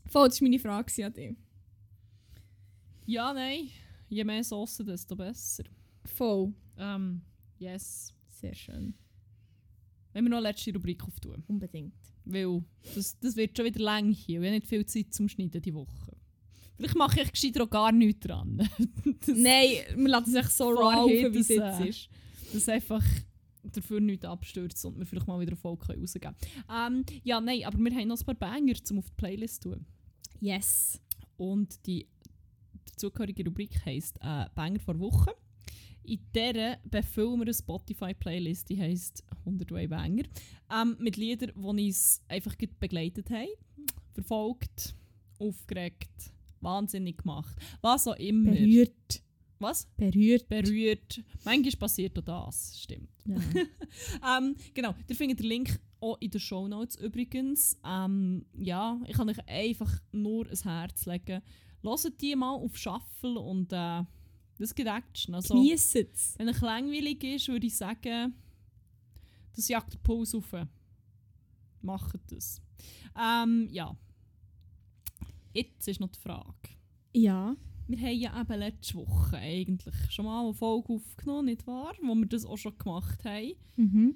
Voll, 0.07 0.27
das 0.27 0.41
war 0.41 0.47
meine 0.47 0.59
Frage 0.59 1.05
an 1.05 1.13
dich. 1.13 1.35
Ja, 3.05 3.33
nein. 3.33 3.69
Je 4.09 4.23
mehr 4.23 4.43
Sauce, 4.43 4.77
desto 4.77 5.15
besser. 5.15 5.63
Voll. 6.05 6.53
Ähm, 6.77 7.21
yes. 7.57 8.13
Sehr 8.29 8.53
schön. 8.53 8.93
Wenn 10.13 10.25
wir 10.25 10.29
noch 10.29 10.37
eine 10.37 10.49
letzte 10.49 10.73
Rubrik 10.73 11.03
auftun. 11.03 11.43
Unbedingt. 11.47 11.93
Weil 12.25 12.63
das, 12.95 13.17
das 13.19 13.35
wird 13.35 13.55
schon 13.57 13.65
wieder 13.65 13.81
lang 13.81 14.11
hier. 14.11 14.39
und 14.39 14.45
Ich 14.45 14.51
habe 14.51 14.59
nicht 14.59 14.67
viel 14.67 14.85
Zeit 14.85 15.13
zum 15.13 15.27
Schneiden 15.27 15.61
die 15.61 15.73
Woche. 15.73 16.17
Vielleicht 16.75 16.95
mache 16.95 17.21
ich 17.21 17.31
gescheiter 17.31 17.63
auch 17.63 17.69
gar 17.69 17.91
nichts 17.91 18.25
dran. 18.25 18.57
das, 19.25 19.37
Nein, 19.37 19.77
wir 19.95 20.07
lassen 20.07 20.35
es 20.35 20.45
echt 20.45 20.51
so 20.51 20.69
raw 20.69 21.07
wie 21.07 21.39
es 21.39 21.47
jetzt 21.47 21.79
äh, 21.79 21.89
ist. 21.89 22.09
dass 22.53 22.69
einfach 22.69 23.03
dafür 23.63 23.99
nichts 23.99 24.25
abstürzt 24.25 24.83
und 24.85 24.97
wir 24.97 25.05
vielleicht 25.05 25.27
mal 25.27 25.39
wieder 25.39 25.51
Erfolg 25.51 25.87
rausgeben 25.87 26.35
können. 26.67 27.05
Ähm, 27.07 27.19
ja, 27.23 27.39
nein, 27.39 27.63
aber 27.65 27.77
wir 27.77 27.91
haben 27.95 28.07
noch 28.07 28.19
ein 28.19 28.25
paar 28.25 28.35
Banger, 28.35 28.73
um 28.89 28.97
auf 28.97 29.09
die 29.09 29.15
Playlist 29.15 29.61
zu 29.61 29.69
tun. 29.69 29.85
Yes. 30.39 30.99
Und 31.37 31.85
die 31.85 32.07
dazugehörige 32.85 33.45
Rubrik 33.45 33.85
heisst 33.85 34.17
äh, 34.21 34.45
Banger 34.55 34.79
vor 34.79 34.99
Woche. 34.99 35.35
In 36.03 36.19
dieser 36.35 36.77
befüllen 36.89 37.39
wir 37.39 37.43
eine 37.43 37.53
Spotify-Playlist, 37.53 38.69
die 38.69 38.79
heisst 38.79 39.23
100 39.39 39.71
Way 39.71 39.87
Banger. 39.87 40.23
Ähm, 40.71 40.95
mit 40.99 41.17
Liedern, 41.17 41.51
die 41.55 41.89
uns 41.89 42.21
einfach 42.27 42.57
gut 42.57 42.79
begleitet 42.79 43.29
haben, 43.29 43.49
verfolgt, 44.13 44.95
aufgeregt, 45.39 46.33
wahnsinnig 46.59 47.17
gemacht. 47.19 47.55
Was 47.81 48.07
auch 48.07 48.15
immer. 48.15 48.51
Berührt. 48.51 49.23
Was? 49.59 49.87
Berührt. 49.95 50.49
Berührt. 50.49 51.23
Manchmal 51.45 51.79
passiert 51.79 52.17
auch 52.17 52.45
das, 52.47 52.79
stimmt. 52.81 53.09
Ja. 53.25 53.35
Ähm, 54.37 54.55
genau, 54.73 54.95
ihr 55.07 55.15
findet 55.17 55.39
den 55.39 55.47
Link 55.47 55.79
auch 55.99 56.17
in 56.21 56.31
den 56.31 56.39
Show 56.39 56.67
Notes 56.67 56.95
übrigens. 56.95 57.77
Ähm, 57.85 58.45
ja, 58.57 58.99
ich 59.05 59.15
kann 59.15 59.29
euch 59.29 59.47
einfach 59.47 59.91
nur 60.11 60.47
ein 60.47 60.57
Herz 60.63 61.05
legen. 61.05 61.41
Hört 61.83 62.21
die 62.21 62.35
mal 62.35 62.53
auf 62.53 62.77
Shuffle 62.77 63.39
und 63.39 63.73
äh, 63.73 64.03
das 64.61 64.71
Action. 64.73 65.35
Also, 65.35 65.53
Genießt 65.53 65.95
es. 65.97 66.35
wenn 66.37 66.47
es 66.47 66.61
langweilig 66.61 67.23
ist, 67.23 67.47
würde 67.47 67.67
ich 67.67 67.75
sagen, 67.75 68.33
das 69.55 69.67
jagt 69.67 69.93
der 69.93 69.99
Puls 69.99 70.33
auf. 70.33 70.53
Macht 71.81 72.19
das. 72.31 72.61
Ähm, 73.19 73.67
ja. 73.71 73.95
Jetzt 75.53 75.87
ist 75.87 75.99
noch 75.99 76.09
die 76.09 76.19
Frage. 76.19 76.69
Ja. 77.13 77.55
Wir 77.87 77.99
haben 77.99 78.19
ja 78.19 78.41
eben 78.41 78.59
letzte 78.59 78.95
Woche 78.95 79.37
eigentlich 79.37 79.95
schon 80.09 80.25
mal 80.25 80.45
eine 80.45 80.53
Folge 80.53 80.93
aufgenommen, 80.93 81.45
nicht 81.47 81.67
wahr? 81.67 81.93
Wo 82.01 82.15
wir 82.15 82.25
das 82.25 82.45
auch 82.45 82.57
schon 82.57 82.77
gemacht 82.77 83.25
haben. 83.25 83.53
Mhm. 83.75 84.15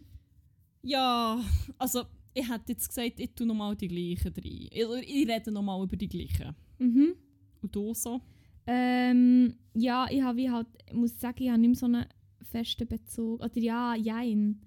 Ja, 0.81 1.43
also 1.77 2.03
ich 2.33 2.47
hätte 2.47 2.71
jetzt 2.71 2.87
gesagt, 2.87 3.19
ich 3.19 3.33
tue 3.33 3.47
nochmal 3.47 3.75
die 3.75 3.87
gleichen 3.87 4.33
rein. 4.33 4.69
Ich, 4.71 4.71
ich 4.71 5.27
rede 5.27 5.51
nochmal 5.51 5.83
über 5.83 5.97
die 5.97 6.07
gleichen. 6.07 6.55
Mhm. 6.77 7.15
Und 7.61 7.75
du 7.75 7.93
so? 7.93 8.21
Ähm, 8.67 9.55
ja, 9.73 10.07
ich 10.09 10.21
habe 10.21 10.37
wie 10.37 10.49
halt, 10.49 10.67
muss 10.93 11.19
sagen, 11.19 11.43
ich 11.43 11.49
habe 11.49 11.59
nicht 11.59 11.69
mehr 11.69 11.77
so 11.77 11.85
einen 11.85 12.05
festen 12.41 12.87
Bezug. 12.87 13.43
Oder 13.43 13.57
ja, 13.57 13.95
jein. 13.95 14.61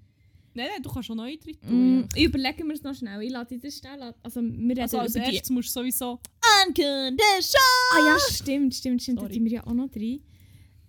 Nein, 0.55 0.69
nein, 0.73 0.83
du 0.83 0.91
kannst 0.91 1.07
schon 1.07 1.17
neu 1.17 1.37
drin 1.37 1.57
tun. 1.61 1.99
Mm, 2.01 2.09
ich 2.15 2.25
überlege 2.25 2.65
mir 2.65 2.75
es 2.75 2.83
noch 2.83 2.95
schnell. 2.95 3.23
Ich 3.23 3.31
lasse 3.31 3.59
das 3.59 3.79
schnell. 3.79 4.15
Also, 4.23 4.41
wir 4.43 4.83
Also 4.83 4.99
als 4.99 5.15
über 5.15 5.25
die... 5.25 5.35
erstes 5.35 5.51
musst 5.51 5.69
du 5.69 5.81
sowieso 5.81 6.21
Unconditional! 6.67 7.93
Ah 7.93 8.07
ja, 8.07 8.19
stimmt, 8.19 8.75
stimmt, 8.75 9.03
stimmt. 9.03 9.19
Da 9.19 9.23
Sorry. 9.23 9.35
sind 9.35 9.45
wir 9.45 9.53
ja 9.53 9.67
auch 9.67 9.75
noch 9.75 9.89
drin. 9.89 10.21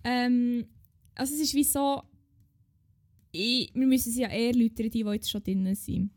Ähm, 0.04 0.66
also 1.16 1.34
es 1.34 1.42
ist 1.42 1.54
wie 1.54 1.64
so... 1.64 2.02
Ich, 3.32 3.72
wir 3.76 3.86
müssen 3.86 4.12
sie 4.12 4.22
ja 4.22 4.30
eher 4.30 4.48
erläutern, 4.48 4.90
die, 4.90 5.04
die 5.04 5.10
jetzt 5.10 5.30
schon 5.30 5.44
drin 5.44 5.76
sind. 5.76 6.10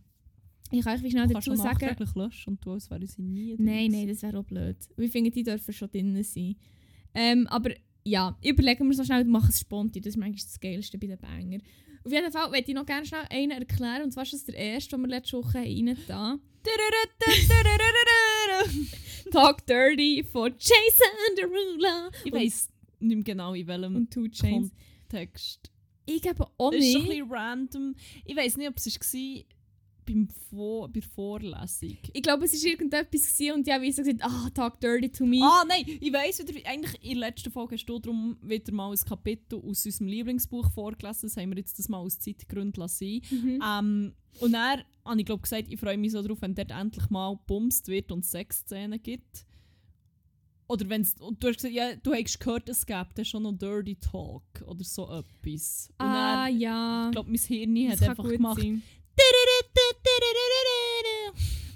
Ich 0.70 0.82
kann 0.82 0.94
euch 0.94 1.10
schnell 1.10 1.26
Du 1.26 1.34
kannst 1.34 1.46
dazu 1.48 1.56
schon 1.56 1.56
sagen... 1.58 1.78
nachträglich 1.84 2.14
löschen 2.14 2.50
und 2.50 2.64
du, 2.64 2.72
als 2.72 2.90
wären 2.90 3.06
sie 3.06 3.20
nie 3.20 3.54
drin 3.54 3.66
Nein, 3.66 3.90
nein, 3.90 4.08
das 4.08 4.22
wäre 4.22 4.38
auch 4.38 4.44
blöd. 4.44 4.76
Wir 4.96 5.10
finden, 5.10 5.30
die 5.30 5.42
dürfen 5.42 5.74
schon 5.74 5.90
drin 5.90 6.22
sein. 6.22 6.56
Ähm, 7.14 7.46
aber 7.48 7.70
ja, 8.04 8.36
überlegen 8.44 8.84
wir 8.86 8.90
es 8.92 8.98
noch 8.98 9.04
schnell 9.04 9.24
machen 9.24 9.50
es 9.50 9.60
spontan. 9.60 10.02
Das 10.02 10.14
ist 10.14 10.16
manchmal 10.16 10.42
das 10.44 10.60
Geilste 10.60 10.98
bei 10.98 11.06
den 11.06 11.18
Banger. 11.18 11.58
Auf 12.04 12.10
jeden 12.12 12.32
Fall 12.32 12.50
möchte 12.50 12.72
ich 12.72 12.74
noch 12.74 12.86
gerne 12.86 13.06
schnell 13.06 13.24
einen 13.30 13.52
erklären. 13.52 14.02
Und 14.02 14.12
zwar 14.12 14.24
ist 14.24 14.32
das 14.32 14.44
der 14.44 14.56
erste, 14.56 14.96
den 14.96 15.02
wir 15.02 15.08
letzte 15.08 15.36
Woche 15.38 15.58
rein 15.58 15.96
da. 16.08 16.36
Talk 19.30 19.66
Dirty 19.66 20.24
von 20.24 20.52
Jason 20.58 21.36
Derulo. 21.36 22.10
Ich 22.24 22.32
weiss 22.32 22.68
nicht 23.00 23.14
mehr 23.16 23.24
genau, 23.24 23.54
in 23.54 23.66
welchem 23.66 23.96
Und 23.96 24.12
Two 24.12 24.28
Chains. 24.28 24.70
Kontext. 25.10 25.70
Ich 26.06 26.22
glaube 26.22 26.46
auch 26.58 26.72
Es 26.72 26.84
ist 26.84 26.92
schon 26.92 27.02
ein 27.02 27.08
nicht. 27.08 27.18
bisschen 27.20 27.32
random. 27.32 27.94
Ich 28.24 28.36
weiss 28.36 28.56
nicht, 28.56 28.68
ob 28.68 28.76
es 28.76 28.86
war 29.14 29.44
beim 30.04 30.28
Vor 30.50 30.88
bei 30.88 31.00
der 31.00 31.02
Vorlesung. 31.02 31.96
Ich 32.12 32.22
glaube, 32.22 32.44
es 32.44 32.52
war 32.52 32.70
irgendetwas 32.70 33.22
gewesen 33.32 33.54
und 33.54 33.66
ich 33.66 33.72
habe 33.74 33.84
gesagt, 33.86 34.08
ah, 34.20 34.50
Talk 34.54 34.80
Dirty 34.80 35.08
to 35.10 35.24
me. 35.26 35.40
Ah, 35.42 35.64
nein, 35.68 35.84
ich 35.86 36.12
weiss 36.12 36.38
wieder, 36.40 36.58
eigentlich 36.68 37.02
in 37.02 37.18
der 37.20 37.28
letzten 37.28 37.50
Folge 37.50 37.74
hast 37.76 37.86
du 37.86 37.98
darum 37.98 38.36
wieder 38.42 38.72
mal 38.72 38.90
ein 38.92 38.98
Kapitel 38.98 39.56
aus 39.60 39.84
unserem 39.86 40.06
Lieblingsbuch 40.08 40.70
vorgelesen. 40.72 41.28
Das 41.28 41.36
haben 41.36 41.50
wir 41.50 41.58
jetzt 41.58 41.78
das 41.78 41.88
mal 41.88 41.98
aus 41.98 42.18
Zeitgründen 42.18 42.80
lassen. 42.80 43.20
Mhm. 43.30 43.62
Ähm, 43.64 44.14
und 44.40 44.52
dann 44.52 44.82
habe 45.04 45.20
ich 45.20 45.26
glaub, 45.26 45.42
gesagt, 45.42 45.66
ich 45.68 45.78
freue 45.78 45.98
mich 45.98 46.12
so 46.12 46.22
darauf, 46.22 46.40
wenn 46.42 46.54
dort 46.54 46.70
endlich 46.70 47.08
mal 47.10 47.38
bumst 47.46 47.88
wird 47.88 48.10
und 48.12 48.24
Sexszenen 48.24 49.02
gibt. 49.02 49.46
Oder 50.68 50.88
wenn's, 50.88 51.14
und 51.20 51.42
du 51.42 51.48
hast 51.48 51.56
gesagt, 51.56 51.74
ja, 51.74 51.94
du 51.96 52.14
hast 52.14 52.40
gehört, 52.40 52.66
es 52.68 52.86
gäbe 52.86 53.24
schon 53.26 53.42
noch 53.42 53.52
Dirty 53.52 53.96
Talk 53.96 54.42
oder 54.66 54.82
so 54.84 55.04
etwas. 55.10 55.88
Und 55.98 56.06
Ah, 56.06 56.46
dann, 56.46 56.58
ja. 56.58 57.06
ich 57.08 57.12
glaube, 57.12 57.30
mein 57.30 57.38
Hirn 57.40 57.90
hat 57.90 58.02
einfach 58.02 58.26
gemacht. 58.28 58.60
sein. 58.60 58.82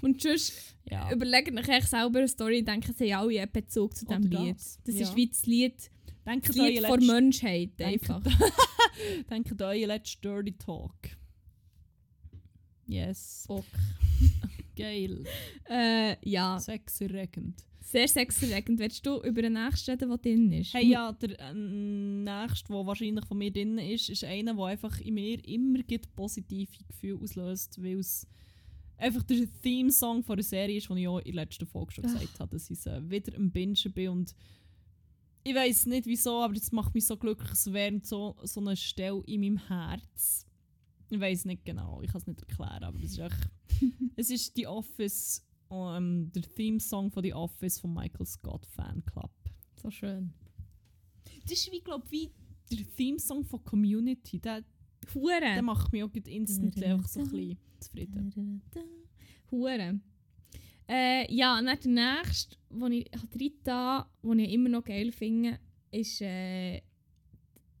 Und 0.01 0.21
sonst 0.21 0.53
Ja. 0.89 1.11
überlegt 1.11 1.51
euch 1.69 1.85
selber 1.85 2.19
eine 2.19 2.27
Story 2.27 2.59
und 2.59 2.67
denken, 2.67 2.93
sie 2.97 3.13
haben 3.13 3.27
alle 3.27 3.41
einen 3.41 3.51
Bezug 3.51 3.95
zu 3.97 4.05
diesem 4.05 4.23
Lied. 4.23 4.55
das. 4.55 4.79
Das 4.85 4.95
Ja. 4.95 5.01
ist 5.01 5.15
wie 5.15 5.27
das 5.27 5.45
Lied 5.45 5.91
Denkt 6.25 6.49
Das 6.49 6.55
Lied 6.57 6.79
vor 6.85 6.97
letzten- 6.97 7.07
Menschheit 7.13 7.69
Danke. 7.77 8.13
einfach. 8.15 8.21
Denkt 9.29 9.51
an 9.53 9.61
euren 9.61 9.87
letzten 9.87 10.21
Dirty 10.21 10.51
Talk. 10.57 10.93
Yes. 12.85 13.45
Ok. 13.47 13.65
Geil. 14.75 15.23
Äh, 15.69 16.15
ja, 16.29 16.59
Sexerregend. 16.59 17.63
Sehr 17.87 18.07
sexerregend. 18.07 18.79
Willst 18.79 19.05
du 19.05 19.21
über 19.21 19.41
den 19.41 19.53
nächsten 19.53 19.91
reden, 19.91 20.09
der 20.09 20.17
drin 20.17 20.51
ist? 20.51 20.73
Hey, 20.73 20.87
ja, 20.87 21.11
der 21.13 21.39
äh, 21.39 21.53
nächste, 21.53 22.73
der 22.73 22.85
wahrscheinlich 22.85 23.25
von 23.25 23.37
mir 23.37 23.51
drin 23.51 23.77
ist, 23.77 24.09
ist 24.09 24.25
einer, 24.25 24.53
der 24.53 24.63
einfach 24.65 24.99
in 24.99 25.13
mir 25.13 25.43
immer 25.47 25.79
positive 26.15 26.83
Gefühle 26.87 27.19
auslöst, 27.21 27.81
weil 27.81 27.99
es 27.99 28.27
einfach 28.97 29.23
der 29.23 29.47
Theme-Song 29.61 30.23
von 30.23 30.35
der 30.35 30.43
Serie 30.43 30.77
ist, 30.77 30.89
den 30.89 30.97
ich 30.97 31.07
auch 31.07 31.19
in 31.19 31.33
der 31.33 31.45
letzten 31.45 31.65
Folge 31.65 31.93
schon 31.93 32.03
gesagt 32.03 32.39
habe, 32.39 32.51
dass 32.51 32.69
ich 32.69 32.85
äh, 32.85 33.09
wieder 33.09 33.33
im 33.35 33.51
Bingen 33.51 33.93
bin 33.93 34.09
und 34.09 34.35
ich 35.43 35.55
weiß 35.55 35.85
nicht 35.85 36.07
wieso, 36.07 36.41
aber 36.41 36.55
das 36.55 36.73
macht 36.73 36.93
mich 36.93 37.05
so 37.05 37.15
glücklich, 37.15 37.51
es 37.51 37.71
wäre 37.71 38.01
so, 38.03 38.35
so 38.43 38.59
eine 38.59 38.75
Stelle 38.75 39.23
in 39.27 39.39
meinem 39.39 39.67
Herz. 39.69 40.45
Ich 41.09 41.21
weiß 41.21 41.45
nicht 41.45 41.63
genau, 41.63 42.01
ich 42.01 42.11
kann 42.11 42.19
es 42.19 42.27
nicht 42.27 42.41
erklären, 42.41 42.83
aber 42.83 42.99
es 43.01 43.11
ist 43.11 43.19
echt, 43.19 43.49
es 44.17 44.29
ist 44.29 44.55
The 44.57 44.67
Office, 44.67 45.46
ähm, 45.69 46.31
der 46.33 46.43
Theme-Song 46.43 47.11
von 47.11 47.23
The 47.23 47.33
Office 47.33 47.79
von 47.79 47.93
Michael 47.93 48.25
Scott 48.25 48.65
Fanclub. 48.65 49.31
So 49.75 49.89
schön. 49.89 50.33
Das 51.43 51.53
ist 51.53 51.71
wie, 51.71 51.81
glaub, 51.81 52.09
wie 52.11 52.31
der 52.71 52.85
Theme-Song 52.95 53.45
von 53.45 53.63
Community. 53.63 54.39
Der, 54.39 54.63
der 55.13 55.61
macht 55.61 55.91
mich 55.91 56.03
auch 56.03 56.13
instantly 56.13 56.85
einfach 56.85 57.07
so 57.07 57.21
ein 57.21 57.29
bisschen 57.29 57.57
zufrieden. 57.79 58.61
Hure. 59.51 59.99
Äh, 60.89 61.33
ja, 61.33 61.59
und 61.59 61.65
dann 61.65 61.79
der 61.79 62.17
nächste, 62.17 62.55
den 62.69 62.91
ich 62.93 63.11
drin 63.11 63.53
den 63.65 64.39
ich 64.39 64.53
immer 64.53 64.69
noch 64.69 64.83
geil 64.83 65.11
finde, 65.11 65.59
ist 65.91 66.21
äh, 66.21 66.81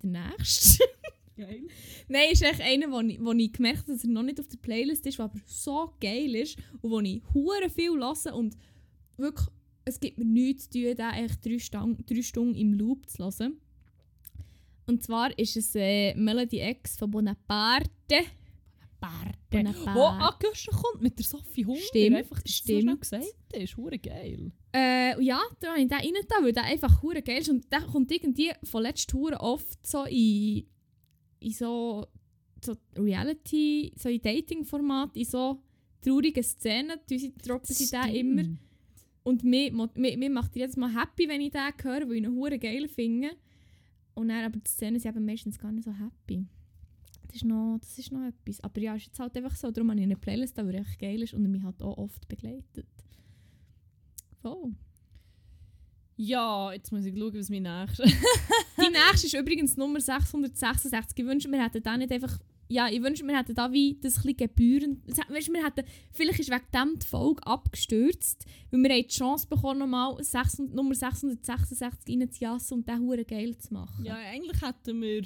der 0.03 0.09
nächste. 0.09 0.83
Geil. 1.37 1.67
Nein, 2.07 2.31
ist 2.31 2.41
echt 2.41 2.61
einer, 2.61 2.91
wo 2.91 2.99
ich, 2.99 3.23
wo 3.23 3.31
ich 3.31 3.53
gemerkt 3.53 3.81
habe, 3.83 3.93
dass 3.93 4.03
er 4.03 4.09
noch 4.09 4.23
nicht 4.23 4.39
auf 4.39 4.47
der 4.47 4.57
Playlist 4.57 5.05
ist, 5.05 5.19
der 5.19 5.25
aber 5.25 5.39
so 5.45 5.93
geil 5.99 6.33
ist 6.35 6.57
und 6.81 6.89
wo 6.91 6.99
ich 6.99 7.21
hure 7.33 7.69
viel 7.69 7.95
lasse 7.95 8.33
und 8.33 8.57
wirklich, 9.17 9.47
es 9.85 9.99
gibt 9.99 10.17
mir 10.17 10.25
nichts 10.25 10.69
zu 10.69 10.81
tun, 10.81 10.95
den 10.95 11.25
echt 11.25 11.45
drei, 11.45 11.59
Stang, 11.59 11.97
drei 12.05 12.21
Stunden 12.21 12.55
im 12.55 12.73
Loop 12.73 13.07
zu 13.07 13.23
hören. 13.23 13.61
Und 14.87 15.03
zwar 15.03 15.37
ist 15.37 15.57
es 15.57 15.75
äh, 15.75 16.15
Melody 16.15 16.61
X 16.61 16.97
von 16.97 17.11
Bonaparte. 17.11 17.89
Bärte. 18.99 19.37
Bonaparte. 19.51 19.93
Wo 19.93 20.03
August 20.05 20.67
kommt 20.67 21.03
mit 21.03 21.19
der 21.19 21.25
Sophie 21.25 21.65
Hunger. 21.65 21.79
Stimmt, 21.79 22.15
Einfach, 22.15 22.41
dass 22.41 22.51
stimmt. 22.51 22.81
Schnell 22.81 22.97
gesagt 22.97 23.25
hast. 23.25 23.61
ist 23.61 23.77
hure 23.77 23.99
geil. 23.99 24.51
Äh, 24.73 25.21
ja, 25.23 25.39
da 25.59 25.69
habe 25.71 25.81
ich 25.81 25.87
den 25.87 25.97
rein 25.97 26.13
da, 26.27 26.35
weil 26.41 26.53
der 26.53 26.63
einfach 26.63 27.01
hure 27.03 27.21
geil 27.21 27.41
ist. 27.41 27.49
Und 27.49 27.71
der 27.71 27.81
kommt 27.81 28.11
irgendwie 28.11 28.51
von 28.63 28.81
letzter 28.81 29.17
Hure 29.17 29.39
oft 29.39 29.85
so 29.85 30.05
in, 30.05 30.65
in 31.39 31.51
so, 31.51 32.07
so 32.63 32.75
Reality, 32.97 33.91
so 33.95 34.09
in 34.09 34.21
Dating-Format, 34.21 35.15
in 35.17 35.25
so 35.25 35.61
traurigen 36.01 36.43
Szenen, 36.43 36.99
tun 37.07 37.19
sie- 37.19 37.33
droppen 37.35 37.73
sie 37.75 37.89
den 37.89 38.15
immer. 38.15 38.43
Und 39.23 39.43
mir, 39.43 39.71
mir, 39.95 40.17
mir 40.17 40.29
macht 40.29 40.55
jedes 40.55 40.77
Mal 40.77 40.93
happy, 40.93 41.27
wenn 41.27 41.41
ich 41.41 41.51
den 41.51 41.61
höre, 41.83 42.07
weil 42.07 42.15
ich 42.17 42.23
ihn 42.23 42.33
hure 42.35 42.57
geil 42.57 42.87
finde. 42.87 43.31
Und 44.15 44.29
dann, 44.29 44.45
aber 44.45 44.57
die 44.57 44.69
Szenen 44.69 44.99
sind 44.99 45.15
eben 45.15 45.25
meistens 45.25 45.59
gar 45.59 45.71
nicht 45.71 45.83
so 45.83 45.91
happy. 45.91 46.45
Das 47.27 47.35
ist 47.35 47.45
noch, 47.45 47.77
das 47.81 47.97
ist 47.99 48.11
noch 48.13 48.25
etwas. 48.25 48.61
Aber 48.61 48.79
ja, 48.79 48.95
ist 48.95 49.07
jetzt 49.07 49.19
halt 49.19 49.35
einfach 49.35 49.55
so. 49.55 49.69
Darum 49.69 49.89
habe 49.91 49.99
ich 49.99 50.05
eine 50.05 50.15
Playlist, 50.15 50.57
die 50.57 50.61
echt 50.61 50.97
geil 50.97 51.21
ist 51.21 51.33
und 51.33 51.43
mich 51.51 51.61
halt 51.61 51.81
auch 51.83 51.97
oft 51.97 52.25
begleitet. 52.29 52.87
Voll. 54.41 54.71
Ja, 56.17 56.73
jetzt 56.73 56.91
muss 56.91 57.05
ich 57.05 57.17
schauen, 57.17 57.35
was 57.35 57.49
mein 57.49 57.63
nächster 57.63 58.03
Die 58.77 58.91
nächste 58.91 59.27
ist 59.27 59.33
übrigens 59.35 59.77
Nummer 59.77 59.99
666. 60.01 61.19
Ich 61.19 61.25
wünsche, 61.25 61.49
wir 61.49 61.63
hätten 61.63 61.83
da 61.83 61.95
nicht 61.95 62.11
einfach. 62.11 62.39
Ja, 62.69 62.89
ich 62.89 63.01
wünsche, 63.01 63.25
wir 63.25 63.37
hätten 63.37 63.55
da 63.55 63.71
wie 63.71 63.97
das 64.01 64.17
ein 64.17 64.23
bisschen 64.23 64.37
gebührend. 64.37 65.07
Weißt, 65.07 65.53
wir 65.53 65.63
hätten, 65.63 65.85
vielleicht 66.11 66.39
ist 66.39 66.49
wegen 66.49 66.65
dem 66.73 66.99
die 66.99 67.05
Folge 67.05 67.45
abgestürzt, 67.45 68.45
weil 68.71 68.83
wir 68.83 68.89
haben 68.89 69.03
die 69.03 69.07
Chance 69.07 69.47
bekommen, 69.47 69.79
nochmal 69.79 70.21
600 70.21 70.75
Nummer 70.75 70.93
666 70.93 72.19
reinzujassen 72.19 72.79
und 72.79 72.89
den 72.89 72.99
Hure 72.99 73.23
geil 73.23 73.57
zu 73.57 73.73
machen. 73.73 74.03
Ja, 74.03 74.15
eigentlich 74.15 74.61
hätten 74.61 75.01
wir 75.01 75.21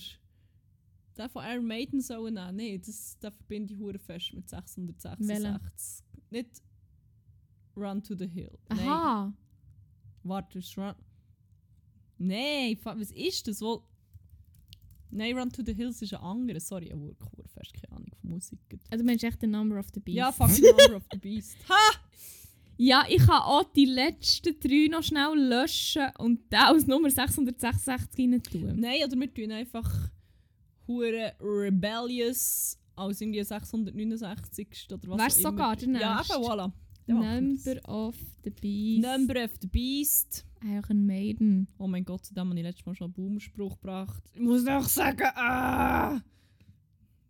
den 1.17 1.29
von 1.29 1.43
Iron 1.45 1.65
Maiden 1.65 2.01
sollen 2.01 2.35
nehmen. 2.35 2.55
Nein, 2.57 2.81
das, 2.85 3.17
den 3.17 3.31
verbinde 3.31 3.73
ich 3.73 3.79
hure 3.79 3.97
fest 3.97 4.33
mit 4.33 4.49
666. 4.49 5.29
Welchen? 5.29 5.59
Nicht 6.29 6.61
Run 7.75 8.03
to 8.03 8.15
the 8.15 8.27
Hill. 8.27 8.51
Nein. 8.69 9.33
Warte, 10.23 10.59
ist 10.59 10.77
Run... 10.77 10.93
Nein, 12.17 12.77
was 12.83 13.11
ist 13.11 13.47
das? 13.47 13.61
Wo... 13.61 13.83
Nein, 15.09 15.37
Run 15.37 15.51
to 15.51 15.61
the 15.65 15.73
Hills 15.73 16.01
ist 16.01 16.13
ein 16.13 16.21
anderer. 16.21 16.59
Sorry, 16.59 16.85
ich 16.85 16.91
habe 16.93 17.15
keine 17.19 17.97
Ahnung 17.97 18.07
von 18.21 18.29
Musik. 18.29 18.59
Also, 18.89 19.03
du 19.03 19.05
meinst 19.05 19.23
echt 19.23 19.41
den 19.41 19.51
Number 19.51 19.79
of 19.79 19.87
the 19.93 19.99
Beast? 19.99 20.17
Ja, 20.17 20.31
fucking 20.31 20.63
Number 20.63 20.95
of 20.97 21.03
the 21.11 21.17
Beast. 21.17 21.57
Ha! 21.69 21.75
Ja, 22.77 23.03
ich 23.07 23.17
kann 23.19 23.41
auch 23.41 23.63
die 23.73 23.85
letzten 23.85 24.59
drei 24.59 24.87
noch 24.89 25.03
schnell 25.03 25.37
löschen 25.37 26.07
und 26.17 26.51
den 26.51 26.59
als 26.59 26.87
Nummer 26.87 27.11
666 27.11 28.17
rein 28.17 28.41
tun. 28.41 28.79
Nein, 28.79 29.03
oder 29.05 29.19
wir 29.19 29.31
tun 29.31 29.51
einfach 29.51 30.09
hure 30.87 31.33
rebellious 31.39 32.79
als 32.95 33.21
irgendwie 33.21 33.43
669. 33.43 34.87
oder 34.93 35.07
was 35.09 35.19
Wär's 35.19 35.37
auch 35.45 35.51
sogar 35.51 35.79
immer. 35.83 35.99
der 35.99 36.01
Ja, 36.01 36.15
nächste? 36.17 36.33
eben, 36.35 36.43
voilà. 36.43 36.71
Number 37.19 37.79
of 37.85 38.15
the 38.43 38.49
Beast. 38.49 39.01
Number 39.01 39.43
of 39.43 39.51
the 39.61 39.67
Beast. 39.67 40.45
Iron 40.63 41.05
Maiden. 41.05 41.67
Oh 41.77 41.87
mein 41.87 42.05
Gott, 42.05 42.29
dem 42.35 42.49
habe 42.49 42.57
ich 42.57 42.63
letztes 42.63 42.85
Mal 42.85 42.95
schon 42.95 43.05
einen 43.05 43.13
Boomspruch 43.13 43.79
gebracht. 43.79 44.23
Ich 44.33 44.41
muss 44.41 44.63
noch 44.63 44.87
sagen, 44.87 45.27
ah! 45.35 46.21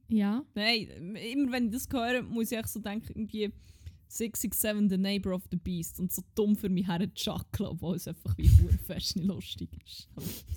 Ja. 0.09 0.43
Nein, 0.53 1.15
immer 1.15 1.51
wenn 1.53 1.67
ich 1.67 1.73
das 1.73 1.87
höre, 1.91 2.21
muss 2.23 2.51
ich 2.51 2.57
echt 2.57 2.69
so 2.69 2.79
denken, 2.81 3.13
irgendwie 3.15 3.51
667 4.09 4.89
The 4.89 4.97
Neighbor 4.97 5.33
of 5.33 5.43
the 5.49 5.57
Beast 5.57 5.99
und 5.99 6.11
so 6.11 6.21
dumm 6.35 6.55
für 6.55 6.67
mich 6.67 6.87
her 6.87 7.07
obwohl 7.59 7.95
es 7.95 8.07
einfach 8.07 8.37
wie 8.37 8.47
fest 8.85 9.15
nicht 9.15 9.25
lustig 9.25 9.69
ist. 9.85 10.09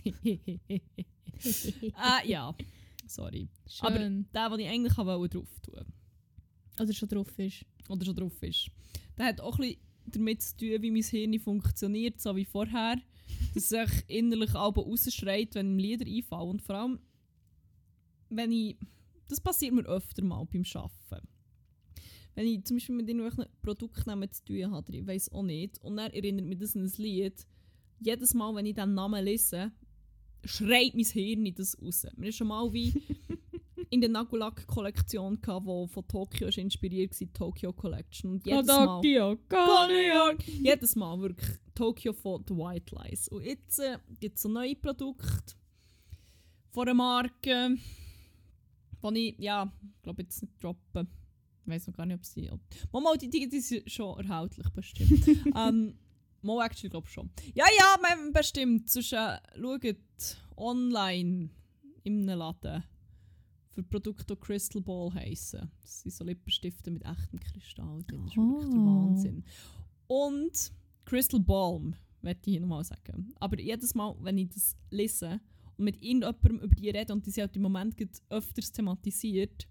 ah, 1.94 2.20
ja. 2.24 2.54
Sorry. 3.06 3.48
Aber 3.80 3.96
Schön. 3.96 4.26
der, 4.34 4.50
den 4.50 4.60
ich 4.60 4.68
eigentlich 4.68 4.96
wollte, 4.96 5.38
drauf 5.38 5.60
tun 5.60 5.84
Oder 6.80 6.92
schon 6.92 7.08
drauf 7.08 7.38
ist. 7.38 7.64
oder 7.88 8.04
schon 8.04 8.16
drauf 8.16 8.42
ist, 8.42 8.70
der 9.16 9.26
hat 9.26 9.40
auch 9.40 9.58
bisschen 9.58 9.78
damit 10.06 10.42
zu 10.42 10.56
tun, 10.56 10.82
wie 10.82 10.90
mein 10.90 11.02
Hirn 11.02 11.38
funktioniert, 11.38 12.20
so 12.20 12.34
wie 12.36 12.44
vorher. 12.44 13.00
Dass 13.54 13.68
sich 13.68 13.90
innerlich 14.08 14.54
aber 14.54 14.82
rausschreit, 14.82 15.54
wenn 15.54 15.76
mir 15.76 15.96
Lieder 15.96 16.06
einfallen. 16.06 16.50
Und 16.50 16.62
vor 16.62 16.76
allem, 16.76 16.98
wenn 18.28 18.52
ich. 18.52 18.76
Das 19.28 19.40
passiert 19.40 19.72
mir 19.72 19.86
öfter 19.86 20.22
mal 20.22 20.44
beim 20.44 20.64
Arbeiten. 20.74 21.28
Wenn 22.34 22.46
ich 22.46 22.64
zum 22.64 22.76
Beispiel 22.76 22.96
mit 22.96 23.08
irgendwelchen 23.08 23.50
Produktnamen 23.62 24.30
zu 24.30 24.44
tun 24.44 24.70
habe, 24.70 24.94
ich 24.94 25.06
weiß 25.06 25.32
auch 25.32 25.42
nicht, 25.42 25.78
und 25.78 25.96
dann 25.96 26.12
erinnert 26.12 26.44
mich 26.46 26.58
das 26.58 26.76
an 26.76 26.82
ein 26.84 26.92
Lied, 26.98 27.46
jedes 28.00 28.34
Mal, 28.34 28.54
wenn 28.54 28.66
ich 28.66 28.74
diesen 28.74 28.94
Namen 28.94 29.24
lese, 29.24 29.72
schreit 30.44 30.94
mein 30.94 31.04
Hirn 31.04 31.54
das 31.54 31.80
raus. 31.80 32.06
Mir 32.16 32.28
ist 32.28 32.36
schon 32.36 32.48
mal 32.48 32.70
wie 32.72 32.92
in 33.94 34.00
der 34.00 34.10
Nagellack-Kollektion, 34.10 35.38
die 35.40 35.88
von 35.88 36.08
Tokio 36.08 36.48
ist 36.48 36.58
inspiriert 36.58 37.12
war, 37.20 37.32
Tokyo 37.32 37.72
Collection. 37.72 38.32
Und 38.32 38.44
jedes 38.44 38.66
Mal, 38.66 40.36
jedes 40.60 40.96
Mal 40.96 41.20
wirklich 41.20 41.58
Tokyo 41.76 42.12
von 42.12 42.44
The 42.48 42.54
White 42.54 42.92
Lies. 42.96 43.28
Und 43.28 43.44
jetzt 43.44 43.78
äh, 43.78 43.98
gibt 44.18 44.34
es 44.34 44.42
so 44.42 44.48
neue 44.48 44.74
Produkte 44.74 45.54
von 46.72 46.88
einer 46.88 46.94
Marke, 46.94 47.76
die 49.00 49.28
ich, 49.28 49.38
ja, 49.38 49.72
ich 49.80 50.02
glaube 50.02 50.22
jetzt 50.22 50.42
nicht 50.42 50.60
droppen. 50.60 51.06
Ich 51.64 51.70
weiß 51.70 51.86
noch 51.86 51.94
gar 51.94 52.06
nicht, 52.06 52.16
ob 52.16 52.24
sie... 52.24 52.50
Ob 52.50 52.60
Mama, 52.90 53.14
die, 53.16 53.30
die, 53.30 53.48
die 53.48 53.60
sind 53.60 53.88
schon 53.88 54.18
erhältlich 54.18 54.68
bestimmt. 54.70 55.24
ähm, 55.56 55.94
Mo 56.42 56.60
actually 56.60 56.90
glaube 56.90 57.06
schon. 57.06 57.30
Ja, 57.54 57.64
ja, 57.78 57.96
man, 58.02 58.32
bestimmt. 58.32 58.90
Sonst 58.90 59.12
äh, 59.12 59.38
schaut 59.56 60.36
online 60.56 61.50
in 62.02 62.28
einem 62.28 62.38
Laden 62.40 62.82
für 63.74 63.82
Produkte, 63.82 64.34
die 64.34 64.40
Crystal 64.40 64.80
Ball 64.80 65.12
heissen. 65.14 65.70
Das 65.82 66.02
sind 66.02 66.12
so 66.12 66.24
Lippenstifte 66.24 66.90
mit 66.90 67.04
echtem 67.04 67.40
Kristall. 67.40 68.04
Das 68.06 68.16
ist 68.26 68.36
wirklich 68.36 68.70
der 68.70 68.80
Oh. 68.80 68.86
Wahnsinn. 68.86 69.44
Und 70.06 70.72
Crystal 71.04 71.40
Balm, 71.40 71.94
möchte 72.22 72.50
ich 72.50 72.52
hier 72.54 72.60
nochmal 72.60 72.84
sagen. 72.84 73.34
Aber 73.40 73.58
jedes 73.60 73.94
Mal, 73.94 74.14
wenn 74.20 74.38
ich 74.38 74.48
das 74.50 74.76
lese 74.90 75.40
und 75.76 75.84
mit 75.84 75.96
irgendjemandem 76.02 76.60
über 76.60 76.74
die 76.74 76.90
rede 76.90 77.12
und 77.12 77.26
die 77.26 77.30
sind 77.30 77.42
halt 77.42 77.56
im 77.56 77.62
Moment 77.62 77.96
öfters 78.30 78.72
thematisiert, 78.72 79.66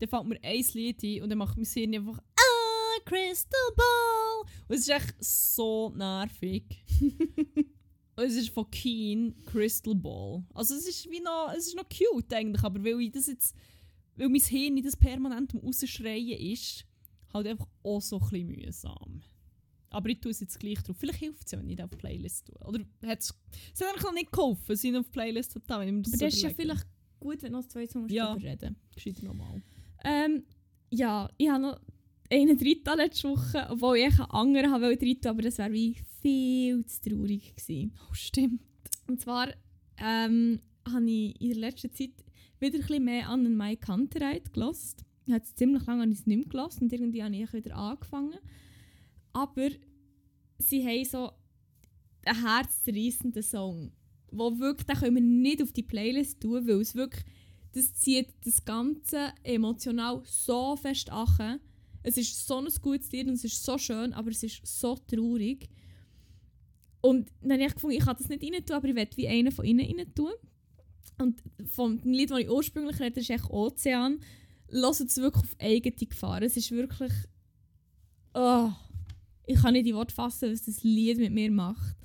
dann 0.00 0.08
fällt 0.08 0.26
mir 0.26 0.38
ein 0.42 0.64
Lied 0.74 1.02
ein 1.02 1.22
und 1.22 1.30
dann 1.30 1.38
macht 1.38 1.56
mein 1.56 1.66
Hirn 1.66 1.94
einfach 1.94 2.18
«Ah, 2.18 3.00
Crystal 3.04 3.60
Ball!» 3.76 4.52
Und 4.68 4.74
es 4.74 4.80
ist 4.82 4.88
echt 4.90 5.14
so 5.24 5.90
nervig. 5.90 6.84
es 8.16 8.34
ist 8.34 8.50
von 8.50 8.70
Keen 8.70 9.34
Crystal 9.44 9.94
Ball. 9.94 10.44
Also 10.54 10.74
es 10.74 10.88
ist 10.88 11.10
wie 11.10 11.20
noch, 11.20 11.52
es 11.56 11.66
ist 11.68 11.76
noch 11.76 11.88
cute 11.88 12.32
eigentlich, 12.32 12.62
aber 12.64 12.82
weil 12.84 13.00
ich 13.00 13.12
das 13.12 13.26
jetzt, 13.26 13.54
weil 14.16 14.28
mein 14.28 14.40
Hirn 14.40 14.82
das 14.82 14.96
permanent 14.96 15.54
am 15.54 15.60
Rausschreien 15.60 16.38
ist, 16.38 16.84
halt 17.32 17.46
einfach 17.46 17.68
auch 17.82 18.00
so 18.00 18.18
ein 18.18 18.28
bisschen 18.28 18.46
mühsam. 18.48 19.22
Aber 19.90 20.08
ich 20.08 20.20
tue 20.20 20.30
es 20.30 20.40
jetzt 20.40 20.58
gleich 20.58 20.82
drauf. 20.82 20.96
Vielleicht 20.98 21.20
hilft 21.20 21.46
es 21.46 21.52
ja, 21.52 21.58
wenn 21.58 21.68
ich 21.70 21.76
das 21.76 21.84
auf 21.84 21.90
die 21.90 21.96
Playlist 21.96 22.46
tue. 22.46 22.66
Oder 22.66 22.80
hat 23.06 23.20
es 23.20 23.32
hat 23.80 23.88
eigentlich 23.88 24.02
noch 24.02 24.12
nicht 24.12 24.32
geholfen, 24.32 24.76
sie 24.76 24.96
auf 24.96 25.06
die 25.06 25.12
Playlist 25.12 25.54
ich 25.56 26.02
das 26.02 26.12
Aber 26.12 26.18
so 26.18 26.24
das 26.26 26.34
ist 26.34 26.42
ja 26.42 26.50
überlege. 26.50 26.54
vielleicht 26.74 26.86
gut, 27.20 27.42
wenn 27.42 27.52
du 27.52 27.58
noch 27.58 27.68
zwei 27.68 27.86
Songs 27.86 28.12
Ja. 28.12 28.32
drüber 28.34 28.46
reden. 28.46 28.76
Gescheiter 28.94 29.24
nochmal. 29.24 29.62
Ähm, 30.04 30.44
ja, 30.90 31.30
ich 31.38 31.48
habe 31.48 31.62
noch 31.62 31.80
einen 32.30 32.58
dritten 32.58 32.96
letzte 32.96 33.28
Woche, 33.28 33.66
obwohl 33.70 33.98
ich 33.98 34.18
einen 34.18 34.30
anderen 34.30 34.70
habe 34.72 34.86
wollte 34.86 35.28
aber 35.28 35.42
das 35.42 35.58
wäre 35.58 35.72
wie 35.72 35.96
viel 36.20 36.84
zu 36.86 37.00
traurig 37.02 37.54
gewesen. 37.54 37.92
Oh, 38.10 38.14
stimmt. 38.14 38.60
Und 39.06 39.20
zwar 39.20 39.48
ähm, 39.98 40.60
habe 40.86 41.10
ich 41.10 41.40
in 41.40 41.48
der 41.50 41.58
letzten 41.58 41.92
Zeit 41.92 42.10
wieder 42.58 42.76
ein 42.76 42.80
bisschen 42.80 43.04
mehr 43.04 43.28
an 43.28 43.44
den 43.44 43.56
Mike 43.56 43.92
Hunterite 43.92 44.50
gelost. 44.50 45.04
Ich 45.26 45.32
habe 45.32 45.42
es 45.44 45.54
ziemlich 45.54 45.84
lange 45.86 46.06
nicht 46.06 46.26
mehr 46.26 46.44
gehört 46.44 46.80
und 46.80 46.92
irgendwie 46.92 47.22
habe 47.22 47.36
ich 47.36 47.52
wieder 47.52 47.76
angefangen. 47.76 48.38
Aber 49.32 49.68
sie 50.58 50.86
haben 50.86 51.04
so 51.04 51.32
einen 52.24 52.44
herzzerreißenden 52.44 53.42
Song, 53.42 53.92
wo 54.30 54.58
wirklich, 54.58 54.86
den 54.86 54.96
können 54.96 55.14
wir 55.16 55.22
nicht 55.22 55.62
auf 55.62 55.72
die 55.72 55.82
Playlist 55.82 56.40
tun, 56.40 56.66
weil 56.66 56.80
es 56.80 56.94
wirklich, 56.94 57.24
das 57.72 57.94
zieht 57.94 58.28
das 58.44 58.64
Ganze 58.64 59.32
emotional 59.42 60.22
so 60.24 60.76
fest 60.76 61.10
an. 61.10 61.60
Es 62.06 62.16
ist 62.16 62.46
so 62.46 62.58
ein 62.58 62.68
gutes 62.82 63.10
Lied 63.10 63.26
und 63.26 63.34
es 63.34 63.42
ist 63.42 63.64
so 63.64 63.76
schön, 63.78 64.12
aber 64.12 64.30
es 64.30 64.40
ist 64.44 64.64
so 64.64 64.94
traurig. 64.94 65.68
Und 67.00 67.32
dann 67.40 67.54
habe 67.54 67.64
ich 67.64 67.74
gefunden, 67.74 67.96
ich 67.96 68.04
kann 68.04 68.16
das 68.16 68.28
nicht 68.28 68.44
rein 68.44 68.64
tun, 68.64 68.76
aber 68.76 68.88
ich 68.88 68.94
will 68.94 69.08
wie 69.16 69.26
einen 69.28 69.50
von 69.50 69.64
ihnen 69.64 69.84
rein 69.84 70.14
tun. 70.14 70.30
Und 71.18 71.42
vom 71.66 72.00
Lied, 72.04 72.30
das 72.30 72.38
ich 72.38 72.48
ursprünglich 72.48 73.00
rede, 73.00 73.18
ist 73.18 73.30
echt 73.30 73.50
Ozean. 73.50 74.20
Hört 74.68 75.00
es 75.00 75.16
wirklich 75.16 75.42
auf 75.42 75.56
eigene 75.58 75.96
Gefahr. 75.96 76.42
Es 76.42 76.56
ist 76.56 76.70
wirklich... 76.70 77.12
Oh, 78.34 78.70
ich 79.46 79.60
kann 79.60 79.72
nicht 79.72 79.86
die 79.86 79.94
Worte 79.94 80.14
fassen, 80.14 80.52
was 80.52 80.64
das 80.64 80.84
Lied 80.84 81.18
mit 81.18 81.32
mir 81.32 81.50
macht. 81.50 81.96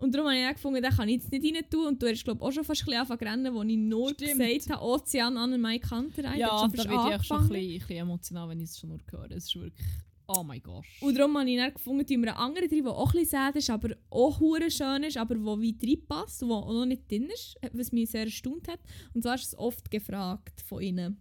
Und 0.00 0.14
darum 0.14 0.28
habe 0.28 0.38
ich 0.38 0.46
auch 0.46 0.54
gefunden, 0.54 0.82
den 0.82 0.90
kann 0.90 1.08
ich 1.08 1.16
jetzt 1.16 1.30
nicht 1.30 1.54
rein 1.54 1.70
tun. 1.70 1.86
Und 1.86 2.02
du 2.02 2.08
hast, 2.08 2.24
glaube 2.24 2.40
ich, 2.40 2.46
auch 2.46 2.52
schon 2.52 2.64
fast 2.64 2.82
ein 2.82 2.86
bisschen 2.86 3.00
angefangen 3.00 3.20
zu 3.20 3.24
rennen, 3.26 3.54
wo 3.54 3.62
ich 3.62 3.76
nur 3.76 4.10
Stimmt. 4.10 4.38
gesagt 4.38 4.70
habe, 4.70 4.82
Ozean 4.82 5.36
an 5.36 5.60
Mike 5.60 5.88
Kanter. 5.88 6.36
Ja, 6.36 6.66
da 6.66 6.72
werde 6.72 7.16
ich 7.20 7.26
schon 7.26 7.36
ein 7.36 7.48
bisschen, 7.48 7.72
ein 7.72 7.78
bisschen 7.78 7.96
emotional, 7.96 8.48
wenn 8.48 8.60
ich 8.60 8.70
es 8.70 8.78
schon 8.78 8.88
nur 8.88 8.98
höre. 9.10 9.30
Es 9.32 9.44
ist 9.44 9.56
wirklich... 9.56 9.86
Oh 10.32 10.44
mein 10.44 10.62
Gott. 10.62 10.84
Und 11.00 11.18
darum 11.18 11.36
habe 11.36 11.50
ich 11.50 11.56
dann 11.56 11.74
gefunden, 11.74 12.06
tun 12.06 12.22
wir 12.22 12.28
einen 12.28 12.38
anderen 12.38 12.68
drin, 12.68 12.84
der 12.84 12.92
auch 12.92 13.12
ein 13.12 13.20
bisschen 13.20 13.56
ist, 13.56 13.68
aber 13.68 13.96
auch 14.10 14.38
hure 14.38 14.70
schön 14.70 15.02
ist, 15.02 15.16
aber 15.16 15.34
der 15.34 15.44
weit 15.44 15.82
reinpasst, 15.82 16.42
der 16.42 16.48
auch 16.50 16.72
noch 16.72 16.86
nicht 16.86 17.10
drin 17.10 17.28
ist, 17.34 17.56
was 17.72 17.90
mich 17.90 18.10
sehr 18.10 18.24
erstaunt 18.24 18.68
hat. 18.68 18.78
Und 19.12 19.22
zwar 19.22 19.34
ist 19.34 19.48
es 19.48 19.58
oft 19.58 19.90
gefragt 19.90 20.60
von 20.60 20.82
ihnen. 20.82 21.16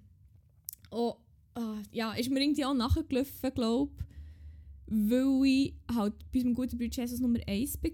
Oh, 0.92 1.16
ah, 1.56 1.78
ja, 1.92 2.14
ist 2.14 2.30
mir 2.30 2.40
irgendwie 2.40 2.66
auch 2.66 2.76
nachgelaufen, 2.76 3.52
glaube 3.56 3.92
ich, 3.98 5.10
weil 5.10 5.46
ich 5.46 5.74
halt 5.92 6.14
bei 6.32 6.40
meinem 6.44 6.54
guten 6.54 6.78
Bruder 6.78 6.92
Jesus 6.92 7.20
Nummer 7.20 7.40
1 7.48 7.82
war 7.82 7.92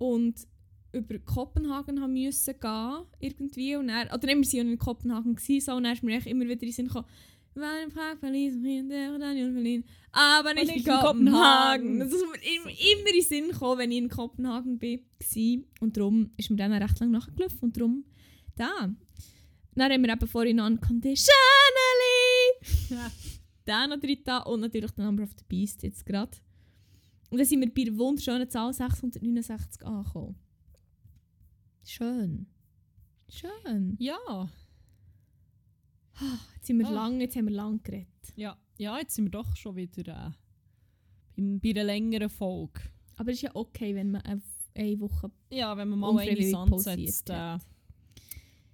und 0.00 0.46
über 0.92 1.18
Kopenhagen 1.18 2.00
haben 2.00 2.14
müssen 2.14 2.54
gehen, 2.58 3.02
irgendwie. 3.20 3.76
Und 3.76 3.88
dann, 3.88 4.08
oder 4.08 4.28
immer 4.28 4.44
sie 4.44 4.58
in 4.58 4.78
Kopenhagen 4.78 5.36
gewesen, 5.36 5.64
so, 5.64 5.72
und 5.74 5.84
dann 5.84 5.92
ist 5.92 6.02
mir 6.02 6.26
immer 6.26 6.44
wieder 6.44 6.54
in 6.54 6.58
den 6.58 6.72
Sinn 6.72 6.88
gekommen, 6.88 7.06
verließ 7.54 8.56
mich 8.56 8.88
der 8.88 9.18
Daniel 9.18 9.52
Berlin, 9.52 9.84
aber 10.12 10.54
nicht, 10.54 10.74
in 10.74 10.84
Kopenhagen. 10.84 11.98
Das 12.00 12.12
ist 12.12 12.24
mir 12.26 12.38
immer, 12.56 12.70
in 12.70 13.04
den 13.04 13.22
Sinn 13.22 13.48
gekommen, 13.50 13.78
wenn 13.78 13.92
ich 13.92 13.98
in 13.98 14.08
Kopenhagen 14.08 14.80
war. 14.80 15.64
Und 15.80 15.96
darum 15.96 16.30
ist 16.36 16.50
mir 16.50 16.56
dann 16.56 16.72
auch 16.72 16.80
recht 16.80 16.98
lang 16.98 17.10
nachgelaufen 17.10 17.58
und 17.60 17.76
darum 17.76 18.04
da. 18.56 18.90
Dann 19.74 19.92
haben 19.92 20.02
wir 20.02 20.12
eben 20.12 20.26
vorhin 20.26 20.56
noch 20.56 20.66
Unconditionally 20.66 21.30
Ja. 22.88 23.10
den 23.66 23.90
noch 23.90 24.00
drin 24.00 24.18
da 24.24 24.38
und 24.38 24.60
natürlich 24.60 24.90
The 24.96 25.02
Number 25.02 25.22
of 25.24 25.30
the 25.38 25.44
Beast 25.46 25.82
jetzt 25.82 26.04
gerade. 26.06 26.32
Und 27.30 27.38
dann 27.38 27.46
sind 27.46 27.60
wir 27.60 27.72
bei 27.72 27.84
der 27.84 27.96
wunderschönen 27.96 28.48
Zahl 28.50 28.72
669 28.72 29.86
angekommen. 29.86 30.36
Schön. 31.84 32.46
Schön. 33.28 33.96
Ja. 33.98 34.48
Jetzt, 36.54 36.66
sind 36.66 36.78
wir 36.78 36.86
Ah. 36.88 36.90
lang, 36.92 37.20
jetzt 37.20 37.36
haben 37.36 37.46
wir 37.46 37.54
lang 37.54 37.82
geredet. 37.82 38.08
Ja. 38.36 38.56
Ja, 38.78 38.98
jetzt 38.98 39.14
sind 39.14 39.26
wir 39.26 39.30
doch 39.30 39.56
schon 39.56 39.76
wieder 39.76 40.34
äh, 41.36 41.58
bei 41.58 41.70
einer 41.70 41.84
längeren 41.84 42.28
Folge. 42.28 42.80
Aber 43.16 43.30
es 43.30 43.36
ist 43.38 43.42
ja 43.42 43.50
okay, 43.54 43.94
wenn 43.94 44.10
man 44.10 44.22
eine, 44.22 44.42
eine 44.74 45.00
Woche... 45.00 45.30
Ja, 45.50 45.76
wenn 45.76 45.88
man 45.88 45.98
mal 46.00 46.18
eine 46.18 46.50
Sand 46.50 46.80
setzt, 46.80 47.30
äh, 47.30 47.58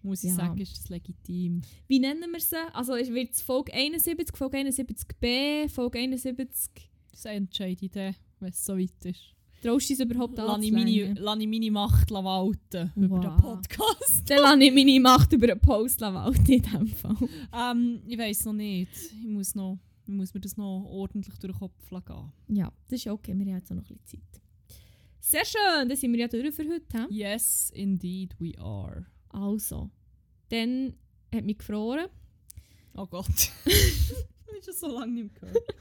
muss 0.03 0.25
ich 0.25 0.31
Ja. 0.31 0.37
sagen, 0.37 0.59
ist 0.61 0.77
das 0.79 0.89
legitim. 0.89 1.63
Wie 1.89 1.99
nennen 1.99 2.31
wir 2.33 2.41
sie? 2.41 2.57
Also 2.73 2.95
wird 2.95 3.35
es 3.35 3.43
Folge 3.43 3.73
71, 3.75 4.37
Folge 4.37 4.59
71b, 4.59 5.69
Folge 5.69 5.99
71... 5.99 6.71
Das 7.13 7.25
entscheide 7.27 7.85
ich 7.85 7.91
dann, 7.93 8.15
wenn 8.41 8.51
es 8.51 8.65
so 8.65 8.77
weit 8.79 9.05
ist. 9.05 9.35
Traust 9.63 9.89
du 9.89 9.95
es 9.95 10.01
überhaupt 10.01 10.37
Lass 10.37 10.49
anzulängen? 10.51 11.17
lass 11.19 11.39
ich 11.41 11.47
meine 11.49 11.71
Macht 11.71 12.11
walten 12.11 12.93
über 12.95 13.19
den 13.21 13.31
Wow. 13.31 13.41
Podcast. 13.41 14.23
Dann 14.31 14.43
lasse 14.43 14.65
ich 14.65 14.73
meine 14.75 15.01
Macht 15.01 15.33
über 15.33 15.51
einen 15.51 15.61
Post 15.61 16.01
walten 16.03 16.53
in 16.53 16.63
diesem 16.63 16.87
Fall. 16.89 17.17
Ähm, 17.53 18.03
ich 18.07 18.19
weiß 18.19 18.45
noch 18.47 18.53
nicht. 18.53 18.91
Ich 18.95 19.27
muss, 19.27 19.55
noch, 19.55 19.79
ich 20.07 20.13
muss 20.13 20.35
mir 20.35 20.41
das 20.41 20.57
noch 20.57 20.85
ordentlich 20.85 21.37
durch 21.39 21.53
den 21.53 21.59
Kopf 21.59 21.89
gehen. 21.89 22.33
Ja, 22.49 22.71
das 22.89 22.99
ist 23.01 23.05
ja 23.05 23.13
okay, 23.13 23.33
wir 23.35 23.47
haben 23.47 23.55
jetzt 23.55 23.71
noch 23.71 23.79
ein 23.79 23.83
bisschen 23.83 24.01
Zeit. 24.05 24.43
Sehr 25.21 25.45
schön, 25.45 25.89
dann 25.89 25.97
sind 25.97 26.13
wir 26.13 26.21
ja 26.21 26.29
durch 26.29 26.55
für 26.55 26.63
heute. 26.69 26.85
hä? 26.93 27.07
Yes, 27.11 27.71
indeed 27.75 28.37
we 28.39 28.53
are. 28.61 29.07
Also, 29.31 29.91
dann 30.51 30.95
hat 31.35 31.45
mich 31.45 31.59
gefroren. 31.59 32.07
Oh 32.95 33.07
Gott. 33.07 33.27
ich 33.65 34.65
schon 34.65 34.75
so 34.75 34.87
lange 34.89 35.13
nicht 35.13 35.43
mehr 35.43 35.53
gehört. 35.53 35.75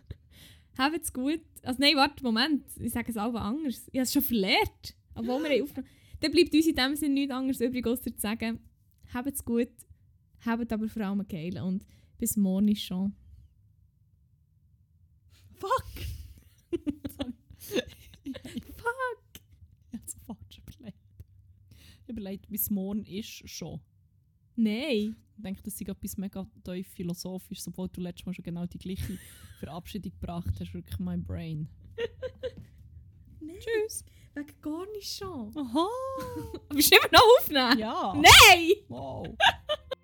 Habt's 0.78 1.14
gut. 1.14 1.42
Also 1.64 1.82
nein, 1.82 1.96
warte, 1.96 2.24
Moment. 2.24 2.66
Ich 2.80 2.92
sage 2.92 3.10
es 3.10 3.18
auch 3.18 3.34
anders. 3.36 3.88
Ich 3.88 4.00
habe 4.00 4.04
es 4.04 4.14
schon 4.14 4.22
verlehrt. 4.22 4.96
Obwohl 5.14 5.42
wir 5.44 5.64
aufgenommen 5.64 5.90
Dann 6.20 6.32
bleibt 6.32 6.54
uns 6.54 6.68
in 6.68 6.76
dem 6.76 6.96
Sinne 6.96 7.14
nichts 7.14 7.34
anderes 7.34 7.62
übrig, 7.62 7.88
als 7.88 8.02
zu 8.02 8.12
sagen, 8.18 8.60
habt's 9.14 9.44
gut, 9.44 9.70
habt 10.46 10.72
aber 10.72 10.90
vor 10.90 11.02
allem 11.04 11.26
geil 11.28 11.60
und 11.62 11.86
bis 12.18 12.36
morgen 12.36 12.76
schon. 12.76 13.16
Fuck! 15.54 15.94
Fuck! 17.60 17.86
Ich 19.92 19.94
habe 19.94 20.04
so 20.06 20.18
falsch 20.26 20.60
überlegt. 20.60 20.98
Ich 22.04 22.10
überlegt, 22.10 22.52
es 22.52 22.70
morgen 22.70 23.06
ist 23.06 23.50
schon. 23.50 23.80
Nein. 24.56 25.16
Ich 25.38 25.44
denke, 25.44 25.62
das 25.64 25.74
ist 25.74 25.88
etwas 25.88 26.18
mega 26.18 26.48
tief 26.64 26.88
philosophisches, 26.90 27.68
obwohl 27.68 27.90
du 27.90 28.02
letztes 28.02 28.26
Mal 28.26 28.34
schon 28.34 28.44
genau 28.44 28.66
die 28.66 28.78
gleiche 28.78 29.18
Verabschiedung 29.60 30.12
gebracht 30.14 30.54
hast. 30.60 30.74
Wirklich 30.74 31.00
mein 31.00 31.24
Brain. 31.24 31.68
Nein. 33.42 33.58
Tschüss! 33.60 34.04
Wegen 34.34 34.62
gar 34.62 34.86
nicht 34.92 35.18
schon. 35.18 35.52
Aha! 35.58 35.88
Bist 36.70 36.92
du 36.92 36.98
immer 36.98 37.08
noch 37.12 37.24
aufnehmen? 37.40 37.80
Ja! 37.80 38.14
Nein! 38.14 38.72
Wow! 38.88 39.28